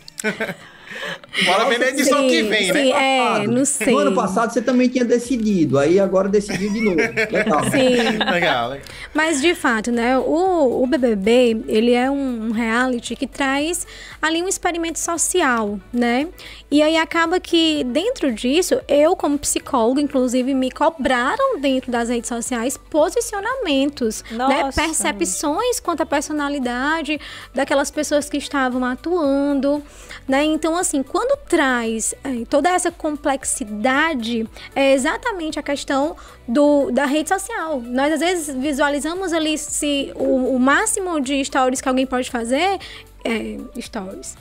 Bora 1.46 1.66
ver 1.66 1.80
na 1.80 1.88
edição 1.90 2.20
Sim, 2.20 2.28
que 2.28 2.44
vem, 2.44 2.66
sim, 2.68 2.74
né? 2.74 2.90
É, 2.90 3.48
não 3.48 3.66
sei. 3.66 3.94
No 3.94 4.00
ano 4.00 4.16
passado 4.16 4.54
você 4.54 4.62
também 4.62 4.88
tinha 4.88 5.04
decidido, 5.04 5.78
aí 5.78 6.00
agora 6.00 6.30
decidiu 6.30 6.72
de 6.72 6.82
novo. 6.82 6.98
Legal. 6.98 7.64
Sim. 7.72 7.96
Legal, 8.32 8.70
legal. 8.70 8.78
Mas 9.14 9.42
de 9.42 9.56
fato, 9.56 9.92
né, 9.92 10.18
o, 10.18 10.84
o 10.84 10.88
BBB, 10.88 11.64
ele 11.68 11.92
é 11.92 12.10
um, 12.10 12.48
um 12.48 12.52
reality 12.52 13.16
que 13.16 13.28
traz 13.28 13.86
ali 14.24 14.42
um 14.42 14.48
experimento 14.48 15.00
social, 15.00 15.78
né? 15.92 16.30
E 16.72 16.82
aí 16.82 16.96
acaba 16.96 17.42
que 17.42 17.84
dentro 17.84 18.32
disso, 18.32 18.80
eu 18.88 19.18
como 19.18 19.38
psicóloga, 19.38 20.00
inclusive, 20.00 20.54
me 20.54 20.72
cobraram 20.72 21.60
dentro 21.60 21.92
das 21.92 22.08
redes 22.08 22.30
sociais 22.30 22.78
posicionamentos, 22.78 24.24
né? 24.32 24.72
Percepções 24.74 25.82
quanto 25.82 26.04
à 26.04 26.06
personalidade 26.06 27.20
daquelas 27.54 27.92
pessoas 27.92 28.30
que 28.30 28.38
estavam 28.38 28.86
atuando, 28.86 29.84
né? 30.26 30.46
Então, 30.46 30.78
assim, 30.78 31.04
quando 31.04 31.38
traz 31.46 32.16
eh, 32.24 32.46
toda 32.50 32.70
essa 32.70 32.92
complexidade, 32.92 34.48
é 34.74 34.94
exatamente 34.94 35.60
a 35.60 35.64
questão 35.64 36.16
do, 36.48 36.92
da 36.92 37.06
rede 37.06 37.28
social. 37.28 37.82
Nós, 37.82 38.14
às 38.14 38.20
vezes, 38.22 38.56
visualizamos 38.56 39.34
ali 39.34 39.58
se 39.58 40.14
o, 40.16 40.56
o 40.56 40.60
máximo 40.60 41.20
de 41.20 41.44
stories 41.44 41.82
que 41.82 41.90
alguém 41.90 42.06
pode 42.06 42.32
fazer. 42.32 42.80
É, 43.24 43.58
stories. 43.82 44.36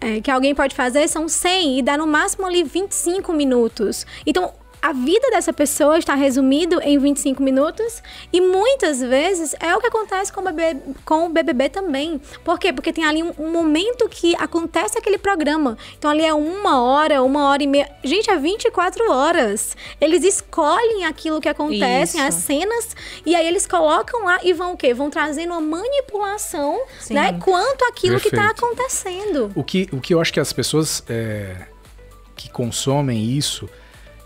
é, 0.00 0.20
que 0.20 0.30
alguém 0.30 0.54
pode 0.54 0.74
fazer 0.74 1.08
são 1.08 1.28
100 1.28 1.78
e 1.78 1.82
dá 1.82 1.96
no 1.96 2.06
máximo 2.06 2.46
ali 2.46 2.62
25 2.62 3.32
minutos. 3.32 4.06
Então, 4.24 4.52
a 4.80 4.92
vida 4.92 5.30
dessa 5.30 5.52
pessoa 5.52 5.98
está 5.98 6.14
resumido 6.14 6.80
em 6.82 6.98
25 6.98 7.42
minutos 7.42 8.02
e 8.32 8.40
muitas 8.40 9.00
vezes 9.00 9.54
é 9.60 9.74
o 9.74 9.80
que 9.80 9.86
acontece 9.86 10.32
com 10.32 10.40
o 10.40 10.44
BBB, 10.44 10.80
com 11.04 11.26
o 11.26 11.28
BBB 11.28 11.68
também. 11.68 12.20
Por 12.44 12.58
quê? 12.58 12.72
Porque 12.72 12.92
tem 12.92 13.04
ali 13.04 13.22
um, 13.22 13.32
um 13.38 13.50
momento 13.50 14.08
que 14.08 14.34
acontece 14.36 14.98
aquele 14.98 15.18
programa. 15.18 15.76
Então 15.98 16.10
ali 16.10 16.24
é 16.24 16.32
uma 16.32 16.80
hora, 16.82 17.22
uma 17.22 17.48
hora 17.48 17.62
e 17.62 17.66
meia. 17.66 17.90
Gente, 18.04 18.30
é 18.30 18.36
24 18.36 19.10
horas. 19.10 19.76
Eles 20.00 20.24
escolhem 20.24 21.04
aquilo 21.04 21.40
que 21.40 21.48
acontece, 21.48 22.16
Isso. 22.16 22.26
as 22.26 22.34
cenas, 22.34 22.96
e 23.26 23.34
aí 23.34 23.46
eles 23.46 23.66
colocam 23.66 24.24
lá 24.24 24.38
e 24.42 24.52
vão 24.52 24.72
o 24.72 24.76
quê? 24.76 24.94
Vão 24.94 25.10
trazendo 25.10 25.52
uma 25.52 25.60
manipulação, 25.60 26.80
Sim. 27.00 27.14
né? 27.14 27.38
Quanto 27.40 27.84
aquilo 27.84 28.20
que 28.20 28.28
está 28.28 28.50
acontecendo. 28.50 29.50
O 29.54 29.64
que, 29.64 29.88
o 29.92 30.00
que 30.00 30.14
eu 30.14 30.20
acho 30.20 30.32
que 30.32 30.40
as 30.40 30.52
pessoas 30.52 31.02
é, 31.08 31.66
que 32.36 32.48
consomem 32.48 33.24
isso, 33.24 33.68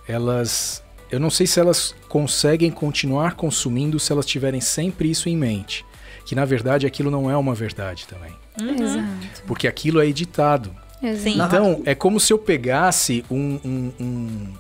elas. 0.07 0.83
Eu 1.11 1.21
não 1.21 1.31
sei 1.31 1.47
se 1.47 1.61
elas 1.61 1.95
conseguem 2.09 2.71
continuar 2.71 3.35
consumindo 3.35 4.01
se 4.01 4.11
elas 4.13 4.25
tiverem 4.27 4.61
sempre 4.61 5.11
isso 5.11 5.29
em 5.29 5.37
mente. 5.37 5.85
Que 6.25 6.35
na 6.35 6.45
verdade 6.45 6.87
aquilo 6.87 7.11
não 7.11 7.31
é 7.31 7.37
uma 7.37 7.55
verdade 7.55 8.07
também. 8.07 8.33
Exato. 8.81 9.43
Porque 9.47 9.67
aquilo 9.69 10.01
é 10.01 10.07
editado. 10.07 10.75
Exato. 11.03 11.23
Sim. 11.23 11.43
Então, 11.43 11.83
é 11.85 11.95
como 11.95 12.21
se 12.21 12.33
eu 12.33 12.39
pegasse 12.39 13.25
um, 13.31 13.59
um, 13.65 13.93
um- 14.01 14.53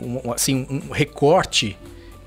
um- 0.00 0.32
assim, 0.32 0.66
um 0.68 0.90
recorte 0.92 1.76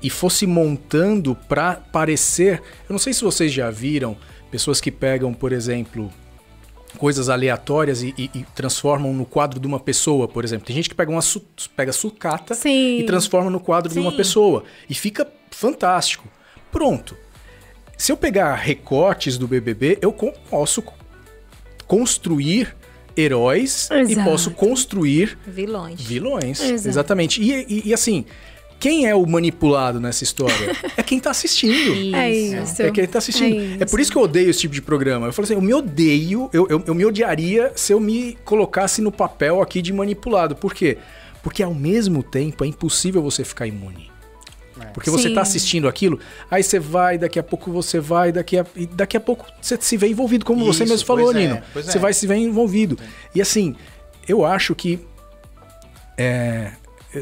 e 0.02 0.08
fosse 0.08 0.46
montando 0.46 1.36
para 1.48 1.74
parecer. 1.74 2.62
Eu 2.88 2.92
não 2.94 2.98
sei 2.98 3.12
se 3.12 3.22
vocês 3.22 3.52
já 3.52 3.70
viram 3.70 4.16
pessoas 4.50 4.80
que 4.80 4.90
pegam, 4.90 5.32
por 5.34 5.52
exemplo, 5.52 6.10
coisas 6.98 7.28
aleatórias 7.28 8.02
e, 8.02 8.14
e- 8.18 8.30
e 8.34 8.44
transformam 8.54 9.12
no 9.12 9.24
quadro 9.24 9.58
de 9.60 9.66
uma 9.66 9.78
pessoa, 9.80 10.26
por 10.28 10.44
exemplo. 10.44 10.66
Tem 10.66 10.74
gente 10.76 10.88
que 10.88 10.94
pega 10.94 11.10
uma 11.10 11.22
su- 11.22 11.44
pega 11.76 11.92
sucata 11.92 12.54
Sim. 12.54 12.98
e 12.98 13.04
transforma 13.04 13.50
no 13.50 13.60
quadro 13.60 13.92
de 13.92 13.98
uma 13.98 14.10
Sim. 14.10 14.16
pessoa 14.16 14.64
e 14.88 14.94
fica 14.94 15.26
fantástico. 15.50 16.28
Pronto. 16.70 17.16
Se 17.96 18.10
eu 18.12 18.16
pegar 18.16 18.54
recortes 18.54 19.36
do 19.36 19.46
BBB, 19.46 19.98
eu 20.00 20.12
co- 20.12 20.32
posso 20.48 20.80
co- 20.82 20.94
construir 21.86 22.74
heróis 23.16 23.88
e 23.90 24.12
Exato. 24.12 24.30
posso 24.30 24.50
construir 24.52 25.36
Vilões. 25.46 26.00
vilões. 26.00 26.60
Exato. 26.60 26.88
Exatamente. 26.88 27.42
E, 27.42 27.52
e- 27.68 27.82
e, 27.88 27.94
assim, 27.94 28.24
quem 28.80 29.06
é 29.06 29.14
o 29.14 29.24
manipulado 29.26 30.00
nessa 30.00 30.24
história? 30.24 30.74
é 30.96 31.02
quem 31.02 31.20
tá 31.20 31.30
assistindo. 31.30 32.16
É 32.16 32.30
Isso. 32.30 32.56
isso. 32.56 32.82
É 32.82 32.90
quem 32.90 33.06
tá 33.06 33.18
assistindo. 33.18 33.78
É 33.78 33.82
É, 33.82 33.84
por 33.84 34.00
isso 34.00 34.10
que 34.10 34.16
eu 34.16 34.22
odeio 34.22 34.48
esse 34.48 34.60
tipo 34.60 34.72
de 34.72 34.80
programa. 34.80 35.26
Eu 35.26 35.32
falo 35.34 35.44
assim, 35.44 35.54
eu 35.54 35.60
me 35.60 35.74
odeio, 35.74 36.48
eu, 36.50 36.66
eu, 36.68 36.82
eu 36.86 36.94
me 36.94 37.04
odiaria 37.04 37.72
se 37.76 37.92
eu 37.92 38.00
me 38.00 38.38
colocasse 38.42 39.02
no 39.02 39.12
papel 39.12 39.60
aqui 39.60 39.82
de 39.82 39.92
manipulado. 39.92 40.56
Por 40.56 40.72
quê? 40.72 40.96
Porque 41.42 41.62
ao 41.62 41.74
mesmo 41.74 42.22
tempo 42.22 42.64
é 42.64 42.66
impossível 42.66 43.22
você 43.22 43.44
ficar 43.44 43.66
imune. 43.66 44.10
Porque 44.94 45.10
você 45.10 45.28
Sim. 45.28 45.34
tá 45.34 45.42
assistindo 45.42 45.86
aquilo, 45.86 46.18
aí 46.50 46.62
você 46.62 46.78
vai, 46.78 47.18
daqui 47.18 47.38
a 47.38 47.42
pouco 47.42 47.70
você 47.70 48.00
vai, 48.00 48.32
daqui 48.32 48.58
a, 48.58 48.64
e 48.74 48.86
daqui 48.86 49.14
a 49.14 49.20
pouco 49.20 49.44
você 49.60 49.76
se 49.78 49.96
vê 49.96 50.08
envolvido, 50.08 50.44
como 50.44 50.64
você 50.64 50.84
Isso, 50.84 50.92
mesmo 50.92 51.06
falou, 51.06 51.30
é, 51.32 51.34
Nino. 51.34 51.62
Você 51.74 51.98
é. 51.98 52.00
vai 52.00 52.14
se 52.14 52.26
ver 52.26 52.36
envolvido. 52.36 52.98
E 53.34 53.42
assim, 53.42 53.76
eu 54.26 54.44
acho 54.44 54.74
que 54.74 54.98
é, 56.16 56.24
é, 56.24 56.72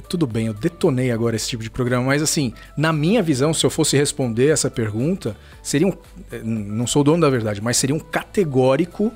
tudo 0.08 0.26
bem, 0.26 0.46
eu 0.48 0.54
detonei 0.54 1.10
agora 1.10 1.34
esse 1.34 1.48
tipo 1.48 1.62
de 1.62 1.70
programa, 1.70 2.04
mas 2.04 2.22
assim, 2.22 2.52
na 2.76 2.92
minha 2.92 3.22
visão, 3.22 3.54
se 3.54 3.64
eu 3.64 3.70
fosse 3.70 3.96
responder 3.96 4.48
essa 4.48 4.70
pergunta, 4.70 5.36
seria 5.62 5.86
um. 5.86 5.92
é, 6.30 6.40
Não 6.42 6.86
sou 6.86 7.00
o 7.00 7.04
dono 7.04 7.22
da 7.22 7.30
verdade, 7.30 7.60
mas 7.62 7.76
seria 7.76 7.96
um 7.96 8.00
categórico. 8.00 9.10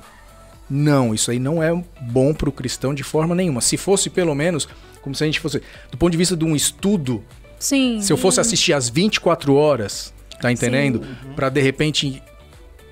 Não, 0.69 1.13
isso 1.13 1.29
aí 1.29 1.37
não 1.37 1.61
é 1.61 1.71
bom 2.01 2.33
para 2.33 2.49
o 2.49 2.51
cristão 2.51 2.93
de 2.93 3.03
forma 3.03 3.35
nenhuma. 3.35 3.61
Se 3.61 3.77
fosse 3.77 4.09
pelo 4.09 4.33
menos, 4.33 4.67
como 5.01 5.13
se 5.13 5.23
a 5.23 5.27
gente 5.27 5.39
fosse. 5.39 5.61
Do 5.91 5.97
ponto 5.97 6.11
de 6.11 6.17
vista 6.17 6.35
de 6.35 6.45
um 6.45 6.55
estudo, 6.55 7.23
Sim. 7.59 8.01
se 8.01 8.11
eu 8.11 8.17
fosse 8.17 8.39
assistir 8.39 8.73
às 8.73 8.89
24 8.89 9.53
horas, 9.53 10.11
tá 10.41 10.51
entendendo? 10.51 11.05
Pra 11.35 11.49
de 11.49 11.61
repente, 11.61 12.23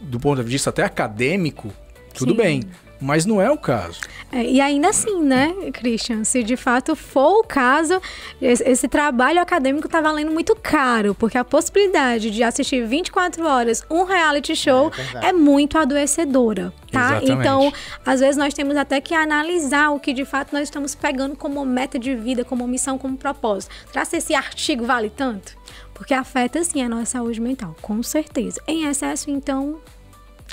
do 0.01 0.19
ponto 0.19 0.43
de 0.43 0.49
vista 0.49 0.69
até 0.69 0.83
acadêmico, 0.83 1.73
tudo 2.13 2.31
Sim. 2.33 2.37
bem. 2.37 2.63
Mas 3.01 3.25
não 3.25 3.41
é 3.41 3.49
o 3.49 3.57
caso. 3.57 3.99
É, 4.31 4.43
e 4.43 4.61
ainda 4.61 4.89
assim, 4.89 5.23
né, 5.23 5.53
Christian? 5.73 6.23
Se 6.23 6.43
de 6.43 6.55
fato 6.55 6.95
for 6.95 7.39
o 7.39 7.43
caso, 7.43 7.99
esse, 8.39 8.63
esse 8.63 8.87
trabalho 8.87 9.41
acadêmico 9.41 9.89
tá 9.89 9.99
valendo 9.99 10.31
muito 10.31 10.55
caro, 10.55 11.15
porque 11.15 11.37
a 11.37 11.43
possibilidade 11.43 12.29
de 12.29 12.43
assistir 12.43 12.85
24 12.85 13.45
horas 13.45 13.83
um 13.89 14.03
reality 14.03 14.55
show 14.55 14.91
É 15.21 15.31
é, 15.31 15.33
muito 15.33 15.77
adoecedora, 15.77 16.73
tá? 16.91 17.17
Exatamente. 17.17 17.31
Então, 17.31 17.73
às 18.05 18.19
vezes 18.19 18.37
nós 18.37 18.53
temos 18.53 18.75
até 18.75 19.01
que 19.01 19.15
analisar 19.15 19.89
o 19.89 19.99
que 19.99 20.13
de 20.13 20.25
fato 20.25 20.53
nós 20.53 20.63
estamos 20.63 20.93
pegando 20.93 21.35
como 21.35 21.65
meta 21.65 21.97
de 21.97 22.13
vida, 22.15 22.45
como 22.45 22.67
missão, 22.67 22.97
como 22.97 23.17
propósito. 23.17 23.73
Será 23.91 24.05
que 24.05 24.15
esse 24.17 24.35
artigo 24.35 24.85
vale 24.85 25.09
tanto? 25.09 25.57
Porque 25.93 26.13
afeta 26.13 26.63
sim 26.63 26.81
a 26.83 26.89
nossa 26.89 27.05
saúde 27.05 27.39
mental, 27.39 27.75
com 27.81 28.03
certeza. 28.03 28.61
Em 28.67 28.85
excesso, 28.85 29.29
então, 29.29 29.79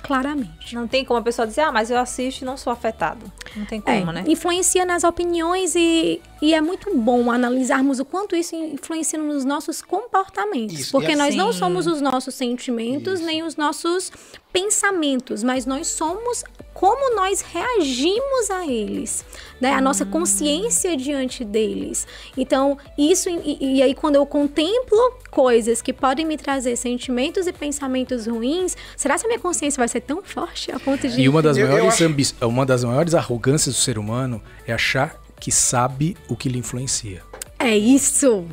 claramente. 0.02 0.74
Não 0.74 0.86
tem 0.88 1.04
como 1.04 1.18
a 1.20 1.22
pessoa 1.22 1.46
dizer, 1.46 1.62
ah, 1.62 1.72
mas 1.72 1.90
eu 1.90 1.98
assisto 1.98 2.42
e 2.42 2.46
não 2.46 2.56
sou 2.56 2.72
afetado. 2.72 3.30
Não 3.56 3.64
tem 3.66 3.82
É, 3.86 4.00
como, 4.00 4.12
né? 4.12 4.24
influencia 4.26 4.84
nas 4.84 5.04
opiniões 5.04 5.74
e, 5.74 6.20
e 6.42 6.54
é 6.54 6.60
muito 6.60 6.94
bom 6.96 7.30
analisarmos 7.30 7.98
o 8.00 8.04
quanto 8.04 8.34
isso 8.36 8.54
influencia 8.56 9.18
nos 9.18 9.44
nossos 9.44 9.82
comportamentos. 9.82 10.78
Isso, 10.78 10.92
porque 10.92 11.12
e 11.12 11.16
nós 11.16 11.34
não 11.34 11.48
assim- 11.50 11.58
somos 11.58 11.86
os 11.86 12.00
nossos 12.00 12.34
sentimentos, 12.34 13.14
Isso. 13.14 13.24
nem 13.26 13.42
os 13.42 13.56
nossos 13.56 14.10
pensamentos, 14.52 15.42
mas 15.42 15.64
nós 15.66 15.86
somos 15.88 16.42
como 16.74 17.14
nós 17.16 17.40
reagimos 17.40 18.50
a 18.50 18.66
eles, 18.66 19.24
né? 19.60 19.72
A 19.72 19.80
nossa 19.80 20.04
consciência 20.04 20.96
diante 20.96 21.44
deles. 21.44 22.06
Então, 22.36 22.76
isso 22.96 23.28
e, 23.28 23.76
e 23.78 23.82
aí 23.82 23.94
quando 23.94 24.16
eu 24.16 24.24
contemplo 24.26 24.98
coisas 25.30 25.80
que 25.82 25.92
podem 25.92 26.24
me 26.26 26.36
trazer 26.36 26.76
sentimentos 26.76 27.46
e 27.46 27.52
pensamentos 27.52 28.26
ruins, 28.26 28.76
será 28.96 29.18
que 29.18 29.24
a 29.24 29.28
minha 29.28 29.40
consciência 29.40 29.78
vai 29.80 29.88
ser 29.88 30.00
tão 30.00 30.22
forte 30.22 30.70
a 30.72 30.78
ponto 30.78 31.06
de 31.08 31.20
E 31.20 31.28
uma 31.28 31.42
das, 31.42 31.56
Eu- 31.56 31.66
eu 31.66 31.72
maiores 31.72 31.94
acho- 32.02 32.46
uma 32.46 32.64
das 32.66 32.84
maiores 32.84 33.14
arrogâncias 33.14 33.74
do 33.74 33.80
ser 33.80 33.98
humano 33.98 34.42
é 34.66 34.72
achar 34.72 35.16
que 35.40 35.50
sabe 35.52 36.16
o 36.28 36.36
que 36.36 36.48
lhe 36.48 36.58
influencia. 36.58 37.22
É 37.58 37.76
isso. 37.76 38.44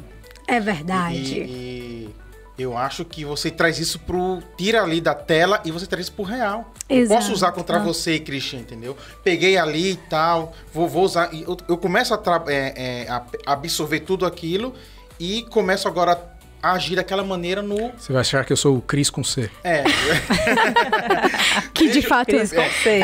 É 0.48 0.60
verdade. 0.60 1.40
E, 1.42 1.44
e 1.44 2.10
Eu 2.58 2.78
acho 2.78 3.04
que 3.04 3.26
você 3.26 3.52
traz 3.52 3.80
isso 3.80 4.00
pro. 4.00 4.42
Tira 4.58 4.82
ali 4.82 5.02
da 5.02 5.14
tela 5.14 5.62
e 5.66 5.72
você 5.72 5.86
traz 5.86 6.06
isso 6.06 6.14
pro 6.14 6.24
real. 6.24 6.74
Exato. 6.88 7.20
posso 7.20 7.34
usar 7.34 7.52
contra 7.52 7.80
você, 7.80 8.20
Christian, 8.20 8.60
entendeu? 8.60 8.96
Peguei 9.24 9.58
ali 9.58 9.92
e 9.92 9.98
tal, 9.98 10.54
vou, 10.74 10.88
vou 10.88 11.04
usar. 11.04 11.34
Eu, 11.34 11.58
eu 11.68 11.78
começo 11.78 12.14
a, 12.14 12.22
é, 12.48 13.06
é, 13.06 13.10
a 13.10 13.26
absorver 13.46 14.02
tudo 14.02 14.26
aquilo 14.26 14.74
e 15.20 15.44
começo 15.44 15.88
agora 15.88 16.14
a 16.14 16.35
agir 16.74 16.96
daquela 16.96 17.24
maneira 17.24 17.62
no. 17.62 17.92
Você 17.98 18.12
vai 18.12 18.22
achar 18.22 18.46
que 18.46 18.54
eu 18.54 18.58
sou 18.58 18.78
o 18.78 18.82
Cris 18.82 19.10
com 19.10 19.24
C. 19.24 19.50
É. 19.64 19.84
Que 21.74 21.90
de 21.90 22.02
fato 22.02 22.30
é. 22.30 22.38
Cris 22.38 22.54
com 22.54 22.70
C. 22.70 23.02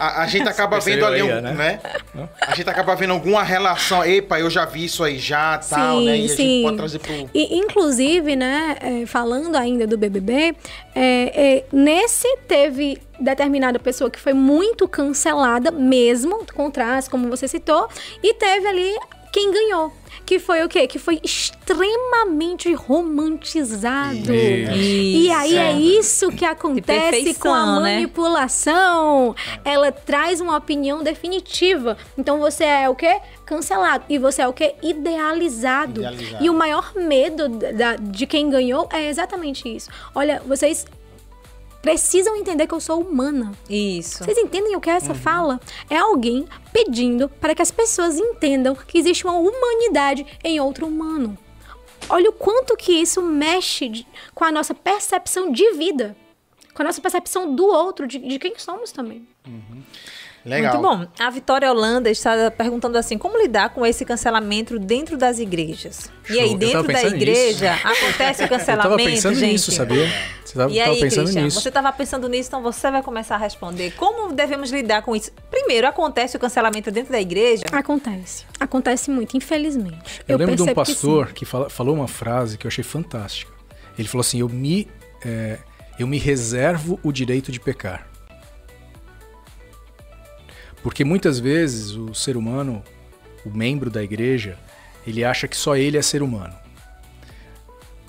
A, 0.00 0.22
a 0.22 0.26
gente 0.26 0.48
acaba 0.48 0.76
Percebeu 0.76 1.06
vendo 1.06 1.06
ali, 1.06 1.22
aí, 1.22 1.38
um, 1.38 1.40
né? 1.40 1.52
né? 1.52 2.28
A 2.40 2.54
gente 2.54 2.68
acaba 2.68 2.96
vendo 2.96 3.12
alguma 3.12 3.42
relação. 3.42 4.04
Epa, 4.04 4.40
eu 4.40 4.50
já 4.50 4.64
vi 4.64 4.84
isso 4.84 5.04
aí 5.04 5.18
já, 5.18 5.58
tal, 5.58 5.98
Sim, 5.98 6.06
né? 6.06 6.12
E 6.12 6.14
a 6.14 6.28
gente 6.28 6.36
sim. 6.36 6.62
pode 6.62 6.76
trazer 6.76 6.98
pro. 6.98 7.30
E, 7.32 7.56
inclusive, 7.58 8.34
né, 8.34 8.76
é, 8.80 9.06
falando 9.06 9.54
ainda 9.56 9.86
do 9.86 9.96
BBB, 9.96 10.54
é, 10.94 11.58
é, 11.58 11.64
nesse 11.72 12.36
teve 12.48 12.98
determinada 13.20 13.78
pessoa 13.78 14.10
que 14.10 14.18
foi 14.18 14.32
muito 14.32 14.88
cancelada 14.88 15.70
mesmo, 15.70 16.44
contraste, 16.54 17.08
como 17.08 17.28
você 17.28 17.46
citou, 17.46 17.88
e 18.22 18.34
teve 18.34 18.66
ali 18.66 18.96
quem 19.32 19.50
ganhou. 19.50 19.92
Que 20.26 20.38
foi 20.38 20.62
o 20.62 20.68
quê? 20.68 20.86
Que 20.86 20.98
foi 20.98 21.20
extremamente 21.24 22.72
romantizado. 22.74 24.32
Isso. 24.32 24.72
E 24.72 25.30
aí 25.32 25.56
é 25.56 25.72
isso 25.72 26.30
que 26.30 26.44
acontece 26.44 27.34
com 27.34 27.48
a 27.52 27.80
né? 27.80 27.94
manipulação. 27.96 29.34
Ela 29.64 29.90
traz 29.90 30.40
uma 30.40 30.56
opinião 30.56 31.02
definitiva. 31.02 31.96
Então 32.16 32.38
você 32.38 32.64
é 32.64 32.88
o 32.88 32.94
quê? 32.94 33.20
Cancelado. 33.44 34.04
E 34.08 34.18
você 34.18 34.42
é 34.42 34.48
o 34.48 34.52
quê? 34.52 34.74
Idealizado. 34.82 36.00
Idealizado. 36.00 36.44
E 36.44 36.50
o 36.50 36.54
maior 36.54 36.92
medo 36.94 37.48
da- 37.48 37.96
de 37.96 38.26
quem 38.26 38.48
ganhou 38.48 38.88
é 38.92 39.08
exatamente 39.08 39.68
isso. 39.74 39.90
Olha, 40.14 40.40
vocês 40.46 40.84
precisam 41.82 42.36
entender 42.36 42.66
que 42.66 42.72
eu 42.74 42.80
sou 42.80 43.00
humana. 43.02 43.52
Isso. 43.68 44.22
Vocês 44.24 44.38
entendem 44.38 44.76
o 44.76 44.80
que 44.80 44.88
é 44.88 44.94
essa 44.94 45.14
fala? 45.14 45.60
É 45.90 45.96
alguém 45.98 46.46
pedindo 46.72 47.28
para 47.28 47.54
que 47.54 47.60
as 47.62 47.70
pessoas 47.72 48.16
entendam 48.18 48.74
que 48.74 48.96
existe 48.96 49.24
uma 49.24 49.36
humanidade 49.36 50.24
em 50.44 50.60
outro 50.60 50.86
humano. 50.86 51.36
Olha 52.08 52.30
o 52.30 52.32
quanto 52.32 52.76
que 52.76 52.92
isso 52.92 53.20
mexe 53.20 53.88
de- 53.88 54.06
com 54.34 54.44
a 54.44 54.52
nossa 54.52 54.74
percepção 54.74 55.50
de 55.52 55.72
vida. 55.72 56.16
Com 56.74 56.82
a 56.82 56.86
nossa 56.86 57.00
percepção 57.00 57.54
do 57.54 57.66
outro, 57.66 58.06
de, 58.06 58.18
de 58.18 58.38
quem 58.38 58.54
somos 58.58 58.92
também. 58.92 59.26
Legal. 60.44 60.74
Muito 60.82 60.88
bom. 61.06 61.06
A 61.20 61.30
Vitória 61.30 61.70
Holanda 61.70 62.10
está 62.10 62.50
perguntando 62.50 62.98
assim: 62.98 63.16
como 63.16 63.38
lidar 63.40 63.70
com 63.70 63.86
esse 63.86 64.04
cancelamento 64.04 64.78
dentro 64.78 65.16
das 65.16 65.38
igrejas? 65.38 66.10
E 66.28 66.32
Show. 66.34 66.42
aí, 66.42 66.52
Eu 66.52 66.58
dentro 66.58 66.82
da 66.92 67.02
igreja, 67.04 67.72
acontece 67.74 68.42
o 68.42 68.44
Eu 68.46 68.48
cancelamento, 68.48 68.82
tava 68.82 68.96
pensando 68.96 69.34
gente? 69.36 69.52
nisso, 69.52 69.70
sabia? 69.72 70.08
Você 70.44 70.54
tava, 70.58 70.72
E 70.72 70.78
tava 70.78 70.90
aí, 70.90 71.00
pensando 71.00 71.24
Christian, 71.24 71.44
nisso. 71.44 71.60
você 71.60 71.68
estava 71.68 71.92
pensando 71.92 72.28
nisso, 72.28 72.48
então 72.48 72.62
você 72.62 72.90
vai 72.90 73.02
começar 73.02 73.36
a 73.36 73.38
responder. 73.38 73.92
Como 73.92 74.32
devemos 74.32 74.70
lidar 74.72 75.02
com 75.02 75.14
isso? 75.14 75.30
Primeiro, 75.50 75.86
acontece 75.86 76.36
o 76.36 76.40
cancelamento 76.40 76.90
dentro 76.90 77.12
da 77.12 77.20
igreja? 77.20 77.62
Acontece. 77.72 78.44
Acontece 78.58 79.10
muito, 79.10 79.36
infelizmente. 79.36 80.20
Eu, 80.28 80.36
lembro 80.38 80.56
de 80.56 80.62
um 80.62 80.66
percebo 80.66 80.84
que 80.84 80.92
pastor 80.92 81.32
que, 81.32 81.44
fala- 81.44 81.70
falou 81.70 81.94
uma 81.94 82.08
frase 82.08 82.58
que 82.58 82.66
eu 82.66 82.68
achei 82.68 82.82
fantástica. 82.84 83.52
Ele 83.98 84.08
falou 84.08 84.22
assim: 84.22 84.40
eu 84.40 84.48
me, 84.48 84.88
é, 85.24 85.58
eu 85.98 86.06
me 86.06 86.18
reservo 86.18 86.98
o 87.02 87.12
direito 87.12 87.52
de 87.52 87.60
pecar. 87.60 88.08
Porque 90.82 91.04
muitas 91.04 91.38
vezes 91.38 91.92
o 91.92 92.14
ser 92.14 92.36
humano, 92.36 92.82
o 93.44 93.50
membro 93.50 93.90
da 93.90 94.02
igreja, 94.02 94.58
ele 95.06 95.24
acha 95.24 95.46
que 95.46 95.56
só 95.56 95.76
ele 95.76 95.96
é 95.96 96.02
ser 96.02 96.22
humano. 96.22 96.54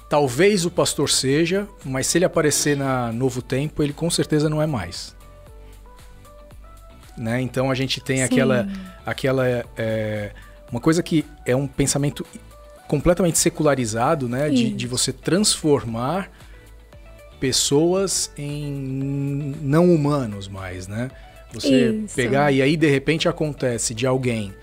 Talvez 0.09 0.65
o 0.65 0.71
pastor 0.71 1.09
seja, 1.09 1.67
mas 1.83 2.07
se 2.07 2.17
ele 2.17 2.25
aparecer 2.25 2.77
na 2.77 3.11
Novo 3.11 3.41
Tempo, 3.41 3.81
ele 3.81 3.93
com 3.93 4.09
certeza 4.09 4.49
não 4.49 4.61
é 4.61 4.67
mais. 4.67 5.15
Né? 7.17 7.41
Então 7.41 7.69
a 7.69 7.75
gente 7.75 8.01
tem 8.01 8.17
Sim. 8.17 8.23
aquela, 8.23 8.67
aquela 9.05 9.47
é, 9.77 10.31
uma 10.71 10.79
coisa 10.79 11.03
que 11.03 11.25
é 11.45 11.55
um 11.55 11.67
pensamento 11.67 12.25
completamente 12.87 13.37
secularizado, 13.37 14.27
né? 14.27 14.49
De, 14.49 14.71
de 14.71 14.87
você 14.87 15.11
transformar 15.11 16.29
pessoas 17.39 18.31
em 18.37 19.55
não 19.61 19.93
humanos 19.93 20.47
mais, 20.47 20.87
né? 20.87 21.09
Você 21.53 21.89
Isso. 21.89 22.15
pegar 22.15 22.51
e 22.51 22.61
aí 22.61 22.75
de 22.75 22.89
repente 22.89 23.29
acontece 23.29 23.93
de 23.93 24.07
alguém, 24.07 24.53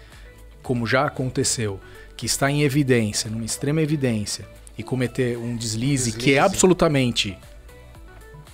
como 0.63 0.87
já 0.87 1.07
aconteceu, 1.07 1.79
que 2.17 2.27
está 2.27 2.51
em 2.51 2.63
evidência, 2.63 3.31
numa 3.31 3.45
extrema 3.45 3.81
evidência, 3.81 4.47
e 4.77 4.83
cometer 4.83 5.39
um 5.39 5.57
deslize, 5.57 6.11
que 6.13 6.19
Deslize. 6.19 6.37
é 6.37 6.41
absolutamente 6.41 7.39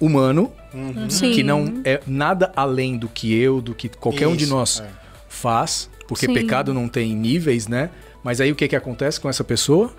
humano, 0.00 0.52
Uhum. 0.76 1.08
Que 1.32 1.42
não 1.42 1.80
é 1.84 2.02
nada 2.06 2.52
além 2.54 2.98
do 2.98 3.08
que 3.08 3.34
eu, 3.34 3.62
do 3.62 3.74
que 3.74 3.88
qualquer 3.88 4.26
um 4.28 4.36
de 4.36 4.44
Isso, 4.44 4.52
nós 4.54 4.80
é. 4.80 4.88
faz, 5.26 5.88
porque 6.06 6.26
Sim. 6.26 6.34
pecado 6.34 6.74
não 6.74 6.86
tem 6.86 7.14
níveis, 7.16 7.66
né? 7.66 7.88
Mas 8.22 8.42
aí 8.42 8.52
o 8.52 8.54
que, 8.54 8.68
que 8.68 8.76
acontece 8.76 9.18
com 9.18 9.28
essa 9.28 9.42
pessoa? 9.42 9.90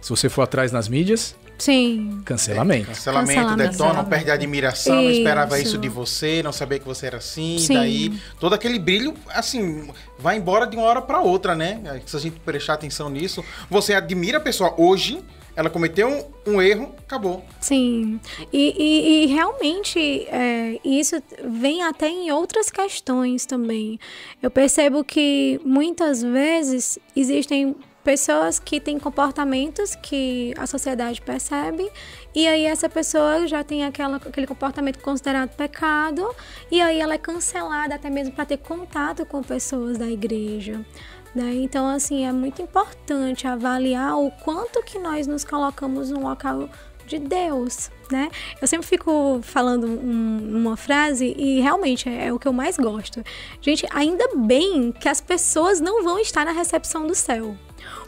Se 0.00 0.08
você 0.08 0.30
for 0.30 0.40
atrás 0.40 0.72
nas 0.72 0.88
mídias, 0.88 1.36
Sim. 1.58 2.20
cancelamento. 2.24 2.86
Cancelamento, 2.86 3.40
Cancelamento. 3.40 3.70
detona, 3.72 4.04
perde 4.04 4.30
a 4.30 4.34
admiração, 4.34 4.96
não 5.02 5.10
esperava 5.10 5.58
Isso. 5.58 5.68
isso 5.68 5.78
de 5.78 5.88
você, 5.88 6.42
não 6.42 6.52
sabia 6.52 6.78
que 6.78 6.84
você 6.86 7.06
era 7.06 7.18
assim, 7.18 7.58
Sim. 7.58 7.74
daí 7.74 8.20
todo 8.38 8.54
aquele 8.54 8.78
brilho, 8.78 9.14
assim, 9.28 9.88
vai 10.18 10.36
embora 10.36 10.66
de 10.66 10.76
uma 10.76 10.86
hora 10.86 11.00
pra 11.02 11.20
outra, 11.20 11.54
né? 11.54 11.80
Se 12.06 12.16
a 12.16 12.20
gente 12.20 12.38
prestar 12.40 12.74
atenção 12.74 13.08
nisso, 13.08 13.44
você 13.70 13.94
admira 13.94 14.38
a 14.38 14.40
pessoa 14.40 14.74
hoje, 14.76 15.22
ela 15.54 15.70
cometeu 15.70 16.06
um, 16.46 16.52
um 16.56 16.60
erro, 16.62 16.94
acabou. 16.98 17.42
Sim, 17.60 18.20
e, 18.52 18.74
e- 18.78 19.24
e 19.24 19.26
realmente 19.26 20.26
é, 20.28 20.78
isso 20.84 21.16
vem 21.48 21.82
até 21.82 22.08
em 22.08 22.30
outras 22.30 22.70
questões 22.70 23.46
também. 23.46 23.98
Eu 24.42 24.50
percebo 24.50 25.02
que 25.02 25.58
muitas 25.64 26.22
vezes 26.22 26.98
existem 27.16 27.74
pessoas 28.10 28.60
que 28.60 28.78
têm 28.78 29.00
comportamentos 29.00 29.96
que 29.96 30.54
a 30.56 30.64
sociedade 30.64 31.20
percebe 31.20 31.90
e 32.32 32.46
aí 32.46 32.64
essa 32.64 32.88
pessoa 32.88 33.48
já 33.48 33.64
tem 33.64 33.84
aquela, 33.84 34.18
aquele 34.18 34.46
comportamento 34.46 35.00
considerado 35.00 35.50
pecado 35.56 36.24
e 36.70 36.80
aí 36.80 37.00
ela 37.00 37.14
é 37.14 37.18
cancelada 37.18 37.96
até 37.96 38.08
mesmo 38.08 38.32
para 38.32 38.44
ter 38.46 38.58
contato 38.58 39.26
com 39.26 39.42
pessoas 39.42 39.98
da 39.98 40.06
igreja. 40.06 40.86
né? 41.34 41.52
Então, 41.56 41.88
assim, 41.88 42.24
é 42.24 42.32
muito 42.32 42.62
importante 42.62 43.44
avaliar 43.46 44.16
o 44.16 44.30
quanto 44.30 44.82
que 44.84 44.98
nós 45.00 45.26
nos 45.26 45.44
colocamos 45.44 46.08
no 46.08 46.20
local 46.20 46.68
de 47.06 47.18
Deus, 47.18 47.90
né? 48.10 48.30
Eu 48.62 48.66
sempre 48.66 48.86
fico 48.86 49.40
falando 49.42 49.86
um- 49.86 50.56
uma 50.60 50.76
frase 50.76 51.34
e 51.36 51.60
realmente 51.60 52.08
é, 52.08 52.26
é 52.28 52.32
o 52.32 52.38
que 52.38 52.48
eu 52.48 52.52
mais 52.52 52.76
gosto. 52.76 53.22
Gente, 53.60 53.84
ainda 53.90 54.28
bem 54.36 54.92
que 54.92 55.08
as 55.08 55.20
pessoas 55.20 55.80
não 55.80 56.02
vão 56.04 56.18
estar 56.20 56.44
na 56.44 56.52
recepção 56.52 57.06
do 57.06 57.14
céu. 57.14 57.54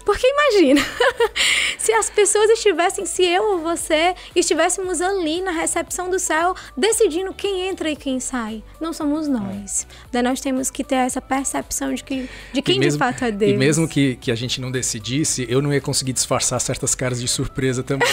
Porque 0.08 0.26
imagina, 0.26 0.80
se 1.76 1.92
as 1.92 2.08
pessoas 2.08 2.48
estivessem, 2.48 3.04
se 3.04 3.22
eu 3.26 3.42
ou 3.42 3.58
você 3.58 4.14
estivéssemos 4.34 5.02
ali 5.02 5.42
na 5.42 5.50
recepção 5.50 6.08
do 6.08 6.18
céu, 6.18 6.54
decidindo 6.74 7.34
quem 7.34 7.68
entra 7.68 7.90
e 7.90 7.94
quem 7.94 8.18
sai. 8.18 8.62
Não 8.80 8.94
somos 8.94 9.28
nós. 9.28 9.86
Daí 10.10 10.22
nós 10.22 10.40
temos 10.40 10.70
que 10.70 10.82
ter 10.82 10.94
essa 10.94 11.20
percepção 11.20 11.92
de, 11.92 12.02
que, 12.02 12.26
de 12.54 12.62
quem 12.62 12.78
mesmo, 12.78 12.92
de 12.92 12.98
fato 12.98 13.22
é 13.22 13.30
Deus. 13.30 13.52
E 13.52 13.56
mesmo 13.58 13.86
que, 13.86 14.16
que 14.16 14.32
a 14.32 14.34
gente 14.34 14.62
não 14.62 14.70
decidisse, 14.70 15.46
eu 15.46 15.60
não 15.60 15.74
ia 15.74 15.80
conseguir 15.80 16.14
disfarçar 16.14 16.58
certas 16.58 16.94
caras 16.94 17.20
de 17.20 17.28
surpresa 17.28 17.82
também. 17.82 18.08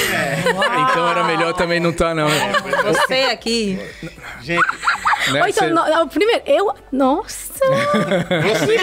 Então 0.92 1.08
era 1.10 1.24
melhor 1.24 1.54
também 1.54 1.80
não 1.80 1.92
estar, 1.92 2.14
não. 2.14 2.28
Você 2.28 3.14
aqui. 3.32 3.80
Gente, 4.42 4.68
Né? 5.32 5.42
Ou 5.42 5.48
então, 5.48 5.68
Cê- 5.68 5.74
no- 5.74 6.08
primeiro, 6.08 6.42
eu. 6.46 6.74
Nossa! 6.92 7.46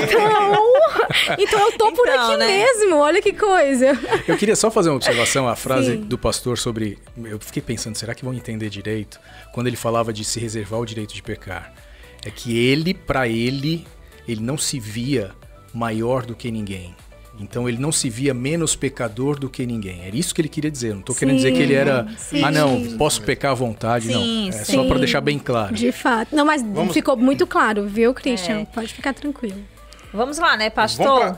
Então, 0.02 1.36
então 1.38 1.60
eu 1.60 1.72
tô 1.78 1.92
por 1.92 2.06
Então, 2.08 2.28
aqui 2.30 2.36
né? 2.38 2.46
mesmo, 2.46 2.96
olha 2.96 3.20
que 3.22 3.32
coisa. 3.32 3.98
Eu 4.26 4.36
queria 4.36 4.56
só 4.56 4.70
fazer 4.70 4.88
uma 4.90 4.96
observação, 4.96 5.48
a 5.48 5.54
frase 5.56 5.92
Sim. 5.92 6.00
do 6.00 6.18
pastor 6.18 6.58
sobre. 6.58 6.98
Eu 7.24 7.38
fiquei 7.40 7.62
pensando, 7.62 7.96
será 7.96 8.14
que 8.14 8.24
vão 8.24 8.34
entender 8.34 8.68
direito? 8.68 9.20
Quando 9.52 9.66
ele 9.66 9.76
falava 9.76 10.12
de 10.12 10.24
se 10.24 10.40
reservar 10.40 10.80
o 10.80 10.86
direito 10.86 11.14
de 11.14 11.22
pecar. 11.22 11.72
É 12.24 12.30
que 12.30 12.56
ele, 12.56 12.94
pra 12.94 13.26
ele, 13.28 13.86
ele 14.28 14.40
não 14.40 14.56
se 14.56 14.78
via 14.78 15.32
maior 15.74 16.24
do 16.24 16.34
que 16.34 16.50
ninguém. 16.50 16.94
Então 17.42 17.68
ele 17.68 17.78
não 17.78 17.92
se 17.92 18.08
via 18.08 18.32
menos 18.32 18.74
pecador 18.76 19.38
do 19.38 19.50
que 19.50 19.66
ninguém. 19.66 20.02
Era 20.06 20.16
isso 20.16 20.34
que 20.34 20.40
ele 20.40 20.48
queria 20.48 20.70
dizer. 20.70 20.94
Não 20.94 21.02
tô 21.02 21.14
querendo 21.14 21.36
dizer 21.36 21.52
que 21.52 21.60
ele 21.60 21.74
era. 21.74 22.06
Sim, 22.16 22.42
ah, 22.42 22.50
não, 22.50 22.96
posso 22.96 23.22
pecar 23.22 23.52
à 23.52 23.54
vontade. 23.54 24.06
Sim, 24.06 24.42
não. 24.44 24.48
É 24.48 24.64
sim. 24.64 24.74
só 24.74 24.84
pra 24.84 24.98
deixar 24.98 25.20
bem 25.20 25.38
claro. 25.38 25.74
De 25.74 25.92
fato. 25.92 26.34
Não, 26.34 26.44
mas 26.44 26.62
Vamos- 26.62 26.94
ficou 26.94 27.16
muito 27.16 27.46
claro, 27.46 27.86
viu, 27.86 28.14
Christian? 28.14 28.60
É. 28.60 28.64
Pode 28.64 28.92
ficar 28.94 29.12
tranquilo. 29.12 29.60
Vamos 30.12 30.38
lá, 30.38 30.56
né, 30.56 30.70
pastor? 30.70 31.36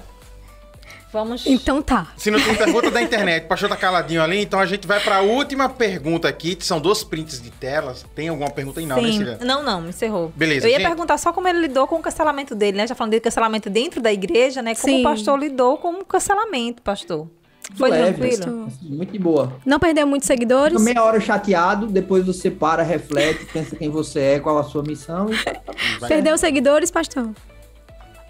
Vamos. 1.14 1.46
Então 1.46 1.80
tá. 1.80 2.08
se 2.16 2.28
não 2.28 2.40
tem 2.40 2.56
pergunta 2.56 2.90
da 2.90 3.00
internet, 3.00 3.44
o 3.44 3.48
pastor 3.48 3.68
tá 3.68 3.76
caladinho 3.76 4.20
ali, 4.20 4.42
então 4.42 4.58
a 4.58 4.66
gente 4.66 4.84
vai 4.84 4.98
pra 4.98 5.20
última 5.20 5.68
pergunta 5.68 6.26
aqui, 6.26 6.56
que 6.56 6.66
são 6.66 6.80
dois 6.80 7.04
prints 7.04 7.40
de 7.40 7.52
telas. 7.52 8.04
Tem 8.16 8.26
alguma 8.26 8.50
pergunta 8.50 8.80
aí? 8.80 8.86
Não, 8.86 9.00
né, 9.00 9.12
Sim. 9.12 9.18
Cília? 9.18 9.38
Não, 9.40 9.62
não, 9.62 9.88
encerrou. 9.88 10.32
Beleza, 10.34 10.66
Eu 10.66 10.70
ia 10.70 10.78
gente. 10.78 10.88
perguntar 10.88 11.16
só 11.18 11.32
como 11.32 11.46
ele 11.46 11.60
lidou 11.60 11.86
com 11.86 11.94
o 11.94 12.02
cancelamento 12.02 12.56
dele, 12.56 12.78
né? 12.78 12.86
Já 12.88 12.96
falando 12.96 13.12
de 13.12 13.20
cancelamento 13.20 13.70
dentro 13.70 14.02
da 14.02 14.12
igreja, 14.12 14.60
né? 14.60 14.74
Como 14.74 14.92
Sim. 14.92 15.00
o 15.02 15.04
pastor 15.04 15.38
lidou 15.38 15.76
com 15.76 16.00
o 16.00 16.04
cancelamento, 16.04 16.82
pastor. 16.82 17.28
Foi 17.76 17.90
leve, 17.90 18.18
tranquilo? 18.18 18.66
assim, 18.66 18.88
muito 18.88 19.12
de 19.12 19.18
boa. 19.20 19.52
Não 19.64 19.78
perdeu 19.78 20.08
muitos 20.08 20.26
seguidores? 20.26 20.76
Fica 20.76 20.94
meia 20.94 21.04
hora 21.04 21.20
chateado, 21.20 21.86
depois 21.86 22.26
você 22.26 22.50
para, 22.50 22.82
reflete, 22.82 23.44
pensa 23.54 23.76
quem 23.76 23.88
você 23.88 24.18
é, 24.18 24.40
qual 24.40 24.58
a 24.58 24.64
sua 24.64 24.82
missão. 24.82 25.28
E... 25.32 26.08
Perdeu 26.08 26.36
seguidores, 26.36 26.90
pastor? 26.90 27.30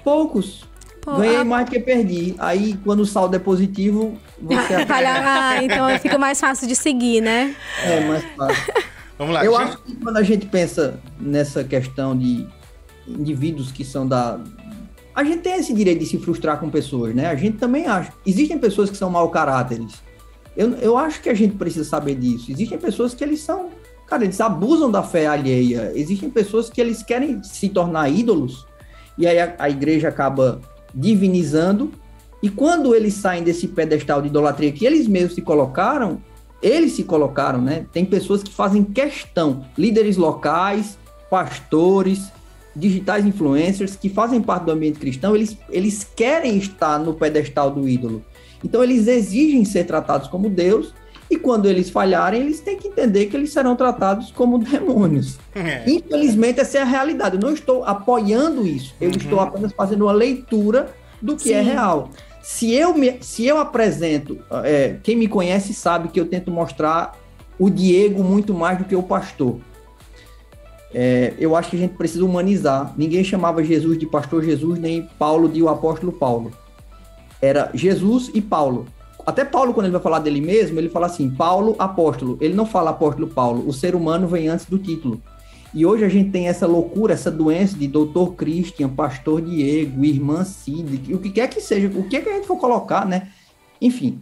Poucos. 0.04 0.66
Pô, 1.04 1.16
Ganhei 1.16 1.36
ah, 1.36 1.44
mais 1.44 1.68
que 1.68 1.78
perdi. 1.78 2.34
Aí, 2.38 2.78
quando 2.82 3.00
o 3.00 3.06
saldo 3.06 3.36
é 3.36 3.38
positivo, 3.38 4.18
você 4.40 4.72
ah, 4.88 5.62
então 5.62 5.86
fica 5.98 6.16
mais 6.16 6.40
fácil 6.40 6.66
de 6.66 6.74
seguir, 6.74 7.20
né? 7.20 7.54
é 7.84 8.00
mais 8.00 8.24
fácil. 8.34 8.72
Vamos 9.18 9.34
lá. 9.34 9.44
Eu 9.44 9.52
gente. 9.52 9.62
acho 9.62 9.78
que 9.82 9.96
quando 9.96 10.16
a 10.16 10.22
gente 10.22 10.46
pensa 10.46 10.98
nessa 11.20 11.62
questão 11.62 12.16
de 12.16 12.46
indivíduos 13.06 13.70
que 13.70 13.84
são 13.84 14.08
da. 14.08 14.40
A 15.14 15.22
gente 15.22 15.42
tem 15.42 15.52
esse 15.56 15.74
direito 15.74 15.98
de 15.98 16.06
se 16.06 16.18
frustrar 16.18 16.58
com 16.58 16.70
pessoas, 16.70 17.14
né? 17.14 17.26
A 17.26 17.36
gente 17.36 17.58
também 17.58 17.86
acha. 17.86 18.10
Existem 18.24 18.58
pessoas 18.58 18.88
que 18.88 18.96
são 18.96 19.10
mau 19.10 19.28
caráteres. 19.28 20.02
Eu, 20.56 20.70
eu 20.76 20.96
acho 20.96 21.20
que 21.20 21.28
a 21.28 21.34
gente 21.34 21.54
precisa 21.54 21.84
saber 21.84 22.14
disso. 22.14 22.50
Existem 22.50 22.78
pessoas 22.78 23.14
que 23.14 23.22
eles 23.22 23.40
são. 23.40 23.68
Cara, 24.06 24.24
eles 24.24 24.40
abusam 24.40 24.90
da 24.90 25.02
fé 25.02 25.26
alheia. 25.26 25.92
Existem 25.94 26.30
pessoas 26.30 26.70
que 26.70 26.80
eles 26.80 27.02
querem 27.02 27.42
se 27.42 27.68
tornar 27.68 28.08
ídolos. 28.08 28.66
E 29.18 29.26
aí 29.26 29.38
a, 29.38 29.54
a 29.58 29.68
igreja 29.68 30.08
acaba 30.08 30.60
divinizando. 30.94 31.92
E 32.42 32.48
quando 32.48 32.94
eles 32.94 33.14
saem 33.14 33.42
desse 33.42 33.68
pedestal 33.68 34.20
de 34.22 34.28
idolatria 34.28 34.72
que 34.72 34.84
eles 34.84 35.08
mesmos 35.08 35.34
se 35.34 35.42
colocaram, 35.42 36.20
eles 36.62 36.92
se 36.92 37.04
colocaram, 37.04 37.60
né? 37.60 37.86
Tem 37.92 38.04
pessoas 38.04 38.42
que 38.42 38.52
fazem 38.52 38.84
questão, 38.84 39.64
líderes 39.76 40.16
locais, 40.16 40.98
pastores, 41.30 42.30
digitais 42.74 43.24
influencers 43.24 43.96
que 43.96 44.08
fazem 44.08 44.40
parte 44.40 44.64
do 44.64 44.72
ambiente 44.72 44.98
cristão, 44.98 45.34
eles, 45.34 45.56
eles 45.70 46.04
querem 46.04 46.56
estar 46.56 46.98
no 46.98 47.14
pedestal 47.14 47.70
do 47.70 47.88
ídolo. 47.88 48.24
Então 48.62 48.82
eles 48.82 49.06
exigem 49.06 49.64
ser 49.64 49.84
tratados 49.84 50.28
como 50.28 50.48
Deus, 50.48 50.94
e 51.34 51.38
quando 51.38 51.66
eles 51.66 51.90
falharem, 51.90 52.40
eles 52.40 52.60
têm 52.60 52.76
que 52.76 52.88
entender 52.88 53.26
que 53.26 53.36
eles 53.36 53.52
serão 53.52 53.74
tratados 53.74 54.30
como 54.30 54.58
demônios. 54.58 55.38
É. 55.56 55.88
Infelizmente, 55.88 56.58
essa 56.58 56.78
é 56.78 56.82
a 56.82 56.84
realidade. 56.84 57.36
Eu 57.36 57.40
não 57.40 57.52
estou 57.52 57.84
apoiando 57.84 58.66
isso. 58.66 58.92
Eu 59.00 59.10
estou 59.10 59.38
apenas 59.38 59.72
fazendo 59.72 60.06
uma 60.06 60.12
leitura 60.12 60.92
do 61.22 61.36
que 61.36 61.52
é 61.52 61.62
Sim. 61.62 61.70
real. 61.70 62.10
Se 62.42 62.74
eu, 62.74 62.92
me, 62.92 63.18
se 63.20 63.46
eu 63.46 63.58
apresento, 63.58 64.40
é, 64.64 64.96
quem 65.00 65.14
me 65.14 65.28
conhece 65.28 65.72
sabe 65.72 66.08
que 66.08 66.18
eu 66.18 66.26
tento 66.26 66.50
mostrar 66.50 67.16
o 67.56 67.70
Diego 67.70 68.24
muito 68.24 68.52
mais 68.52 68.78
do 68.78 68.84
que 68.84 68.96
o 68.96 69.02
pastor. 69.02 69.60
É, 70.92 71.34
eu 71.38 71.54
acho 71.54 71.70
que 71.70 71.76
a 71.76 71.78
gente 71.78 71.94
precisa 71.94 72.24
humanizar. 72.24 72.92
Ninguém 72.96 73.22
chamava 73.22 73.62
Jesus 73.62 73.96
de 73.96 74.06
pastor 74.06 74.42
Jesus, 74.42 74.76
nem 74.76 75.08
Paulo 75.16 75.48
de 75.48 75.62
o 75.62 75.68
apóstolo 75.68 76.10
Paulo. 76.10 76.50
Era 77.40 77.70
Jesus 77.72 78.28
e 78.34 78.40
Paulo. 78.40 78.86
Até 79.26 79.44
Paulo, 79.44 79.72
quando 79.72 79.86
ele 79.86 79.92
vai 79.92 80.02
falar 80.02 80.18
dele 80.18 80.40
mesmo, 80.40 80.78
ele 80.78 80.88
fala 80.88 81.06
assim: 81.06 81.30
Paulo, 81.30 81.74
apóstolo. 81.78 82.36
Ele 82.40 82.54
não 82.54 82.66
fala 82.66 82.90
apóstolo 82.90 83.26
Paulo. 83.26 83.66
O 83.66 83.72
ser 83.72 83.94
humano 83.94 84.28
vem 84.28 84.48
antes 84.48 84.66
do 84.66 84.78
título. 84.78 85.20
E 85.72 85.84
hoje 85.84 86.04
a 86.04 86.08
gente 86.08 86.30
tem 86.30 86.46
essa 86.46 86.68
loucura, 86.68 87.14
essa 87.14 87.32
doença 87.32 87.76
de 87.76 87.88
doutor 87.88 88.34
Christian, 88.34 88.88
pastor 88.88 89.42
Diego, 89.42 90.04
irmã 90.04 90.44
Cid, 90.44 91.12
o 91.12 91.18
que 91.18 91.30
quer 91.30 91.48
que 91.48 91.60
seja, 91.60 91.90
o 91.98 92.08
que, 92.08 92.16
é 92.16 92.20
que 92.20 92.28
a 92.28 92.34
gente 92.34 92.46
for 92.46 92.56
colocar, 92.56 93.04
né? 93.04 93.30
Enfim. 93.80 94.20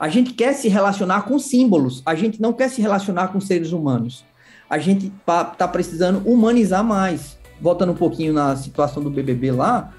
A 0.00 0.08
gente 0.08 0.32
quer 0.32 0.54
se 0.54 0.68
relacionar 0.68 1.22
com 1.22 1.38
símbolos, 1.38 2.02
a 2.06 2.14
gente 2.14 2.40
não 2.40 2.54
quer 2.54 2.70
se 2.70 2.80
relacionar 2.80 3.28
com 3.28 3.40
seres 3.40 3.72
humanos. 3.72 4.24
A 4.68 4.78
gente 4.78 5.12
tá 5.24 5.68
precisando 5.68 6.26
humanizar 6.26 6.82
mais. 6.82 7.38
Voltando 7.60 7.92
um 7.92 7.96
pouquinho 7.96 8.32
na 8.32 8.54
situação 8.56 9.02
do 9.02 9.10
BBB 9.10 9.52
lá, 9.52 9.94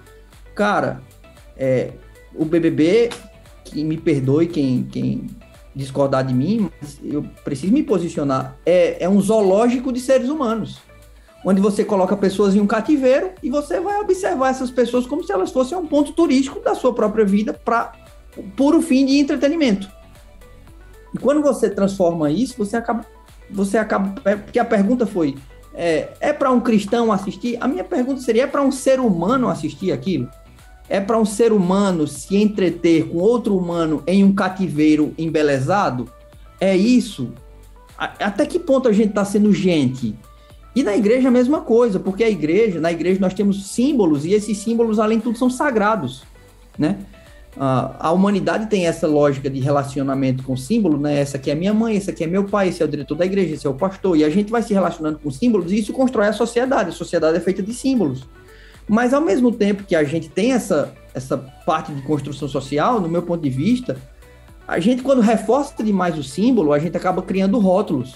cara, 0.54 1.02
é, 1.56 1.94
o 2.36 2.46
BBB, 2.46 3.10
que 3.70 3.84
me 3.84 3.98
perdoe 3.98 4.48
quem, 4.48 4.84
quem 4.84 5.28
discordar 5.76 6.26
de 6.26 6.34
mim, 6.34 6.70
mas 6.82 7.00
eu 7.04 7.24
preciso 7.44 7.72
me 7.72 7.84
posicionar. 7.84 8.58
É, 8.66 9.04
é 9.04 9.10
um 9.10 9.22
zoológico 9.22 9.92
de 9.92 10.00
seres 10.00 10.30
humanos, 10.30 10.80
onde 11.46 11.62
você 11.62 11.86
coloca 11.86 12.18
pessoas 12.18 12.56
em 12.56 12.60
um 12.60 12.68
cativeiro 12.68 13.32
e 13.44 13.50
você 13.50 13.80
vai 13.80 14.00
observar 14.00 14.50
essas 14.50 14.72
pessoas 14.72 15.06
como 15.06 15.24
se 15.24 15.32
elas 15.32 15.52
fossem 15.52 15.78
um 15.78 15.86
ponto 15.86 16.14
turístico 16.14 16.60
da 16.60 16.74
sua 16.74 16.94
própria 16.94 17.24
vida 17.24 17.54
para 17.54 17.94
puro 18.56 18.82
fim 18.82 19.06
de 19.06 19.20
entretenimento. 19.20 19.88
E 21.14 21.18
quando 21.18 21.42
você 21.42 21.70
transforma 21.70 22.30
isso, 22.30 22.56
você 22.58 22.76
acaba, 22.76 23.06
você 23.50 23.78
acaba, 23.78 24.16
é, 24.26 24.36
porque 24.36 24.60
a 24.60 24.66
pergunta 24.66 25.06
foi 25.06 25.36
é, 25.74 26.10
é 26.20 26.34
para 26.34 26.52
um 26.52 26.60
cristão 26.60 27.12
assistir? 27.12 27.56
A 27.62 27.68
minha 27.68 27.84
pergunta 27.84 28.20
seria 28.20 28.44
é 28.44 28.48
para 28.48 28.64
um 28.64 28.72
ser 28.72 29.00
humano 29.00 29.48
assistir 29.48 29.92
aquilo? 29.92 30.28
É 30.90 31.00
para 31.00 31.18
um 31.18 31.26
ser 31.26 31.52
humano 31.52 32.08
se 32.08 32.38
entreter 32.38 33.10
com 33.10 33.18
outro 33.18 33.58
humano 33.58 34.02
em 34.08 34.24
um 34.24 34.34
cativeiro 34.34 35.14
embelezado? 35.18 36.10
É 36.60 36.76
isso? 36.76 37.32
Até 37.98 38.46
que 38.46 38.60
ponto 38.60 38.88
a 38.88 38.94
gente 38.94 39.10
está 39.10 39.26
sendo 39.26 39.52
gente? 39.54 40.16
E 40.76 40.84
na 40.84 40.96
igreja 40.96 41.28
a 41.28 41.32
mesma 41.32 41.62
coisa, 41.62 42.00
porque 42.00 42.24
a 42.24 42.30
igreja, 42.30 42.80
na 42.80 42.92
igreja 42.92 43.20
nós 43.20 43.34
temos 43.34 43.68
símbolos 43.68 44.26
e 44.26 44.34
esses 44.34 44.58
símbolos, 44.60 45.00
além 45.00 45.18
de 45.18 45.24
tudo, 45.24 45.38
são 45.38 45.50
sagrados, 45.50 46.22
né? 46.78 47.00
Ah, 47.60 47.96
a 48.00 48.12
humanidade 48.12 48.68
tem 48.68 48.86
essa 48.86 49.08
lógica 49.08 49.50
de 49.50 49.60
relacionamento 49.60 50.44
com 50.44 50.56
símbolo, 50.56 51.00
né? 51.00 51.20
Essa 51.20 51.38
aqui 51.38 51.50
é 51.50 51.56
minha 51.56 51.74
mãe, 51.74 51.96
esse 51.96 52.12
aqui 52.12 52.24
é 52.24 52.28
meu 52.28 52.44
pai, 52.44 52.68
esse 52.68 52.84
é 52.84 52.86
o 52.86 52.88
diretor 52.88 53.16
da 53.16 53.26
igreja, 53.26 53.56
esse 53.56 53.66
é 53.66 53.70
o 53.70 53.74
pastor, 53.74 54.16
e 54.16 54.24
a 54.24 54.30
gente 54.30 54.52
vai 54.52 54.62
se 54.62 54.72
relacionando 54.72 55.18
com 55.18 55.32
símbolos 55.32 55.72
e 55.72 55.80
isso 55.80 55.92
constrói 55.92 56.28
a 56.28 56.34
sociedade. 56.34 56.90
A 56.90 56.94
sociedade 56.94 57.36
é 57.36 57.40
feita 57.40 57.64
de 57.64 57.74
símbolos. 57.74 58.28
Mas 58.88 59.14
ao 59.14 59.22
mesmo 59.22 59.52
tempo 59.52 59.84
que 59.84 59.96
a 59.96 60.04
gente 60.04 60.30
tem 60.30 60.54
essa, 60.54 60.94
essa 61.14 61.38
parte 61.66 61.94
de 61.94 62.02
construção 62.04 62.48
social, 62.48 63.02
no 63.02 63.10
meu 63.10 63.22
ponto 63.22 63.42
de 63.42 63.50
vista, 63.50 63.98
a 64.68 64.80
gente, 64.80 65.02
quando 65.02 65.22
reforça 65.22 65.82
demais 65.84 66.18
o 66.18 66.24
símbolo, 66.24 66.74
a 66.74 66.80
gente 66.80 66.96
acaba 66.96 67.22
criando 67.22 67.58
rótulos. 67.60 68.16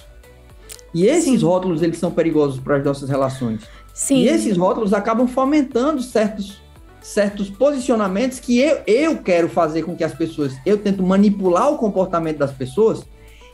E 0.94 1.06
esses 1.06 1.40
Sim. 1.40 1.46
rótulos, 1.46 1.82
eles 1.82 1.98
são 1.98 2.12
perigosos 2.12 2.60
para 2.60 2.78
as 2.78 2.84
nossas 2.84 3.10
relações. 3.10 3.62
Sim. 3.94 4.18
E 4.18 4.28
esses 4.28 4.58
rótulos 4.58 4.94
acabam 4.94 5.28
fomentando 5.28 6.02
certos, 6.02 6.62
certos 7.02 7.50
posicionamentos 7.50 8.40
que 8.40 8.60
eu, 8.60 8.82
eu 8.86 9.18
quero 9.18 9.48
fazer 9.48 9.84
com 9.84 9.96
que 9.96 10.04
as 10.04 10.14
pessoas. 10.14 10.54
Eu 10.66 10.78
tento 10.78 11.02
manipular 11.04 11.72
o 11.72 11.78
comportamento 11.78 12.38
das 12.38 12.52
pessoas 12.52 13.06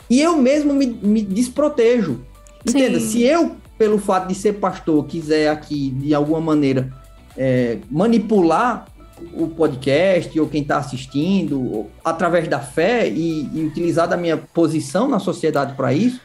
e 0.09 0.21
eu 0.21 0.37
mesmo 0.37 0.73
me, 0.73 0.87
me 0.87 1.21
desprotejo. 1.21 2.21
Entenda? 2.67 2.99
Sim. 2.99 3.07
Se 3.07 3.23
eu, 3.23 3.55
pelo 3.77 3.99
fato 3.99 4.27
de 4.27 4.35
ser 4.35 4.53
pastor, 4.53 5.05
quiser 5.05 5.49
aqui, 5.49 5.91
de 5.91 6.13
alguma 6.13 6.41
maneira, 6.41 6.91
é, 7.37 7.77
manipular 7.89 8.87
o 9.33 9.47
podcast 9.47 10.39
ou 10.39 10.47
quem 10.47 10.61
está 10.61 10.77
assistindo 10.77 11.87
através 12.03 12.47
da 12.47 12.59
fé 12.59 13.07
e, 13.07 13.49
e 13.53 13.65
utilizar 13.65 14.07
da 14.07 14.17
minha 14.17 14.37
posição 14.37 15.07
na 15.07 15.19
sociedade 15.19 15.75
para 15.75 15.93
isso, 15.93 16.21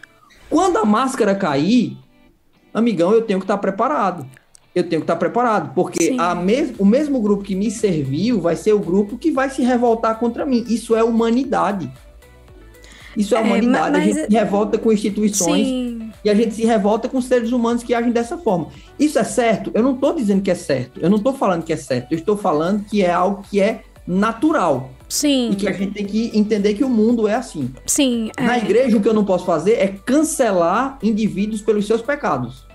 quando 0.51 0.77
a 0.77 0.85
máscara 0.85 1.35
cair, 1.35 1.97
amigão, 2.75 3.13
eu 3.13 3.23
tenho 3.23 3.39
que 3.39 3.45
estar 3.45 3.59
preparado. 3.59 4.27
Eu 4.75 4.83
tenho 4.89 5.03
que 5.03 5.05
estar 5.05 5.17
preparado, 5.17 5.75
porque 5.75 6.17
mes 6.43 6.73
o 6.79 6.85
mesmo 6.85 7.21
grupo 7.21 7.45
que 7.45 7.55
me 7.55 7.71
serviu 7.71 8.41
vai 8.41 8.57
ser 8.57 8.73
o 8.73 8.79
grupo 8.79 9.19
que 9.19 9.31
vai 9.31 9.51
se 9.51 9.63
revoltar 9.63 10.19
contra 10.19 10.47
mim. 10.47 10.65
Isso 10.67 10.97
é 10.97 11.05
humanidade. 11.05 11.93
Isso 13.17 13.35
é, 13.35 13.39
É, 13.39 13.43
humanidade. 13.43 13.69
ma- 13.73 13.87
a 13.87 13.91
mas- 13.91 14.05
gente 14.05 14.27
se 14.27 14.33
revolta 14.33 14.79
com 14.79 14.93
instituições 14.93 15.67
Sim. 15.67 16.11
e 16.25 16.31
a 16.31 16.35
gente 16.35 16.55
se 16.55 16.65
revolta 16.65 17.09
com 17.09 17.21
seres 17.21 17.53
humanos 17.53 17.83
que 17.83 17.93
agem 17.95 18.11
dessa 18.13 18.39
forma. 18.39 18.69
Isso 18.99 19.19
é 19.19 19.25
certo? 19.25 19.71
Eu 19.75 19.83
não 19.83 19.95
estou 19.95 20.15
dizendo 20.15 20.43
que 20.43 20.51
é 20.51 20.55
certo. 20.55 21.01
Eu 21.01 21.11
não 21.11 21.19
estou 21.19 21.33
falando 21.35 21.63
que 21.63 21.73
é 21.73 21.77
certo. 21.77 22.13
Eu 22.13 22.19
estou 22.19 22.37
falando 22.37 22.85
que 22.85 23.03
é 23.03 23.11
algo 23.13 23.45
que 23.51 23.61
é 23.61 23.83
natural 24.07 24.91
Sim. 25.09 25.51
e 25.53 25.57
que 25.57 25.69
a 25.69 25.73
gente 25.73 25.93
tem 25.93 26.05
que 26.07 26.31
entender 26.37 26.75
que 26.75 26.83
o 26.85 26.89
mundo 26.89 27.29
é 27.29 27.35
assim. 27.35 27.71
Sim. 27.87 28.31
Na 28.41 28.57
é. 28.57 28.59
igreja, 28.59 28.97
o 28.97 29.01
que 29.01 29.09
eu 29.09 29.15
não 29.15 29.25
posso 29.25 29.45
fazer 29.45 29.73
é 29.75 29.89
cancelar 29.89 30.99
indivíduos 31.03 31.61
pelos 31.61 31.87
seus 31.87 32.03
pecados. 32.03 32.67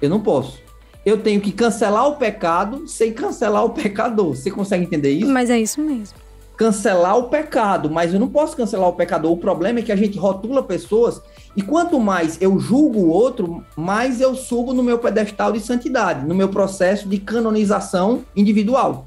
Eu 0.00 0.08
não 0.10 0.20
posso. 0.20 0.58
Eu 1.04 1.18
tenho 1.18 1.40
que 1.40 1.52
cancelar 1.52 2.06
o 2.08 2.16
pecado 2.16 2.86
sem 2.88 3.12
cancelar 3.12 3.64
o 3.64 3.70
pecador. 3.70 4.34
Você 4.34 4.50
consegue 4.50 4.84
entender 4.84 5.10
isso? 5.12 5.30
Mas 5.30 5.50
é 5.50 5.58
isso 5.60 5.80
mesmo. 5.80 6.16
Cancelar 6.56 7.18
o 7.18 7.24
pecado, 7.24 7.90
mas 7.90 8.14
eu 8.14 8.20
não 8.20 8.28
posso 8.28 8.56
cancelar 8.56 8.88
o 8.88 8.94
pecador. 8.94 9.30
O 9.32 9.36
problema 9.36 9.80
é 9.80 9.82
que 9.82 9.92
a 9.92 9.96
gente 9.96 10.18
rotula 10.18 10.62
pessoas 10.62 11.20
e 11.54 11.62
quanto 11.62 11.98
mais 12.00 12.40
eu 12.40 12.58
julgo 12.58 13.00
o 13.00 13.08
outro, 13.08 13.64
mais 13.76 14.20
eu 14.20 14.34
subo 14.34 14.72
no 14.72 14.82
meu 14.82 14.98
pedestal 14.98 15.52
de 15.52 15.60
santidade, 15.60 16.26
no 16.26 16.34
meu 16.34 16.48
processo 16.48 17.08
de 17.08 17.18
canonização 17.18 18.24
individual. 18.34 19.06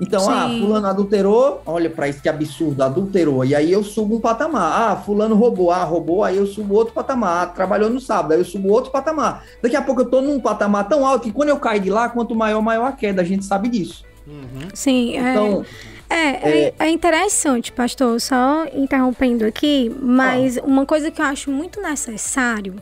Então, 0.00 0.30
ah, 0.30 0.48
Sim. 0.48 0.60
fulano 0.60 0.86
adulterou, 0.86 1.60
olha 1.66 1.90
pra 1.90 2.08
isso 2.08 2.22
que 2.22 2.28
absurdo, 2.28 2.82
adulterou. 2.82 3.44
E 3.44 3.54
aí 3.54 3.72
eu 3.72 3.82
subo 3.82 4.16
um 4.16 4.20
patamar. 4.20 4.92
Ah, 4.92 4.96
fulano 4.96 5.34
roubou, 5.34 5.72
ah, 5.72 5.82
roubou, 5.82 6.22
aí 6.22 6.36
eu 6.36 6.46
subo 6.46 6.74
outro 6.74 6.94
patamar. 6.94 7.42
Ah, 7.42 7.46
trabalhou 7.46 7.90
no 7.90 8.00
sábado, 8.00 8.32
aí 8.32 8.38
eu 8.38 8.44
subo 8.44 8.68
outro 8.68 8.92
patamar. 8.92 9.44
Daqui 9.60 9.74
a 9.74 9.82
pouco 9.82 10.02
eu 10.02 10.06
tô 10.08 10.20
num 10.20 10.38
patamar 10.38 10.88
tão 10.88 11.04
alto 11.04 11.24
que 11.24 11.32
quando 11.32 11.48
eu 11.48 11.58
caio 11.58 11.80
de 11.80 11.90
lá, 11.90 12.08
quanto 12.08 12.34
maior, 12.34 12.62
maior 12.62 12.84
a 12.86 12.92
queda. 12.92 13.22
A 13.22 13.24
gente 13.24 13.44
sabe 13.44 13.68
disso. 13.68 14.04
Uhum. 14.26 14.68
Sim. 14.72 15.16
é. 15.16 15.32
Então, 15.32 15.64
É, 15.64 15.97
é, 16.14 16.74
é 16.78 16.90
interessante, 16.90 17.70
pastor, 17.72 18.20
só 18.20 18.66
interrompendo 18.72 19.44
aqui, 19.44 19.94
mas 20.00 20.56
uma 20.58 20.86
coisa 20.86 21.10
que 21.10 21.20
eu 21.20 21.26
acho 21.26 21.50
muito 21.50 21.80
necessário 21.80 22.74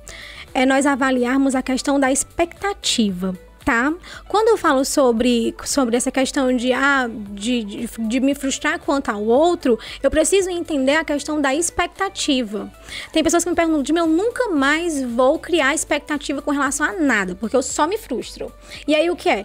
é 0.55 0.65
nós 0.65 0.87
avaliarmos 0.87 1.55
a 1.55 1.63
questão 1.63 1.99
da 1.99 2.11
expectativa. 2.11 3.35
tá? 3.65 3.93
Quando 4.29 4.49
eu 4.49 4.57
falo 4.57 4.85
sobre, 4.85 5.55
sobre 5.65 5.97
essa 5.97 6.11
questão 6.11 6.57
de, 6.57 6.73
ah, 6.73 7.11
de, 7.11 7.65
de, 7.65 7.89
de, 7.99 8.21
me 8.21 8.33
frustrar 8.33 8.79
quanto 8.79 9.11
ao 9.11 9.25
outro, 9.25 9.77
eu 10.01 10.09
preciso 10.09 10.49
entender 10.49 10.95
a 10.95 11.05
questão 11.05 11.41
da 11.41 11.53
expectativa. 11.53 12.73
Tem 13.13 13.25
pessoas 13.25 13.43
que 13.43 13.51
me 13.51 13.57
perguntam, 13.57 13.83
de 13.83 13.93
eu 13.93 14.07
nunca 14.07 14.51
mais 14.51 15.03
vou 15.03 15.37
criar 15.41 15.75
expectativa 15.75 16.41
com 16.41 16.53
relação 16.53 16.87
a 16.87 16.93
nada, 16.93 17.35
porque 17.35 17.57
eu 17.57 17.63
só 17.63 17.89
me 17.89 17.99
frustro. 17.99 18.53
E 18.87 18.95
aí 18.95 19.11
o 19.11 19.17
que 19.17 19.29
é? 19.29 19.45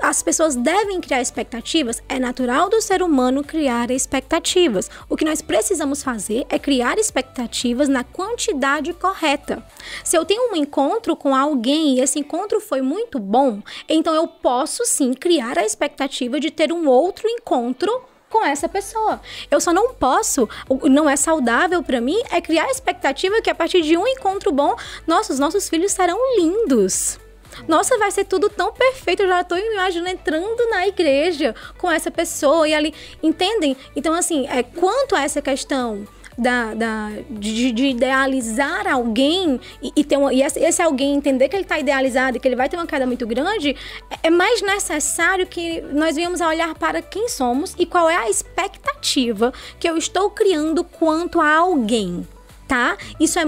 As 0.00 0.22
pessoas 0.22 0.54
devem 0.54 1.00
criar 1.00 1.20
expectativas, 1.20 2.02
é 2.08 2.18
natural 2.18 2.68
do 2.68 2.80
ser 2.80 3.02
humano 3.02 3.42
criar 3.42 3.90
expectativas. 3.90 4.90
O 5.08 5.16
que 5.16 5.24
nós 5.24 5.42
precisamos 5.42 6.02
fazer 6.02 6.46
é 6.48 6.58
criar 6.58 6.98
expectativas 6.98 7.88
na 7.88 8.04
quantidade 8.04 8.92
correta. 8.92 9.64
Se 10.04 10.16
eu 10.16 10.24
tenho 10.24 10.52
um 10.52 10.56
encontro 10.56 11.16
com 11.16 11.34
alguém 11.34 11.96
e 11.96 12.00
esse 12.00 12.18
encontro 12.18 12.60
foi 12.60 12.80
muito 12.80 13.18
bom, 13.18 13.62
então 13.88 14.14
eu 14.14 14.26
posso 14.26 14.84
sim 14.84 15.12
criar 15.14 15.58
a 15.58 15.64
expectativa 15.64 16.38
de 16.38 16.50
ter 16.50 16.72
um 16.72 16.88
outro 16.88 17.28
encontro 17.28 17.90
com 18.28 18.44
essa 18.44 18.68
pessoa. 18.68 19.20
Eu 19.50 19.60
só 19.60 19.72
não 19.72 19.94
posso, 19.94 20.48
não 20.84 21.08
é 21.08 21.16
saudável 21.16 21.82
para 21.82 22.00
mim, 22.00 22.20
é 22.30 22.40
criar 22.40 22.64
a 22.64 22.70
expectativa 22.70 23.40
que 23.40 23.50
a 23.50 23.54
partir 23.54 23.82
de 23.82 23.96
um 23.96 24.06
encontro 24.06 24.52
bom, 24.52 24.76
nossos 25.06 25.38
nossos 25.38 25.68
filhos 25.68 25.92
serão 25.92 26.18
lindos. 26.36 27.18
Nossa, 27.66 27.98
vai 27.98 28.10
ser 28.10 28.24
tudo 28.24 28.48
tão 28.48 28.72
perfeito. 28.72 29.22
Eu 29.22 29.28
já 29.28 29.40
estou 29.40 29.58
imaginando 29.58 30.10
entrando 30.10 30.70
na 30.70 30.86
igreja 30.86 31.54
com 31.78 31.90
essa 31.90 32.10
pessoa 32.10 32.68
e 32.68 32.74
ali. 32.74 32.94
Entendem? 33.22 33.76
Então, 33.94 34.14
assim, 34.14 34.46
é, 34.48 34.62
quanto 34.62 35.14
a 35.14 35.22
essa 35.22 35.40
questão 35.42 36.06
da, 36.38 36.74
da, 36.74 37.10
de, 37.30 37.72
de, 37.72 37.86
idealizar 37.86 38.86
alguém 38.86 39.58
e, 39.82 39.92
e, 39.96 40.04
ter 40.04 40.16
uma, 40.16 40.32
e 40.32 40.42
esse, 40.42 40.82
alguém 40.82 41.14
entender 41.14 41.48
que 41.48 41.56
ele 41.56 41.62
está 41.62 41.78
idealizado 41.78 42.36
e 42.36 42.40
que 42.40 42.46
ele 42.46 42.56
vai 42.56 42.68
ter 42.68 42.76
uma 42.76 42.86
queda 42.86 43.06
muito 43.06 43.26
grande, 43.26 43.74
é 44.22 44.28
mais 44.28 44.60
necessário 44.60 45.46
que 45.46 45.80
nós 45.92 46.14
venhamos 46.14 46.40
a 46.40 46.48
olhar 46.48 46.74
para 46.74 47.00
quem 47.00 47.28
somos 47.28 47.74
e 47.78 47.86
qual 47.86 48.10
é 48.10 48.16
a 48.16 48.28
expectativa 48.28 49.52
que 49.78 49.88
eu 49.88 49.96
estou 49.96 50.30
criando 50.30 50.84
quanto 50.84 51.40
a 51.40 51.56
alguém 51.56 52.26
tá? 52.66 52.96
Isso 53.18 53.38
é, 53.38 53.44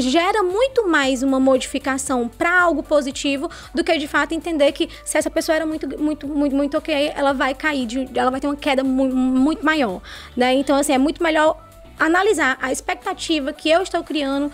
gera 0.00 0.42
muito 0.42 0.88
mais 0.88 1.22
uma 1.22 1.38
modificação 1.38 2.28
para 2.28 2.60
algo 2.60 2.82
positivo 2.82 3.48
do 3.74 3.84
que 3.84 3.96
de 3.98 4.08
fato 4.08 4.34
entender 4.34 4.72
que 4.72 4.88
se 5.04 5.16
essa 5.16 5.30
pessoa 5.30 5.56
era 5.56 5.66
muito, 5.66 5.86
muito, 5.98 6.26
muito, 6.26 6.56
muito 6.56 6.76
ok, 6.76 7.12
ela 7.14 7.32
vai 7.32 7.54
cair, 7.54 7.86
de, 7.86 8.08
ela 8.14 8.30
vai 8.30 8.40
ter 8.40 8.46
uma 8.46 8.56
queda 8.56 8.82
muito, 8.82 9.14
muito 9.14 9.64
maior, 9.64 10.00
né? 10.36 10.54
Então, 10.54 10.76
assim, 10.76 10.92
é 10.92 10.98
muito 10.98 11.22
melhor 11.22 11.56
analisar 11.98 12.58
a 12.60 12.70
expectativa 12.70 13.52
que 13.52 13.70
eu 13.70 13.82
estou 13.82 14.02
criando 14.02 14.50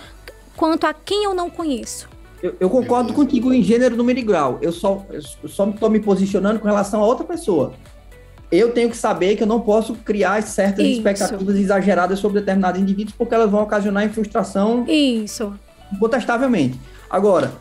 quanto 0.56 0.86
a 0.86 0.94
quem 0.94 1.24
eu 1.24 1.34
não 1.34 1.50
conheço. 1.50 2.08
Eu, 2.42 2.54
eu 2.60 2.68
concordo 2.68 3.12
contigo 3.12 3.52
em 3.52 3.62
gênero, 3.62 3.96
número 3.96 4.18
e 4.18 4.22
grau. 4.22 4.58
Eu 4.60 4.70
só, 4.70 5.04
estou 5.42 5.90
me 5.90 5.98
posicionando 5.98 6.60
com 6.60 6.66
relação 6.66 7.02
a 7.02 7.06
outra 7.06 7.24
pessoa 7.24 7.72
eu 8.50 8.72
tenho 8.72 8.90
que 8.90 8.96
saber 8.96 9.36
que 9.36 9.42
eu 9.42 9.46
não 9.46 9.60
posso 9.60 9.94
criar 9.94 10.42
certas 10.42 10.84
Isso. 10.84 10.98
expectativas 10.98 11.56
exageradas 11.56 12.18
sobre 12.18 12.40
determinados 12.40 12.80
indivíduos, 12.80 13.14
porque 13.16 13.34
elas 13.34 13.50
vão 13.50 13.62
ocasionar 13.62 14.08
frustração. 14.10 14.84
Isso. 14.86 15.52
Incontestavelmente. 15.92 16.78
Agora, 17.10 17.52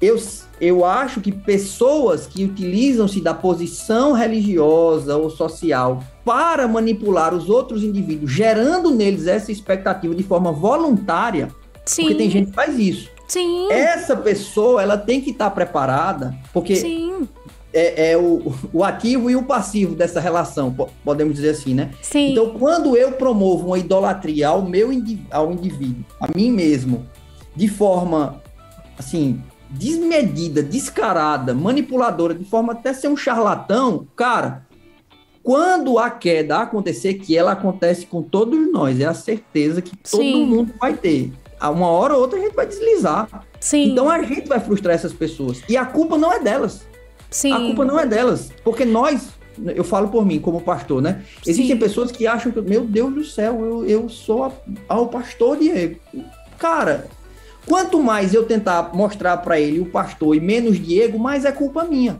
eu, 0.00 0.16
eu 0.60 0.84
acho 0.84 1.20
que 1.20 1.30
pessoas 1.30 2.26
que 2.26 2.44
utilizam-se 2.44 3.20
da 3.20 3.34
posição 3.34 4.12
religiosa 4.12 5.16
ou 5.16 5.28
social 5.28 6.02
para 6.24 6.66
manipular 6.66 7.34
os 7.34 7.50
outros 7.50 7.82
indivíduos, 7.82 8.30
gerando 8.30 8.90
neles 8.90 9.26
essa 9.26 9.52
expectativa 9.52 10.14
de 10.14 10.22
forma 10.22 10.52
voluntária, 10.52 11.48
Sim. 11.84 12.02
porque 12.02 12.14
tem 12.16 12.30
gente 12.30 12.48
que 12.48 12.54
faz 12.54 12.78
isso. 12.78 13.10
Sim. 13.28 13.70
Essa 13.70 14.16
pessoa, 14.16 14.82
ela 14.82 14.98
tem 14.98 15.20
que 15.20 15.30
estar 15.30 15.50
preparada, 15.50 16.34
porque 16.52 16.76
Sim 16.76 17.28
é, 17.72 18.12
é 18.12 18.16
o, 18.16 18.52
o, 18.72 18.84
ativo 18.84 19.30
e 19.30 19.36
o 19.36 19.42
passivo 19.42 19.94
dessa 19.94 20.20
relação, 20.20 20.74
podemos 21.04 21.34
dizer 21.34 21.50
assim, 21.50 21.74
né? 21.74 21.90
Sim. 22.02 22.32
Então, 22.32 22.50
quando 22.58 22.96
eu 22.96 23.12
promovo 23.12 23.68
uma 23.68 23.78
idolatria 23.78 24.48
ao 24.48 24.62
meu 24.62 24.90
ao 25.30 25.52
indivíduo, 25.52 26.04
a 26.20 26.28
mim 26.36 26.50
mesmo, 26.50 27.06
de 27.54 27.68
forma 27.68 28.42
assim, 28.98 29.42
desmedida, 29.70 30.62
descarada, 30.62 31.54
manipuladora, 31.54 32.34
de 32.34 32.44
forma 32.44 32.72
até 32.72 32.92
ser 32.92 33.08
um 33.08 33.16
charlatão, 33.16 34.06
cara, 34.16 34.66
quando 35.42 35.98
a 35.98 36.10
queda 36.10 36.58
acontecer, 36.58 37.14
que 37.14 37.36
ela 37.36 37.52
acontece 37.52 38.04
com 38.04 38.22
todos 38.22 38.70
nós, 38.70 39.00
é 39.00 39.04
a 39.04 39.14
certeza 39.14 39.80
que 39.80 39.96
todo 39.96 40.22
Sim. 40.22 40.46
mundo 40.46 40.74
vai 40.78 40.94
ter. 40.94 41.32
A 41.58 41.70
uma 41.70 41.88
hora 41.88 42.14
ou 42.14 42.20
outra 42.20 42.38
a 42.38 42.42
gente 42.42 42.54
vai 42.54 42.66
deslizar. 42.66 43.46
Sim. 43.58 43.90
Então 43.90 44.08
a 44.08 44.22
gente 44.22 44.48
vai 44.48 44.60
frustrar 44.60 44.94
essas 44.94 45.12
pessoas. 45.12 45.62
E 45.68 45.76
a 45.76 45.84
culpa 45.84 46.16
não 46.16 46.32
é 46.32 46.40
delas. 46.40 46.86
Sim. 47.30 47.52
A 47.52 47.58
culpa 47.58 47.84
não 47.84 47.98
é 47.98 48.04
delas, 48.04 48.50
porque 48.64 48.84
nós, 48.84 49.28
eu 49.64 49.84
falo 49.84 50.08
por 50.08 50.26
mim 50.26 50.40
como 50.40 50.60
pastor, 50.60 51.00
né? 51.00 51.22
Existem 51.46 51.76
Sim. 51.76 51.78
pessoas 51.78 52.10
que 52.10 52.26
acham 52.26 52.50
que, 52.50 52.60
meu 52.60 52.84
Deus 52.84 53.14
do 53.14 53.24
céu, 53.24 53.64
eu, 53.64 53.86
eu 53.86 54.08
sou 54.08 54.44
a, 54.44 54.52
a, 54.88 55.00
o 55.00 55.06
pastor 55.06 55.56
Diego. 55.56 55.96
Cara, 56.58 57.06
quanto 57.66 58.02
mais 58.02 58.34
eu 58.34 58.44
tentar 58.44 58.90
mostrar 58.94 59.36
para 59.38 59.60
ele 59.60 59.78
o 59.78 59.86
pastor 59.86 60.34
e 60.34 60.40
menos 60.40 60.78
Diego, 60.78 61.18
mais 61.18 61.44
é 61.44 61.52
culpa 61.52 61.84
minha. 61.84 62.18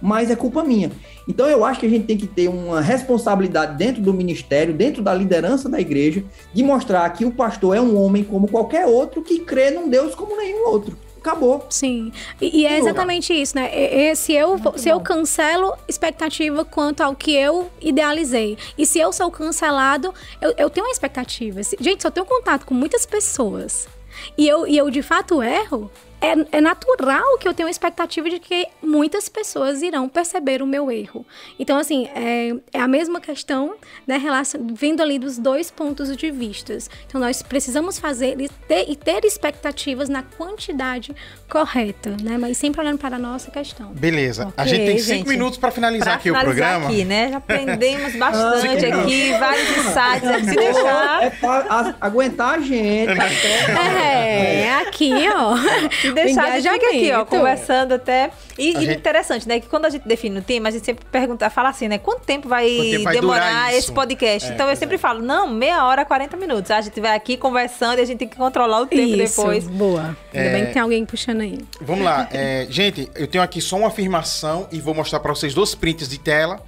Mais 0.00 0.30
é 0.30 0.34
culpa 0.34 0.64
minha. 0.64 0.90
Então 1.28 1.46
eu 1.46 1.64
acho 1.64 1.78
que 1.78 1.86
a 1.86 1.90
gente 1.90 2.06
tem 2.06 2.16
que 2.16 2.26
ter 2.26 2.48
uma 2.48 2.80
responsabilidade 2.80 3.76
dentro 3.76 4.02
do 4.02 4.12
ministério, 4.12 4.74
dentro 4.74 5.00
da 5.00 5.14
liderança 5.14 5.68
da 5.68 5.78
igreja, 5.78 6.24
de 6.52 6.64
mostrar 6.64 7.08
que 7.10 7.24
o 7.24 7.30
pastor 7.30 7.76
é 7.76 7.80
um 7.80 7.96
homem 8.02 8.24
como 8.24 8.48
qualquer 8.48 8.86
outro 8.86 9.22
que 9.22 9.40
crê 9.40 9.70
num 9.70 9.88
Deus 9.88 10.14
como 10.14 10.36
nenhum 10.36 10.66
outro 10.66 10.96
acabou. 11.22 11.66
Sim. 11.70 12.12
E, 12.40 12.60
e 12.60 12.66
é 12.66 12.78
exatamente 12.78 13.32
isso, 13.32 13.56
né? 13.56 13.70
E, 13.74 14.14
se 14.14 14.32
eu, 14.32 14.60
se 14.76 14.88
eu 14.88 15.00
cancelo 15.00 15.74
expectativa 15.88 16.64
quanto 16.64 17.00
ao 17.00 17.14
que 17.14 17.34
eu 17.34 17.70
idealizei, 17.80 18.58
e 18.76 18.84
se 18.84 18.98
eu 18.98 19.12
sou 19.12 19.30
cancelado, 19.30 20.12
eu, 20.40 20.52
eu 20.58 20.68
tenho 20.68 20.86
uma 20.86 20.92
expectativa. 20.92 21.60
Gente, 21.80 22.02
se 22.02 22.06
eu 22.06 22.10
tenho 22.10 22.26
contato 22.26 22.66
com 22.66 22.74
muitas 22.74 23.06
pessoas 23.06 23.88
e 24.36 24.46
eu, 24.46 24.66
e 24.66 24.76
eu 24.76 24.90
de 24.90 25.02
fato 25.02 25.42
erro, 25.42 25.90
é, 26.22 26.58
é 26.58 26.60
natural 26.60 27.36
que 27.38 27.48
eu 27.48 27.52
tenha 27.52 27.66
uma 27.66 27.70
expectativa 27.70 28.30
de 28.30 28.38
que 28.38 28.68
muitas 28.80 29.28
pessoas 29.28 29.82
irão 29.82 30.08
perceber 30.08 30.62
o 30.62 30.66
meu 30.66 30.90
erro. 30.90 31.26
Então, 31.58 31.76
assim, 31.76 32.06
é, 32.14 32.54
é 32.72 32.80
a 32.80 32.86
mesma 32.86 33.20
questão, 33.20 33.74
né, 34.06 34.16
relacion, 34.16 34.68
vindo 34.72 35.02
ali 35.02 35.18
dos 35.18 35.36
dois 35.36 35.70
pontos 35.70 36.16
de 36.16 36.30
vista. 36.30 36.78
Então, 37.06 37.20
nós 37.20 37.42
precisamos 37.42 37.98
fazer 37.98 38.40
e 38.40 38.48
ter, 38.48 38.88
e 38.88 38.94
ter 38.94 39.24
expectativas 39.24 40.08
na 40.08 40.22
quantidade 40.22 41.14
correta, 41.52 42.16
né? 42.22 42.38
Mas 42.38 42.56
sempre 42.56 42.80
olhando 42.80 42.96
para 42.96 43.16
a 43.16 43.18
nossa 43.18 43.50
questão. 43.50 43.88
Beleza. 43.88 44.48
Okay, 44.48 44.54
a 44.56 44.66
gente 44.66 44.86
tem 44.86 44.98
cinco 44.98 45.16
gente, 45.16 45.28
minutos 45.28 45.58
para 45.58 45.70
finalizar 45.70 46.14
aqui 46.14 46.30
finalizar 46.30 46.46
o 46.46 46.54
programa. 46.54 46.86
aqui, 46.86 47.04
né? 47.04 47.28
Já 47.30 47.36
aprendemos 47.36 48.16
bastante 48.16 48.86
aqui, 48.86 49.32
vários 49.38 49.68
insights. 49.68 50.30
É 50.30 50.40
se 50.40 50.56
deixar... 50.56 51.22
É 51.24 51.30
para 51.30 51.94
aguentar 52.00 52.54
a 52.54 52.60
gente. 52.60 53.12
É, 53.92 54.62
é, 54.62 54.74
aqui, 54.76 55.12
ó. 55.28 55.56
Se 56.00 56.12
deixar, 56.12 56.44
a 56.52 56.60
gente 56.60 56.72
fica 56.72 56.88
aqui, 56.88 57.12
ó, 57.12 57.24
conversando 57.24 57.92
até... 57.94 58.30
E, 58.58 58.70
e 58.70 58.72
gente... 58.72 58.98
interessante, 58.98 59.46
né? 59.48 59.60
Que 59.60 59.68
quando 59.68 59.86
a 59.86 59.90
gente 59.90 60.06
define 60.06 60.38
o 60.38 60.42
tema, 60.42 60.68
a 60.68 60.72
gente 60.72 60.84
sempre 60.84 61.04
pergunta, 61.10 61.48
fala 61.50 61.68
assim, 61.68 61.88
né? 61.88 61.98
Quanto 61.98 62.24
tempo 62.24 62.48
vai, 62.48 62.68
quanto 62.68 62.90
tempo 62.90 63.04
vai 63.04 63.14
demorar 63.14 63.74
esse 63.74 63.92
podcast? 63.92 64.50
É, 64.50 64.54
então 64.54 64.68
eu 64.68 64.76
sempre 64.76 64.96
é. 64.96 64.98
falo, 64.98 65.20
não, 65.22 65.48
meia 65.48 65.84
hora, 65.84 66.04
40 66.04 66.36
minutos. 66.36 66.70
A 66.70 66.80
gente 66.80 67.00
vai 67.00 67.14
aqui 67.14 67.36
conversando 67.36 67.98
e 67.98 68.02
a 68.02 68.04
gente 68.04 68.18
tem 68.18 68.28
que 68.28 68.36
controlar 68.36 68.80
o 68.80 68.86
tempo 68.86 69.02
Isso, 69.02 69.36
depois. 69.36 69.66
boa. 69.68 70.16
Ainda 70.32 70.50
bem 70.50 70.66
que 70.66 70.72
tem 70.72 70.82
alguém 70.82 71.04
puxando 71.04 71.41
aí. 71.42 71.58
Vamos 71.80 72.04
lá. 72.04 72.28
É, 72.30 72.66
gente, 72.70 73.10
eu 73.14 73.26
tenho 73.26 73.42
aqui 73.42 73.60
só 73.60 73.76
uma 73.76 73.88
afirmação 73.88 74.68
e 74.72 74.80
vou 74.80 74.94
mostrar 74.94 75.20
para 75.20 75.34
vocês 75.34 75.54
dois 75.54 75.74
prints 75.74 76.08
de 76.08 76.18
tela. 76.18 76.62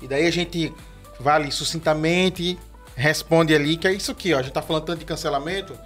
E 0.00 0.06
daí 0.06 0.26
a 0.26 0.30
gente 0.30 0.72
vai 1.18 1.36
ali 1.36 1.52
sucintamente, 1.52 2.58
responde 2.94 3.54
ali, 3.54 3.76
que 3.76 3.86
é 3.86 3.92
isso 3.92 4.12
aqui, 4.12 4.34
ó. 4.34 4.38
A 4.38 4.42
gente 4.42 4.52
tá 4.52 4.62
falando 4.62 4.84
tanto 4.84 5.00
de 5.00 5.04
cancelamento. 5.04 5.78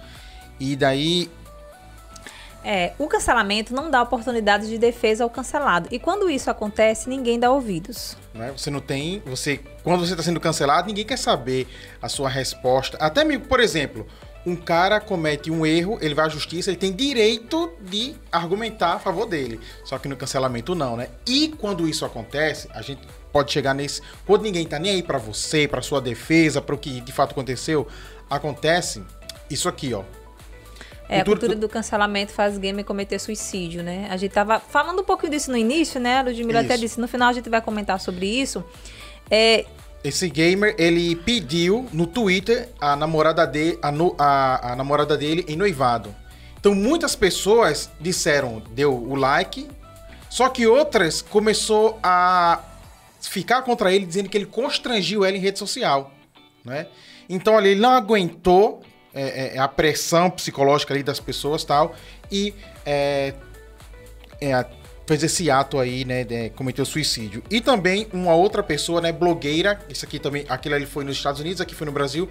E 0.59 0.75
daí 0.75 1.29
é, 2.63 2.93
o 2.99 3.07
cancelamento 3.07 3.73
não 3.73 3.89
dá 3.89 4.01
oportunidade 4.01 4.67
de 4.67 4.77
defesa 4.77 5.23
ao 5.23 5.29
cancelado. 5.29 5.87
E 5.91 5.97
quando 5.97 6.29
isso 6.29 6.49
acontece, 6.49 7.09
ninguém 7.09 7.39
dá 7.39 7.51
ouvidos. 7.51 8.15
Né? 8.33 8.53
Você 8.55 8.69
não 8.69 8.79
tem. 8.79 9.21
Você, 9.25 9.59
quando 9.83 10.05
você 10.05 10.13
está 10.13 10.23
sendo 10.23 10.39
cancelado, 10.39 10.87
ninguém 10.87 11.05
quer 11.05 11.17
saber 11.17 11.67
a 12.01 12.07
sua 12.07 12.29
resposta. 12.29 12.97
Até 12.97 13.23
mesmo, 13.23 13.45
por 13.45 13.59
exemplo, 13.59 14.05
um 14.45 14.55
cara 14.55 14.99
comete 14.99 15.51
um 15.51 15.65
erro, 15.65 15.97
ele 16.01 16.15
vai 16.15 16.25
à 16.25 16.29
justiça, 16.29 16.69
ele 16.69 16.77
tem 16.77 16.91
direito 16.91 17.71
de 17.81 18.15
argumentar 18.31 18.93
a 18.93 18.99
favor 18.99 19.25
dele. 19.25 19.59
Só 19.85 19.97
que 19.97 20.07
no 20.07 20.17
cancelamento 20.17 20.73
não, 20.73 20.97
né? 20.97 21.09
E 21.27 21.49
quando 21.59 21.87
isso 21.87 22.05
acontece, 22.05 22.67
a 22.73 22.81
gente 22.81 23.01
pode 23.31 23.51
chegar 23.51 23.73
nesse. 23.73 24.01
Quando 24.25 24.43
ninguém 24.43 24.65
tá 24.65 24.79
nem 24.79 24.93
aí 24.93 25.03
para 25.03 25.17
você, 25.17 25.67
para 25.67 25.81
sua 25.81 26.01
defesa, 26.01 26.61
para 26.61 26.75
o 26.75 26.77
que 26.77 27.01
de 27.01 27.11
fato 27.11 27.31
aconteceu, 27.31 27.87
acontece 28.29 29.03
isso 29.49 29.69
aqui, 29.69 29.93
ó. 29.93 30.03
É, 31.07 31.19
a 31.19 31.25
cultura 31.25 31.53
do 31.55 31.67
cancelamento 31.67 32.31
faz 32.31 32.57
gamer 32.57 32.85
cometer 32.85 33.19
suicídio, 33.19 33.83
né? 33.83 34.07
A 34.09 34.15
gente 34.15 34.31
tava 34.31 34.61
falando 34.61 35.01
um 35.01 35.03
pouquinho 35.03 35.33
disso 35.33 35.51
no 35.51 35.57
início, 35.57 35.99
né? 35.99 36.19
A 36.19 36.21
Ludmilla 36.21 36.61
até 36.61 36.77
disse, 36.77 37.01
no 37.01 37.07
final 37.07 37.29
a 37.29 37.33
gente 37.33 37.49
vai 37.49 37.61
comentar 37.61 37.99
sobre 37.99 38.25
isso. 38.25 38.63
É, 39.29 39.65
esse 40.03 40.29
gamer, 40.29 40.75
ele 40.77 41.15
pediu 41.15 41.87
no 41.93 42.07
Twitter 42.07 42.69
a 42.79 42.95
namorada, 42.95 43.45
de, 43.45 43.77
a, 43.81 43.91
a, 44.17 44.71
a 44.71 44.75
namorada 44.75 45.15
dele 45.17 45.45
em 45.47 45.55
noivado. 45.55 46.13
Então 46.59 46.75
muitas 46.75 47.15
pessoas 47.15 47.89
disseram, 47.99 48.61
deu 48.71 48.93
o 48.93 49.15
like, 49.15 49.67
Só 50.29 50.47
que 50.47 50.65
outras 50.65 51.21
começou 51.21 51.99
a 52.01 52.61
ficar 53.21 53.61
contra 53.63 53.93
ele, 53.93 54.05
dizendo 54.05 54.29
que 54.29 54.37
ele 54.37 54.45
constrangiu 54.45 55.25
ela 55.25 55.35
em 55.35 55.39
rede 55.39 55.59
social, 55.59 56.11
né? 56.63 56.87
Então 57.29 57.57
ali, 57.57 57.69
ele 57.69 57.81
não 57.81 57.91
aguentou 57.91 58.81
é, 59.13 59.55
é, 59.55 59.59
a 59.59 59.67
pressão 59.67 60.29
psicológica 60.29 60.93
ali 60.93 61.03
das 61.03 61.19
pessoas 61.19 61.63
tal 61.63 61.95
e 62.31 62.53
é, 62.85 63.33
é, 64.39 64.65
fez 65.11 65.23
esse 65.23 65.51
ato 65.51 65.77
aí, 65.77 66.05
né, 66.05 66.23
de, 66.23 66.51
cometeu 66.51 66.85
suicídio. 66.85 67.43
E 67.51 67.59
também 67.59 68.07
uma 68.13 68.33
outra 68.33 68.63
pessoa, 68.63 69.01
né, 69.01 69.11
blogueira, 69.11 69.77
isso 69.89 70.05
aqui 70.05 70.17
também, 70.17 70.45
aquilo 70.47 70.75
ali 70.75 70.85
foi 70.85 71.03
nos 71.03 71.17
Estados 71.17 71.41
Unidos, 71.41 71.59
aqui 71.59 71.75
foi 71.75 71.85
no 71.85 71.91
Brasil, 71.91 72.29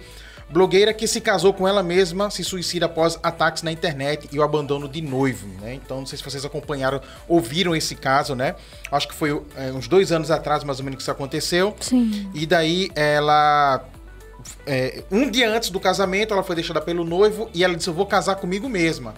blogueira 0.49 0.91
que 0.91 1.05
se 1.05 1.21
casou 1.21 1.53
com 1.53 1.67
ela 1.67 1.83
mesma, 1.83 2.31
se 2.31 2.43
suicida 2.43 2.87
após 2.87 3.19
ataques 3.21 3.61
na 3.61 3.71
internet 3.71 4.27
e 4.31 4.39
o 4.39 4.43
abandono 4.43 4.89
de 4.89 4.99
noivo, 4.99 5.47
né? 5.61 5.75
Então, 5.75 5.99
não 5.99 6.07
sei 6.07 6.17
se 6.17 6.23
vocês 6.23 6.43
acompanharam, 6.43 6.99
ouviram 7.27 7.75
esse 7.75 7.93
caso, 7.95 8.33
né? 8.33 8.55
Acho 8.91 9.07
que 9.07 9.13
foi 9.13 9.39
é, 9.55 9.71
uns 9.71 9.87
dois 9.87 10.11
anos 10.11 10.31
atrás, 10.31 10.63
mais 10.63 10.79
ou 10.79 10.85
menos, 10.85 10.97
que 10.97 11.03
isso 11.03 11.11
aconteceu. 11.11 11.75
Sim. 11.79 12.29
E 12.33 12.47
daí 12.47 12.89
ela. 12.95 13.85
é, 14.65 15.03
um 15.11 15.29
dia 15.29 15.49
antes 15.49 15.69
do 15.69 15.79
casamento, 15.79 16.33
ela 16.33 16.43
foi 16.43 16.55
deixada 16.55 16.81
pelo 16.81 17.05
noivo 17.05 17.47
e 17.53 17.63
ela 17.63 17.75
disse: 17.75 17.89
Eu 17.89 17.93
vou 17.93 18.07
casar 18.07 18.35
comigo 18.35 18.67
mesma. 18.67 19.13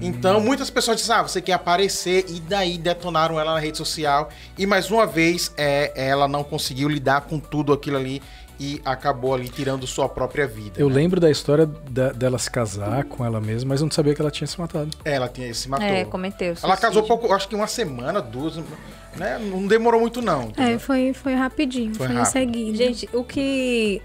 Então, 0.00 0.40
muitas 0.40 0.70
pessoas 0.70 0.98
dizem, 0.98 1.14
ah, 1.16 1.22
você 1.22 1.40
quer 1.40 1.52
aparecer, 1.54 2.24
e 2.28 2.40
daí 2.40 2.78
detonaram 2.78 3.38
ela 3.38 3.54
na 3.54 3.60
rede 3.60 3.76
social. 3.78 4.28
E 4.58 4.66
mais 4.66 4.90
uma 4.90 5.06
vez, 5.06 5.52
é, 5.56 5.92
ela 5.94 6.26
não 6.28 6.42
conseguiu 6.44 6.88
lidar 6.88 7.22
com 7.22 7.38
tudo 7.38 7.72
aquilo 7.72 7.96
ali 7.96 8.22
e 8.58 8.80
acabou 8.84 9.34
ali 9.34 9.48
tirando 9.48 9.86
sua 9.86 10.06
própria 10.06 10.46
vida. 10.46 10.72
Eu 10.78 10.88
né? 10.90 10.94
lembro 10.96 11.18
da 11.18 11.30
história 11.30 11.64
da- 11.88 12.12
dela 12.12 12.38
se 12.38 12.50
casar 12.50 13.04
com 13.04 13.24
ela 13.24 13.40
mesma, 13.40 13.70
mas 13.70 13.80
eu 13.80 13.86
não 13.86 13.90
sabia 13.90 14.14
que 14.14 14.20
ela 14.20 14.30
tinha 14.30 14.46
se 14.46 14.60
matado. 14.60 14.90
Ela 15.02 15.28
tinha, 15.28 15.52
se 15.54 15.66
matou. 15.68 15.86
É, 15.86 16.04
cometeu. 16.04 16.54
Ela 16.62 16.76
casou 16.76 17.02
pouco, 17.04 17.32
acho 17.32 17.48
que 17.48 17.54
uma 17.54 17.66
semana, 17.66 18.20
duas, 18.20 18.56
né? 19.16 19.38
Não 19.38 19.66
demorou 19.66 19.98
muito, 20.00 20.20
não. 20.20 20.52
É, 20.58 20.78
foi, 20.78 21.14
foi 21.14 21.34
rapidinho, 21.34 21.94
Foi 21.94 22.06
foi, 22.06 22.14
em 22.16 22.18
rápido. 22.18 22.32
seguida. 22.32 22.76
Gente, 22.76 23.08
o 23.14 23.24
que. 23.24 24.02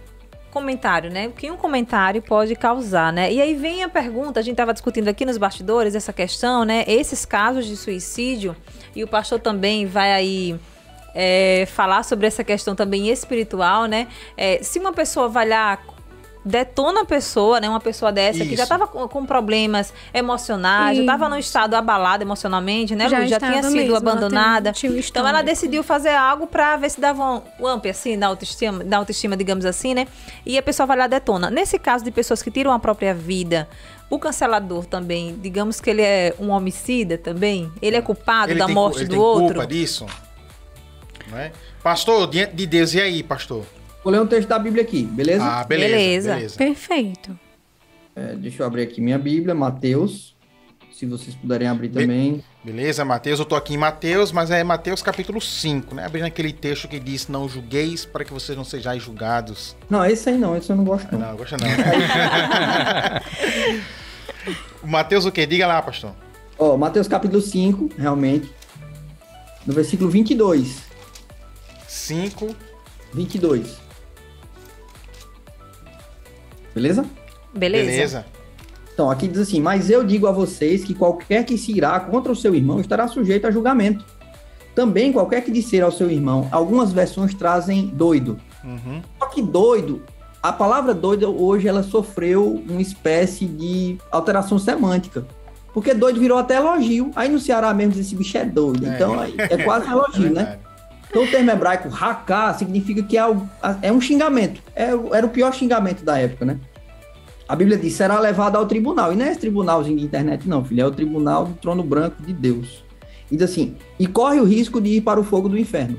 Comentário, 0.55 1.11
né? 1.11 1.27
O 1.27 1.31
que 1.31 1.51
um 1.51 1.57
comentário 1.57 2.21
pode 2.21 2.55
causar, 2.55 3.11
né? 3.11 3.29
E 3.29 3.41
aí 3.41 3.53
vem 3.55 3.83
a 3.83 3.89
pergunta, 3.89 4.39
a 4.39 4.41
gente 4.41 4.53
estava 4.53 4.71
discutindo 4.71 5.09
aqui 5.09 5.25
nos 5.25 5.37
bastidores 5.37 5.95
essa 5.95 6.13
questão, 6.13 6.63
né? 6.63 6.85
Esses 6.87 7.25
casos 7.25 7.65
de 7.65 7.75
suicídio, 7.75 8.55
e 8.95 9.03
o 9.03 9.07
pastor 9.07 9.37
também 9.37 9.85
vai 9.85 10.13
aí 10.13 10.57
é, 11.13 11.65
falar 11.67 12.03
sobre 12.03 12.25
essa 12.25 12.41
questão 12.41 12.73
também 12.73 13.09
espiritual, 13.09 13.85
né? 13.85 14.07
É, 14.37 14.63
se 14.63 14.79
uma 14.79 14.93
pessoa 14.93 15.27
vai 15.27 15.45
lá, 15.45 15.77
detona 16.45 17.01
a 17.01 17.05
pessoa, 17.05 17.59
né? 17.59 17.67
Uma 17.67 17.79
pessoa 17.79 18.11
dessa 18.11 18.39
que 18.39 18.49
já 18.49 18.53
Isso. 18.53 18.63
estava 18.63 18.85
com, 18.85 19.07
com 19.07 19.25
problemas 19.25 19.91
emocionais, 20.13 20.95
já 20.95 21.01
estava 21.03 21.27
num 21.27 21.37
estado 21.37 21.73
abalado 21.73 22.23
emocionalmente, 22.23 22.95
né? 22.95 23.09
Já 23.09 23.19
Lu? 23.19 23.27
já 23.27 23.39
tinha 23.39 23.63
sido 23.63 23.71
mesmo, 23.71 23.89
ela 23.89 23.97
abandonada. 23.97 24.71
um 24.83 24.97
então 24.97 25.27
ela 25.27 25.41
decidiu 25.41 25.83
fazer 25.83 26.13
algo 26.13 26.45
pra 26.45 26.77
ver 26.77 26.91
se 26.91 27.01
dava 27.01 27.41
um, 27.59 27.73
up, 27.73 27.89
assim, 27.89 28.17
da 28.17 28.27
autoestima, 28.27 28.83
da 28.83 28.97
autoestima, 28.97 29.35
digamos 29.35 29.65
assim, 29.65 29.95
né? 29.95 30.07
E 30.45 30.55
a 30.55 30.61
pessoa 30.61 30.85
vai 30.85 30.95
lá 30.97 31.07
detona. 31.07 31.49
Nesse 31.49 31.79
caso 31.79 32.03
de 32.03 32.11
pessoas 32.11 32.43
que 32.43 32.51
tiram 32.51 32.71
a 32.71 32.77
própria 32.77 33.13
vida, 33.13 33.67
o 34.07 34.19
cancelador 34.19 34.85
também, 34.85 35.35
digamos 35.41 35.81
que 35.81 35.89
ele 35.89 36.03
é 36.03 36.35
um 36.39 36.51
homicida 36.51 37.17
também, 37.17 37.71
ele 37.81 37.95
é 37.95 38.01
culpado 38.01 38.51
Ele 38.51 38.59
da 38.59 38.67
tem, 38.67 38.75
morte 38.75 38.99
ele 38.99 39.05
do 39.05 39.11
tem 39.11 39.19
outro. 39.19 39.55
culpa 39.55 39.65
disso? 39.67 40.05
Não 41.27 41.39
é? 41.39 41.51
Pastor, 41.81 42.27
diante 42.27 42.55
de 42.55 42.67
Deus, 42.67 42.93
e 42.93 43.01
aí, 43.01 43.23
pastor? 43.23 43.65
Vou 44.05 44.13
ler 44.13 44.21
um 44.21 44.27
texto 44.27 44.47
da 44.47 44.59
Bíblia 44.59 44.83
aqui, 44.83 45.01
beleza? 45.01 45.43
Ah, 45.43 45.63
beleza. 45.63 45.95
Beleza. 45.95 46.35
Beleza. 46.35 46.55
Perfeito. 46.57 47.39
É, 48.15 48.35
deixa 48.35 48.61
eu 48.61 48.67
abrir 48.67 48.83
aqui 48.83 49.01
minha 49.01 49.17
Bíblia, 49.17 49.55
Mateus. 49.55 50.35
Se 50.93 51.07
vocês 51.07 51.35
puderem 51.35 51.67
abrir 51.67 51.87
Be- 51.89 52.01
também. 52.01 52.43
Beleza, 52.63 53.03
Mateus. 53.03 53.39
Eu 53.39 53.45
tô 53.45 53.55
aqui 53.55 53.73
em 53.73 53.77
Mateus, 53.77 54.31
mas 54.31 54.51
é 54.51 54.63
Mateus 54.63 55.01
capítulo 55.01 55.41
5, 55.41 55.95
né? 55.95 56.05
Abrindo 56.05 56.25
aquele 56.25 56.53
texto 56.53 56.87
que 56.87 56.99
diz: 56.99 57.27
Não 57.27 57.49
julgueis 57.49 58.05
para 58.05 58.23
que 58.23 58.31
vocês 58.31 58.55
não 58.55 58.63
sejais 58.63 59.01
julgados. 59.01 59.75
Não, 59.89 60.05
esse 60.05 60.29
aí 60.29 60.37
não, 60.37 60.55
esse 60.55 60.69
eu 60.69 60.75
não 60.75 60.83
gosto 60.85 61.11
não. 61.11 61.19
Não, 61.31 61.35
gosta 61.35 61.57
não. 61.57 61.67
o 64.83 64.87
Mateus 64.87 65.25
o 65.25 65.31
quê? 65.31 65.47
Diga 65.47 65.65
lá, 65.65 65.81
pastor. 65.81 66.13
Ó, 66.59 66.77
Mateus 66.77 67.07
capítulo 67.07 67.41
5, 67.41 67.89
realmente. 67.97 68.51
No 69.65 69.73
versículo 69.73 70.11
22. 70.11 70.83
5. 71.87 72.55
22. 73.11 73.83
Beleza? 76.75 77.05
Beleza? 77.53 77.85
Beleza. 77.89 78.25
Então, 78.93 79.09
aqui 79.09 79.27
diz 79.27 79.39
assim: 79.39 79.61
Mas 79.61 79.89
eu 79.89 80.03
digo 80.03 80.27
a 80.27 80.31
vocês 80.31 80.83
que 80.83 80.93
qualquer 80.93 81.45
que 81.45 81.57
se 81.57 81.71
irá 81.71 81.97
contra 82.01 82.31
o 82.31 82.35
seu 82.35 82.53
irmão 82.53 82.81
estará 82.81 83.07
sujeito 83.07 83.47
a 83.47 83.51
julgamento. 83.51 84.03
Também 84.75 85.13
qualquer 85.13 85.41
que 85.41 85.51
disser 85.51 85.83
ao 85.83 85.91
seu 85.91 86.11
irmão, 86.11 86.49
algumas 86.51 86.91
versões 86.91 87.33
trazem 87.33 87.87
doido. 87.87 88.37
Uhum. 88.61 89.01
Só 89.17 89.27
que 89.27 89.41
doido, 89.41 90.03
a 90.43 90.51
palavra 90.51 90.93
doido 90.93 91.33
hoje 91.41 91.65
ela 91.65 91.81
sofreu 91.81 92.61
uma 92.69 92.81
espécie 92.81 93.45
de 93.45 93.97
alteração 94.11 94.59
semântica. 94.59 95.25
Porque 95.73 95.93
doido 95.93 96.19
virou 96.19 96.37
até 96.37 96.57
elogio. 96.57 97.11
Aí 97.15 97.29
no 97.29 97.39
Ceará 97.39 97.73
mesmo 97.73 97.93
diz 97.93 98.07
esse 98.07 98.15
bicho 98.15 98.37
é 98.37 98.45
doido. 98.45 98.85
É. 98.85 98.95
Então 98.95 99.17
aí 99.19 99.35
é 99.37 99.63
quase 99.63 99.87
um 99.87 99.91
elogio, 99.97 100.33
né? 100.33 100.59
Então 101.09 101.23
o 101.23 101.27
termo 101.27 101.49
hebraico 101.51 101.89
haká 101.89 102.53
significa 102.53 103.01
que 103.03 103.17
é, 103.17 103.23
é 103.81 103.91
um 103.91 104.01
xingamento. 104.01 104.61
É, 104.75 104.89
era 105.13 105.25
o 105.25 105.29
pior 105.29 105.53
xingamento 105.53 106.03
da 106.03 106.17
época, 106.17 106.45
né? 106.45 106.57
A 107.47 107.55
Bíblia 107.55 107.77
diz, 107.77 107.93
será 107.93 108.19
levado 108.19 108.55
ao 108.55 108.65
tribunal. 108.65 109.13
E 109.13 109.15
não 109.15 109.25
é 109.25 109.29
esse 109.31 109.39
tribunalzinho 109.39 109.97
de 109.97 110.03
internet, 110.03 110.47
não, 110.49 110.65
filho. 110.65 110.81
É 110.81 110.85
o 110.85 110.91
tribunal 110.91 111.45
do 111.45 111.53
trono 111.53 111.83
branco 111.83 112.21
de 112.23 112.33
Deus. 112.33 112.83
E 113.31 113.35
diz 113.37 113.49
assim, 113.49 113.75
e 113.99 114.07
corre 114.07 114.39
o 114.39 114.43
risco 114.43 114.81
de 114.81 114.89
ir 114.97 115.01
para 115.01 115.19
o 115.19 115.23
fogo 115.23 115.47
do 115.47 115.57
inferno. 115.57 115.97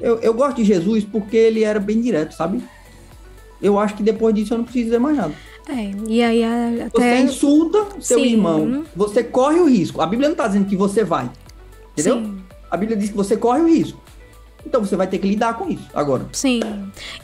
Eu, 0.00 0.18
eu 0.20 0.34
gosto 0.34 0.56
de 0.56 0.64
Jesus 0.64 1.04
porque 1.04 1.36
ele 1.36 1.62
era 1.62 1.78
bem 1.78 2.00
direto, 2.00 2.32
sabe? 2.34 2.62
Eu 3.62 3.78
acho 3.78 3.94
que 3.94 4.02
depois 4.02 4.34
disso 4.34 4.54
eu 4.54 4.58
não 4.58 4.64
preciso 4.64 4.86
dizer 4.86 4.98
mais 4.98 5.16
nada. 5.16 5.34
É, 5.68 5.90
e 6.08 6.22
aí 6.22 6.42
a- 6.44 6.88
Você 6.92 6.96
até. 7.02 7.20
insulta 7.20 7.86
seu 8.00 8.18
Sim. 8.18 8.24
irmão, 8.26 8.84
você 8.94 9.22
corre 9.24 9.60
o 9.60 9.66
risco. 9.68 10.00
A 10.02 10.06
Bíblia 10.06 10.28
não 10.28 10.34
está 10.34 10.46
dizendo 10.46 10.66
que 10.66 10.76
você 10.76 11.04
vai, 11.04 11.30
entendeu? 11.92 12.16
Sim. 12.18 12.43
A 12.70 12.76
Bíblia 12.76 12.96
diz 12.96 13.10
que 13.10 13.16
você 13.16 13.36
corre 13.36 13.60
o 13.60 13.68
risco. 13.68 14.00
Então 14.66 14.84
você 14.84 14.96
vai 14.96 15.06
ter 15.06 15.18
que 15.18 15.28
lidar 15.28 15.54
com 15.54 15.68
isso 15.68 15.88
agora. 15.92 16.26
Sim. 16.32 16.60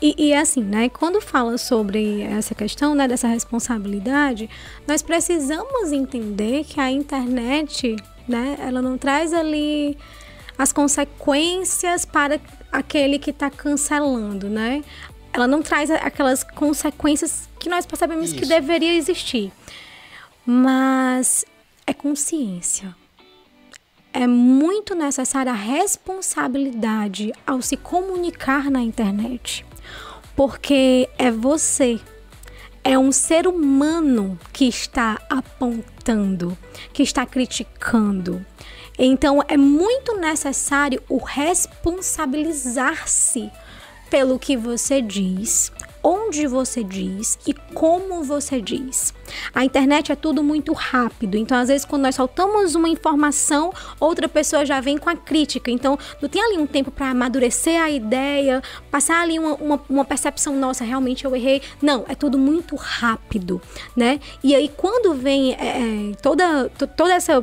E, 0.00 0.14
e 0.18 0.34
assim, 0.34 0.62
né? 0.62 0.88
Quando 0.88 1.20
fala 1.20 1.56
sobre 1.56 2.22
essa 2.22 2.54
questão, 2.54 2.94
né, 2.94 3.08
dessa 3.08 3.28
responsabilidade, 3.28 4.48
nós 4.86 5.02
precisamos 5.02 5.90
entender 5.90 6.64
que 6.64 6.80
a 6.80 6.90
internet, 6.90 7.96
né, 8.28 8.56
ela 8.60 8.82
não 8.82 8.98
traz 8.98 9.32
ali 9.32 9.96
as 10.58 10.72
consequências 10.72 12.04
para 12.04 12.38
aquele 12.70 13.18
que 13.18 13.30
está 13.30 13.48
cancelando, 13.50 14.48
né? 14.48 14.84
Ela 15.32 15.46
não 15.46 15.62
traz 15.62 15.90
aquelas 15.90 16.44
consequências 16.44 17.48
que 17.58 17.68
nós 17.68 17.86
percebemos 17.86 18.32
que 18.32 18.40
Isso. 18.42 18.48
deveria 18.48 18.94
existir. 18.94 19.50
Mas 20.44 21.44
é 21.86 21.94
consciência 21.94 22.94
é 24.12 24.26
muito 24.26 24.94
necessária 24.94 25.52
a 25.52 25.54
responsabilidade 25.54 27.32
ao 27.46 27.62
se 27.62 27.76
comunicar 27.76 28.68
na 28.70 28.80
internet. 28.80 29.64
Porque 30.34 31.08
é 31.18 31.30
você, 31.30 32.00
é 32.82 32.98
um 32.98 33.12
ser 33.12 33.46
humano 33.46 34.40
que 34.52 34.66
está 34.66 35.20
apontando, 35.28 36.56
que 36.92 37.02
está 37.02 37.26
criticando. 37.26 38.42
Então 38.98 39.44
é 39.48 39.56
muito 39.56 40.16
necessário 40.16 41.00
o 41.08 41.18
responsabilizar-se 41.18 43.50
pelo 44.10 44.38
que 44.38 44.56
você 44.56 45.00
diz, 45.00 45.72
onde 46.02 46.46
você 46.46 46.82
diz 46.82 47.38
e 47.46 47.52
como 47.74 48.22
você 48.22 48.60
diz. 48.60 49.12
A 49.54 49.64
internet 49.64 50.10
é 50.10 50.16
tudo 50.16 50.42
muito 50.42 50.72
rápido, 50.72 51.36
então 51.36 51.56
às 51.56 51.68
vezes 51.68 51.84
quando 51.84 52.02
nós 52.02 52.14
soltamos 52.14 52.74
uma 52.74 52.88
informação, 52.88 53.72
outra 53.98 54.28
pessoa 54.28 54.64
já 54.64 54.80
vem 54.80 54.98
com 54.98 55.08
a 55.08 55.16
crítica. 55.16 55.70
Então 55.70 55.98
não 56.20 56.28
tem 56.28 56.42
ali 56.42 56.58
um 56.58 56.66
tempo 56.66 56.90
para 56.90 57.10
amadurecer 57.10 57.80
a 57.80 57.90
ideia, 57.90 58.62
passar 58.90 59.22
ali 59.22 59.38
uma, 59.38 59.54
uma, 59.54 59.80
uma 59.88 60.04
percepção 60.04 60.56
nossa, 60.56 60.84
realmente 60.84 61.24
eu 61.24 61.34
errei. 61.36 61.62
Não, 61.80 62.04
é 62.08 62.14
tudo 62.14 62.38
muito 62.38 62.74
rápido, 62.76 63.60
né? 63.94 64.18
E 64.42 64.54
aí 64.54 64.68
quando 64.76 65.14
vem 65.14 65.54
é, 65.54 66.10
é, 66.10 66.14
toda, 66.22 66.68
to- 66.70 66.86
toda 66.86 67.14
essa 67.14 67.42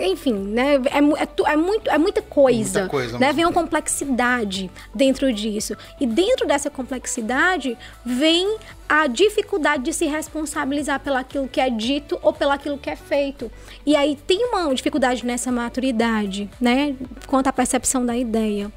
enfim, 0.00 0.34
né? 0.34 0.74
É, 0.74 0.98
é 0.98 1.52
é 1.52 1.56
muito, 1.56 1.90
é 1.90 1.98
muita 1.98 2.22
coisa. 2.22 2.80
Muita 2.80 2.90
coisa, 2.90 3.18
né? 3.18 3.32
Vem 3.32 3.44
uma 3.44 3.52
complexidade 3.52 4.70
dentro 4.94 5.32
disso. 5.32 5.76
E 6.00 6.06
dentro 6.06 6.46
dessa 6.46 6.70
complexidade 6.70 7.76
vem 8.04 8.58
a 8.88 9.06
dificuldade 9.06 9.84
de 9.84 9.92
se 9.92 10.06
responsabilizar 10.06 11.00
pelaquilo 11.00 11.48
que 11.48 11.60
é 11.60 11.70
dito 11.70 12.18
ou 12.22 12.32
pelaquilo 12.32 12.76
que 12.76 12.90
é 12.90 12.96
feito. 12.96 13.50
E 13.86 13.94
aí 13.96 14.16
tem 14.26 14.44
uma 14.46 14.74
dificuldade 14.74 15.24
nessa 15.24 15.50
maturidade, 15.52 16.50
né? 16.60 16.94
Quanto 17.26 17.46
à 17.46 17.52
percepção 17.52 18.04
da 18.04 18.16
ideia. 18.16 18.70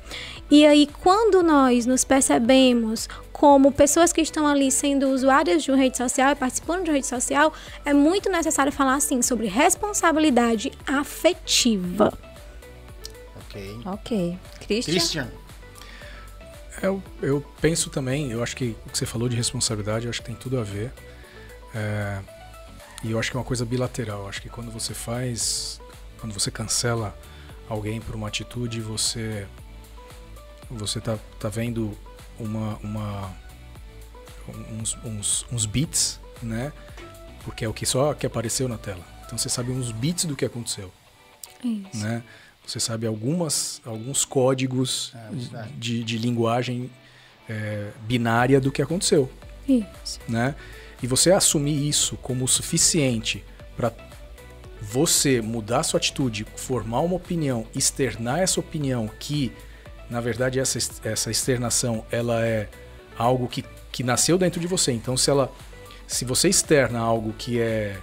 E 0.51 0.65
aí, 0.65 0.87
quando 1.01 1.41
nós 1.41 1.85
nos 1.85 2.03
percebemos 2.03 3.09
como 3.43 3.73
pessoas 3.73 4.13
que 4.13 4.21
estão 4.21 4.47
ali 4.47 4.71
sendo 4.71 5.09
usuárias 5.09 5.65
de 5.65 5.69
uma 5.69 5.77
rede 5.77 5.97
social 5.97 6.31
e 6.31 6.35
participando 6.35 6.85
de 6.85 6.89
uma 6.89 6.95
rede 6.95 7.07
social, 7.07 7.53
é 7.83 7.93
muito 7.93 8.29
necessário 8.29 8.71
falar 8.71 8.95
assim 8.95 9.21
sobre 9.21 9.47
responsabilidade 9.47 10.71
afetiva. 10.87 12.17
Ok. 13.35 13.81
Ok. 13.85 14.39
Christian? 14.61 14.93
Christian. 14.93 15.31
Eu, 16.81 17.03
eu 17.21 17.45
penso 17.59 17.89
também, 17.89 18.31
eu 18.31 18.41
acho 18.41 18.55
que 18.55 18.77
o 18.85 18.89
que 18.89 18.97
você 18.97 19.05
falou 19.05 19.27
de 19.27 19.35
responsabilidade, 19.35 20.05
eu 20.05 20.09
acho 20.09 20.21
que 20.21 20.27
tem 20.27 20.35
tudo 20.37 20.57
a 20.57 20.63
ver. 20.63 20.93
É, 21.75 22.21
e 23.03 23.11
eu 23.11 23.19
acho 23.19 23.29
que 23.29 23.35
é 23.35 23.41
uma 23.41 23.45
coisa 23.45 23.65
bilateral. 23.65 24.21
Eu 24.21 24.29
acho 24.29 24.41
que 24.41 24.47
quando 24.47 24.71
você 24.71 24.93
faz, 24.93 25.81
quando 26.17 26.31
você 26.31 26.49
cancela 26.49 27.13
alguém 27.67 27.99
por 27.99 28.15
uma 28.15 28.29
atitude, 28.29 28.79
você 28.79 29.45
você 30.71 31.01
tá, 31.01 31.19
tá 31.41 31.49
vendo 31.49 31.91
uma, 32.43 32.77
uma 32.77 33.33
uns, 34.79 34.97
uns, 35.03 35.45
uns 35.51 35.65
bits, 35.65 36.19
né? 36.41 36.71
Porque 37.43 37.65
é 37.65 37.67
o 37.67 37.73
que 37.73 37.85
só 37.85 38.13
que 38.13 38.25
apareceu 38.25 38.67
na 38.67 38.77
tela. 38.77 39.03
Então 39.25 39.37
você 39.37 39.49
sabe 39.49 39.71
uns 39.71 39.91
bits 39.91 40.25
do 40.25 40.35
que 40.35 40.45
aconteceu, 40.45 40.91
Isso. 41.63 42.03
né? 42.03 42.23
Você 42.65 42.79
sabe 42.79 43.05
algumas, 43.05 43.81
alguns 43.85 44.23
códigos 44.23 45.11
É, 45.15 45.35
verdade. 45.35 45.73
de, 45.73 46.03
de 46.03 46.17
linguagem 46.17 46.89
é, 47.49 47.91
binária 48.01 48.61
do 48.61 48.71
que 48.71 48.81
aconteceu, 48.81 49.29
Isso. 49.67 50.19
né? 50.29 50.55
E 51.01 51.07
você 51.07 51.31
assumir 51.31 51.87
isso 51.87 52.15
como 52.17 52.45
o 52.45 52.47
suficiente 52.47 53.43
para 53.75 53.91
você 54.81 55.41
mudar 55.41 55.83
sua 55.83 55.97
atitude, 55.97 56.45
formar 56.55 57.01
uma 57.01 57.15
opinião, 57.15 57.65
externar 57.75 58.39
essa 58.39 58.59
opinião 58.59 59.09
que, 59.19 59.51
na 60.13 60.21
verdade, 60.21 60.59
essa, 60.59 60.77
essa 61.03 61.31
externação, 61.31 62.05
ela 62.11 62.45
é 62.45 62.69
algo 63.17 63.47
que, 63.47 63.65
que 63.91 64.03
nasceu 64.03 64.37
dentro 64.37 64.61
de 64.61 64.67
você. 64.67 64.91
Então, 64.91 65.17
se 65.17 65.27
ela, 65.27 65.51
se 66.07 66.23
você 66.23 66.49
externa 66.49 66.99
algo 66.99 67.33
que 67.33 67.59
é 67.59 67.97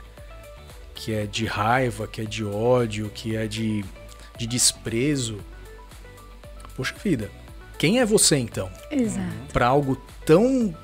que 0.93 1.15
é 1.15 1.25
de 1.25 1.47
raiva, 1.47 2.07
que 2.07 2.21
é 2.21 2.25
de 2.25 2.45
ódio, 2.45 3.11
que 3.15 3.35
é 3.35 3.47
de, 3.47 3.83
de 4.37 4.47
desprezo, 4.47 5.39
poxa 6.77 6.95
vida, 7.03 7.31
quem 7.79 8.01
é 8.01 8.05
você 8.05 8.37
então? 8.37 8.71
Para 9.51 9.69
algo 9.69 9.97
tão 10.27 10.77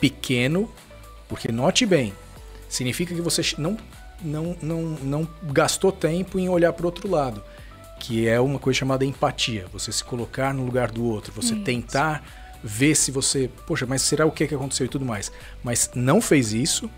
pequeno, 0.00 0.72
porque 1.28 1.52
note 1.52 1.84
bem, 1.84 2.14
significa 2.70 3.14
que 3.14 3.20
você 3.20 3.42
não, 3.58 3.76
não, 4.22 4.56
não, 4.62 4.82
não 5.02 5.28
gastou 5.42 5.92
tempo 5.92 6.38
em 6.38 6.48
olhar 6.48 6.72
para 6.72 6.84
o 6.84 6.86
outro 6.86 7.10
lado, 7.10 7.42
que 8.00 8.26
é 8.26 8.40
uma 8.40 8.58
coisa 8.58 8.78
chamada 8.78 9.04
empatia, 9.04 9.66
você 9.72 9.92
se 9.92 10.02
colocar 10.02 10.52
no 10.52 10.64
lugar 10.64 10.90
do 10.90 11.04
outro, 11.04 11.32
você 11.32 11.54
Isso. 11.54 11.62
tentar 11.62 12.24
ver 12.64 12.94
se 12.94 13.10
você, 13.12 13.48
poxa, 13.66 13.86
mas 13.86 14.02
será 14.02 14.26
o 14.26 14.32
que 14.32 14.46
que 14.48 14.54
aconteceu 14.54 14.86
e 14.86 14.88
tudo 14.88 15.04
mais, 15.04 15.30
mas 15.62 15.90
não 15.94 16.20
fez 16.20 16.52
isso, 16.52 16.90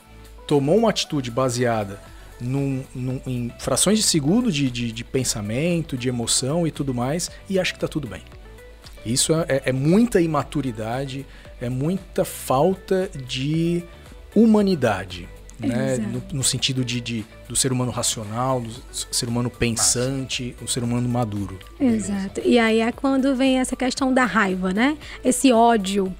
tomou 0.46 0.76
uma 0.78 0.90
atitude 0.90 1.30
baseada 1.30 2.00
num- 2.40 2.82
num- 2.94 3.20
em 3.26 3.52
frações 3.58 3.98
de 3.98 4.04
segundo 4.04 4.50
de, 4.50 4.70
de, 4.70 4.90
de 4.90 5.04
pensamento, 5.04 5.96
de 5.96 6.08
emoção 6.08 6.66
e 6.66 6.70
tudo 6.70 6.94
mais, 6.94 7.30
e 7.50 7.58
acha 7.58 7.72
que 7.74 7.78
tá 7.80 7.86
tudo 7.88 8.08
bem. 8.08 8.22
Isso 9.04 9.32
é, 9.34 9.62
é 9.66 9.72
muita 9.72 10.20
imaturidade, 10.20 11.26
é 11.60 11.68
muita 11.68 12.24
falta 12.24 13.08
de 13.26 13.84
humanidade, 14.34 15.28
né? 15.66 15.94
Exato. 15.94 16.08
No, 16.10 16.22
no 16.32 16.42
sentido 16.44 16.84
de, 16.84 17.00
de- 17.00 17.24
do 17.48 17.56
ser 17.56 17.72
humano 17.72 17.90
racional, 17.90 18.60
do 18.60 18.70
ser 19.10 19.28
humano 19.28 19.50
pensante, 19.50 20.54
o 20.62 20.68
ser 20.68 20.82
humano 20.82 21.08
maduro. 21.08 21.58
Exato. 21.80 22.40
E 22.44 22.58
aí 22.58 22.80
é 22.80 22.92
quando 22.92 23.34
vem 23.34 23.58
essa 23.60 23.76
questão 23.76 24.12
da 24.12 24.24
raiva, 24.24 24.72
né? 24.72 24.96
Esse 25.24 25.52
ódio. 25.52 26.14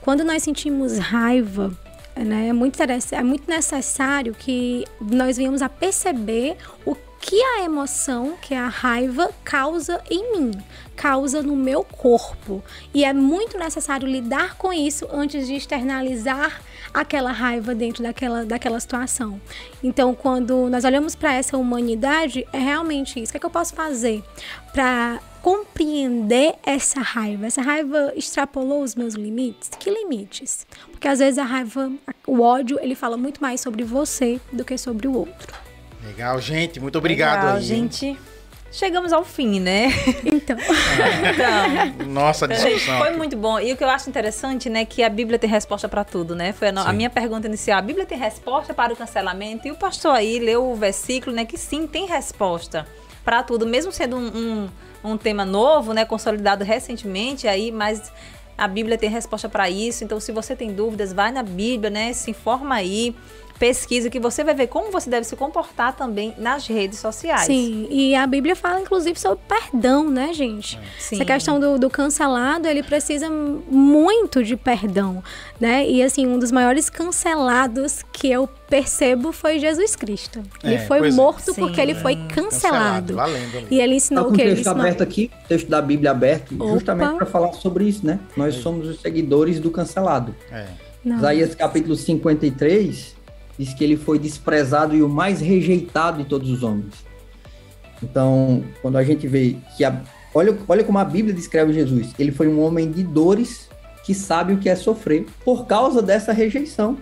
Quando 0.00 0.22
nós 0.24 0.42
sentimos 0.42 0.98
raiva, 0.98 1.72
né, 2.16 2.48
é 2.48 2.52
muito, 2.52 2.78
é 2.80 3.22
muito 3.22 3.48
necessário 3.50 4.34
que 4.34 4.84
nós 5.00 5.36
venhamos 5.36 5.62
a 5.62 5.68
perceber 5.68 6.56
o 6.84 6.94
que 7.20 7.40
a 7.42 7.62
emoção, 7.64 8.34
que 8.42 8.52
é 8.52 8.58
a 8.58 8.68
raiva, 8.68 9.30
causa 9.42 10.02
em 10.10 10.38
mim, 10.38 10.50
causa 10.94 11.42
no 11.42 11.56
meu 11.56 11.82
corpo. 11.82 12.62
E 12.92 13.02
é 13.02 13.14
muito 13.14 13.56
necessário 13.58 14.06
lidar 14.06 14.56
com 14.56 14.70
isso 14.74 15.08
antes 15.10 15.46
de 15.46 15.54
externalizar 15.54 16.60
aquela 16.94 17.32
raiva 17.32 17.74
dentro 17.74 18.02
daquela, 18.02 18.46
daquela 18.46 18.78
situação. 18.78 19.40
Então, 19.82 20.14
quando 20.14 20.70
nós 20.70 20.84
olhamos 20.84 21.16
para 21.16 21.34
essa 21.34 21.58
humanidade, 21.58 22.46
é 22.52 22.58
realmente 22.58 23.20
isso. 23.20 23.30
O 23.30 23.32
que, 23.32 23.36
é 23.38 23.40
que 23.40 23.46
eu 23.46 23.50
posso 23.50 23.74
fazer 23.74 24.22
para 24.72 25.18
compreender 25.42 26.54
essa 26.64 27.00
raiva? 27.00 27.46
Essa 27.46 27.60
raiva 27.60 28.12
extrapolou 28.14 28.82
os 28.82 28.94
meus 28.94 29.14
limites? 29.14 29.70
Que 29.78 29.90
limites? 29.90 30.66
Porque 30.90 31.08
às 31.08 31.18
vezes 31.18 31.38
a 31.38 31.44
raiva, 31.44 31.92
o 32.26 32.40
ódio, 32.40 32.78
ele 32.80 32.94
fala 32.94 33.16
muito 33.16 33.42
mais 33.42 33.60
sobre 33.60 33.82
você 33.82 34.40
do 34.52 34.64
que 34.64 34.78
sobre 34.78 35.08
o 35.08 35.14
outro. 35.14 35.52
Legal, 36.04 36.40
gente. 36.40 36.78
Muito 36.78 36.96
obrigado 36.96 37.40
Legal, 37.40 37.56
aí. 37.56 37.62
gente. 37.62 38.16
Chegamos 38.74 39.12
ao 39.12 39.24
fim, 39.24 39.60
né? 39.60 39.86
Então, 40.24 40.56
Então, 40.58 42.06
Nossa 42.08 42.48
discussão. 42.48 42.98
foi 42.98 43.12
muito 43.12 43.36
bom. 43.36 43.60
E 43.60 43.72
o 43.72 43.76
que 43.76 43.84
eu 43.84 43.88
acho 43.88 44.10
interessante, 44.10 44.68
né, 44.68 44.84
que 44.84 45.00
a 45.04 45.08
Bíblia 45.08 45.38
tem 45.38 45.48
resposta 45.48 45.88
para 45.88 46.02
tudo, 46.02 46.34
né? 46.34 46.52
Foi 46.52 46.68
a, 46.70 46.80
a 46.82 46.92
minha 46.92 47.08
pergunta 47.08 47.46
inicial. 47.46 47.78
A 47.78 47.82
Bíblia 47.82 48.04
tem 48.04 48.18
resposta 48.18 48.74
para 48.74 48.92
o 48.92 48.96
cancelamento? 48.96 49.68
E 49.68 49.70
o 49.70 49.76
pastor 49.76 50.10
aí 50.16 50.40
leu 50.40 50.68
o 50.68 50.74
versículo, 50.74 51.34
né, 51.34 51.44
que 51.44 51.56
sim, 51.56 51.86
tem 51.86 52.06
resposta 52.06 52.84
para 53.24 53.44
tudo, 53.44 53.64
mesmo 53.64 53.92
sendo 53.92 54.16
um, 54.16 54.68
um, 55.04 55.12
um 55.12 55.16
tema 55.16 55.44
novo, 55.44 55.94
né, 55.94 56.04
consolidado 56.04 56.64
recentemente 56.64 57.46
aí, 57.46 57.70
mas 57.70 58.12
a 58.58 58.66
Bíblia 58.66 58.98
tem 58.98 59.08
resposta 59.08 59.48
para 59.48 59.70
isso. 59.70 60.02
Então, 60.02 60.18
se 60.18 60.32
você 60.32 60.56
tem 60.56 60.72
dúvidas, 60.72 61.12
vai 61.12 61.30
na 61.30 61.44
Bíblia, 61.44 61.90
né, 61.90 62.12
se 62.12 62.32
informa 62.32 62.74
aí, 62.74 63.14
pesquisa 63.64 64.10
que 64.10 64.20
você 64.20 64.44
vai 64.44 64.54
ver 64.54 64.66
como 64.66 64.92
você 64.92 65.08
deve 65.08 65.24
se 65.24 65.34
comportar 65.34 65.96
também 65.96 66.34
nas 66.36 66.66
redes 66.66 66.98
sociais. 66.98 67.46
sim. 67.46 67.86
E 67.90 68.14
a 68.14 68.26
Bíblia 68.26 68.54
fala, 68.54 68.78
inclusive, 68.78 69.18
sobre 69.18 69.38
perdão, 69.48 70.10
né, 70.10 70.34
gente? 70.34 70.78
Sim. 70.98 71.14
Essa 71.14 71.24
questão 71.24 71.58
do, 71.58 71.78
do 71.78 71.88
cancelado, 71.88 72.68
ele 72.68 72.82
precisa 72.82 73.30
muito 73.30 74.44
de 74.44 74.54
perdão, 74.54 75.24
né? 75.58 75.88
E 75.88 76.02
assim, 76.02 76.26
um 76.26 76.38
dos 76.38 76.52
maiores 76.52 76.90
cancelados 76.90 78.02
que 78.12 78.30
eu 78.30 78.46
percebo 78.68 79.32
foi 79.32 79.58
Jesus 79.58 79.96
Cristo. 79.96 80.42
Ele 80.62 80.74
É, 80.74 80.86
foi 80.86 81.08
é. 81.08 81.10
morto 81.10 81.54
Sim. 81.54 81.62
porque 81.62 81.80
ele 81.80 81.94
foi 81.94 82.16
cancelado. 82.34 83.14
Valendo 83.14 83.56
ali. 83.56 83.66
E 83.70 83.80
ele 83.80 83.94
ensinou 83.94 84.26
com 84.26 84.32
o 84.32 84.34
que? 84.34 84.42
Ele 84.42 84.50
texto 84.56 84.66
ensinou... 84.66 84.80
aberto 84.80 85.02
aqui, 85.02 85.30
o 85.42 85.48
texto 85.48 85.68
da 85.70 85.80
Bíblia 85.80 86.10
aberto, 86.10 86.54
Opa. 86.54 86.74
justamente 86.74 87.16
para 87.16 87.26
falar 87.26 87.54
sobre 87.54 87.84
isso, 87.84 88.04
né? 88.06 88.20
Nós 88.36 88.56
somos 88.56 88.86
os 88.86 89.00
seguidores 89.00 89.58
do 89.58 89.70
cancelado. 89.70 90.34
É. 90.52 90.66
Não. 91.02 91.16
Isaías 91.16 91.54
capítulo 91.54 91.96
53 91.96 93.23
diz 93.58 93.74
que 93.74 93.84
ele 93.84 93.96
foi 93.96 94.18
desprezado 94.18 94.94
e 94.94 95.02
o 95.02 95.08
mais 95.08 95.40
rejeitado 95.40 96.22
de 96.22 96.28
todos 96.28 96.50
os 96.50 96.62
homens. 96.62 97.04
Então, 98.02 98.62
quando 98.82 98.96
a 98.96 99.04
gente 99.04 99.26
vê 99.26 99.56
que 99.76 99.84
a, 99.84 100.02
olha, 100.34 100.56
olha 100.68 100.84
como 100.84 100.98
a 100.98 101.04
Bíblia 101.04 101.34
descreve 101.34 101.72
Jesus, 101.72 102.12
ele 102.18 102.32
foi 102.32 102.48
um 102.48 102.60
homem 102.60 102.90
de 102.90 103.02
dores 103.02 103.68
que 104.04 104.14
sabe 104.14 104.52
o 104.52 104.58
que 104.58 104.68
é 104.68 104.76
sofrer 104.76 105.26
por 105.44 105.66
causa 105.66 106.02
dessa 106.02 106.32
rejeição. 106.32 106.98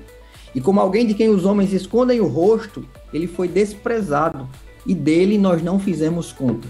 E 0.54 0.60
como 0.60 0.80
alguém 0.80 1.06
de 1.06 1.14
quem 1.14 1.28
os 1.28 1.44
homens 1.44 1.72
escondem 1.72 2.20
o 2.20 2.26
rosto, 2.26 2.86
ele 3.12 3.26
foi 3.26 3.48
desprezado 3.48 4.48
e 4.86 4.94
dele 4.94 5.38
nós 5.38 5.62
não 5.62 5.78
fizemos 5.78 6.32
conta. 6.32 6.68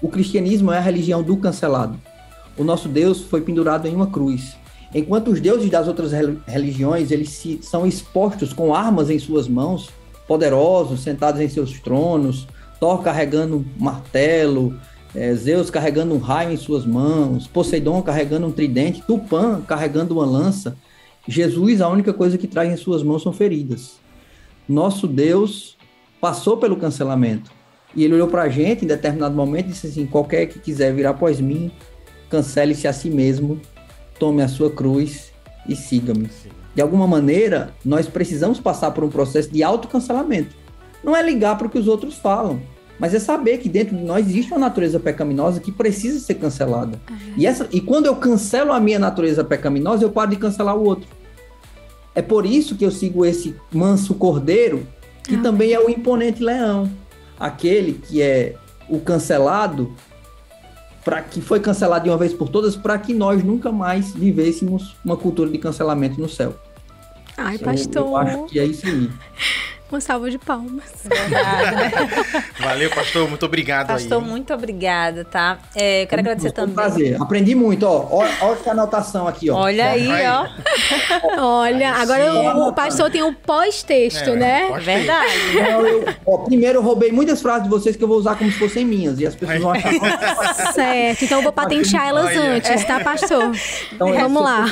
O 0.00 0.08
cristianismo 0.08 0.72
é 0.72 0.78
a 0.78 0.80
religião 0.80 1.22
do 1.22 1.36
cancelado. 1.36 1.98
O 2.56 2.64
nosso 2.64 2.88
Deus 2.88 3.22
foi 3.22 3.40
pendurado 3.40 3.86
em 3.86 3.94
uma 3.94 4.06
cruz. 4.06 4.56
Enquanto 4.94 5.32
os 5.32 5.40
deuses 5.40 5.68
das 5.68 5.88
outras 5.88 6.12
rel- 6.12 6.36
religiões, 6.46 7.10
eles 7.10 7.30
se- 7.30 7.58
são 7.62 7.86
expostos 7.86 8.52
com 8.52 8.74
armas 8.74 9.10
em 9.10 9.18
suas 9.18 9.48
mãos, 9.48 9.90
poderosos, 10.28 11.00
sentados 11.00 11.40
em 11.40 11.48
seus 11.48 11.80
tronos, 11.80 12.46
Thor 12.80 13.02
carregando 13.02 13.56
um 13.56 13.64
martelo, 13.78 14.78
eh, 15.14 15.34
Zeus 15.34 15.70
carregando 15.70 16.14
um 16.14 16.18
raio 16.18 16.52
em 16.52 16.56
suas 16.56 16.84
mãos, 16.86 17.46
Poseidon 17.46 18.02
carregando 18.02 18.46
um 18.46 18.52
tridente, 18.52 19.02
Tupã 19.02 19.60
carregando 19.66 20.14
uma 20.14 20.24
lança. 20.24 20.76
Jesus, 21.26 21.80
a 21.80 21.88
única 21.88 22.12
coisa 22.12 22.36
que 22.36 22.46
traz 22.46 22.72
em 22.72 22.76
suas 22.76 23.02
mãos 23.02 23.22
são 23.22 23.32
feridas. 23.32 23.98
Nosso 24.68 25.06
Deus 25.06 25.76
passou 26.20 26.56
pelo 26.56 26.76
cancelamento. 26.76 27.50
E 27.96 28.04
ele 28.04 28.14
olhou 28.14 28.28
para 28.28 28.42
a 28.42 28.48
gente 28.48 28.84
em 28.84 28.88
determinado 28.88 29.34
momento 29.34 29.66
e 29.66 29.72
disse 29.72 29.86
assim: 29.86 30.06
qualquer 30.06 30.46
que 30.46 30.58
quiser 30.58 30.92
vir 30.92 31.06
após 31.06 31.40
mim, 31.40 31.70
cancele-se 32.28 32.88
a 32.88 32.92
si 32.92 33.08
mesmo, 33.08 33.60
tome 34.18 34.42
a 34.42 34.48
sua 34.48 34.70
cruz 34.70 35.32
e 35.68 35.74
siga-me. 35.76 36.28
De 36.74 36.82
alguma 36.82 37.06
maneira, 37.06 37.72
nós 37.84 38.06
precisamos 38.06 38.58
passar 38.58 38.90
por 38.90 39.04
um 39.04 39.08
processo 39.08 39.50
de 39.50 39.62
autocancelamento. 39.62 40.54
Não 41.02 41.14
é 41.14 41.22
ligar 41.22 41.56
para 41.56 41.66
o 41.66 41.70
que 41.70 41.78
os 41.78 41.86
outros 41.86 42.14
falam, 42.16 42.60
mas 42.98 43.14
é 43.14 43.18
saber 43.18 43.58
que 43.58 43.68
dentro 43.68 43.96
de 43.96 44.02
nós 44.02 44.26
existe 44.26 44.50
uma 44.52 44.58
natureza 44.60 44.98
pecaminosa 44.98 45.60
que 45.60 45.70
precisa 45.70 46.18
ser 46.18 46.34
cancelada. 46.34 47.00
E, 47.36 47.46
essa, 47.46 47.68
e 47.70 47.80
quando 47.80 48.06
eu 48.06 48.16
cancelo 48.16 48.72
a 48.72 48.80
minha 48.80 48.98
natureza 48.98 49.44
pecaminosa, 49.44 50.04
eu 50.04 50.10
paro 50.10 50.30
de 50.30 50.36
cancelar 50.36 50.76
o 50.76 50.84
outro. 50.84 51.08
É 52.14 52.22
por 52.22 52.46
isso 52.46 52.76
que 52.76 52.84
eu 52.84 52.90
sigo 52.90 53.24
esse 53.24 53.54
manso 53.72 54.14
cordeiro, 54.14 54.86
que 55.24 55.34
Ah. 55.36 55.42
também 55.42 55.72
é 55.72 55.80
o 55.80 55.90
imponente 55.90 56.42
leão. 56.42 56.90
Aquele 57.38 57.94
que 57.94 58.22
é 58.22 58.54
o 58.88 59.00
cancelado, 59.00 59.92
para 61.04 61.20
que 61.20 61.40
foi 61.40 61.60
cancelado 61.60 62.04
de 62.04 62.10
uma 62.10 62.16
vez 62.16 62.32
por 62.32 62.48
todas, 62.48 62.74
para 62.76 62.98
que 62.98 63.12
nós 63.12 63.44
nunca 63.44 63.70
mais 63.70 64.12
vivêssemos 64.12 64.96
uma 65.04 65.16
cultura 65.16 65.50
de 65.50 65.58
cancelamento 65.58 66.20
no 66.20 66.28
céu. 66.28 66.54
Ai, 67.36 67.58
pastor. 67.58 68.06
Eu, 68.06 68.16
acho 68.16 68.44
que 68.46 68.58
é 68.58 68.64
isso 68.64 68.86
aí. 68.86 69.10
Uma 69.90 70.00
salva 70.00 70.28
de 70.30 70.38
palmas. 70.38 70.82
Verdade, 71.04 71.76
né? 71.76 72.44
Valeu, 72.58 72.90
pastor. 72.90 73.28
Muito 73.28 73.46
obrigado 73.46 73.86
Pastor, 73.88 74.20
aí. 74.22 74.28
muito 74.28 74.52
obrigada, 74.52 75.24
tá? 75.24 75.58
É, 75.76 76.02
eu 76.02 76.06
quero 76.08 76.20
agradecer 76.20 76.52
Foi 76.52 76.64
um 76.64 76.66
também. 76.68 76.74
prazer. 76.74 77.22
Aprendi 77.22 77.54
muito, 77.54 77.84
ó. 77.86 78.08
Olha, 78.10 78.30
olha 78.40 78.56
que 78.56 78.68
anotação 78.70 79.28
aqui, 79.28 79.50
ó. 79.50 79.56
Olha 79.56 79.90
aí, 79.90 80.10
Aí. 80.10 80.26
ó. 80.26 80.46
Olha, 81.38 81.94
Aí 81.94 82.02
agora 82.02 82.34
o, 82.34 82.68
o 82.68 82.72
pastor 82.72 83.10
tem 83.10 83.22
um 83.22 83.32
pós-texto, 83.32 84.30
É, 84.30 84.36
né? 84.36 84.66
pode- 84.68 84.84
Verdade. 84.84 85.32
Não, 85.54 85.86
eu- 85.86 86.04
ó, 86.26 86.38
primeiro 86.38 86.78
eu 86.78 86.82
roubei 86.82 87.12
muitas 87.12 87.40
frases 87.42 87.64
de 87.64 87.68
vocês 87.68 87.94
que 87.94 88.02
eu 88.02 88.08
vou 88.08 88.16
usar 88.18 88.36
como 88.36 88.50
se 88.50 88.58
fossem 88.58 88.84
minhas. 88.84 89.20
E 89.20 89.26
as 89.26 89.34
pessoas 89.34 89.60
vão 89.60 89.70
achar. 89.72 89.92
Certo, 90.72 91.24
então 91.24 91.38
eu 91.38 91.42
vou 91.42 91.52
patentear 91.52 92.08
elas 92.08 92.26
Olha. 92.26 92.40
antes, 92.54 92.84
tá, 92.84 93.00
pastor? 93.00 93.52
Então, 93.92 94.12
Vamos 94.12 94.36
eu- 94.38 94.42
lá. 94.42 94.66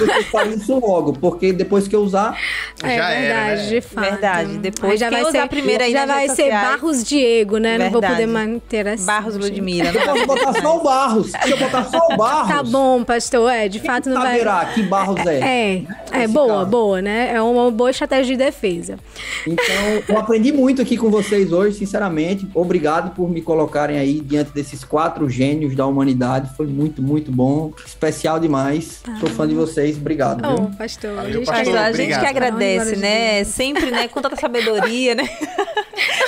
Eu 0.44 0.52
isso 0.56 0.78
logo, 0.78 1.12
porque 1.12 1.52
depois 1.52 1.86
que 1.86 1.94
eu 1.94 2.00
usar, 2.02 2.36
É 2.82 2.96
Já 2.96 3.10
era, 3.10 3.20
verdade, 3.20 3.62
né? 3.62 3.68
de 3.68 3.80
fato. 3.80 4.04
Verdade. 4.10 4.58
Depois, 4.58 5.01
já 5.02 5.08
quem 5.10 5.20
vai 5.22 5.30
usar 5.30 5.42
ser, 5.42 5.48
primeiro 5.48 5.84
aí 5.84 5.92
já 5.92 6.06
vai 6.06 6.28
ser 6.28 6.36
sociais. 6.36 6.68
Barros 6.68 7.04
Diego, 7.04 7.58
né? 7.58 7.78
Não 7.78 7.90
vou 7.90 8.00
Verdade. 8.00 8.14
poder 8.14 8.26
manter 8.26 8.88
assim. 8.88 9.04
Barros 9.06 9.36
Ludmilla. 9.36 9.88
eu 9.88 9.92
né? 9.94 10.00
posso 10.04 10.26
botar 10.26 10.60
só 10.60 10.76
o 10.78 10.82
Barros. 10.82 11.30
Se 11.32 11.50
eu 11.50 11.56
botar 11.58 11.84
só 11.84 11.98
o 12.10 12.16
Barros, 12.16 12.48
Tá 12.48 12.62
bom, 12.62 13.04
pastor, 13.04 13.50
é, 13.50 13.68
de 13.68 13.80
fato 13.80 14.08
não 14.08 14.20
vai... 14.20 14.32
saberá 14.38 14.64
que 14.66 14.82
Barros 14.82 15.26
é. 15.26 15.38
É, 15.38 15.82
é 16.12 16.18
Nesse 16.20 16.32
boa, 16.32 16.58
caso. 16.58 16.66
boa, 16.70 17.02
né? 17.02 17.32
É 17.34 17.42
uma 17.42 17.70
boa 17.70 17.90
estratégia 17.90 18.36
de 18.36 18.44
defesa. 18.44 18.98
Então, 19.46 19.64
eu 20.08 20.18
aprendi 20.18 20.52
muito 20.52 20.80
aqui 20.82 20.96
com 20.96 21.10
vocês 21.10 21.52
hoje, 21.52 21.76
sinceramente. 21.78 22.46
Obrigado 22.54 23.14
por 23.14 23.28
me 23.30 23.40
colocarem 23.42 23.98
aí 23.98 24.20
diante 24.20 24.52
desses 24.52 24.84
quatro 24.84 25.28
gênios 25.28 25.74
da 25.74 25.86
humanidade. 25.86 26.50
Foi 26.56 26.66
muito, 26.66 27.02
muito 27.02 27.30
bom. 27.32 27.72
Especial 27.84 28.38
demais. 28.38 29.02
Sou 29.20 29.28
fã 29.30 29.46
de 29.48 29.54
vocês. 29.54 29.96
Obrigado, 29.96 30.42
Oh, 30.44 30.56
viu? 30.56 30.70
pastor, 30.76 31.14
Valeu, 31.14 31.28
a 31.30 31.32
gente 31.32 31.46
pastor. 31.46 31.76
A 31.76 31.84
gente 31.86 31.94
obrigado. 31.94 32.20
que 32.20 32.26
agradece, 32.26 32.94
a 32.94 32.96
né? 32.98 33.44
Sempre, 33.44 33.90
né? 33.90 34.08
Com 34.08 34.20
tanta 34.20 34.36
sabedoria, 34.36 34.91
né? 35.14 35.28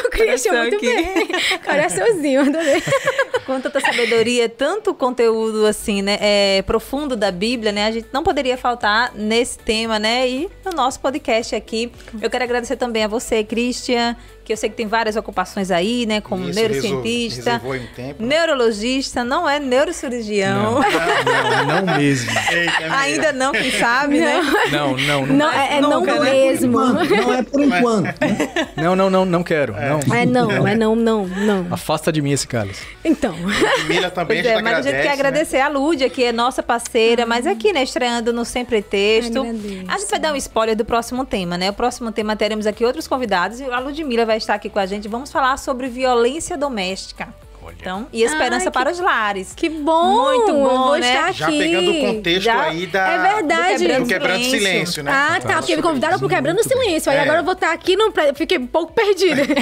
O 0.04 0.10
Christian 0.10 0.52
muito 0.52 0.76
aqui. 0.76 0.86
bem. 0.86 1.28
Coraçãozinho, 1.64 2.42
adorei. 2.42 2.82
Com 3.44 3.60
tanta 3.60 3.80
sabedoria, 3.80 4.48
tanto 4.48 4.94
conteúdo 4.94 5.66
assim, 5.66 6.02
né? 6.02 6.18
É, 6.20 6.62
profundo 6.62 7.16
da 7.16 7.30
Bíblia, 7.32 7.72
né? 7.72 7.86
A 7.86 7.90
gente 7.90 8.08
não 8.12 8.22
poderia 8.22 8.56
faltar 8.56 9.12
nesse 9.14 9.58
tema, 9.58 9.98
né? 9.98 10.28
E 10.28 10.48
no 10.64 10.72
nosso 10.72 11.00
podcast 11.00 11.56
aqui. 11.56 11.90
Eu 12.20 12.30
quero 12.30 12.44
agradecer 12.44 12.76
também 12.76 13.04
a 13.04 13.08
você, 13.08 13.42
Christian, 13.42 14.16
que 14.44 14.52
eu 14.52 14.56
sei 14.56 14.68
que 14.68 14.76
tem 14.76 14.86
várias 14.86 15.16
ocupações 15.16 15.70
aí, 15.70 16.04
né? 16.04 16.20
Como 16.20 16.48
Isso, 16.48 16.58
neurocientista, 16.60 17.62
um 17.64 17.86
tempo. 17.94 18.22
neurologista, 18.22 19.24
não 19.24 19.48
é 19.48 19.58
neurocirurgião. 19.58 20.80
Não, 21.66 21.82
não 21.82 21.96
mesmo. 21.96 22.30
Eita, 22.30 22.82
é 22.82 22.90
Ainda 22.90 23.32
não, 23.32 23.52
quem 23.52 23.70
sabe, 23.70 24.20
né? 24.20 24.42
Não, 24.70 24.96
não, 24.96 25.26
não. 25.26 25.36
Não, 25.36 25.52
é, 25.52 25.78
é 25.78 25.80
não 25.80 26.00
nunca, 26.00 26.20
né? 26.20 26.30
mesmo. 26.30 26.78
Enquanto, 26.78 27.10
não 27.10 27.34
é 27.34 27.42
por 27.42 27.60
enquanto. 27.62 28.04
né? 28.04 28.68
Não, 28.76 28.94
não, 28.94 29.10
não, 29.10 29.24
não 29.24 29.42
quero. 29.42 29.72
Não. 29.72 30.14
É 30.14 30.26
não, 30.26 30.68
é 30.68 30.76
não, 30.76 30.94
não, 30.94 31.26
não. 31.26 31.66
Afasta 31.70 32.12
de 32.12 32.20
mim 32.20 32.32
esse 32.32 32.46
cálice. 32.46 32.82
Então. 33.02 33.34
Ludmilla 33.34 34.10
também 34.10 34.42
Pois 34.42 34.54
é, 34.54 34.60
mas 34.60 34.78
a 34.78 34.82
gente 34.82 34.88
agradece, 34.88 35.02
quer 35.02 35.08
né? 35.08 35.12
agradecer 35.12 35.60
a 35.60 35.68
Lúdia, 35.68 36.10
que 36.10 36.22
é 36.22 36.32
nossa 36.32 36.62
parceira, 36.62 37.24
mas 37.24 37.46
aqui, 37.46 37.72
né, 37.72 37.82
estreando 37.82 38.32
no 38.32 38.44
Sempre 38.44 38.82
Texto. 38.82 39.40
Agradeço. 39.40 39.84
A 39.88 39.98
gente 39.98 40.10
vai 40.10 40.20
dar 40.20 40.32
um 40.32 40.36
spoiler 40.36 40.76
do 40.76 40.84
próximo 40.84 41.24
tema, 41.24 41.56
né? 41.56 41.70
O 41.70 41.74
próximo 41.74 42.12
tema 42.12 42.36
teremos 42.36 42.66
aqui 42.66 42.84
outros 42.84 43.08
convidados 43.08 43.60
e 43.60 43.64
a 43.64 43.78
Ludmilla 43.78 44.26
vai 44.26 44.33
estar 44.36 44.54
aqui 44.54 44.68
com 44.68 44.78
a 44.78 44.86
gente. 44.86 45.08
Vamos 45.08 45.30
falar 45.30 45.56
sobre 45.58 45.88
violência 45.88 46.56
doméstica. 46.56 47.32
Olha. 47.64 47.74
Então, 47.80 48.06
e 48.12 48.22
esperança 48.22 48.64
Ai, 48.66 48.70
que- 48.70 48.70
para 48.72 48.90
os 48.90 48.98
lares. 49.00 49.52
Que 49.56 49.68
bom! 49.68 50.24
Muito 50.24 50.52
bom, 50.52 50.70
eu 50.70 50.78
vou 50.78 50.96
né? 50.98 51.08
estar 51.14 51.32
Já 51.32 51.46
pegando 51.46 51.90
o 51.90 52.00
contexto 52.00 52.42
Já- 52.44 52.62
aí 52.62 52.86
da... 52.86 53.08
É 53.08 53.34
verdade. 53.34 53.88
Do 53.88 54.06
quebrando 54.06 54.44
silêncio, 54.44 55.02
né? 55.02 55.10
Ah, 55.12 55.40
tá, 55.40 55.56
porque 55.58 55.76
me 55.76 55.82
convidaram 55.82 56.18
pro 56.18 56.28
Quebrando 56.28 56.56
Muito 56.56 56.68
bem. 56.68 56.78
Silêncio. 56.84 57.10
Aí 57.10 57.18
É. 57.18 57.20
agora 57.22 57.38
eu 57.40 57.44
vou 57.44 57.54
estar 57.54 57.72
aqui, 57.72 57.96
no... 57.96 58.12
fiquei 58.34 58.58
um 58.58 58.66
pouco 58.66 58.92
perdida. 58.92 59.42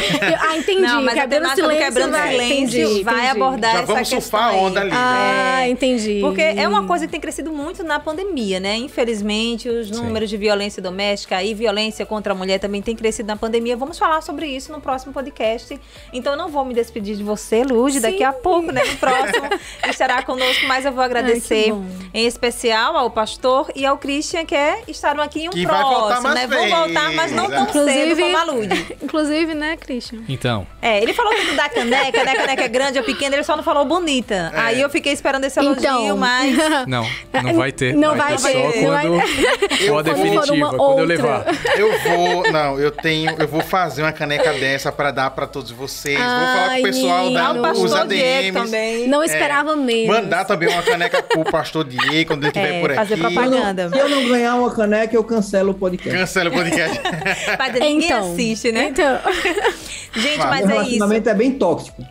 Ah, 0.43 0.57
entendi. 0.57 0.81
Não, 0.83 1.03
mas 1.03 1.17
a 1.17 1.21
Quebrando 1.23 1.49
do 1.51 1.55
Silêncio. 1.55 1.85
Quebrando 1.85 2.11
vai... 2.13 2.31
Silêncio 2.33 2.81
entendi, 2.83 3.03
vai 3.05 3.15
entendi. 3.15 3.29
abordar 3.31 3.73
Já 3.73 3.79
essa 3.79 3.87
vamos 3.87 4.01
questão 4.09 4.21
surfar 4.21 4.49
a 4.49 4.53
onda 4.53 4.81
ali, 4.81 4.91
né? 4.91 4.97
Ah, 4.99 5.69
entendi. 5.69 6.19
Porque 6.21 6.41
é 6.41 6.67
uma 6.69 6.85
coisa 6.87 7.07
que 7.07 7.13
tem 7.13 7.21
crescido 7.21 7.53
muito 7.53 7.85
na 7.85 8.01
pandemia, 8.01 8.59
né? 8.59 8.77
Infelizmente, 8.77 9.69
os 9.69 9.91
números 9.91 10.29
de 10.29 10.37
violência 10.37 10.83
doméstica 10.83 11.43
e 11.43 11.55
violência 11.55 12.05
contra 12.05 12.33
a 12.33 12.37
mulher 12.37 12.59
também 12.59 12.83
tem 12.83 12.97
crescido 12.97 13.27
na 13.29 13.37
pandemia. 13.37 13.77
Vamos 13.77 13.99
falar 13.99 14.21
sobre 14.23 14.47
isso 14.47 14.73
no 14.73 14.81
próximo 14.81 15.13
podcast. 15.13 15.79
Então, 16.13 16.33
eu 16.33 16.39
não 16.39 16.49
vou 16.49 16.65
me 16.65 16.75
despedir 16.75 17.17
de 17.17 17.23
você, 17.23 17.63
Luz, 17.63 17.92
daqui 18.01 18.19
Sim. 18.19 18.25
a 18.25 18.33
pouco, 18.33 18.71
né? 18.73 18.83
No 18.85 18.97
próximo 18.97 19.49
estará 19.89 20.23
conosco, 20.23 20.67
mas 20.67 20.85
eu 20.85 20.93
vou 20.93 21.03
agradecer 21.03 21.71
bom. 21.73 21.85
em 22.15 22.27
especial 22.27 22.97
ao 22.97 23.11
pastor 23.11 23.71
e 23.75 23.85
ao 23.87 23.99
Christian, 23.99 24.45
que 24.45 24.55
é, 24.55 24.83
estarão 24.89 25.23
aqui 25.23 25.43
em 25.45 25.49
um 25.49 25.53
Que 25.53 25.67
vai 25.67 25.79
próximo, 25.81 26.29
né? 26.35 26.47
Vão 26.47 26.69
voltar, 26.69 27.13
mas 27.13 27.33
não 27.33 27.49
tão 27.51 27.67
vezes. 27.67 27.73
cedo 27.73 28.13
Inclusive, 28.13 28.23
como 28.23 28.37
a 28.37 28.45
Lud. 28.45 28.97
inclusive, 29.03 29.55
né, 29.55 29.77
Christian? 29.77 30.21
Então, 30.29 30.67
É, 30.81 31.03
ele 31.03 31.13
falou 31.13 31.33
tudo 31.35 31.55
da 31.57 31.69
caneca, 31.69 32.25
né? 32.25 32.35
Caneca 32.35 32.63
é 32.65 32.69
grande 32.69 32.99
ou 32.99 33.05
pequena, 33.05 33.37
ele 33.37 33.45
só 33.45 33.57
não 33.57 33.63
falou 33.63 33.85
bonita. 33.85 34.53
É. 34.55 34.61
Aí 34.61 34.81
eu 34.81 34.91
fiquei 34.91 35.13
esperando 35.13 35.45
esse 35.45 35.59
elogio, 35.59 35.81
Então. 35.81 36.17
mas. 36.17 36.57
não, 36.87 37.07
não 37.43 37.55
vai 37.55 37.73
ter. 37.73 37.95
Não 37.95 38.17
vai 38.17 38.37
ter. 38.37 38.43
ter, 38.43 38.73
Só 38.73 38.81
não 38.83 38.91
vai 38.91 39.07
quando 39.09 39.69
ter. 39.69 39.87
for 39.89 39.99
a 39.99 40.03
definitiva, 40.03 40.67
quando 40.69 40.75
eu 40.81 40.81
outra. 40.83 41.05
levar. 41.07 41.45
Eu 41.77 41.99
vou, 42.01 42.53
não, 42.53 42.79
eu 42.79 42.91
tenho, 42.91 43.31
eu 43.39 43.49
vou 43.49 43.61
fazer 43.61 44.03
uma 44.03 44.13
caneca 44.13 44.53
dessa 44.53 44.91
pra 44.93 45.11
dar 45.11 45.31
pra 45.31 45.47
todos 45.47 45.71
vocês. 45.71 46.19
vou 46.19 46.27
falar 46.27 46.65
com 46.67 46.71
Ai, 46.73 46.81
o 46.81 46.85
pessoal 46.85 47.25
menino. 47.25 47.35
da 47.41 47.55
os 47.85 47.93
ADMs. 47.95 48.53
também. 48.53 49.09
Não 49.09 49.23
esperava 49.25 49.75
menos. 49.77 50.15
Mandar 50.17 50.45
também 50.45 50.69
uma 50.69 50.83
caneca 50.83 51.23
pro 51.23 51.45
pastor 51.45 51.85
Diego 51.85 52.29
quando 52.31 52.45
ele 52.45 52.49
estiver 52.49 52.77
É, 52.77 52.81
por 52.81 52.91
aqui. 52.91 52.99
fazer 53.01 53.17
propaganda. 53.17 53.89
se 53.91 53.99
eu 53.99 54.09
não 54.09 54.29
ganhar 54.29 54.55
uma 54.57 54.71
caneca, 54.75 55.15
eu 55.17 55.25
cancelo 55.25 55.71
o 55.73 55.75
podcast. 55.75 56.19
Cancela 56.19 56.51
o 56.51 56.53
podcast. 56.53 57.01
Ninguém 57.81 58.05
Então, 58.07 58.33
assiste, 58.33 58.73
né? 58.73 58.89
Então, 58.91 59.19
Gente, 60.15 60.37
Vai. 60.39 60.51
mas 60.51 60.67
Meu 60.67 60.77
é 60.77 60.81
isso. 60.83 60.91
relacionamento 60.91 61.29
é 61.31 61.35
bem 61.35 61.53
tóxico. 61.53 62.05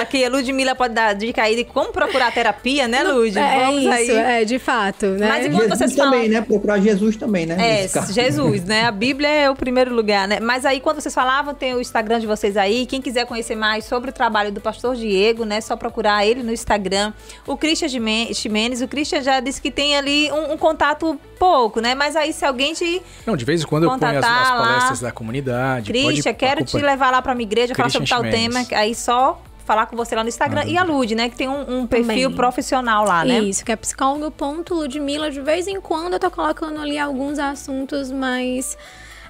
Aqui 0.00 0.24
a 0.24 0.28
Ludmilla 0.28 0.74
pode 0.76 0.94
dar 0.94 1.12
dica 1.14 1.42
aí 1.42 1.56
de 1.56 1.64
como 1.64 1.90
procurar 1.92 2.32
terapia, 2.32 2.86
né, 2.86 3.02
Lud? 3.02 3.36
é 3.36 3.58
Vamos 3.64 3.80
isso, 3.82 3.90
aí. 3.90 4.10
é, 4.10 4.44
de 4.44 4.58
fato, 4.60 5.06
né? 5.06 5.26
Mas 5.28 5.46
enquanto 5.46 5.62
Jesus 5.62 5.78
vocês 5.78 5.94
também, 5.96 6.20
falam- 6.20 6.28
né? 6.34 6.40
Procurar 6.42 6.78
Jesus 6.80 7.16
também, 7.16 7.46
né? 7.46 7.56
É. 7.84 7.88
Jesus, 8.12 8.64
né? 8.64 8.84
A 8.84 8.92
Bíblia 8.92 9.28
é 9.28 9.50
o 9.50 9.56
primeiro 9.56 9.92
lugar, 9.94 10.28
né? 10.28 10.38
Mas 10.40 10.64
aí, 10.64 10.80
quando 10.80 11.00
vocês 11.00 11.14
falavam, 11.14 11.52
tem 11.54 11.74
o 11.74 11.80
Instagram 11.80 12.20
de 12.20 12.26
vocês 12.26 12.56
aí. 12.56 12.86
Quem 12.94 13.02
quiser 13.02 13.26
conhecer 13.26 13.56
mais 13.56 13.86
sobre 13.86 14.10
o 14.10 14.12
trabalho 14.12 14.52
do 14.52 14.60
pastor 14.60 14.94
Diego, 14.94 15.44
né? 15.44 15.60
Só 15.60 15.74
procurar 15.74 16.24
ele 16.24 16.44
no 16.44 16.52
Instagram. 16.52 17.12
O 17.44 17.56
Christian 17.56 17.88
Ximenes, 17.88 18.80
o 18.82 18.86
Christian 18.86 19.20
já 19.20 19.40
disse 19.40 19.60
que 19.60 19.68
tem 19.68 19.96
ali 19.96 20.30
um, 20.30 20.52
um 20.52 20.56
contato 20.56 21.18
pouco, 21.36 21.80
né? 21.80 21.96
Mas 21.96 22.14
aí, 22.14 22.32
se 22.32 22.44
alguém 22.44 22.72
te. 22.72 23.02
Não, 23.26 23.36
de 23.36 23.44
vez 23.44 23.64
em 23.64 23.66
quando 23.66 23.82
eu 23.82 23.88
ponho 23.98 24.04
as, 24.04 24.18
as 24.18 24.24
Contatar 24.24 24.56
lá. 24.56 24.64
palestras 24.64 25.00
da 25.00 25.10
comunidade. 25.10 25.92
pode 25.92 26.06
Christian, 26.06 26.34
quero 26.34 26.64
te 26.64 26.68
acompanhar. 26.76 26.92
levar 26.92 27.10
lá 27.10 27.20
pra 27.20 27.34
minha 27.34 27.48
igreja, 27.48 27.74
falar 27.74 27.90
sobre 27.90 28.08
tal 28.08 28.22
tema. 28.22 28.64
Aí 28.70 28.94
só 28.94 29.42
falar 29.64 29.86
com 29.86 29.96
você 29.96 30.14
lá 30.14 30.22
no 30.22 30.28
Instagram. 30.28 30.60
Manda 30.60 30.70
E 30.70 30.78
a 30.78 30.84
Lud, 30.84 31.16
né? 31.16 31.28
Que 31.28 31.34
tem 31.34 31.48
um, 31.48 31.80
um 31.80 31.86
perfil 31.88 32.28
Também. 32.28 32.36
profissional 32.36 33.04
lá, 33.04 33.24
né? 33.24 33.40
Isso, 33.40 33.64
que 33.64 33.72
é 33.72 33.76
psicólogo.ludmilla. 33.76 35.32
De 35.32 35.40
vez 35.40 35.66
em 35.66 35.80
quando 35.80 36.12
eu 36.12 36.20
tô 36.20 36.30
colocando 36.30 36.80
ali 36.80 36.96
alguns 36.96 37.40
assuntos 37.40 38.12
mais 38.12 38.78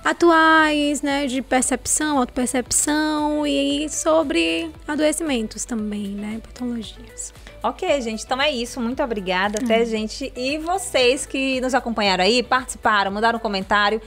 atuais, 0.05 1.01
né? 1.03 1.27
De 1.27 1.41
percepção, 1.41 2.19
autopercepção 2.19 3.47
e 3.47 3.89
sobre 3.89 4.71
adoecimentos 4.87 5.65
também, 5.65 6.09
né? 6.09 6.41
Patologias. 6.43 7.33
Ok, 7.63 7.99
gente. 8.03 8.23
Então 8.25 8.41
é 8.43 8.51
isso. 8.51 8.79
Muito 8.79 9.03
obrigada. 9.03 9.59
Até, 9.65 9.87
gente. 9.87 10.31
E 10.37 10.59
vocês 10.59 11.25
que 11.25 11.63
nos 11.63 11.75
acompanharam 11.75 12.23
aí, 12.23 12.43
participaram, 12.43 13.11
mandaram 13.11 13.39
um 13.39 13.41
comentário. 13.41 14.03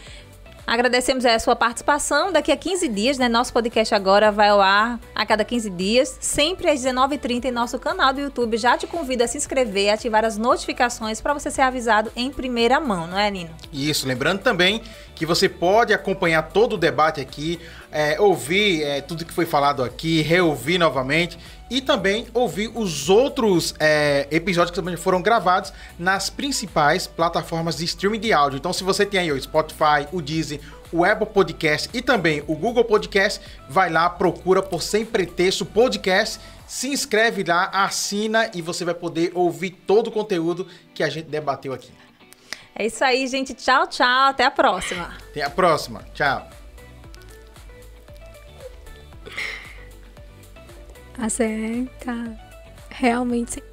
Agradecemos 0.67 1.25
a 1.25 1.39
sua 1.39 1.55
participação. 1.55 2.29
Daqui 2.29 2.51
a 2.51 2.57
15 2.57 2.89
dias, 2.89 3.17
né? 3.17 3.29
Nosso 3.29 3.53
podcast 3.53 3.95
agora 3.95 4.33
vai 4.33 4.49
ao 4.49 4.59
ar 4.59 4.99
a 5.15 5.25
cada 5.25 5.45
15 5.45 5.69
dias, 5.69 6.17
sempre 6.19 6.69
às 6.69 6.81
19h30 6.81 7.45
em 7.45 7.51
nosso 7.51 7.79
canal 7.79 8.11
do 8.11 8.19
YouTube. 8.19 8.57
Já 8.57 8.77
te 8.77 8.85
convido 8.85 9.23
a 9.23 9.27
se 9.27 9.37
inscrever, 9.37 9.93
ativar 9.93 10.25
as 10.25 10.37
notificações 10.37 11.21
para 11.21 11.33
você 11.33 11.49
ser 11.49 11.61
avisado 11.61 12.11
em 12.17 12.29
primeira 12.29 12.81
mão, 12.81 13.07
não 13.07 13.17
é, 13.17 13.31
Nino? 13.31 13.49
Isso, 13.71 14.05
lembrando 14.05 14.41
também 14.41 14.81
que 15.15 15.25
você 15.25 15.47
pode 15.47 15.93
acompanhar 15.93 16.43
todo 16.43 16.73
o 16.73 16.77
debate 16.77 17.21
aqui, 17.21 17.61
é, 17.89 18.19
ouvir 18.19 18.83
é, 18.83 18.99
tudo 18.99 19.23
que 19.23 19.31
foi 19.31 19.45
falado 19.45 19.81
aqui, 19.81 20.21
reouvir 20.21 20.77
novamente 20.77 21.39
e 21.69 21.81
também 21.81 22.27
ouvir 22.33 22.71
os 22.73 23.09
outros 23.09 23.75
é, 23.79 24.27
episódios 24.31 24.71
que 24.71 24.75
também 24.75 24.95
foram 24.95 25.21
gravados 25.21 25.73
nas 25.97 26.29
principais 26.29 27.07
plataformas 27.07 27.77
de 27.77 27.85
streaming 27.85 28.19
de 28.19 28.33
áudio. 28.33 28.57
Então, 28.57 28.71
se 28.73 28.83
você 28.83 29.05
tem 29.05 29.19
aí 29.19 29.31
o 29.31 29.41
Spotify, 29.41 30.07
o 30.11 30.21
Deezer, 30.21 30.59
o 30.91 31.03
Apple 31.03 31.27
Podcast 31.27 31.89
e 31.93 32.01
também 32.01 32.43
o 32.47 32.55
Google 32.55 32.85
Podcast, 32.85 33.41
vai 33.69 33.89
lá, 33.89 34.09
procura 34.09 34.61
por 34.61 34.81
Sem 34.81 35.05
Pretexto 35.05 35.65
Podcast, 35.65 36.39
se 36.65 36.89
inscreve 36.89 37.43
lá, 37.43 37.69
assina 37.73 38.49
e 38.53 38.61
você 38.61 38.83
vai 38.83 38.93
poder 38.93 39.31
ouvir 39.33 39.71
todo 39.71 40.07
o 40.07 40.11
conteúdo 40.11 40.67
que 40.93 41.03
a 41.03 41.09
gente 41.09 41.27
debateu 41.27 41.73
aqui. 41.73 41.91
É 42.75 42.85
isso 42.85 43.03
aí, 43.03 43.25
gente. 43.25 43.53
Tchau, 43.55 43.87
tchau. 43.87 44.29
Até 44.29 44.45
a 44.45 44.51
próxima. 44.51 45.11
Até 45.31 45.41
a 45.41 45.49
próxima. 45.49 46.05
Tchau. 46.13 46.56
A 51.19 51.29
CE 51.29 51.89
tá 52.03 52.25
realmente 52.89 53.63